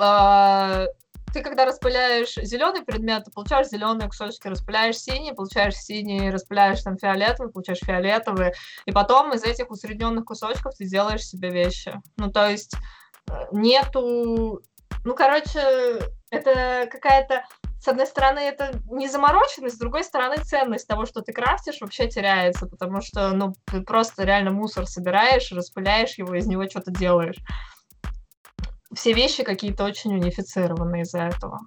э, 0.00 0.86
ты 1.32 1.42
когда 1.42 1.66
распыляешь 1.66 2.34
зеленый 2.34 2.82
предмет, 2.82 3.24
ты 3.24 3.30
получаешь 3.30 3.68
зеленые 3.68 4.08
кусочки, 4.08 4.48
распыляешь 4.48 4.98
синий, 4.98 5.32
получаешь 5.32 5.76
синий, 5.76 6.30
распыляешь 6.30 6.82
там 6.82 6.96
фиолетовый, 6.96 7.52
получаешь 7.52 7.80
фиолетовый, 7.80 8.52
и 8.86 8.92
потом 8.92 9.34
из 9.34 9.42
этих 9.42 9.70
усредненных 9.70 10.24
кусочков 10.24 10.74
ты 10.74 10.86
делаешь 10.86 11.26
себе 11.26 11.50
вещи. 11.50 11.92
Ну, 12.16 12.30
то 12.30 12.48
есть 12.48 12.74
э, 13.28 13.32
нету... 13.52 14.62
Ну, 15.04 15.14
короче, 15.14 16.00
это 16.30 16.88
какая-то 16.90 17.44
с 17.82 17.88
одной 17.88 18.06
стороны, 18.06 18.38
это 18.38 18.80
не 18.90 19.08
замороченность, 19.08 19.76
с 19.76 19.78
другой 19.78 20.04
стороны, 20.04 20.36
ценность 20.36 20.86
того, 20.86 21.04
что 21.04 21.20
ты 21.20 21.32
крафтишь, 21.32 21.80
вообще 21.80 22.08
теряется, 22.08 22.66
потому 22.66 23.00
что, 23.00 23.30
ну, 23.30 23.54
ты 23.66 23.80
просто 23.80 24.24
реально 24.24 24.52
мусор 24.52 24.86
собираешь, 24.86 25.50
распыляешь 25.50 26.16
его, 26.16 26.34
из 26.34 26.46
него 26.46 26.68
что-то 26.68 26.90
делаешь 26.92 27.38
все 28.94 29.12
вещи 29.12 29.42
какие-то 29.42 29.84
очень 29.84 30.14
унифицированные 30.14 31.02
из-за 31.02 31.20
этого. 31.20 31.60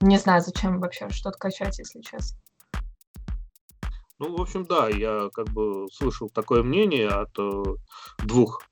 Не 0.00 0.16
знаю, 0.16 0.40
зачем 0.40 0.80
вообще 0.80 1.08
что-то 1.10 1.38
качать, 1.38 1.78
если 1.78 2.00
честно. 2.00 2.38
Ну, 4.18 4.36
в 4.36 4.40
общем, 4.40 4.64
да, 4.64 4.88
я 4.88 5.28
как 5.32 5.48
бы 5.50 5.86
слышал 5.92 6.28
такое 6.28 6.62
мнение 6.62 7.08
от 7.08 7.38
э, 7.38 7.62
двух 8.24 8.62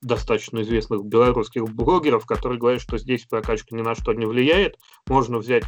достаточно 0.00 0.62
известных 0.62 1.04
белорусских 1.04 1.64
блогеров, 1.64 2.26
которые 2.26 2.58
говорят, 2.58 2.80
что 2.80 2.98
здесь 2.98 3.24
прокачка 3.24 3.76
ни 3.76 3.82
на 3.82 3.94
что 3.94 4.12
не 4.14 4.26
влияет. 4.26 4.76
Можно 5.06 5.38
взять 5.38 5.64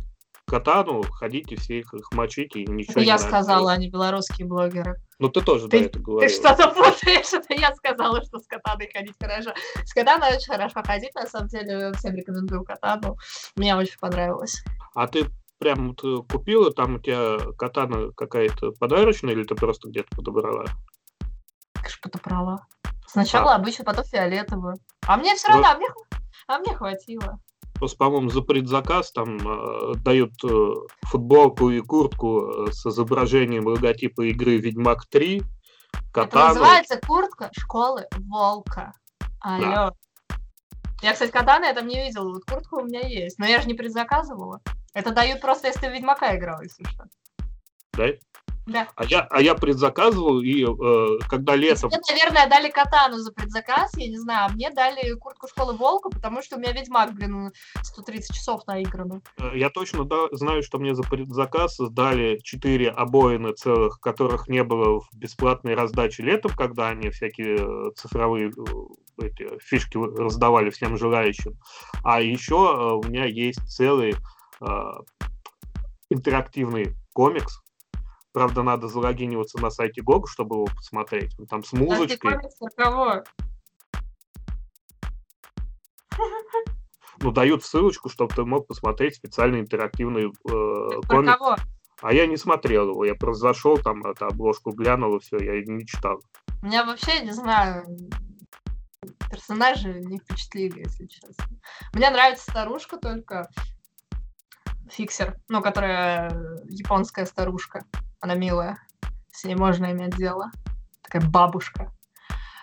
катану, 0.49 1.03
ходите 1.03 1.57
все 1.57 1.81
их, 1.81 1.95
их 1.95 2.11
мочите, 2.13 2.61
и 2.61 2.67
ничего 2.67 2.93
это 2.93 3.01
не 3.01 3.07
я 3.07 3.17
надо. 3.17 3.29
сказала, 3.29 3.73
они 3.73 3.89
белорусские 3.89 4.47
блогеры. 4.49 4.97
Ну, 5.19 5.29
ты 5.29 5.41
тоже 5.43 5.69
ты, 5.69 5.81
да, 5.81 5.85
это 5.87 5.99
говорила. 6.01 6.29
Ты 6.29 6.35
что-то 6.35 6.69
путаешь, 6.69 7.33
это 7.33 7.55
я 7.55 7.75
сказала, 7.75 8.25
что 8.25 8.39
с 8.39 8.47
катаной 8.47 8.91
ходить 8.93 9.15
хорошо. 9.21 9.53
С 9.85 9.93
катаной 9.93 10.37
очень 10.37 10.53
хорошо 10.53 10.83
ходить, 10.83 11.15
на 11.15 11.27
самом 11.27 11.49
деле, 11.49 11.93
всем 11.93 12.15
рекомендую 12.15 12.65
катану. 12.65 13.17
Мне 13.57 13.77
очень 13.77 13.99
понравилось. 13.99 14.65
А 14.95 15.07
ты 15.07 15.27
прям 15.59 15.89
вот 15.89 16.05
э, 16.05 16.23
купила, 16.31 16.73
там 16.73 16.97
у 16.97 16.99
тебя 16.99 17.39
катана 17.57 18.13
какая-то 18.13 18.73
подарочная, 18.73 19.33
или 19.33 19.45
ты 19.45 19.55
просто 19.55 19.89
где-то 19.89 20.15
подобрала? 20.17 20.65
Как 21.75 21.91
же 21.91 21.99
подобрала? 22.03 22.67
Сначала 23.07 23.53
а. 23.53 23.57
обычно, 23.57 23.85
потом 23.85 24.05
фиолетовую. 24.05 24.77
А 25.07 25.17
мне 25.17 25.35
все 25.35 25.49
равно, 25.49 25.69
вот. 25.69 25.75
а, 25.75 25.79
мне, 25.79 25.89
а 26.47 26.59
мне 26.59 26.75
хватило 26.75 27.41
просто, 27.79 27.97
по-моему, 27.97 28.31
за 28.31 28.43
предзаказ 28.43 29.13
там 29.13 29.39
э, 29.39 29.95
дают 30.05 30.33
э, 30.45 30.73
футболку 31.03 31.71
и 31.71 31.81
куртку 31.81 32.67
э, 32.69 32.73
с 32.73 32.85
изображением 32.87 33.67
логотипа 33.67 34.23
игры 34.23 34.59
Ведьмак 34.59 35.07
3. 35.07 35.43
Катану. 36.13 36.29
Это 36.29 36.49
называется 36.49 37.01
куртка 37.07 37.51
школы 37.57 38.07
Волка. 38.17 38.93
Алло. 39.41 39.61
Да. 39.65 39.95
Я, 41.01 41.13
кстати, 41.13 41.31
катаны 41.31 41.67
я 41.67 41.75
там 41.75 41.87
не 41.87 41.97
видела, 41.97 42.29
вот 42.33 42.45
куртка 42.45 42.75
у 42.75 42.85
меня 42.85 43.07
есть. 43.07 43.39
Но 43.39 43.47
я 43.47 43.61
же 43.61 43.69
не 43.69 43.75
предзаказывала. 43.75 44.61
Это 44.99 45.13
дают 45.13 45.41
просто, 45.41 45.69
если 45.69 45.81
ты 45.81 45.91
в 45.91 45.93
Ведьмака 45.93 46.37
играл, 46.37 46.61
если 46.61 46.83
что. 46.85 47.05
Да? 47.93 48.09
Да. 48.67 48.87
А 48.97 49.05
я, 49.05 49.21
а 49.31 49.41
я 49.41 49.55
предзаказывал, 49.55 50.41
и 50.41 50.63
э, 50.63 51.19
когда 51.29 51.57
летом... 51.57 51.89
Мне, 51.89 52.01
наверное, 52.11 52.49
дали 52.49 52.69
катану 52.69 53.17
за 53.17 53.33
предзаказ, 53.33 53.97
я 53.97 54.09
не 54.09 54.19
знаю, 54.19 54.47
а 54.47 54.53
мне 54.53 54.71
дали 54.71 55.15
куртку 55.15 55.49
школы 55.49 55.75
Волка, 55.75 56.11
потому 56.11 56.43
что 56.43 56.57
у 56.57 56.59
меня 56.59 56.73
Ведьмак, 56.73 57.15
блин, 57.15 57.51
130 57.81 58.37
часов 58.37 58.67
наиграно. 58.67 59.23
Э, 59.39 59.53
я 59.55 59.71
точно 59.71 60.05
да, 60.05 60.29
знаю, 60.33 60.63
что 60.63 60.79
мне 60.79 60.95
за 60.95 61.03
предзаказ 61.03 61.79
дали 61.79 62.41
4 62.43 62.91
обоины 62.91 63.53
целых, 63.53 64.01
которых 64.01 64.49
не 64.49 64.63
было 64.63 65.01
в 65.01 65.09
бесплатной 65.15 65.75
раздаче 65.75 66.23
летом, 66.23 66.53
когда 66.55 66.89
они 66.89 67.09
всякие 67.09 67.57
э, 67.57 67.93
цифровые 67.97 68.51
э, 68.51 69.25
эти, 69.25 69.59
фишки 69.61 69.97
раздавали 69.97 70.69
всем 70.69 70.99
желающим. 70.99 71.59
А 72.05 72.21
еще 72.21 73.01
у 73.03 73.09
меня 73.09 73.25
есть 73.25 73.67
целый 73.67 74.15
интерактивный 76.11 76.95
комикс, 77.13 77.61
Правда, 78.33 78.63
надо 78.63 78.89
залогиниваться 78.89 79.59
на 79.59 79.71
сайте 79.71 80.03
GOG, 80.03 80.27
чтобы 80.27 80.57
его 80.57 80.67
посмотреть. 80.67 81.35
Там 81.49 81.65
с 81.65 81.73
музычкой. 81.73 82.35
А 82.35 82.39
ты 82.39 82.49
кого? 82.77 83.25
Ну, 87.21 87.33
дают 87.33 87.65
ссылочку, 87.65 88.09
чтобы 88.09 88.33
ты 88.33 88.45
мог 88.45 88.69
посмотреть 88.69 89.17
специальный 89.17 89.61
интерактивный 89.61 90.27
э, 90.27 91.01
комикс. 91.09 91.37
Кого? 91.37 91.57
А 92.01 92.13
я 92.13 92.29
не 92.29 92.37
смотрел 92.37 92.91
его, 92.91 93.05
я 93.05 93.17
просто 93.17 93.49
зашел, 93.49 93.77
там 93.77 94.07
эту 94.07 94.27
обложку 94.27 94.71
глянул, 94.71 95.17
и 95.17 95.19
все, 95.19 95.37
я 95.39 95.61
не 95.65 95.85
читал. 95.85 96.23
Меня 96.63 96.85
вообще, 96.85 97.25
не 97.25 97.33
знаю, 97.33 97.85
персонажи 99.29 99.89
не 99.99 100.19
впечатлили, 100.19 100.85
если 100.85 101.07
честно. 101.07 101.45
Мне 101.93 102.09
нравится 102.11 102.49
старушка 102.49 102.99
только, 102.99 103.49
фиксер, 104.91 105.37
ну, 105.49 105.63
которая 105.63 106.31
японская 106.69 107.27
старушка. 107.27 107.85
Она 108.21 108.35
милая. 108.35 108.79
С 109.31 109.45
ней 109.45 109.55
можно 109.55 109.93
иметь 109.93 110.17
дело. 110.17 110.51
Такая 111.03 111.23
бабушка. 111.29 111.93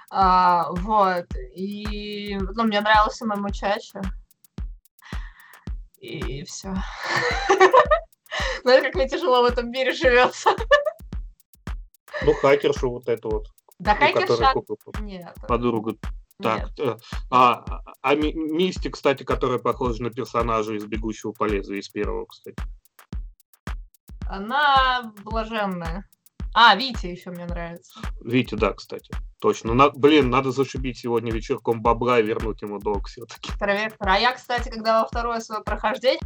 А, 0.10 0.68
вот. 0.72 1.26
И 1.56 2.38
ну, 2.38 2.64
мне 2.64 2.81
нравился 2.81 3.26
мой 3.26 3.38
мучача. 3.38 4.02
И 5.99 6.43
все. 6.43 6.73
Знаешь, 8.64 8.84
как 8.84 8.95
мне 8.95 9.07
тяжело 9.07 9.41
в 9.41 9.45
этом 9.45 9.72
мире 9.72 9.93
живется. 9.93 10.52
Ну, 12.23 12.34
хакершу 12.34 12.91
вот 12.91 13.07
эту 13.07 13.30
вот. 13.30 13.47
Да, 13.80 13.95
хакерша... 13.95 14.53
Нет. 15.02 15.35
Так, 16.41 16.70
э, 16.80 16.98
а, 17.32 17.64
а 18.02 18.16
Мисти, 18.16 18.90
кстати, 18.90 19.24
которая 19.24 19.60
похожа 19.60 20.03
на 20.03 20.10
персонажа 20.10 20.74
из 20.74 20.86
«Бегущего 20.86 21.32
по 21.32 21.45
лезвию» 21.45 21.80
из 21.80 21.90
первого, 21.90 22.26
кстати. 22.26 22.57
Она 24.28 25.14
блаженная. 25.24 26.07
А, 26.53 26.76
Витя 26.76 27.07
еще 27.07 27.32
мне 27.32 27.45
нравится. 27.45 27.99
Витя, 28.22 28.56
да, 28.56 28.74
кстати. 28.74 29.14
Точно. 29.40 29.74
На, 29.74 29.90
блин, 29.90 30.30
надо 30.30 30.52
зашибить 30.52 30.98
сегодня 30.98 31.32
вечерком 31.32 31.82
бабла 31.82 32.20
и 32.20 32.24
вернуть 32.24 32.62
ему 32.62 32.80
долг 32.80 33.07
все-таки. 33.07 33.52
А 33.99 34.20
я, 34.20 34.34
кстати, 34.34 34.70
когда 34.70 35.02
во 35.02 35.07
второе 35.07 35.40
свое 35.40 35.62
прохождение 35.62 36.20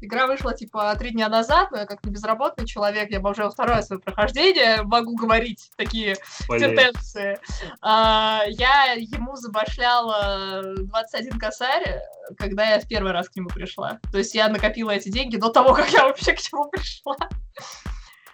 Игра 0.00 0.26
вышла, 0.26 0.54
типа, 0.54 0.94
три 0.96 1.10
дня 1.10 1.28
назад, 1.28 1.70
но 1.70 1.78
я 1.78 1.86
как 1.86 2.00
безработный 2.02 2.66
человек, 2.66 3.10
я 3.10 3.20
уже 3.20 3.44
во 3.44 3.50
второе 3.50 3.82
свое 3.82 4.00
прохождение 4.00 4.82
могу 4.82 5.16
говорить 5.16 5.70
такие 5.76 6.16
сентенции. 6.46 7.38
А, 7.80 8.42
я 8.48 8.94
ему 8.94 9.36
забашляла 9.36 10.62
21 10.76 11.38
косарь, 11.38 12.00
когда 12.38 12.70
я 12.70 12.80
в 12.80 12.88
первый 12.88 13.12
раз 13.12 13.28
к 13.28 13.36
нему 13.36 13.48
пришла. 13.48 14.00
То 14.10 14.18
есть 14.18 14.34
я 14.34 14.48
накопила 14.48 14.90
эти 14.90 15.08
деньги 15.08 15.36
до 15.36 15.50
того, 15.50 15.74
как 15.74 15.90
я 15.90 16.04
вообще 16.04 16.32
к 16.32 16.40
нему 16.52 16.68
пришла. 16.68 17.16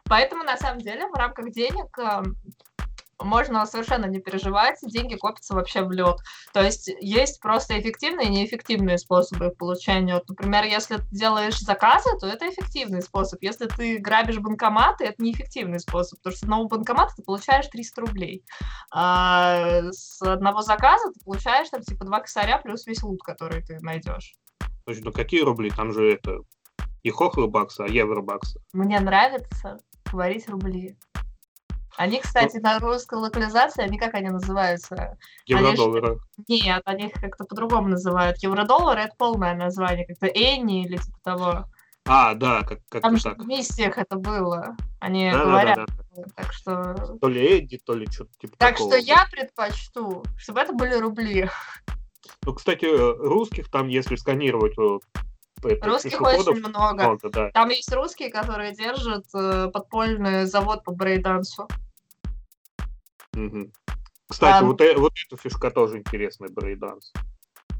Поэтому, 0.09 0.45
на 0.45 0.57
самом 0.57 0.81
деле, 0.81 1.09
в 1.09 1.15
рамках 1.15 1.51
денег 1.51 1.99
можно 3.21 3.65
совершенно 3.67 4.07
не 4.07 4.21
переживать, 4.21 4.79
деньги 4.83 5.17
копятся 5.17 5.55
вообще 5.55 5.83
в 5.83 5.91
лед. 5.91 6.17
То 6.53 6.63
есть 6.63 6.89
есть 7.01 7.41
просто 7.41 7.79
эффективные 7.79 8.29
и 8.29 8.31
неэффективные 8.31 8.99
способы 8.99 9.51
получения. 9.51 10.15
Вот, 10.15 10.29
например, 10.29 10.65
если 10.65 10.97
ты 10.97 11.07
делаешь 11.11 11.59
заказы, 11.61 12.11
то 12.21 12.27
это 12.27 12.49
эффективный 12.49 13.03
способ. 13.03 13.43
Если 13.43 13.67
ты 13.67 13.99
грабишь 13.99 14.39
банкоматы, 14.39 15.05
это 15.05 15.23
неэффективный 15.23 15.81
способ, 15.81 16.19
потому 16.19 16.33
что 16.33 16.41
с 16.41 16.43
одного 16.43 16.69
банкомата 16.69 17.15
ты 17.17 17.23
получаешь 17.23 17.67
300 17.69 18.01
рублей. 18.01 18.45
А 18.93 19.83
с 19.91 20.21
одного 20.23 20.63
заказа 20.63 21.11
ты 21.13 21.25
получаешь 21.25 21.69
там 21.71 21.83
типа 21.83 22.05
2 22.05 22.21
косаря 22.21 22.59
плюс 22.59 22.87
весь 22.87 23.03
лут, 23.03 23.23
который 23.23 23.63
ты 23.63 23.79
найдешь. 23.81 24.35
Слушай, 24.85 25.03
ну 25.05 25.13
какие 25.13 25.43
рубли? 25.43 25.71
Там 25.71 25.93
же 25.93 26.13
это 26.13 26.41
и 27.03 27.11
хохлы 27.11 27.47
бакса, 27.47 27.85
а 27.85 27.89
евро 27.89 28.21
бакса. 28.21 28.61
Мне 28.73 29.01
нравится 29.01 29.79
говорить 30.11 30.49
рубли. 30.49 30.97
Они, 31.97 32.21
кстати, 32.21 32.59
на 32.59 32.79
русской 32.79 33.19
локализации, 33.19 33.83
они 33.83 33.99
как 33.99 34.15
они 34.15 34.29
называются? 34.29 35.17
Евrodоллары. 35.47 36.19
Они... 36.49 36.63
Нет, 36.63 36.83
они 36.85 37.07
их 37.07 37.13
как-то 37.15 37.45
по-другому 37.45 37.89
называют. 37.89 38.43
Евродоллар— 38.43 38.99
это 38.99 39.15
полное 39.17 39.55
название, 39.55 40.07
как-то 40.07 40.27
Энни 40.27 40.85
или 40.85 40.97
типа 40.97 41.19
того. 41.23 41.65
А, 42.09 42.35
да, 42.35 42.63
как, 42.63 42.81
как 42.89 43.03
Там 43.03 43.19
так. 43.19 43.43
в 43.43 43.47
миссиях 43.47 43.99
это 43.99 44.17
было. 44.17 44.77
Они 45.01 45.31
Да, 45.31 45.39
да, 45.39 45.45
говорят. 45.45 45.77
да, 45.77 45.87
да. 46.17 46.23
Так 46.37 46.53
что... 46.53 46.95
То 47.21 47.29
ли 47.29 47.59
Эдди, 47.59 47.79
то 47.79 47.95
ли 47.95 48.07
что-то 48.07 48.31
типа 48.39 48.55
Так 48.59 48.77
такого. 48.77 48.93
что 48.93 49.01
я 49.01 49.27
предпочту, 49.31 50.23
чтобы 50.37 50.61
это 50.61 50.73
были 50.73 50.95
рубли. 50.95 51.51
Ну, 52.45 52.55
кстати, 52.55 52.85
русских 52.85 53.71
там, 53.71 53.89
если 53.89 54.15
сканировать 54.17 54.75
это, 54.75 54.99
Русских 55.87 56.21
очень 56.21 56.61
много. 56.61 57.03
много, 57.03 57.31
да. 57.31 57.51
Там 57.51 57.71
есть 57.71 57.93
русские, 57.93 58.31
которые 58.31 58.73
держат 58.75 59.25
э, 59.35 59.69
подпольный 59.73 60.45
завод 60.45 60.85
по 60.85 60.93
брейндансу. 60.93 61.67
Кстати, 64.29 64.59
Там- 64.59 64.67
вот, 64.67 64.81
э- 64.81 64.97
вот 64.97 65.13
эта 65.27 65.41
фишка 65.41 65.71
тоже 65.71 65.99
интересная, 65.99 66.49
брейнданс. 66.49 67.13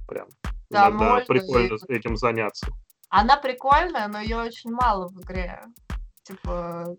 Прям. 0.07 0.29
Там 0.71 0.93
Иногда 0.93 1.11
можно 1.15 1.27
прикольно 1.27 1.75
и- 1.75 1.93
этим 1.93 2.17
заняться. 2.17 2.69
Она 3.09 3.37
прикольная, 3.37 4.09
но 4.09 4.21
ее 4.21 4.37
очень 4.39 4.71
мало 4.71 5.09
в 5.09 5.21
игре. 5.23 5.63
Типа, 6.25 6.95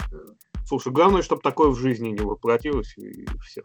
Слушай, 0.65 0.91
главное, 0.91 1.21
чтобы 1.21 1.41
такое 1.41 1.69
в 1.69 1.77
жизни 1.77 2.09
не 2.09 2.19
воплотилось, 2.19 2.97
и 2.97 3.25
все. 3.41 3.61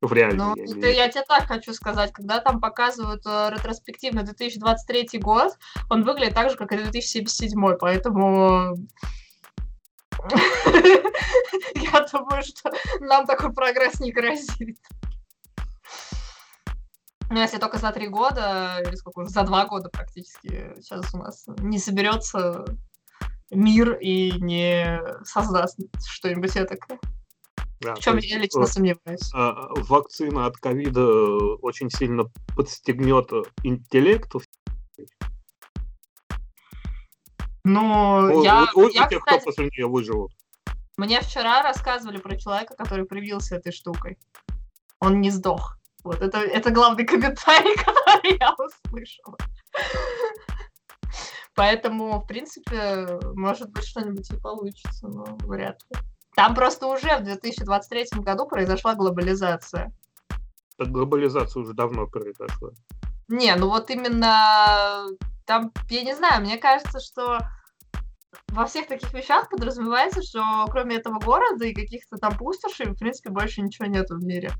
В 0.00 0.12
реальной, 0.12 0.36
ну, 0.36 0.56
я 0.56 0.64
это 0.64 0.74
виду. 0.74 0.86
я 0.88 1.08
тебе 1.10 1.24
так 1.28 1.46
хочу 1.46 1.74
сказать, 1.74 2.10
когда 2.12 2.40
там 2.40 2.58
показывают 2.60 3.22
э, 3.26 3.50
ретроспективно 3.52 4.22
2023 4.22 5.20
год, 5.20 5.52
он 5.90 6.04
выглядит 6.04 6.34
так 6.34 6.50
же, 6.50 6.56
как 6.56 6.72
и 6.72 6.76
2077, 6.76 7.76
поэтому 7.78 8.76
я 11.74 12.06
думаю, 12.12 12.42
что 12.42 12.72
нам 13.00 13.26
такой 13.26 13.52
прогресс 13.52 14.00
не 14.00 14.12
грозит. 14.12 14.78
Ну, 17.30 17.40
если 17.40 17.58
только 17.58 17.78
за 17.78 17.92
три 17.92 18.08
года, 18.08 18.82
или 18.86 18.94
сколько 18.94 19.20
уже, 19.20 19.30
за 19.30 19.42
два 19.44 19.66
года 19.66 19.88
практически, 19.88 20.74
сейчас 20.80 21.14
у 21.14 21.18
нас 21.18 21.46
не 21.58 21.78
соберется 21.78 22.64
мир 23.50 23.94
и 23.94 24.32
не 24.32 25.00
создаст 25.24 25.78
что-нибудь 26.04 26.52
такое. 26.52 26.98
Да, 27.80 27.94
В 27.96 27.98
чем 27.98 28.16
есть, 28.16 28.30
я 28.30 28.38
лично 28.38 28.62
э, 28.62 28.66
сомневаюсь. 28.66 29.30
а, 29.34 29.68
вакцина 29.74 30.46
от 30.46 30.56
ковида 30.56 31.00
э, 31.00 31.56
очень 31.62 31.90
сильно 31.90 32.24
подстегнет 32.54 33.32
э, 33.32 33.42
интеллект. 33.64 34.30
Ну, 37.64 38.38
у, 38.38 38.42
я, 38.42 38.66
у- 38.74 38.80
у 38.80 38.88
я, 38.88 39.06
тех, 39.06 39.20
кстати, 39.20 39.40
кто 39.40 39.44
после 39.50 39.66
нее 39.66 39.86
выживут. 39.86 40.32
мне 40.96 41.20
вчера 41.20 41.62
рассказывали 41.62 42.18
про 42.18 42.36
человека, 42.36 42.74
который 42.76 43.04
привился 43.04 43.56
этой 43.56 43.72
штукой. 43.72 44.18
Он 44.98 45.20
не 45.20 45.30
сдох. 45.30 45.78
Вот 46.02 46.20
это, 46.20 46.38
это 46.38 46.70
главный 46.70 47.04
комментарий, 47.04 47.76
который 47.84 48.38
я 48.38 48.52
услышала. 48.52 49.36
Поэтому, 51.54 52.20
в 52.20 52.26
принципе, 52.26 53.20
может 53.34 53.70
быть, 53.70 53.84
что-нибудь 53.84 54.30
и 54.30 54.36
получится, 54.36 55.06
но 55.06 55.24
вряд 55.46 55.78
ли. 55.90 56.00
Там 56.34 56.54
просто 56.54 56.86
уже 56.86 57.18
в 57.18 57.24
2023 57.24 58.20
году 58.22 58.46
произошла 58.46 58.94
глобализация. 58.94 59.92
Так 60.78 60.88
глобализация 60.88 61.62
уже 61.62 61.74
давно 61.74 62.06
произошла. 62.06 62.70
Не, 63.28 63.54
ну 63.56 63.68
вот 63.68 63.90
именно 63.90 65.06
там, 65.46 65.72
я 65.90 66.02
не 66.02 66.14
знаю, 66.14 66.42
мне 66.42 66.58
кажется, 66.58 67.00
что 67.00 67.38
во 68.48 68.66
всех 68.66 68.86
таких 68.86 69.12
вещах 69.12 69.48
подразумевается, 69.48 70.22
что 70.22 70.42
кроме 70.70 70.96
этого 70.96 71.18
города 71.18 71.64
и 71.64 71.74
каких-то 71.74 72.16
там 72.16 72.36
пустошей, 72.36 72.86
в 72.86 72.98
принципе, 72.98 73.30
больше 73.30 73.62
ничего 73.62 73.86
нету 73.86 74.16
в 74.16 74.24
мире. 74.24 74.50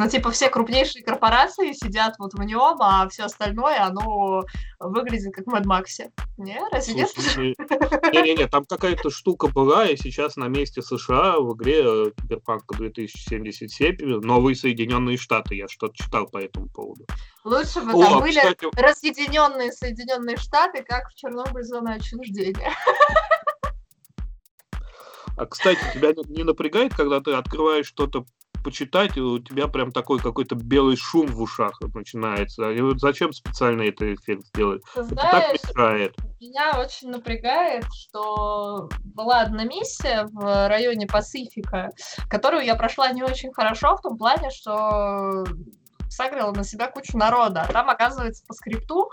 Ну, 0.00 0.08
типа, 0.08 0.30
все 0.30 0.48
крупнейшие 0.48 1.02
корпорации 1.02 1.72
сидят 1.72 2.14
вот 2.20 2.32
в 2.32 2.42
нем, 2.44 2.76
а 2.80 3.08
все 3.08 3.24
остальное, 3.24 3.82
оно 3.84 4.44
выглядит 4.78 5.34
как 5.34 5.46
в 5.46 5.50
Mad 5.50 5.64
Максе. 5.64 6.12
Не, 6.36 6.60
разве 6.70 6.94
нет? 6.94 7.10
Слушай, 7.12 7.56
Не-не-не, 8.12 8.46
там 8.46 8.64
какая-то 8.64 9.10
штука 9.10 9.48
была, 9.48 9.86
и 9.86 9.96
сейчас 9.96 10.36
на 10.36 10.46
месте 10.46 10.82
США 10.82 11.40
в 11.40 11.56
игре 11.56 11.82
э, 11.82 12.10
Киберпанк 12.16 12.62
2077 12.76 14.20
новые 14.20 14.54
Соединенные 14.54 15.16
Штаты. 15.16 15.56
Я 15.56 15.66
что-то 15.66 15.94
читал 15.96 16.28
по 16.28 16.38
этому 16.38 16.68
поводу. 16.68 17.04
Лучше 17.42 17.80
бы 17.80 17.90
О, 17.92 18.04
там 18.04 18.20
были 18.20 18.38
кстати, 18.38 18.66
разъединенные 18.80 19.72
Соединенные 19.72 20.36
Штаты, 20.36 20.84
как 20.84 21.08
в 21.08 21.14
Чернобыль 21.16 21.64
зона 21.64 21.94
отчуждения. 21.94 22.72
а, 25.36 25.46
кстати, 25.46 25.80
тебя 25.92 26.12
не 26.28 26.44
напрягает, 26.44 26.94
когда 26.94 27.20
ты 27.20 27.32
открываешь 27.32 27.86
что-то 27.86 28.26
почитать, 28.68 29.16
и 29.16 29.20
у 29.20 29.38
тебя 29.38 29.66
прям 29.66 29.92
такой 29.92 30.18
какой-то 30.18 30.54
белый 30.54 30.96
шум 30.96 31.26
в 31.28 31.40
ушах 31.40 31.80
начинается. 31.94 32.70
И 32.70 32.82
вот 32.82 33.00
зачем 33.00 33.32
специально 33.32 33.82
это 33.82 34.12
эффект 34.12 34.44
сделать? 34.48 34.82
Ты 34.94 35.00
Это 35.00 35.14
так 35.14 35.30
знаешь, 35.30 35.60
мешает. 35.64 36.16
Меня 36.38 36.78
очень 36.78 37.08
напрягает, 37.08 37.86
что 37.94 38.90
была 39.02 39.40
одна 39.40 39.64
миссия 39.64 40.26
в 40.32 40.68
районе 40.68 41.06
Пасифика, 41.06 41.88
которую 42.28 42.66
я 42.66 42.74
прошла 42.74 43.10
не 43.10 43.22
очень 43.22 43.52
хорошо 43.54 43.96
в 43.96 44.02
том 44.02 44.18
плане, 44.18 44.50
что 44.50 45.46
сагрила 46.10 46.52
на 46.52 46.64
себя 46.64 46.88
кучу 46.88 47.16
народа. 47.16 47.62
А 47.62 47.72
там, 47.72 47.88
оказывается, 47.88 48.44
по 48.46 48.52
скрипту 48.52 49.10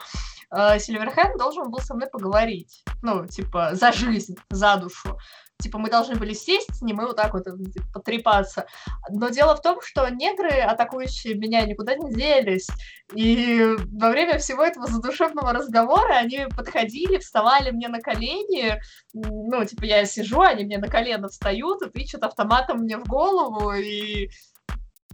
э, 0.52 0.80
Сильверхенд 0.80 1.38
должен 1.38 1.70
был 1.70 1.80
со 1.80 1.94
мной 1.94 2.10
поговорить. 2.10 2.84
Ну, 3.02 3.26
типа, 3.26 3.72
за 3.74 3.92
жизнь, 3.92 4.36
за 4.50 4.76
душу. 4.78 5.18
Типа, 5.60 5.78
мы 5.80 5.90
должны 5.90 6.16
были 6.16 6.34
сесть 6.34 6.76
с 6.76 6.82
ним 6.82 7.02
и 7.02 7.06
вот 7.06 7.16
так 7.16 7.34
вот 7.34 7.48
э, 7.48 7.52
типа, 7.72 7.86
потрепаться. 7.94 8.66
Но 9.10 9.30
дело 9.30 9.56
в 9.56 9.62
том, 9.62 9.82
что 9.82 10.08
негры, 10.10 10.60
атакующие 10.60 11.36
меня, 11.36 11.66
никуда 11.66 11.96
не 11.96 12.14
делись. 12.14 12.68
И 13.14 13.76
во 13.94 14.10
время 14.10 14.38
всего 14.38 14.64
этого 14.64 14.88
задушевного 14.88 15.54
разговора 15.54 16.16
они 16.16 16.48
подходили, 16.56 17.20
вставали 17.20 17.72
мне 17.72 17.88
на 17.88 18.02
колени. 18.02 18.82
Ну, 19.14 19.64
типа, 19.64 19.86
я 19.86 20.06
сижу, 20.06 20.42
они 20.42 20.66
мне 20.66 20.78
на 20.78 20.88
колено 20.88 21.30
встают 21.30 21.82
и 21.84 21.90
тычут 21.90 22.24
автоматом 22.24 22.80
мне 22.80 22.98
в 22.98 23.06
голову. 23.06 23.72
И 23.74 24.30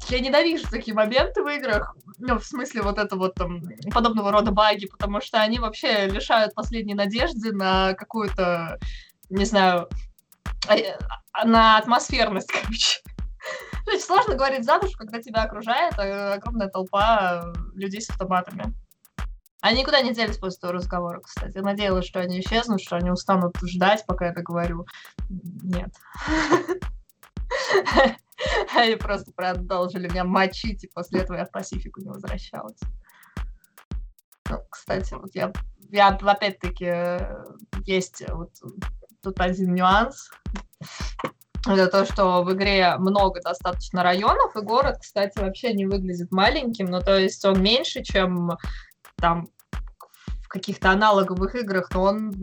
я 0.10 0.20
ненавижу 0.20 0.70
такие 0.70 0.96
моменты 0.96 1.44
в 1.44 1.48
играх. 1.48 1.96
Ну, 2.18 2.40
в 2.40 2.46
смысле, 2.46 2.82
вот 2.82 2.98
это 2.98 3.16
вот 3.16 3.36
там 3.36 3.62
подобного 3.94 4.32
рода 4.32 4.52
баги, 4.52 4.88
потому 4.88 5.22
что 5.22 5.40
они 5.40 5.60
вообще 5.60 6.08
лишают 6.08 6.56
последней 6.56 6.96
надежды 6.96 7.52
на 7.54 7.94
какую-то, 7.94 8.80
не 9.30 9.46
знаю, 9.46 9.88
на 11.44 11.78
атмосферность, 11.78 12.52
короче. 12.62 13.00
Есть 13.88 14.06
сложно 14.06 14.36
говорить 14.36 14.66
за 14.66 14.80
душу, 14.80 14.98
когда 14.98 15.22
тебя 15.22 15.44
окружает 15.44 15.98
э, 15.98 16.34
огромная 16.34 16.70
толпа 16.70 17.44
э, 17.44 17.54
людей 17.74 18.02
с 18.02 18.10
автоматами. 18.10 18.74
Они 19.62 19.82
никуда 19.82 20.02
не 20.02 20.14
делись 20.14 20.38
после 20.38 20.60
того 20.60 20.74
разговора, 20.74 21.20
кстати. 21.20 21.58
Я 21.58 21.64
надеялась, 21.64 22.06
что 22.06 22.20
они 22.20 22.40
исчезнут, 22.40 22.82
что 22.82 22.96
они 22.96 23.12
устанут 23.12 23.56
ждать, 23.64 24.06
пока 24.08 24.28
я 24.28 24.34
договорю. 24.34 24.86
Нет. 25.30 25.94
Они 28.76 28.96
просто 28.96 29.32
продолжили 29.34 30.10
меня 30.10 30.24
мочить, 30.24 30.84
и 30.84 30.88
после 30.88 31.20
этого 31.22 31.38
я 31.38 31.46
в 31.46 31.52
Пасифику 31.52 32.02
не 32.02 32.10
возвращалась. 32.10 32.80
Ну, 34.50 34.58
кстати, 34.70 35.14
вот 35.14 35.30
я, 35.36 35.54
я 35.92 36.08
опять-таки, 36.08 36.86
э, 36.86 37.46
есть 37.86 38.24
вот 38.30 38.52
тут 39.22 39.40
один 39.40 39.76
нюанс. 39.76 40.30
Это 41.68 41.88
то, 41.88 42.06
что 42.06 42.44
в 42.44 42.52
игре 42.54 42.96
много 42.98 43.40
достаточно 43.42 44.02
районов, 44.02 44.56
и 44.56 44.62
город, 44.62 44.98
кстати, 45.00 45.38
вообще 45.38 45.74
не 45.74 45.86
выглядит 45.86 46.32
маленьким, 46.32 46.88
ну, 46.88 47.02
то 47.02 47.20
есть 47.20 47.46
он 47.46 47.62
меньше, 47.62 48.02
чем 48.02 48.58
там 49.18 49.48
в 50.44 50.48
каких-то 50.48 50.90
аналоговых 50.90 51.56
играх, 51.56 51.90
но 51.94 52.04
он 52.04 52.34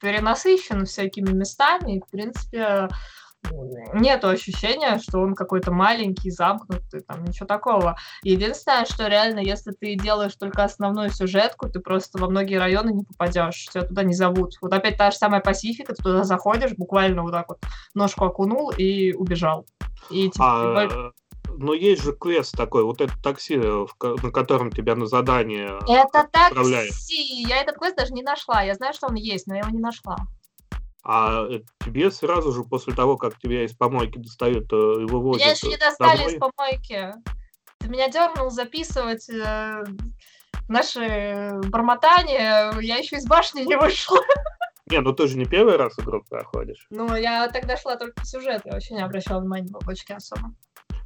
перенасыщен 0.00 0.86
всякими 0.86 1.32
местами, 1.32 1.96
и, 1.96 2.00
в 2.00 2.08
принципе, 2.08 2.88
нет 3.94 4.24
ощущения, 4.24 4.98
что 4.98 5.20
он 5.20 5.34
какой-то 5.34 5.70
маленький, 5.72 6.30
замкнутый, 6.30 7.00
там 7.00 7.24
ничего 7.24 7.46
такого. 7.46 7.96
Единственное, 8.22 8.84
что 8.84 9.08
реально, 9.08 9.40
если 9.40 9.72
ты 9.72 9.96
делаешь 9.96 10.34
только 10.36 10.64
основную 10.64 11.10
сюжетку, 11.10 11.68
ты 11.68 11.80
просто 11.80 12.18
во 12.18 12.28
многие 12.28 12.56
районы 12.56 12.90
не 12.92 13.04
попадешь, 13.04 13.68
тебя 13.72 13.84
туда 13.84 14.02
не 14.02 14.14
зовут. 14.14 14.54
Вот 14.60 14.72
опять 14.72 14.96
та 14.96 15.10
же 15.10 15.16
самая 15.16 15.40
Пасифика, 15.40 15.94
ты 15.94 16.02
туда 16.02 16.24
заходишь, 16.24 16.72
буквально 16.76 17.22
вот 17.22 17.32
так 17.32 17.48
вот 17.48 17.58
ножку 17.94 18.24
окунул 18.24 18.70
и 18.70 19.12
убежал. 19.12 19.66
И 20.10 20.30
типа, 20.30 20.82
А, 20.82 21.12
но 21.58 21.74
есть 21.74 22.02
же 22.02 22.12
квест 22.12 22.56
такой, 22.56 22.84
вот 22.84 23.00
это 23.00 23.12
такси, 23.22 23.58
э, 23.60 23.86
на 24.00 24.30
котором 24.30 24.70
тебя 24.70 24.94
на 24.94 25.06
задание 25.06 25.78
Это 25.88 26.28
такси! 26.30 27.42
Я 27.48 27.60
этот 27.62 27.78
квест 27.78 27.96
даже 27.96 28.12
не 28.12 28.22
нашла. 28.22 28.62
Я 28.62 28.74
знаю, 28.74 28.94
что 28.94 29.08
он 29.08 29.14
есть, 29.14 29.46
но 29.46 29.54
я 29.54 29.60
его 29.60 29.70
не 29.70 29.80
нашла. 29.80 30.16
А 31.10 31.46
э, 31.48 31.60
тебе 31.82 32.10
сразу 32.10 32.52
же 32.52 32.64
после 32.64 32.94
того, 32.94 33.16
как 33.16 33.38
тебя 33.38 33.64
из 33.64 33.72
помойки 33.72 34.18
достают, 34.18 34.70
э, 34.70 34.76
и 34.76 35.04
вывозят 35.06 35.40
Меня 35.40 35.52
еще 35.52 35.68
не 35.68 35.76
э, 35.76 35.78
достали 35.78 36.18
домой, 36.18 36.34
из 36.34 36.38
помойки. 36.38 37.14
Ты 37.78 37.88
меня 37.88 38.10
дернул 38.10 38.50
записывать 38.50 39.26
э, 39.30 39.84
наши 40.68 41.50
бормотания. 41.68 42.78
Я 42.78 42.96
еще 42.98 43.16
из 43.16 43.26
башни 43.26 43.62
не 43.62 43.76
вышла. 43.76 44.18
Не, 44.90 45.00
ну 45.00 45.12
ты 45.12 45.26
же 45.28 45.36
не 45.36 45.44
первый 45.44 45.76
раз 45.76 45.98
игру 45.98 46.24
проходишь. 46.30 46.86
Ну, 46.88 47.14
я 47.14 47.46
тогда 47.48 47.76
шла 47.76 47.96
только 47.96 48.14
по 48.14 48.24
сюжету. 48.24 48.62
Я 48.66 48.72
вообще 48.72 48.94
не 48.94 49.02
обращала 49.02 49.40
внимания 49.40 49.66
на 49.66 49.78
бабочки 49.78 50.12
особо. 50.12 50.54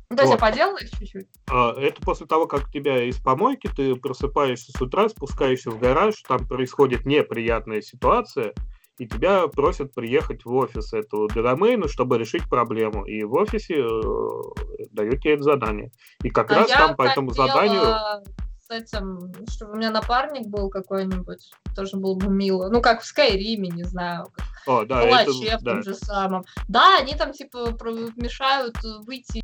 Ну, 0.09 0.17
то 0.17 0.23
есть 0.23 0.33
вот. 0.33 0.41
я 0.41 0.51
поделала 0.51 0.79
их 0.79 0.91
чуть-чуть? 0.91 1.27
А, 1.51 1.73
это 1.73 2.01
после 2.01 2.27
того, 2.27 2.47
как 2.47 2.71
тебя 2.71 3.03
из 3.03 3.17
помойки, 3.17 3.69
ты 3.75 3.97
просыпаешься 3.97 4.71
с 4.71 4.81
утра, 4.81 5.09
спускаешься 5.09 5.73
в 5.73 5.81
гараж, 5.81 6.15
там 6.29 6.47
происходит 6.47 7.07
неприятная 7.07 7.83
ситуация, 7.83 8.53
и 8.99 9.07
тебя 9.07 9.47
просят 9.49 9.95
приехать 9.95 10.45
в 10.45 10.55
офис 10.55 10.93
этого 10.93 11.29
домена, 11.29 11.89
чтобы 11.89 12.19
решить 12.19 12.49
проблему. 12.49 13.05
И 13.05 13.25
в 13.25 13.35
офисе 13.35 13.85
э, 13.85 14.87
дают 14.91 15.23
тебе 15.23 15.35
это 15.35 15.43
задание. 15.43 15.91
И 16.23 16.31
как 16.31 16.53
а 16.53 16.57
раз 16.57 16.69
там 16.69 16.97
по 16.97 17.03
этому 17.03 17.31
заданию... 17.33 18.23
С 18.61 18.71
этим, 18.71 19.33
чтобы 19.51 19.73
у 19.73 19.77
меня 19.77 19.91
напарник 19.91 20.47
был 20.47 20.71
какой-нибудь, 20.71 21.51
тоже 21.75 21.97
было 21.97 22.15
бы 22.15 22.29
мило. 22.29 22.69
Ну, 22.71 22.81
как 22.81 23.03
в 23.03 23.05
Скайриме, 23.05 23.69
не 23.69 23.83
знаю. 23.83 24.29
О, 24.67 24.85
да, 24.85 25.03
Палаче 25.03 25.47
это, 25.47 25.59
в 25.59 25.65
том 25.65 25.77
да. 25.77 25.83
же 25.83 25.95
самом. 25.95 26.45
Да, 26.69 26.99
они 26.99 27.15
там, 27.15 27.33
типа, 27.33 27.77
мешают 28.17 28.77
выйти 29.05 29.43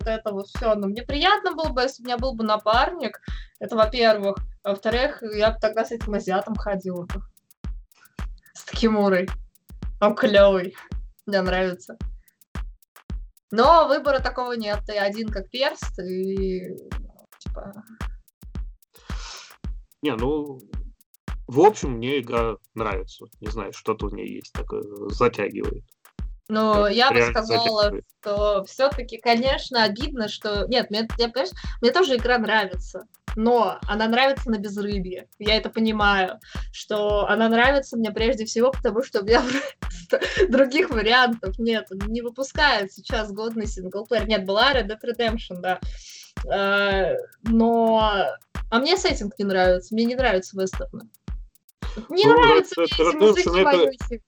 вот 0.00 0.08
это 0.08 0.32
вот 0.32 0.46
все. 0.48 0.74
Но 0.74 0.88
мне 0.88 1.02
приятно 1.02 1.52
было 1.52 1.68
бы, 1.68 1.82
если 1.82 2.02
у 2.02 2.06
меня 2.06 2.16
был 2.16 2.34
бы 2.34 2.44
напарник. 2.44 3.20
Это 3.60 3.76
во-первых. 3.76 4.36
А 4.62 4.70
во-вторых, 4.70 5.22
я 5.22 5.50
бы 5.50 5.58
тогда 5.60 5.84
с 5.84 5.92
этим 5.92 6.14
азиатом 6.14 6.54
ходила 6.54 7.06
с 8.54 8.64
Такимурой. 8.64 9.28
Он 10.00 10.14
клевый. 10.14 10.74
Мне 11.26 11.40
нравится. 11.42 11.96
Но 13.50 13.86
выбора 13.88 14.20
такого 14.20 14.52
нет. 14.52 14.80
Ты 14.86 14.98
один 14.98 15.28
как 15.28 15.48
перст, 15.50 15.98
и 15.98 16.76
типа... 17.38 17.72
Не, 20.02 20.16
ну, 20.16 20.58
в 21.46 21.60
общем, 21.60 21.92
мне 21.92 22.20
игра 22.20 22.56
нравится. 22.74 23.26
Не 23.40 23.48
знаю, 23.48 23.72
что-то 23.72 24.08
в 24.08 24.14
ней 24.14 24.36
есть 24.36 24.52
такое, 24.52 24.82
затягивает. 25.10 25.84
Ну, 26.48 26.86
я 26.86 27.10
бы 27.10 27.22
сказала, 27.22 27.92
что 28.20 28.64
все-таки, 28.64 29.18
конечно, 29.18 29.84
обидно, 29.84 30.28
что... 30.28 30.66
Нет, 30.68 30.90
мне, 30.90 31.08
я, 31.18 31.28
понимаешь, 31.28 31.52
мне 31.80 31.90
тоже 31.90 32.16
игра 32.16 32.38
нравится, 32.38 33.04
но 33.36 33.78
она 33.86 34.08
нравится 34.08 34.50
на 34.50 34.58
безрыбье. 34.58 35.28
Я 35.38 35.56
это 35.56 35.70
понимаю, 35.70 36.40
что 36.72 37.26
она 37.28 37.48
нравится 37.48 37.96
мне 37.96 38.10
прежде 38.10 38.44
всего, 38.44 38.70
потому 38.70 39.02
что 39.02 39.20
у 39.20 39.24
меня 39.24 39.42
других 40.48 40.90
вариантов 40.90 41.58
нет. 41.58 41.86
Не 42.08 42.22
выпускает 42.22 42.92
сейчас 42.92 43.32
годный 43.32 43.66
синглплеер. 43.66 44.26
Нет, 44.26 44.44
была 44.44 44.72
Red 44.72 44.88
Dead 44.88 45.00
Redemption, 45.02 45.60
да. 45.60 45.80
Э, 46.50 47.16
но... 47.42 48.24
А 48.70 48.78
мне 48.78 48.96
сеттинг 48.96 49.38
не 49.38 49.44
нравится. 49.44 49.94
Мне 49.94 50.04
не 50.04 50.14
нравится 50.14 50.60
вестерны. 50.60 51.08
Не 52.08 52.26
ну, 52.26 52.34
нравится 52.34 52.80
мне 52.80 52.86
эти 52.86 53.16
музыки 53.16 54.22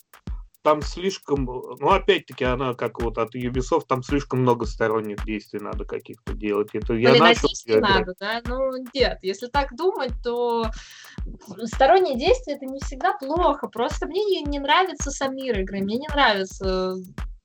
там 0.66 0.82
слишком, 0.82 1.44
ну, 1.44 1.90
опять-таки, 1.90 2.44
она 2.44 2.74
как 2.74 3.00
вот 3.00 3.18
от 3.18 3.36
Ubisoft, 3.36 3.84
там 3.86 4.02
слишком 4.02 4.40
много 4.40 4.66
сторонних 4.66 5.24
действий 5.24 5.60
надо 5.60 5.84
каких-то 5.84 6.34
делать. 6.34 6.70
Это 6.72 6.94
я 6.94 7.10
Блин, 7.10 7.22
начал 7.22 7.48
надо, 7.76 8.14
да? 8.18 8.42
Ну, 8.46 8.72
нет, 8.92 9.20
если 9.22 9.46
так 9.46 9.76
думать, 9.76 10.10
то 10.24 10.68
сторонние 11.66 12.18
действия 12.18 12.54
это 12.54 12.66
не 12.66 12.80
всегда 12.80 13.12
плохо. 13.12 13.68
Просто 13.68 14.08
мне 14.08 14.24
не, 14.24 14.42
не 14.42 14.58
нравится 14.58 15.12
сам 15.12 15.36
мир 15.36 15.60
игры, 15.60 15.82
мне 15.82 15.98
не 15.98 16.08
нравится 16.08 16.96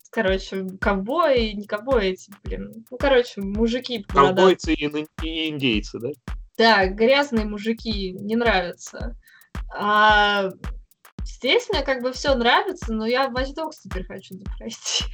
короче, 0.09 0.65
ковбои, 0.81 1.51
не 1.51 1.67
ковбои 1.67 2.07
эти, 2.07 2.33
блин. 2.43 2.83
Ну, 2.89 2.97
короче, 2.97 3.39
мужики. 3.41 4.01
Ковбойцы 4.01 4.73
и, 4.73 5.07
и 5.21 5.49
индейцы, 5.49 5.99
да? 5.99 6.09
Да, 6.57 6.87
грязные 6.87 7.45
мужики, 7.45 8.13
не 8.13 8.35
нравятся. 8.35 9.15
А 9.73 10.49
Здесь 11.25 11.69
мне 11.69 11.81
как 11.81 12.01
бы 12.01 12.11
все 12.13 12.35
нравится, 12.35 12.93
но 12.93 13.05
я 13.05 13.29
Watch 13.29 13.55
Dogs 13.55 13.77
теперь 13.83 14.05
хочу 14.05 14.35
пройти. 14.57 15.05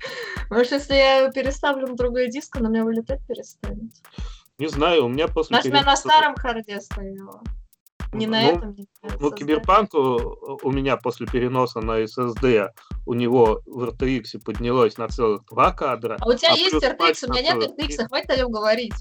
Может, 0.50 0.72
если 0.72 0.94
я 0.94 1.30
переставлю 1.30 1.88
на 1.88 1.96
другой 1.96 2.28
диск, 2.28 2.56
она 2.56 2.68
у 2.68 2.72
меня 2.72 2.84
вылетать 2.84 3.20
перестанет. 3.26 3.92
Не 4.58 4.68
знаю, 4.68 5.06
у 5.06 5.08
меня 5.08 5.28
после... 5.28 5.54
Значит, 5.54 5.72
переноса... 5.72 5.86
на 5.86 5.96
старом 5.96 6.34
харде 6.36 6.80
стояла. 6.80 7.42
Не 8.12 8.26
на 8.26 8.40
ну, 8.40 8.48
этом. 8.48 8.74
Не 8.74 8.88
ну, 9.20 9.30
Киберпанк 9.30 9.94
у 9.94 10.70
меня 10.70 10.96
после 10.96 11.26
переноса 11.26 11.80
на 11.80 12.02
SSD, 12.02 12.70
у 13.04 13.14
него 13.14 13.60
в 13.66 13.84
RTX 13.84 14.42
поднялось 14.42 14.96
на 14.96 15.08
целых 15.08 15.44
два 15.44 15.72
кадра. 15.72 16.16
А 16.18 16.26
у 16.26 16.32
тебя 16.32 16.52
а 16.52 16.56
есть 16.56 16.74
RTX, 16.74 17.28
у 17.28 17.32
меня 17.32 17.54
нет 17.54 17.70
RTX, 17.70 18.06
хватит 18.08 18.30
о 18.30 18.36
нем 18.36 18.50
говорить. 18.50 18.94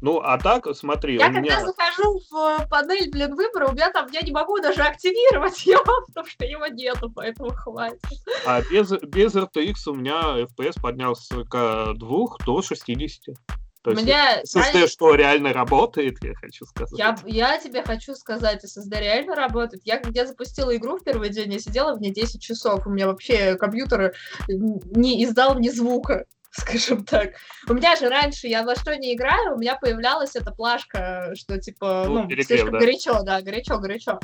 Ну, 0.00 0.20
а 0.20 0.38
так, 0.38 0.66
смотри, 0.76 1.16
я 1.16 1.26
у 1.26 1.30
меня... 1.30 1.56
когда 1.56 1.72
захожу 1.72 2.20
в 2.30 2.68
панель, 2.68 3.10
блин, 3.10 3.34
выбора, 3.34 3.68
у 3.68 3.72
меня 3.72 3.90
там, 3.90 4.08
я 4.12 4.20
не 4.22 4.32
могу 4.32 4.58
даже 4.60 4.82
активировать 4.82 5.60
его, 5.66 6.06
потому 6.06 6.26
что 6.26 6.44
его 6.44 6.66
нету, 6.66 7.10
поэтому 7.10 7.50
хватит. 7.50 8.00
А 8.46 8.62
без, 8.62 8.90
без 8.90 9.34
RTX 9.34 9.74
у 9.88 9.94
меня 9.94 10.40
FPS 10.40 10.80
поднялся 10.80 11.22
с 11.22 11.28
42 11.28 12.26
до 12.46 12.62
60. 12.62 13.36
То 13.82 13.92
есть 13.92 14.02
меня... 14.02 14.42
SSD 14.42 14.80
я... 14.80 14.88
что 14.88 15.14
реально 15.14 15.52
работает, 15.52 16.18
я 16.22 16.34
хочу 16.34 16.64
сказать. 16.66 16.98
Я, 16.98 17.16
я 17.26 17.58
тебе 17.58 17.82
хочу 17.82 18.14
сказать, 18.14 18.64
SSD 18.64 19.00
реально 19.00 19.34
работает. 19.34 19.82
Я 19.84 19.98
когда 19.98 20.26
запустила 20.26 20.76
игру 20.76 20.98
в 20.98 21.04
первый 21.04 21.30
день, 21.30 21.52
я 21.52 21.58
сидела 21.58 21.94
в 21.94 22.00
ней 22.00 22.12
10 22.12 22.40
часов, 22.40 22.86
у 22.86 22.90
меня 22.90 23.06
вообще 23.06 23.56
компьютер 23.56 24.14
не 24.48 25.24
издал 25.24 25.58
ни 25.58 25.68
звука. 25.68 26.26
Скажем 26.58 27.04
так. 27.04 27.34
У 27.68 27.74
меня 27.74 27.96
же 27.96 28.08
раньше, 28.08 28.46
я 28.46 28.62
во 28.62 28.74
что 28.74 28.96
не 28.96 29.14
играю, 29.14 29.54
у 29.54 29.58
меня 29.58 29.76
появлялась 29.76 30.36
эта 30.36 30.52
плашка, 30.52 31.32
что 31.34 31.58
типа, 31.58 32.04
ну, 32.06 32.24
ну 32.24 32.42
слишком 32.42 32.72
да. 32.72 32.78
горячо, 32.78 33.22
да, 33.22 33.40
горячо, 33.40 33.78
горячо. 33.78 34.18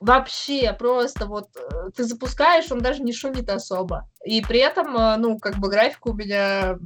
Вообще, 0.00 0.72
просто 0.74 1.26
вот 1.26 1.48
э, 1.56 1.90
ты 1.96 2.04
запускаешь, 2.04 2.70
он 2.70 2.80
даже 2.80 3.02
не 3.02 3.12
шумит 3.12 3.48
особо. 3.48 4.08
И 4.24 4.42
при 4.42 4.58
этом, 4.58 4.96
э, 4.96 5.16
ну, 5.16 5.38
как 5.38 5.56
бы 5.56 5.70
графика 5.70 6.08
у 6.08 6.14
меня... 6.14 6.76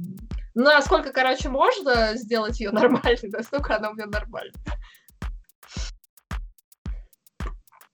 Ну, 0.55 0.63
насколько, 0.63 1.11
короче, 1.11 1.49
можно 1.49 2.15
сделать 2.15 2.59
ее 2.59 2.71
нормальной, 2.71 3.29
настолько 3.29 3.75
она 3.75 3.89
у 3.89 3.93
меня 3.93 4.05
нормальная. 4.05 4.53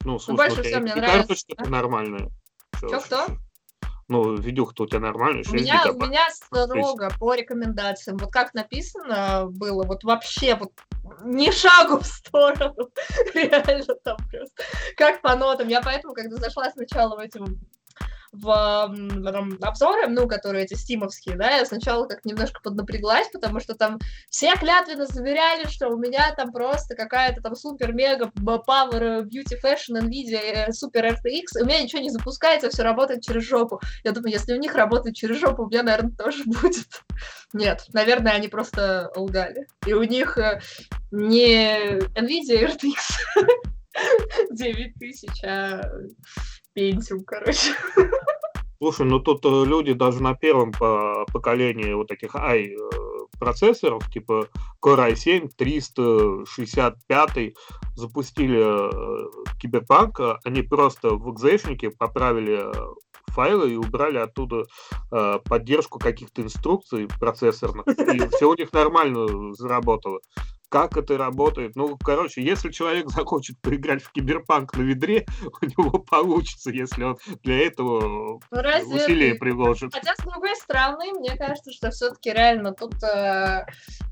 Ну, 0.04 0.20
слушай, 0.20 0.30
ну, 0.30 0.36
больше 0.36 0.62
всего 0.62 0.82
мне 0.82 0.94
нравится. 0.94 1.36
что 1.36 1.54
это 1.54 1.70
нормальное. 1.70 2.30
Что-кто? 2.76 3.28
Ну, 4.08 4.36
видюха-то 4.36 4.84
у 4.84 4.88
тебя 4.88 5.00
нормальная, 5.00 5.44
у 5.50 5.54
меня, 5.54 5.84
у 5.92 5.98
меня 5.98 6.30
строго 6.30 7.10
по 7.20 7.34
рекомендациям. 7.34 8.18
Вот 8.18 8.32
как 8.32 8.54
написано 8.54 9.48
было, 9.50 9.84
вот 9.84 10.04
вообще 10.04 10.56
вот 10.56 10.72
ни 11.24 11.50
шагу 11.50 12.00
в 12.00 12.06
сторону. 12.06 12.92
Реально 13.34 13.96
там 14.04 14.18
просто. 14.30 14.64
Как 14.96 15.22
по 15.22 15.36
нотам. 15.36 15.70
Я 15.70 15.82
поэтому, 15.82 16.14
когда 16.14 16.36
зашла 16.38 16.70
сначала 16.72 17.16
в 17.16 17.20
эти 17.20 17.40
в, 18.36 18.88
в 18.90 19.66
обзоры, 19.66 20.08
ну, 20.08 20.28
которые 20.28 20.66
эти 20.66 20.74
стимовские, 20.74 21.36
да, 21.36 21.58
я 21.58 21.66
сначала 21.66 22.06
как 22.08 22.26
немножко 22.26 22.60
поднапряглась, 22.62 23.30
потому 23.32 23.60
что 23.60 23.76
там 23.76 24.00
все 24.30 24.56
клятвенно 24.56 25.06
заверяли, 25.06 25.68
что 25.68 25.90
у 25.90 25.98
меня 25.98 26.34
там 26.36 26.52
просто 26.52 26.96
какая-то 26.96 27.42
там 27.42 27.56
супер-мега 27.56 28.32
power 28.36 29.24
beauty 29.24 29.56
fashion 29.64 30.02
nvidia 30.02 30.72
супер 30.72 31.06
RTX, 31.06 31.62
у 31.62 31.66
меня 31.66 31.82
ничего 31.82 32.02
не 32.02 32.10
запускается, 32.10 32.70
все 32.70 32.84
работает 32.84 33.24
через 33.24 33.44
жопу. 33.44 33.80
Я 34.04 34.12
думаю, 34.12 34.32
если 34.32 34.54
у 34.54 34.60
них 34.60 34.76
работает 34.76 35.16
через 35.16 35.40
жопу, 35.40 35.64
у 35.64 35.70
меня, 35.70 35.84
наверное, 35.84 36.16
тоже 36.16 36.44
будет. 36.46 36.88
Нет, 37.54 37.86
наверное, 37.94 38.34
они 38.34 38.48
просто 38.48 39.12
лгали. 39.16 39.68
И 39.86 39.94
у 39.94 40.04
них 40.04 40.38
э, 40.38 40.62
не 41.12 42.00
nvidia 42.16 42.68
RTX 42.68 43.46
9000, 44.52 45.46
а 45.46 45.82
Pentium, 46.76 47.24
короче. 47.26 47.74
Слушай, 48.78 49.06
ну 49.06 49.20
тут 49.20 49.46
э, 49.46 49.64
люди 49.66 49.94
даже 49.94 50.22
на 50.22 50.36
первом 50.36 50.72
поколении 50.72 51.94
вот 51.94 52.08
таких 52.08 52.36
i 52.36 52.76
э, 52.76 52.78
типа 54.14 54.50
Core 54.84 55.14
i7 55.14 55.50
365 55.56 57.56
запустили 57.96 58.62
э, 58.62 58.90
Киберпанк, 59.60 60.20
они 60.44 60.62
просто 60.62 61.16
в 61.16 61.34
экзешнике 61.34 61.90
поправили 61.90 62.70
файлы 63.28 63.74
и 63.74 63.78
убрали 63.78 64.18
оттуда 64.18 64.66
э, 65.12 65.40
поддержку 65.46 66.00
каких-то 66.00 66.42
инструкций 66.42 67.08
процессорных, 67.20 67.88
и 67.88 68.28
все 68.36 68.50
у 68.50 68.56
них 68.56 68.74
нормально 68.74 69.54
заработало 69.54 70.20
как 70.70 70.98
это 70.98 71.18
работает. 71.18 71.76
Ну, 71.76 71.98
короче, 71.98 72.44
если 72.44 72.72
человек 72.72 73.10
захочет 73.10 73.60
поиграть 73.62 74.04
в 74.04 74.12
киберпанк 74.12 74.76
на 74.76 74.82
ведре, 74.82 75.26
у 75.62 75.66
него 75.66 76.00
получится, 76.00 76.72
если 76.72 77.04
он 77.04 77.18
для 77.44 77.66
этого 77.66 78.40
ну, 78.52 78.60
усилия 78.96 79.36
приложит. 79.36 79.94
Хотя, 79.94 80.16
с 80.16 80.24
другой 80.24 80.56
стороны, 80.56 81.14
мне 81.14 81.36
кажется, 81.38 81.72
что 81.72 81.92
все-таки 81.92 82.32
реально 82.32 82.74
тут 82.74 83.02
э, 83.04 83.66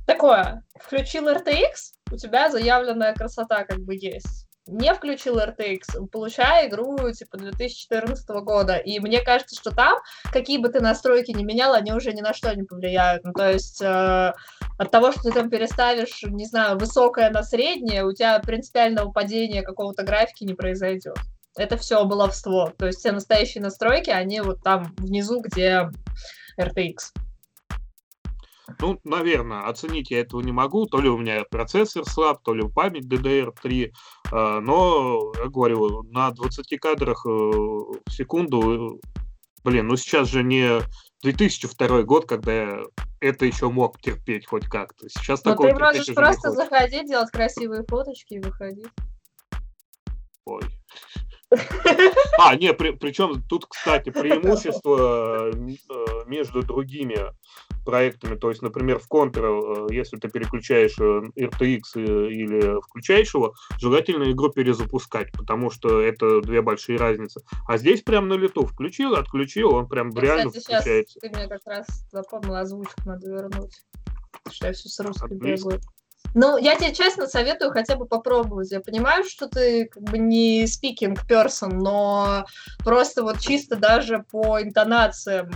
такое. 0.05 0.63
Включил 0.80 1.27
RTX, 1.27 1.93
у 2.11 2.17
тебя 2.17 2.49
заявленная 2.49 3.13
красота 3.13 3.63
как 3.65 3.80
бы 3.80 3.95
есть 3.95 4.47
не 4.68 4.94
включил 4.94 5.40
RTX, 5.40 6.07
получая 6.11 6.68
игру 6.68 6.98
типа 7.11 7.38
2014 7.38 8.27
года. 8.44 8.77
И 8.77 8.99
мне 8.99 9.22
кажется, 9.22 9.56
что 9.56 9.72
там, 9.72 9.99
какие 10.31 10.57
бы 10.57 10.69
ты 10.69 10.80
настройки 10.80 11.31
не 11.31 11.44
менял, 11.44 11.73
они 11.73 11.91
уже 11.94 12.14
ни 12.14 12.22
на 12.22 12.34
что 12.34 12.56
не 12.56 12.64
повлияют. 12.64 13.23
Ну, 13.23 13.34
то 13.34 13.52
есть 13.52 13.81
э, 13.81 14.34
от 14.77 14.91
того, 14.91 15.11
что 15.11 15.23
ты 15.23 15.31
там 15.31 15.49
переставишь, 15.49 16.23
не 16.23 16.45
знаю, 16.45 16.77
высокое 16.77 17.30
на 17.30 17.44
среднее, 17.44 18.06
у 18.06 18.14
тебя 18.14 18.40
принципиального 18.40 19.11
падения 19.11 19.64
какого-то 19.64 20.03
графики 20.03 20.44
не 20.44 20.53
произойдет. 20.53 21.18
Это 21.56 21.77
все 21.77 22.03
баловство. 22.06 22.72
То 22.77 22.88
есть 22.88 22.99
все 22.99 23.11
настоящие 23.11 23.61
настройки, 23.61 24.10
они 24.10 24.41
вот 24.41 24.64
там 24.64 24.95
внизу, 24.98 25.41
где 25.41 25.90
RTX. 26.60 26.98
Ну, 28.80 28.99
наверное, 29.03 29.68
оценить 29.68 30.11
я 30.11 30.22
этого 30.22 30.41
не 30.41 30.52
могу. 30.52 30.85
То 30.85 31.02
ли 31.02 31.10
у 31.10 31.18
меня 31.18 31.44
процессор 31.49 32.06
слаб, 32.06 32.41
то 32.44 32.53
ли 32.53 32.64
память 32.68 33.06
DDR3. 33.06 33.91
А, 34.31 34.61
но, 34.61 35.34
я 35.38 35.49
говорю, 35.49 36.03
на 36.03 36.31
20 36.31 36.80
кадрах 36.80 37.26
э, 37.26 37.30
в 37.30 38.10
секунду, 38.10 39.02
блин, 39.64 39.88
ну 39.88 39.98
сейчас 39.98 40.30
же 40.30 40.44
не 40.44 40.81
2002 41.23 42.03
год, 42.03 42.26
когда 42.26 42.53
я 42.53 42.84
это 43.19 43.45
еще 43.45 43.69
мог 43.69 43.99
терпеть 44.02 44.45
хоть 44.45 44.68
как-то. 44.68 45.07
Сейчас 45.10 45.44
Но 45.44 45.52
такого 45.52 45.69
ты 45.69 45.80
можешь 45.80 46.14
просто 46.14 46.52
заходить, 46.52 47.07
делать 47.07 47.31
красивые 47.31 47.84
фоточки 47.88 48.35
и 48.35 48.40
выходить. 48.40 48.88
Ой. 50.45 50.64
А, 52.40 52.56
не, 52.56 52.73
при, 52.73 52.91
причем 52.91 53.44
тут, 53.48 53.65
кстати, 53.68 54.10
преимущество 54.10 55.52
э, 55.52 55.52
э, 55.53 56.06
между 56.26 56.64
другими 56.64 57.18
проектами, 57.84 58.35
то 58.35 58.49
есть, 58.49 58.61
например, 58.61 58.99
в 58.99 59.10
Contra, 59.10 59.89
э, 59.89 59.93
если 59.93 60.18
ты 60.18 60.30
переключаешь 60.30 60.97
э, 60.99 61.22
RTX 61.38 61.81
э, 61.95 62.31
или 62.31 62.81
включаешь 62.81 63.34
его, 63.34 63.53
желательно 63.80 64.31
игру 64.31 64.49
перезапускать, 64.49 65.31
потому 65.31 65.69
что 65.69 66.01
это 66.01 66.41
две 66.41 66.61
большие 66.61 66.97
разницы. 66.97 67.41
А 67.68 67.77
здесь 67.77 68.01
прям 68.01 68.27
на 68.27 68.34
лету 68.34 68.65
включил, 68.65 69.15
отключил, 69.15 69.73
он 69.73 69.88
прям 69.88 70.10
Ну, 70.10 70.22
реально 70.22 70.51
Кстати, 70.51 70.64
сейчас 70.64 70.81
включается. 70.81 71.19
ты 71.19 71.30
мне 71.30 71.47
как 71.47 71.61
раз 71.65 71.88
запомнила 72.11 72.60
озвучку, 72.61 73.01
надо 73.05 73.30
вернуть. 73.30 73.81
Что 74.51 74.68
я 74.68 74.73
все 74.73 74.89
с 74.89 74.99
Английский. 74.99 75.69
бегаю. 75.69 75.81
Ну, 76.35 76.57
я 76.57 76.76
тебе 76.76 76.93
честно 76.93 77.27
советую 77.27 77.72
хотя 77.72 77.95
бы 77.95 78.05
попробовать. 78.05 78.72
Я 78.72 78.81
понимаю, 78.81 79.23
что 79.23 79.47
ты 79.47 79.85
как 79.85 80.03
бы 80.03 80.18
не 80.18 80.64
speaking 80.64 81.18
person, 81.30 81.73
но 81.73 82.45
просто 82.84 83.23
вот 83.23 83.39
чисто 83.39 83.76
даже 83.76 84.26
по 84.31 84.61
интонациям. 84.61 85.51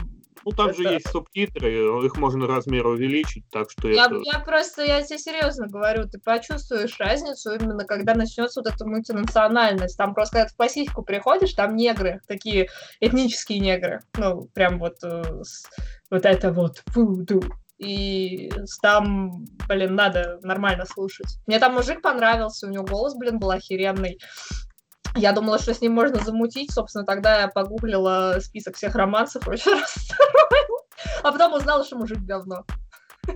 Ну, 0.51 0.55
там 0.55 0.73
же 0.73 0.83
это- 0.83 0.93
есть 0.93 1.09
субтитры, 1.09 2.05
их 2.05 2.15
можно 2.17 2.47
размер 2.47 2.87
увеличить, 2.87 3.43
так 3.51 3.69
что 3.69 3.89
Я, 3.89 4.05
это... 4.05 4.19
я 4.23 4.39
просто, 4.39 4.83
я 4.83 5.01
тебе 5.01 5.19
серьезно 5.19 5.67
говорю, 5.67 6.07
ты 6.07 6.19
почувствуешь 6.19 6.97
разницу 6.99 7.51
именно 7.53 7.85
когда 7.85 8.15
начнется 8.15 8.61
вот 8.61 8.73
эта 8.73 8.85
мультинациональность. 8.85 9.97
Там 9.97 10.13
просто, 10.13 10.37
когда 10.37 10.47
ты 10.47 10.53
в 10.53 10.57
Пасифику 10.57 11.03
приходишь, 11.03 11.53
там 11.53 11.75
негры, 11.75 12.21
такие 12.27 12.69
этнические 12.99 13.59
негры. 13.59 14.01
Ну, 14.17 14.47
прям 14.53 14.79
вот, 14.79 14.95
э, 15.03 15.43
с- 15.43 15.65
вот 16.09 16.25
это 16.25 16.51
вот. 16.51 16.83
И 17.77 18.49
там, 18.81 19.45
блин, 19.67 19.95
надо 19.95 20.39
нормально 20.41 20.85
слушать. 20.85 21.37
Мне 21.45 21.59
там 21.59 21.75
мужик 21.75 22.01
понравился, 22.01 22.67
у 22.67 22.71
него 22.71 22.85
голос, 22.85 23.15
блин, 23.15 23.37
был 23.37 23.51
охеренный. 23.51 24.17
Я 25.17 25.31
думала, 25.33 25.57
что 25.59 25.73
с 25.73 25.81
ним 25.81 25.93
можно 25.93 26.23
замутить. 26.23 26.71
Собственно, 26.71 27.05
тогда 27.05 27.41
я 27.41 27.47
погуглила 27.47 28.37
список 28.39 28.75
всех 28.75 28.95
романсов, 28.95 29.47
очень 29.47 29.71
расстроилась. 29.71 30.85
А 31.23 31.31
потом 31.31 31.53
узнала, 31.53 31.83
что 31.83 31.97
мужик 31.97 32.19
говно. 32.19 32.63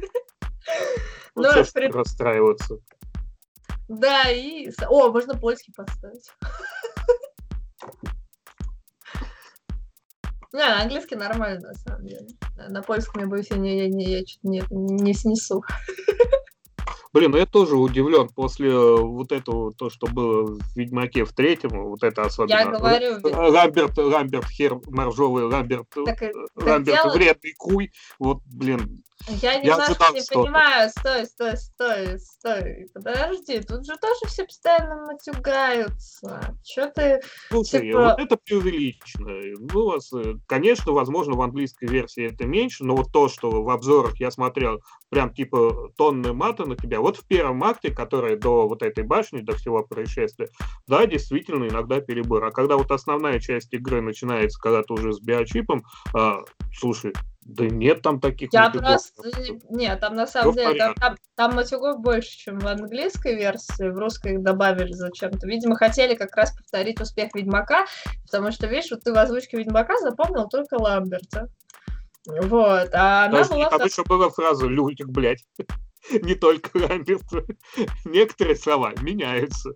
Ну, 1.33 1.43
ну, 1.43 1.63
при- 1.73 1.89
расстраиваться. 1.89 2.75
Да, 3.87 4.29
и... 4.29 4.69
О, 4.85 5.09
можно 5.11 5.33
польский 5.33 5.73
поставить. 5.73 6.29
Не, 10.53 10.59
на 10.59 10.81
английский 10.81 11.15
нормально, 11.15 11.69
на 11.69 11.73
самом 11.73 12.05
деле. 12.05 12.27
На- 12.67 12.81
польском 12.81 13.21
я 13.21 13.27
боюсь, 13.27 13.49
я, 13.49 13.57
не, 13.57 13.77
я, 13.83 13.87
не, 13.87 14.03
я 14.11 14.25
чё-то 14.25 14.47
не, 14.49 14.61
не 14.69 15.13
снесу. 15.13 15.63
Блин, 17.13 17.31
ну 17.31 17.37
я 17.37 17.45
тоже 17.45 17.75
удивлен 17.75 18.29
после 18.29 18.69
э, 18.71 18.95
вот 18.95 19.31
этого, 19.33 19.73
то, 19.73 19.89
что 19.89 20.07
было 20.07 20.45
в 20.47 20.59
Ведьмаке 20.77 21.25
в 21.25 21.33
третьем, 21.33 21.69
вот 21.89 22.03
это 22.03 22.21
особенно. 22.23 22.57
Я 22.57 22.65
говорю, 22.67 23.15
ведь- 23.23 23.35
Ламберт, 23.35 23.97
Ламберт, 23.97 24.45
хер 24.47 24.79
моржовый, 24.87 25.43
Ламберт, 25.43 25.87
э, 25.97 26.05
Так, 26.05 26.21
э, 26.21 26.31
Ламберт, 26.55 26.85
дело- 27.03 27.13
вредный 27.13 27.53
куй. 27.57 27.91
Вот, 28.17 28.39
блин, 28.45 29.03
Я 29.27 29.53
Я 29.53 29.59
немножко 29.61 29.85
ожидал 29.85 30.13
не 30.13 30.21
что-то. 30.21 30.41
понимаю. 30.43 30.89
Стой, 30.89 31.25
стой, 31.25 31.57
стой, 31.57 32.19
стой. 32.19 32.87
Подожди, 32.93 33.59
тут 33.61 33.85
же 33.85 33.95
тоже 33.97 34.25
все 34.27 34.45
постоянно 34.45 35.05
матюгаются. 35.05 36.55
Че 36.63 36.87
ты... 36.87 37.21
слушай, 37.49 37.81
Типа- 37.81 38.01
вот 38.01 38.19
это 38.19 38.37
преувеличено. 38.37 39.57
Ну, 39.71 39.79
у 39.79 39.87
вас, 39.91 40.11
э, 40.13 40.35
конечно, 40.47 40.91
возможно, 40.91 41.35
в 41.35 41.41
английской 41.41 41.87
версии 41.87 42.25
это 42.31 42.45
меньше, 42.45 42.83
но 42.83 42.95
вот 42.95 43.11
то, 43.11 43.29
что 43.29 43.49
в 43.63 43.69
обзорах 43.69 44.19
я 44.19 44.31
смотрел, 44.31 44.81
прям 45.09 45.33
типа 45.33 45.91
тонны 45.97 46.33
мата 46.33 46.65
на 46.65 46.75
тебя, 46.75 46.99
вот 47.01 47.17
в 47.17 47.25
первом 47.27 47.63
акте, 47.63 47.91
который 47.91 48.37
до 48.37 48.67
вот 48.67 48.81
этой 48.83 49.03
башни, 49.03 49.41
до 49.41 49.55
всего 49.55 49.83
происшествия, 49.83 50.49
да, 50.87 51.05
действительно, 51.05 51.67
иногда 51.67 52.01
перебор. 52.01 52.43
А 52.45 52.51
когда 52.51 52.77
вот 52.77 52.91
основная 52.91 53.39
часть 53.39 53.73
игры 53.73 54.01
начинается, 54.01 54.59
когда 54.59 54.83
ты 54.83 54.93
уже 54.93 55.13
с 55.13 55.19
биочипом, 55.19 55.83
а, 56.13 56.39
слушай, 56.73 57.13
да 57.53 57.65
нет 57.65 58.01
там 58.01 58.19
таких 58.19 58.49
Я 58.53 58.67
матюгов. 58.67 59.11
просто... 59.13 59.23
Нет, 59.69 59.99
там 59.99 60.15
на 60.15 60.27
самом 60.27 60.53
в 60.53 60.55
деле, 60.55 60.77
там, 60.77 60.93
там, 60.95 61.15
там 61.35 61.55
матюгов 61.55 61.99
больше, 61.99 62.37
чем 62.37 62.59
в 62.59 62.67
английской 62.67 63.35
версии. 63.35 63.89
В 63.89 63.97
русской 63.97 64.33
их 64.33 64.43
добавили 64.43 64.93
зачем-то. 64.93 65.47
Видимо, 65.47 65.75
хотели 65.75 66.15
как 66.15 66.35
раз 66.35 66.55
повторить 66.55 66.99
успех 67.01 67.33
Ведьмака, 67.33 67.85
потому 68.25 68.51
что, 68.51 68.67
видишь, 68.67 68.91
вот 68.91 69.03
ты 69.03 69.13
в 69.13 69.17
озвучке 69.17 69.57
Ведьмака 69.57 69.97
запомнил 69.99 70.47
только 70.47 70.75
Ламберта. 70.75 71.49
Вот, 72.25 72.89
а 72.93 73.25
она 73.25 73.43
Подожди, 73.43 73.53
была... 73.55 73.69
там 73.69 73.85
еще 73.85 74.03
была 74.03 74.29
фраза 74.29 74.67
«люльник, 74.67 75.07
блядь». 75.07 75.43
Не 76.11 76.35
только 76.35 76.69
Ламберт. 76.77 77.23
Некоторые 78.05 78.55
слова 78.55 78.93
меняются. 79.01 79.71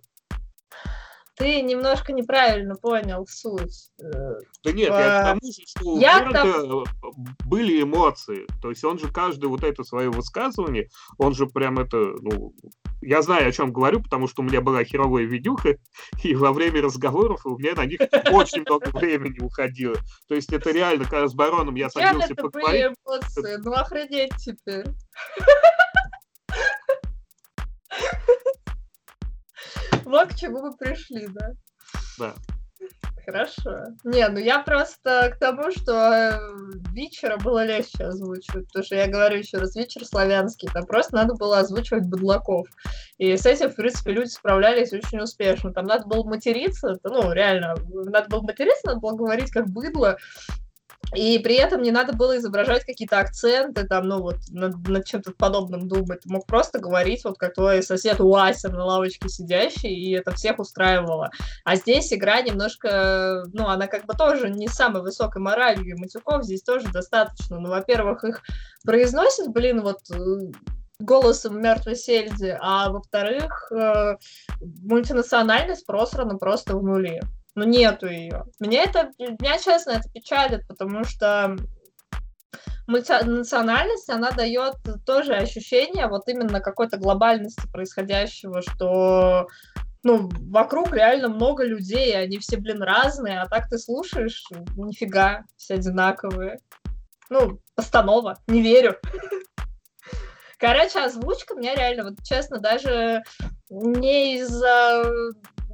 Ты 1.36 1.60
немножко 1.60 2.14
неправильно 2.14 2.76
понял 2.76 3.26
суть. 3.28 3.90
Э, 4.00 4.36
Да 4.64 4.72
нет, 4.72 4.88
я 4.88 5.18
А, 5.18 5.20
к 5.20 5.26
тому 5.26 5.52
же, 5.52 5.62
что 5.66 5.90
у 5.90 5.98
я 5.98 6.20
Бернта 6.20 6.84
были 7.44 7.82
эмоции. 7.82 8.46
То 8.62 8.70
есть 8.70 8.82
он 8.84 8.98
же 8.98 9.12
каждое 9.12 9.48
вот 9.48 9.62
это 9.62 9.84
свое 9.84 10.10
высказывание, 10.10 10.88
он 11.18 11.34
же 11.34 11.46
прям 11.46 11.78
это, 11.78 12.14
ну, 12.22 12.54
я 13.02 13.20
знаю, 13.20 13.48
о 13.48 13.52
чем 13.52 13.70
говорю, 13.70 14.02
потому 14.02 14.28
что 14.28 14.40
у 14.40 14.46
меня 14.46 14.62
была 14.62 14.82
херовая 14.82 15.24
видюха, 15.24 15.76
и 16.22 16.34
во 16.34 16.52
время 16.52 16.80
разговоров 16.80 17.44
у 17.44 17.58
меня 17.58 17.74
на 17.74 17.84
них 17.84 18.00
очень 18.32 18.62
много 18.62 18.88
времени 18.96 19.38
уходило. 19.40 19.96
То 20.28 20.34
есть 20.34 20.50
это 20.54 20.70
реально, 20.70 21.04
когда 21.04 21.28
с 21.28 21.34
бароном 21.34 21.74
я 21.74 21.90
садился 21.90 22.32
это 22.32 22.36
поговорить, 22.36 22.82
были 22.82 22.94
эмоции. 23.04 23.56
Ну 23.62 23.72
охренеть 23.72 24.32
теперь. 24.38 24.86
Вот 30.06 30.28
к 30.28 30.36
чему 30.36 30.62
мы 30.62 30.72
пришли, 30.76 31.26
да? 31.28 31.52
Да. 32.18 32.34
Хорошо. 33.24 33.86
Не, 34.04 34.28
ну 34.28 34.38
я 34.38 34.60
просто 34.60 35.32
к 35.34 35.40
тому, 35.40 35.72
что 35.72 35.92
э, 35.92 36.38
Вичера 36.92 37.36
было 37.38 37.64
легче 37.64 38.04
озвучивать, 38.04 38.68
потому 38.68 38.84
что 38.84 38.94
я 38.94 39.08
говорю 39.08 39.38
еще 39.38 39.58
раз, 39.58 39.74
Вичер 39.74 40.04
славянский, 40.04 40.68
там 40.72 40.86
просто 40.86 41.16
надо 41.16 41.34
было 41.34 41.58
озвучивать 41.58 42.06
быдлаков. 42.06 42.68
И 43.18 43.36
с 43.36 43.44
этим, 43.44 43.70
в 43.70 43.74
принципе, 43.74 44.12
люди 44.12 44.28
справлялись 44.28 44.92
очень 44.92 45.18
успешно. 45.18 45.72
Там 45.72 45.86
надо 45.86 46.06
было 46.06 46.22
материться, 46.22 47.00
ну, 47.02 47.32
реально, 47.32 47.74
надо 47.88 48.28
было 48.28 48.42
материться, 48.42 48.86
надо 48.86 49.00
было 49.00 49.16
говорить 49.16 49.50
как 49.50 49.66
быдло, 49.66 50.18
и 51.14 51.38
при 51.38 51.54
этом 51.54 51.82
не 51.82 51.90
надо 51.90 52.12
было 52.12 52.36
изображать 52.36 52.84
какие-то 52.84 53.20
акценты, 53.20 53.86
там, 53.86 54.08
ну 54.08 54.20
вот, 54.20 54.36
над, 54.50 54.76
над 54.88 55.04
чем-то 55.04 55.32
подобным 55.32 55.88
думать. 55.88 56.22
Ты 56.22 56.30
мог 56.30 56.46
просто 56.46 56.78
говорить, 56.78 57.24
вот 57.24 57.38
как 57.38 57.54
твой 57.54 57.82
сосед 57.82 58.20
Уася 58.20 58.70
на 58.70 58.84
лавочке 58.84 59.28
сидящий, 59.28 59.94
и 59.94 60.12
это 60.12 60.32
всех 60.32 60.58
устраивало. 60.58 61.30
А 61.64 61.76
здесь 61.76 62.12
игра 62.12 62.40
немножко, 62.40 63.44
ну, 63.52 63.68
она 63.68 63.86
как 63.86 64.06
бы 64.06 64.14
тоже 64.14 64.50
не 64.50 64.68
самой 64.68 65.02
высокой 65.02 65.40
моралью, 65.40 65.86
и 65.86 65.98
матюков 65.98 66.44
здесь 66.44 66.62
тоже 66.62 66.88
достаточно. 66.88 67.60
Ну, 67.60 67.70
во-первых, 67.70 68.24
их 68.24 68.42
произносят, 68.84 69.48
блин, 69.48 69.82
вот 69.82 70.00
э, 70.12 70.50
голосом 70.98 71.60
мертвой 71.60 71.96
сельди, 71.96 72.56
а 72.60 72.90
во-вторых, 72.90 73.70
э, 73.72 74.16
мультинациональность 74.60 75.86
просрана 75.86 76.36
просто 76.36 76.76
в 76.76 76.82
нули. 76.82 77.20
Ну, 77.56 77.64
нету 77.64 78.06
ее. 78.06 78.44
Меня 78.60 78.82
это, 78.82 79.10
меня, 79.18 79.58
честно, 79.58 79.92
это 79.92 80.10
печалит, 80.10 80.68
потому 80.68 81.04
что 81.04 81.56
мультинациональность, 82.86 84.10
она 84.10 84.30
дает 84.30 84.74
тоже 85.06 85.34
ощущение 85.34 86.06
вот 86.06 86.28
именно 86.28 86.60
какой-то 86.60 86.98
глобальности 86.98 87.66
происходящего, 87.72 88.60
что 88.60 89.48
ну, 90.02 90.28
вокруг 90.50 90.92
реально 90.92 91.28
много 91.30 91.64
людей, 91.64 92.14
они 92.14 92.38
все, 92.38 92.58
блин, 92.58 92.82
разные, 92.82 93.40
а 93.40 93.48
так 93.48 93.70
ты 93.70 93.78
слушаешь, 93.78 94.44
нифига, 94.76 95.44
все 95.56 95.74
одинаковые. 95.74 96.60
Ну, 97.30 97.60
постанова, 97.74 98.38
не 98.46 98.60
верю. 98.60 99.00
Короче, 100.58 101.00
озвучка 101.00 101.54
меня 101.54 101.74
реально, 101.74 102.04
вот 102.04 102.22
честно, 102.22 102.58
даже 102.58 103.22
не 103.70 104.36
из-за 104.36 105.10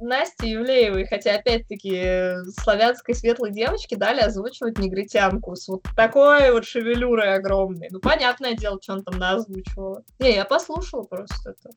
Насти 0.03 0.49
Евлеевой, 0.49 1.05
хотя, 1.05 1.35
опять-таки, 1.35 2.35
славянской 2.59 3.15
светлой 3.15 3.51
девочки 3.51 3.95
дали 3.95 4.19
озвучивать 4.19 4.77
негритянку 4.77 5.55
с 5.55 5.67
вот 5.67 5.83
такой 5.95 6.51
вот 6.51 6.65
шевелюрой 6.65 7.35
огромной. 7.35 7.87
Ну, 7.89 7.99
понятное 7.99 8.53
дело, 8.53 8.79
что 8.81 8.93
он 8.93 9.03
там 9.03 9.17
наозвучивала. 9.17 10.03
Не, 10.19 10.35
я 10.35 10.45
послушала 10.45 11.03
просто 11.03 11.51
это 11.51 11.69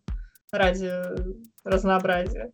ради 0.50 0.92
разнообразия. 1.64 2.50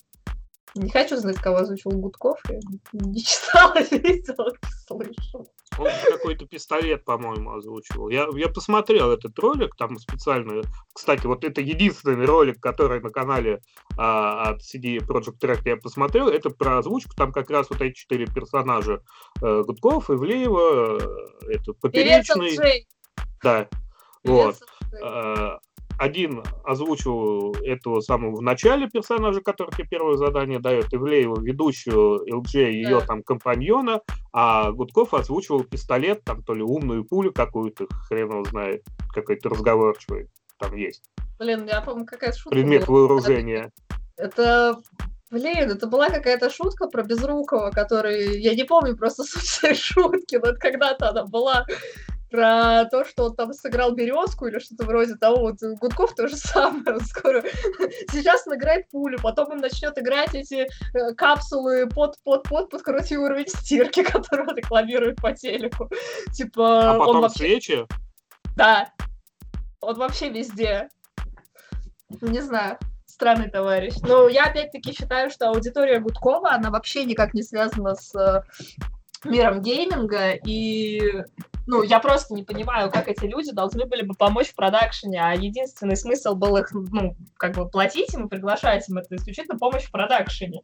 Не 0.74 0.90
хочу 0.90 1.16
знать, 1.16 1.36
кого 1.36 1.58
озвучил 1.58 1.90
Гудков. 1.90 2.40
Я 2.48 2.60
не 2.92 3.22
читала, 3.22 3.78
видела, 3.90 4.52
не 4.62 4.70
слышала. 4.86 5.46
Он 5.78 5.88
какой-то 6.10 6.46
пистолет, 6.46 7.04
по-моему, 7.04 7.52
озвучивал. 7.52 8.08
Я, 8.08 8.26
я 8.34 8.48
посмотрел 8.48 9.10
этот 9.10 9.38
ролик, 9.38 9.74
там 9.76 9.98
специально... 9.98 10.62
Кстати, 10.92 11.26
вот 11.26 11.44
это 11.44 11.60
единственный 11.60 12.26
ролик, 12.26 12.60
который 12.60 13.00
на 13.00 13.10
канале 13.10 13.60
а, 13.96 14.50
от 14.50 14.60
CD 14.60 14.98
Project 14.98 15.40
Track 15.40 15.62
я 15.64 15.76
посмотрел, 15.76 16.28
это 16.28 16.50
про 16.50 16.78
озвучку. 16.78 17.14
Там 17.16 17.32
как 17.32 17.50
раз 17.50 17.70
вот 17.70 17.80
эти 17.80 17.94
четыре 17.94 18.26
персонажа. 18.26 19.02
Э, 19.40 19.62
Гудков, 19.66 20.10
Ивлеева, 20.10 20.98
э, 21.00 21.52
это 21.52 21.72
Поперечный. 21.74 22.86
Да. 23.42 23.68
Вот 24.24 24.56
один 25.98 26.42
озвучил 26.64 27.54
этого 27.64 28.00
самого 28.00 28.36
в 28.36 28.42
начале 28.42 28.88
персонажа, 28.88 29.40
который 29.40 29.70
тебе 29.72 29.86
первое 29.88 30.16
задание 30.16 30.58
дает, 30.58 30.92
Ивлеева, 30.92 31.40
ведущую 31.40 32.24
ЛДЖ, 32.34 32.54
ее 32.54 33.00
да. 33.00 33.06
там 33.06 33.22
компаньона, 33.22 34.00
а 34.32 34.72
Гудков 34.72 35.14
озвучивал 35.14 35.64
пистолет, 35.64 36.24
там 36.24 36.42
то 36.42 36.54
ли 36.54 36.62
умную 36.62 37.04
пулю 37.04 37.32
какую-то, 37.32 37.86
хрен 38.08 38.30
его 38.30 38.44
знает, 38.44 38.84
какой-то 39.14 39.48
разговорчивый 39.48 40.28
там 40.58 40.76
есть. 40.76 41.02
Блин, 41.38 41.66
я 41.66 41.80
помню, 41.80 42.06
какая 42.06 42.32
шутка 42.32 42.50
Предмет 42.50 42.86
была. 42.86 43.00
вооружения. 43.00 43.72
Это, 44.16 44.80
блин, 45.30 45.70
это 45.70 45.86
была 45.86 46.08
какая-то 46.08 46.50
шутка 46.50 46.86
про 46.86 47.02
Безрукова, 47.02 47.70
который, 47.70 48.40
я 48.40 48.54
не 48.54 48.64
помню 48.64 48.96
просто 48.96 49.24
суть 49.26 49.78
шутки, 49.78 50.36
но 50.36 50.54
когда-то 50.54 51.10
она 51.10 51.24
была 51.24 51.66
про 52.32 52.86
то, 52.86 53.04
что 53.04 53.26
он 53.26 53.36
там 53.36 53.52
сыграл 53.52 53.92
березку 53.92 54.46
или 54.46 54.58
что-то 54.58 54.84
вроде 54.84 55.14
того. 55.14 55.42
Вот 55.42 55.58
Гудков 55.78 56.14
то 56.14 56.26
же 56.26 56.36
самое. 56.36 56.96
Он 56.96 57.00
скоро 57.00 57.42
сейчас 58.10 58.46
он 58.46 58.56
играет 58.56 58.88
пулю, 58.90 59.18
потом 59.22 59.52
он 59.52 59.58
начнет 59.58 59.96
играть 59.98 60.34
эти 60.34 60.66
э, 60.66 61.14
капсулы 61.14 61.86
под 61.88 62.16
под 62.24 62.48
под 62.48 62.70
под 62.70 62.82
короче 62.82 63.16
уровень 63.18 63.46
стирки, 63.46 64.02
который 64.10 64.46
он 64.46 64.56
рекламирует 64.56 65.16
по 65.20 65.32
телеку. 65.32 65.88
Типа. 66.32 66.92
А 66.92 66.98
потом 66.98 67.16
он 67.16 67.22
вообще... 67.22 67.38
свечи? 67.38 67.86
Да. 68.56 68.92
Он 69.80 69.96
вообще 69.96 70.30
везде. 70.30 70.88
Не 72.20 72.40
знаю 72.40 72.78
странный 73.06 73.50
товарищ. 73.50 73.94
Но 74.02 74.28
я 74.28 74.46
опять-таки 74.46 74.92
считаю, 74.92 75.30
что 75.30 75.50
аудитория 75.50 76.00
Гудкова, 76.00 76.54
она 76.54 76.70
вообще 76.70 77.04
никак 77.04 77.34
не 77.34 77.42
связана 77.42 77.94
с 77.94 78.12
э, 78.16 78.42
миром 79.24 79.62
гейминга, 79.62 80.32
и 80.32 81.22
ну, 81.66 81.82
я 81.82 82.00
просто 82.00 82.34
не 82.34 82.42
понимаю, 82.42 82.90
как 82.90 83.08
эти 83.08 83.24
люди 83.24 83.52
должны 83.52 83.86
были 83.86 84.02
бы 84.02 84.14
помочь 84.14 84.48
в 84.48 84.54
продакшене, 84.54 85.20
а 85.22 85.34
единственный 85.34 85.96
смысл 85.96 86.34
был 86.34 86.56
их, 86.56 86.72
ну, 86.72 87.16
как 87.36 87.54
бы 87.56 87.68
платить 87.68 88.12
им 88.14 88.26
и 88.26 88.28
приглашать 88.28 88.88
им, 88.88 88.98
это 88.98 89.16
исключительно 89.16 89.58
помощь 89.58 89.84
в 89.84 89.90
продакшене. 89.90 90.62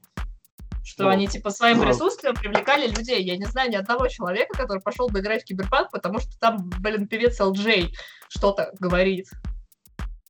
Что 0.85 1.05
ну, 1.05 1.11
они, 1.11 1.29
типа, 1.29 1.51
своим 1.51 1.81
присутствием 1.81 2.35
привлекали 2.35 2.89
людей. 2.89 3.23
Я 3.23 3.37
не 3.37 3.45
знаю 3.45 3.71
ни 3.71 3.77
одного 3.77 4.09
человека, 4.09 4.57
который 4.57 4.81
пошел 4.81 5.09
бы 5.09 5.21
играть 5.21 5.43
в 5.43 5.45
Киберпанк, 5.45 5.91
потому 5.91 6.19
что 6.19 6.39
там, 6.41 6.71
блин, 6.81 7.07
певец 7.07 7.39
Элджей 7.41 7.91
что-то 8.29 8.73
говорит. 8.81 9.27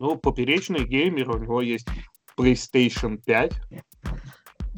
Ну, 0.01 0.17
поперечный 0.17 0.85
геймер, 0.85 1.31
у 1.31 1.39
него 1.39 1.63
есть 1.63 1.87
PlayStation 2.37 3.19
5. 3.25 3.53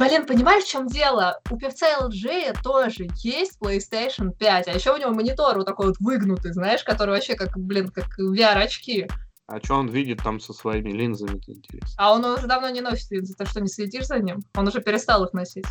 Блин, 0.01 0.25
понимаешь, 0.25 0.65
в 0.65 0.69
чем 0.69 0.87
дело? 0.87 1.43
У 1.51 1.59
певца 1.59 1.87
LG 2.01 2.63
тоже 2.63 3.09
есть 3.23 3.59
PlayStation 3.61 4.35
5, 4.35 4.69
а 4.69 4.73
еще 4.73 4.95
у 4.95 4.97
него 4.97 5.11
монитор 5.11 5.59
вот 5.59 5.67
такой 5.67 5.89
вот 5.89 5.97
выгнутый, 6.01 6.55
знаешь, 6.55 6.83
который 6.85 7.11
вообще 7.11 7.35
как, 7.35 7.59
блин, 7.59 7.89
как 7.91 8.19
VR-очки. 8.19 9.09
А 9.47 9.59
что 9.63 9.75
он 9.75 9.89
видит 9.89 10.23
там 10.23 10.41
со 10.41 10.55
своими 10.55 10.91
линзами, 10.91 11.37
интересно? 11.47 11.95
А 11.99 12.15
он 12.15 12.25
уже 12.25 12.47
давно 12.47 12.71
не 12.71 12.81
носит 12.81 13.11
линзы, 13.11 13.35
ты 13.35 13.45
что, 13.45 13.61
не 13.61 13.69
следишь 13.69 14.07
за 14.07 14.19
ним? 14.21 14.39
Он 14.55 14.67
уже 14.67 14.81
перестал 14.81 15.23
их 15.27 15.35
носить. 15.35 15.67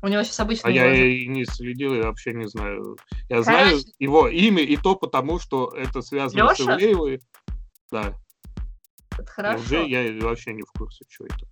У 0.00 0.06
него 0.06 0.22
сейчас 0.22 0.38
обычные 0.38 0.70
А 0.70 0.72
я 0.72 0.94
и 0.94 1.26
не 1.26 1.44
следил, 1.44 1.92
я 1.92 2.04
вообще 2.04 2.34
не 2.34 2.46
знаю. 2.46 2.96
Я 3.28 3.42
Короче... 3.42 3.42
знаю 3.42 3.78
его 3.98 4.28
имя 4.28 4.62
и 4.62 4.76
то 4.76 4.94
потому, 4.94 5.40
что 5.40 5.72
это 5.76 6.02
связано 6.02 6.50
Леша? 6.50 6.54
с 6.54 6.60
Ивлеевой. 6.60 7.20
Да. 7.90 8.14
Это 9.18 9.26
хорошо. 9.26 9.64
LG 9.64 9.88
я 9.88 10.24
вообще 10.24 10.52
не 10.52 10.62
в 10.62 10.70
курсе, 10.70 11.04
что 11.08 11.24
это. 11.24 11.48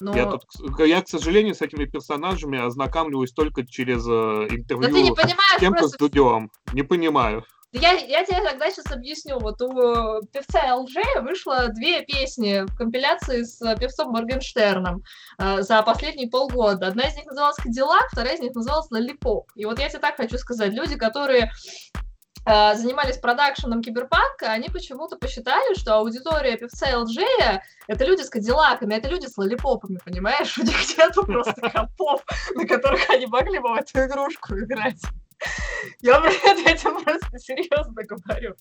Но... 0.00 0.16
Я, 0.16 0.26
тут, 0.26 0.42
я, 0.80 1.02
к 1.02 1.08
сожалению, 1.08 1.54
с 1.54 1.62
этими 1.62 1.84
персонажами 1.84 2.58
ознакомливаюсь 2.58 3.32
только 3.32 3.66
через 3.66 4.06
э, 4.06 4.54
интервью 4.54 4.94
ты 4.94 5.02
не 5.02 5.10
понимаешь, 5.12 5.56
с 5.56 5.60
кем-то 5.60 5.88
студиом. 5.88 6.50
Не 6.72 6.82
понимаю. 6.82 7.44
Я, 7.72 7.92
я 7.92 8.24
тебе 8.24 8.42
тогда 8.42 8.68
сейчас 8.70 8.90
объясню. 8.90 9.38
Вот 9.38 9.62
у 9.62 10.26
певца 10.32 10.76
LG 10.76 11.22
вышло 11.22 11.68
две 11.68 12.02
песни 12.04 12.66
в 12.66 12.76
компиляции 12.76 13.44
с 13.44 13.58
певцом 13.76 14.10
Моргенштерном 14.10 15.02
э, 15.38 15.62
за 15.62 15.82
последние 15.82 16.28
полгода. 16.28 16.88
Одна 16.88 17.04
из 17.04 17.14
них 17.14 17.26
называлась 17.26 17.56
«Кадиллак», 17.56 18.08
вторая 18.10 18.34
из 18.34 18.40
них 18.40 18.54
называлась 18.54 18.90
«Лолипоп». 18.90 19.50
И 19.54 19.64
вот 19.66 19.78
я 19.78 19.88
тебе 19.88 20.00
так 20.00 20.16
хочу 20.16 20.36
сказать. 20.38 20.72
Люди, 20.72 20.96
которые 20.96 21.50
Э, 21.94 22.02
занимались 22.46 23.18
продакшеном 23.18 23.82
киберпанка, 23.82 24.50
они 24.50 24.68
почему-то 24.68 25.16
посчитали, 25.16 25.74
что 25.74 25.96
аудитория 25.96 26.56
певца 26.56 26.90
LG 26.90 27.60
это 27.86 28.04
люди 28.04 28.22
с 28.22 28.30
кадиллаками, 28.30 28.94
это 28.94 29.08
люди 29.08 29.26
с 29.26 29.36
лолипопами, 29.36 29.98
понимаешь? 30.04 30.56
У 30.58 30.62
них 30.62 30.96
нету 30.96 31.24
просто 31.24 31.60
компов, 31.70 32.24
на 32.54 32.66
которых 32.66 33.08
они 33.10 33.26
могли 33.26 33.58
бы 33.58 33.70
в 33.70 33.74
эту 33.74 34.04
игрушку 34.04 34.56
играть. 34.56 35.00
Я, 36.00 36.20
блин, 36.20 36.66
этим 36.66 37.02
просто 37.02 37.38
серьезно 37.38 38.02
говорю. 38.04 38.54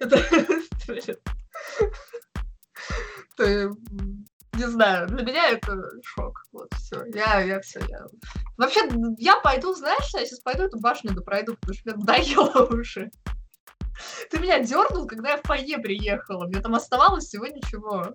Это 0.00 0.16
не 4.58 4.66
знаю, 4.66 5.06
для 5.08 5.22
меня 5.22 5.50
это 5.50 5.80
шок. 6.04 6.42
Вот, 6.52 6.68
все. 6.74 7.04
Я, 7.14 7.40
я 7.40 7.60
все, 7.60 7.80
я... 7.88 8.06
Вообще, 8.56 8.80
я 9.18 9.36
пойду, 9.36 9.72
знаешь, 9.74 10.10
я 10.14 10.26
сейчас 10.26 10.40
пойду 10.40 10.64
эту 10.64 10.80
башню 10.80 11.14
да 11.14 11.22
пройду, 11.22 11.54
потому 11.54 11.74
что 11.74 11.90
мне 11.90 11.96
надоело 11.96 12.66
уже. 12.70 13.10
Ты 14.30 14.38
меня 14.38 14.62
дернул, 14.62 15.06
когда 15.06 15.30
я 15.30 15.36
в 15.38 15.42
фойе 15.42 15.78
приехала. 15.78 16.46
Мне 16.46 16.60
там 16.60 16.74
оставалось 16.74 17.26
всего 17.26 17.46
ничего. 17.46 18.14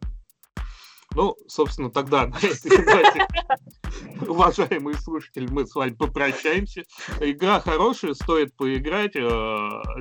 Ну, 1.16 1.36
собственно, 1.48 1.92
тогда 1.92 2.26
на 2.28 2.38
этой 2.38 4.28
уважаемые 4.28 4.98
слушатели, 4.98 5.48
мы 5.48 5.66
с 5.66 5.76
вами 5.76 5.94
попрощаемся. 5.94 6.84
Игра 7.20 7.60
хорошая, 7.60 8.14
стоит 8.16 8.56
поиграть, 8.56 9.16
э, 9.16 9.20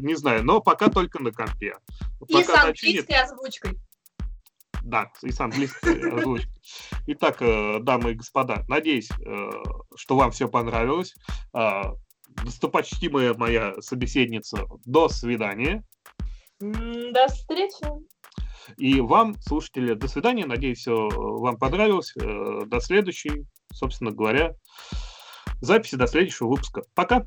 не 0.01 0.15
знаю, 0.15 0.45
но 0.45 0.61
пока 0.61 0.89
только 0.89 1.23
на 1.23 1.31
компе. 1.31 1.77
И 2.29 2.43
с 2.43 2.49
английской 2.49 3.23
озвучкой. 3.23 3.79
Да, 4.85 5.11
и 5.23 5.31
с 5.31 5.41
английской 5.41 6.11
озвучкой. 6.13 6.53
Итак, 7.07 7.37
э, 7.41 7.79
дамы 7.81 8.13
и 8.13 8.15
господа, 8.15 8.65
надеюсь, 8.69 9.11
э, 9.11 9.51
что 9.97 10.17
вам 10.17 10.31
все 10.33 10.49
понравилось. 10.49 11.15
А, 11.53 11.93
достопочтимая 12.45 13.35
моя 13.35 13.75
собеседница, 13.81 14.67
до 14.85 15.09
свидания. 15.09 15.85
До 16.61 17.27
встречи. 17.29 17.87
И 18.77 19.01
вам, 19.01 19.35
слушатели, 19.41 19.95
до 19.95 20.09
свидания. 20.09 20.47
Надеюсь, 20.47 20.79
все 20.79 21.09
вам 21.11 21.57
понравилось. 21.57 22.15
Э, 22.17 22.63
до 22.67 22.81
следующей, 22.81 23.47
собственно 23.73 24.11
говоря, 24.11 24.55
записи, 25.61 25.97
до 25.97 26.07
следующего 26.07 26.49
выпуска. 26.49 26.83
Пока. 26.95 27.27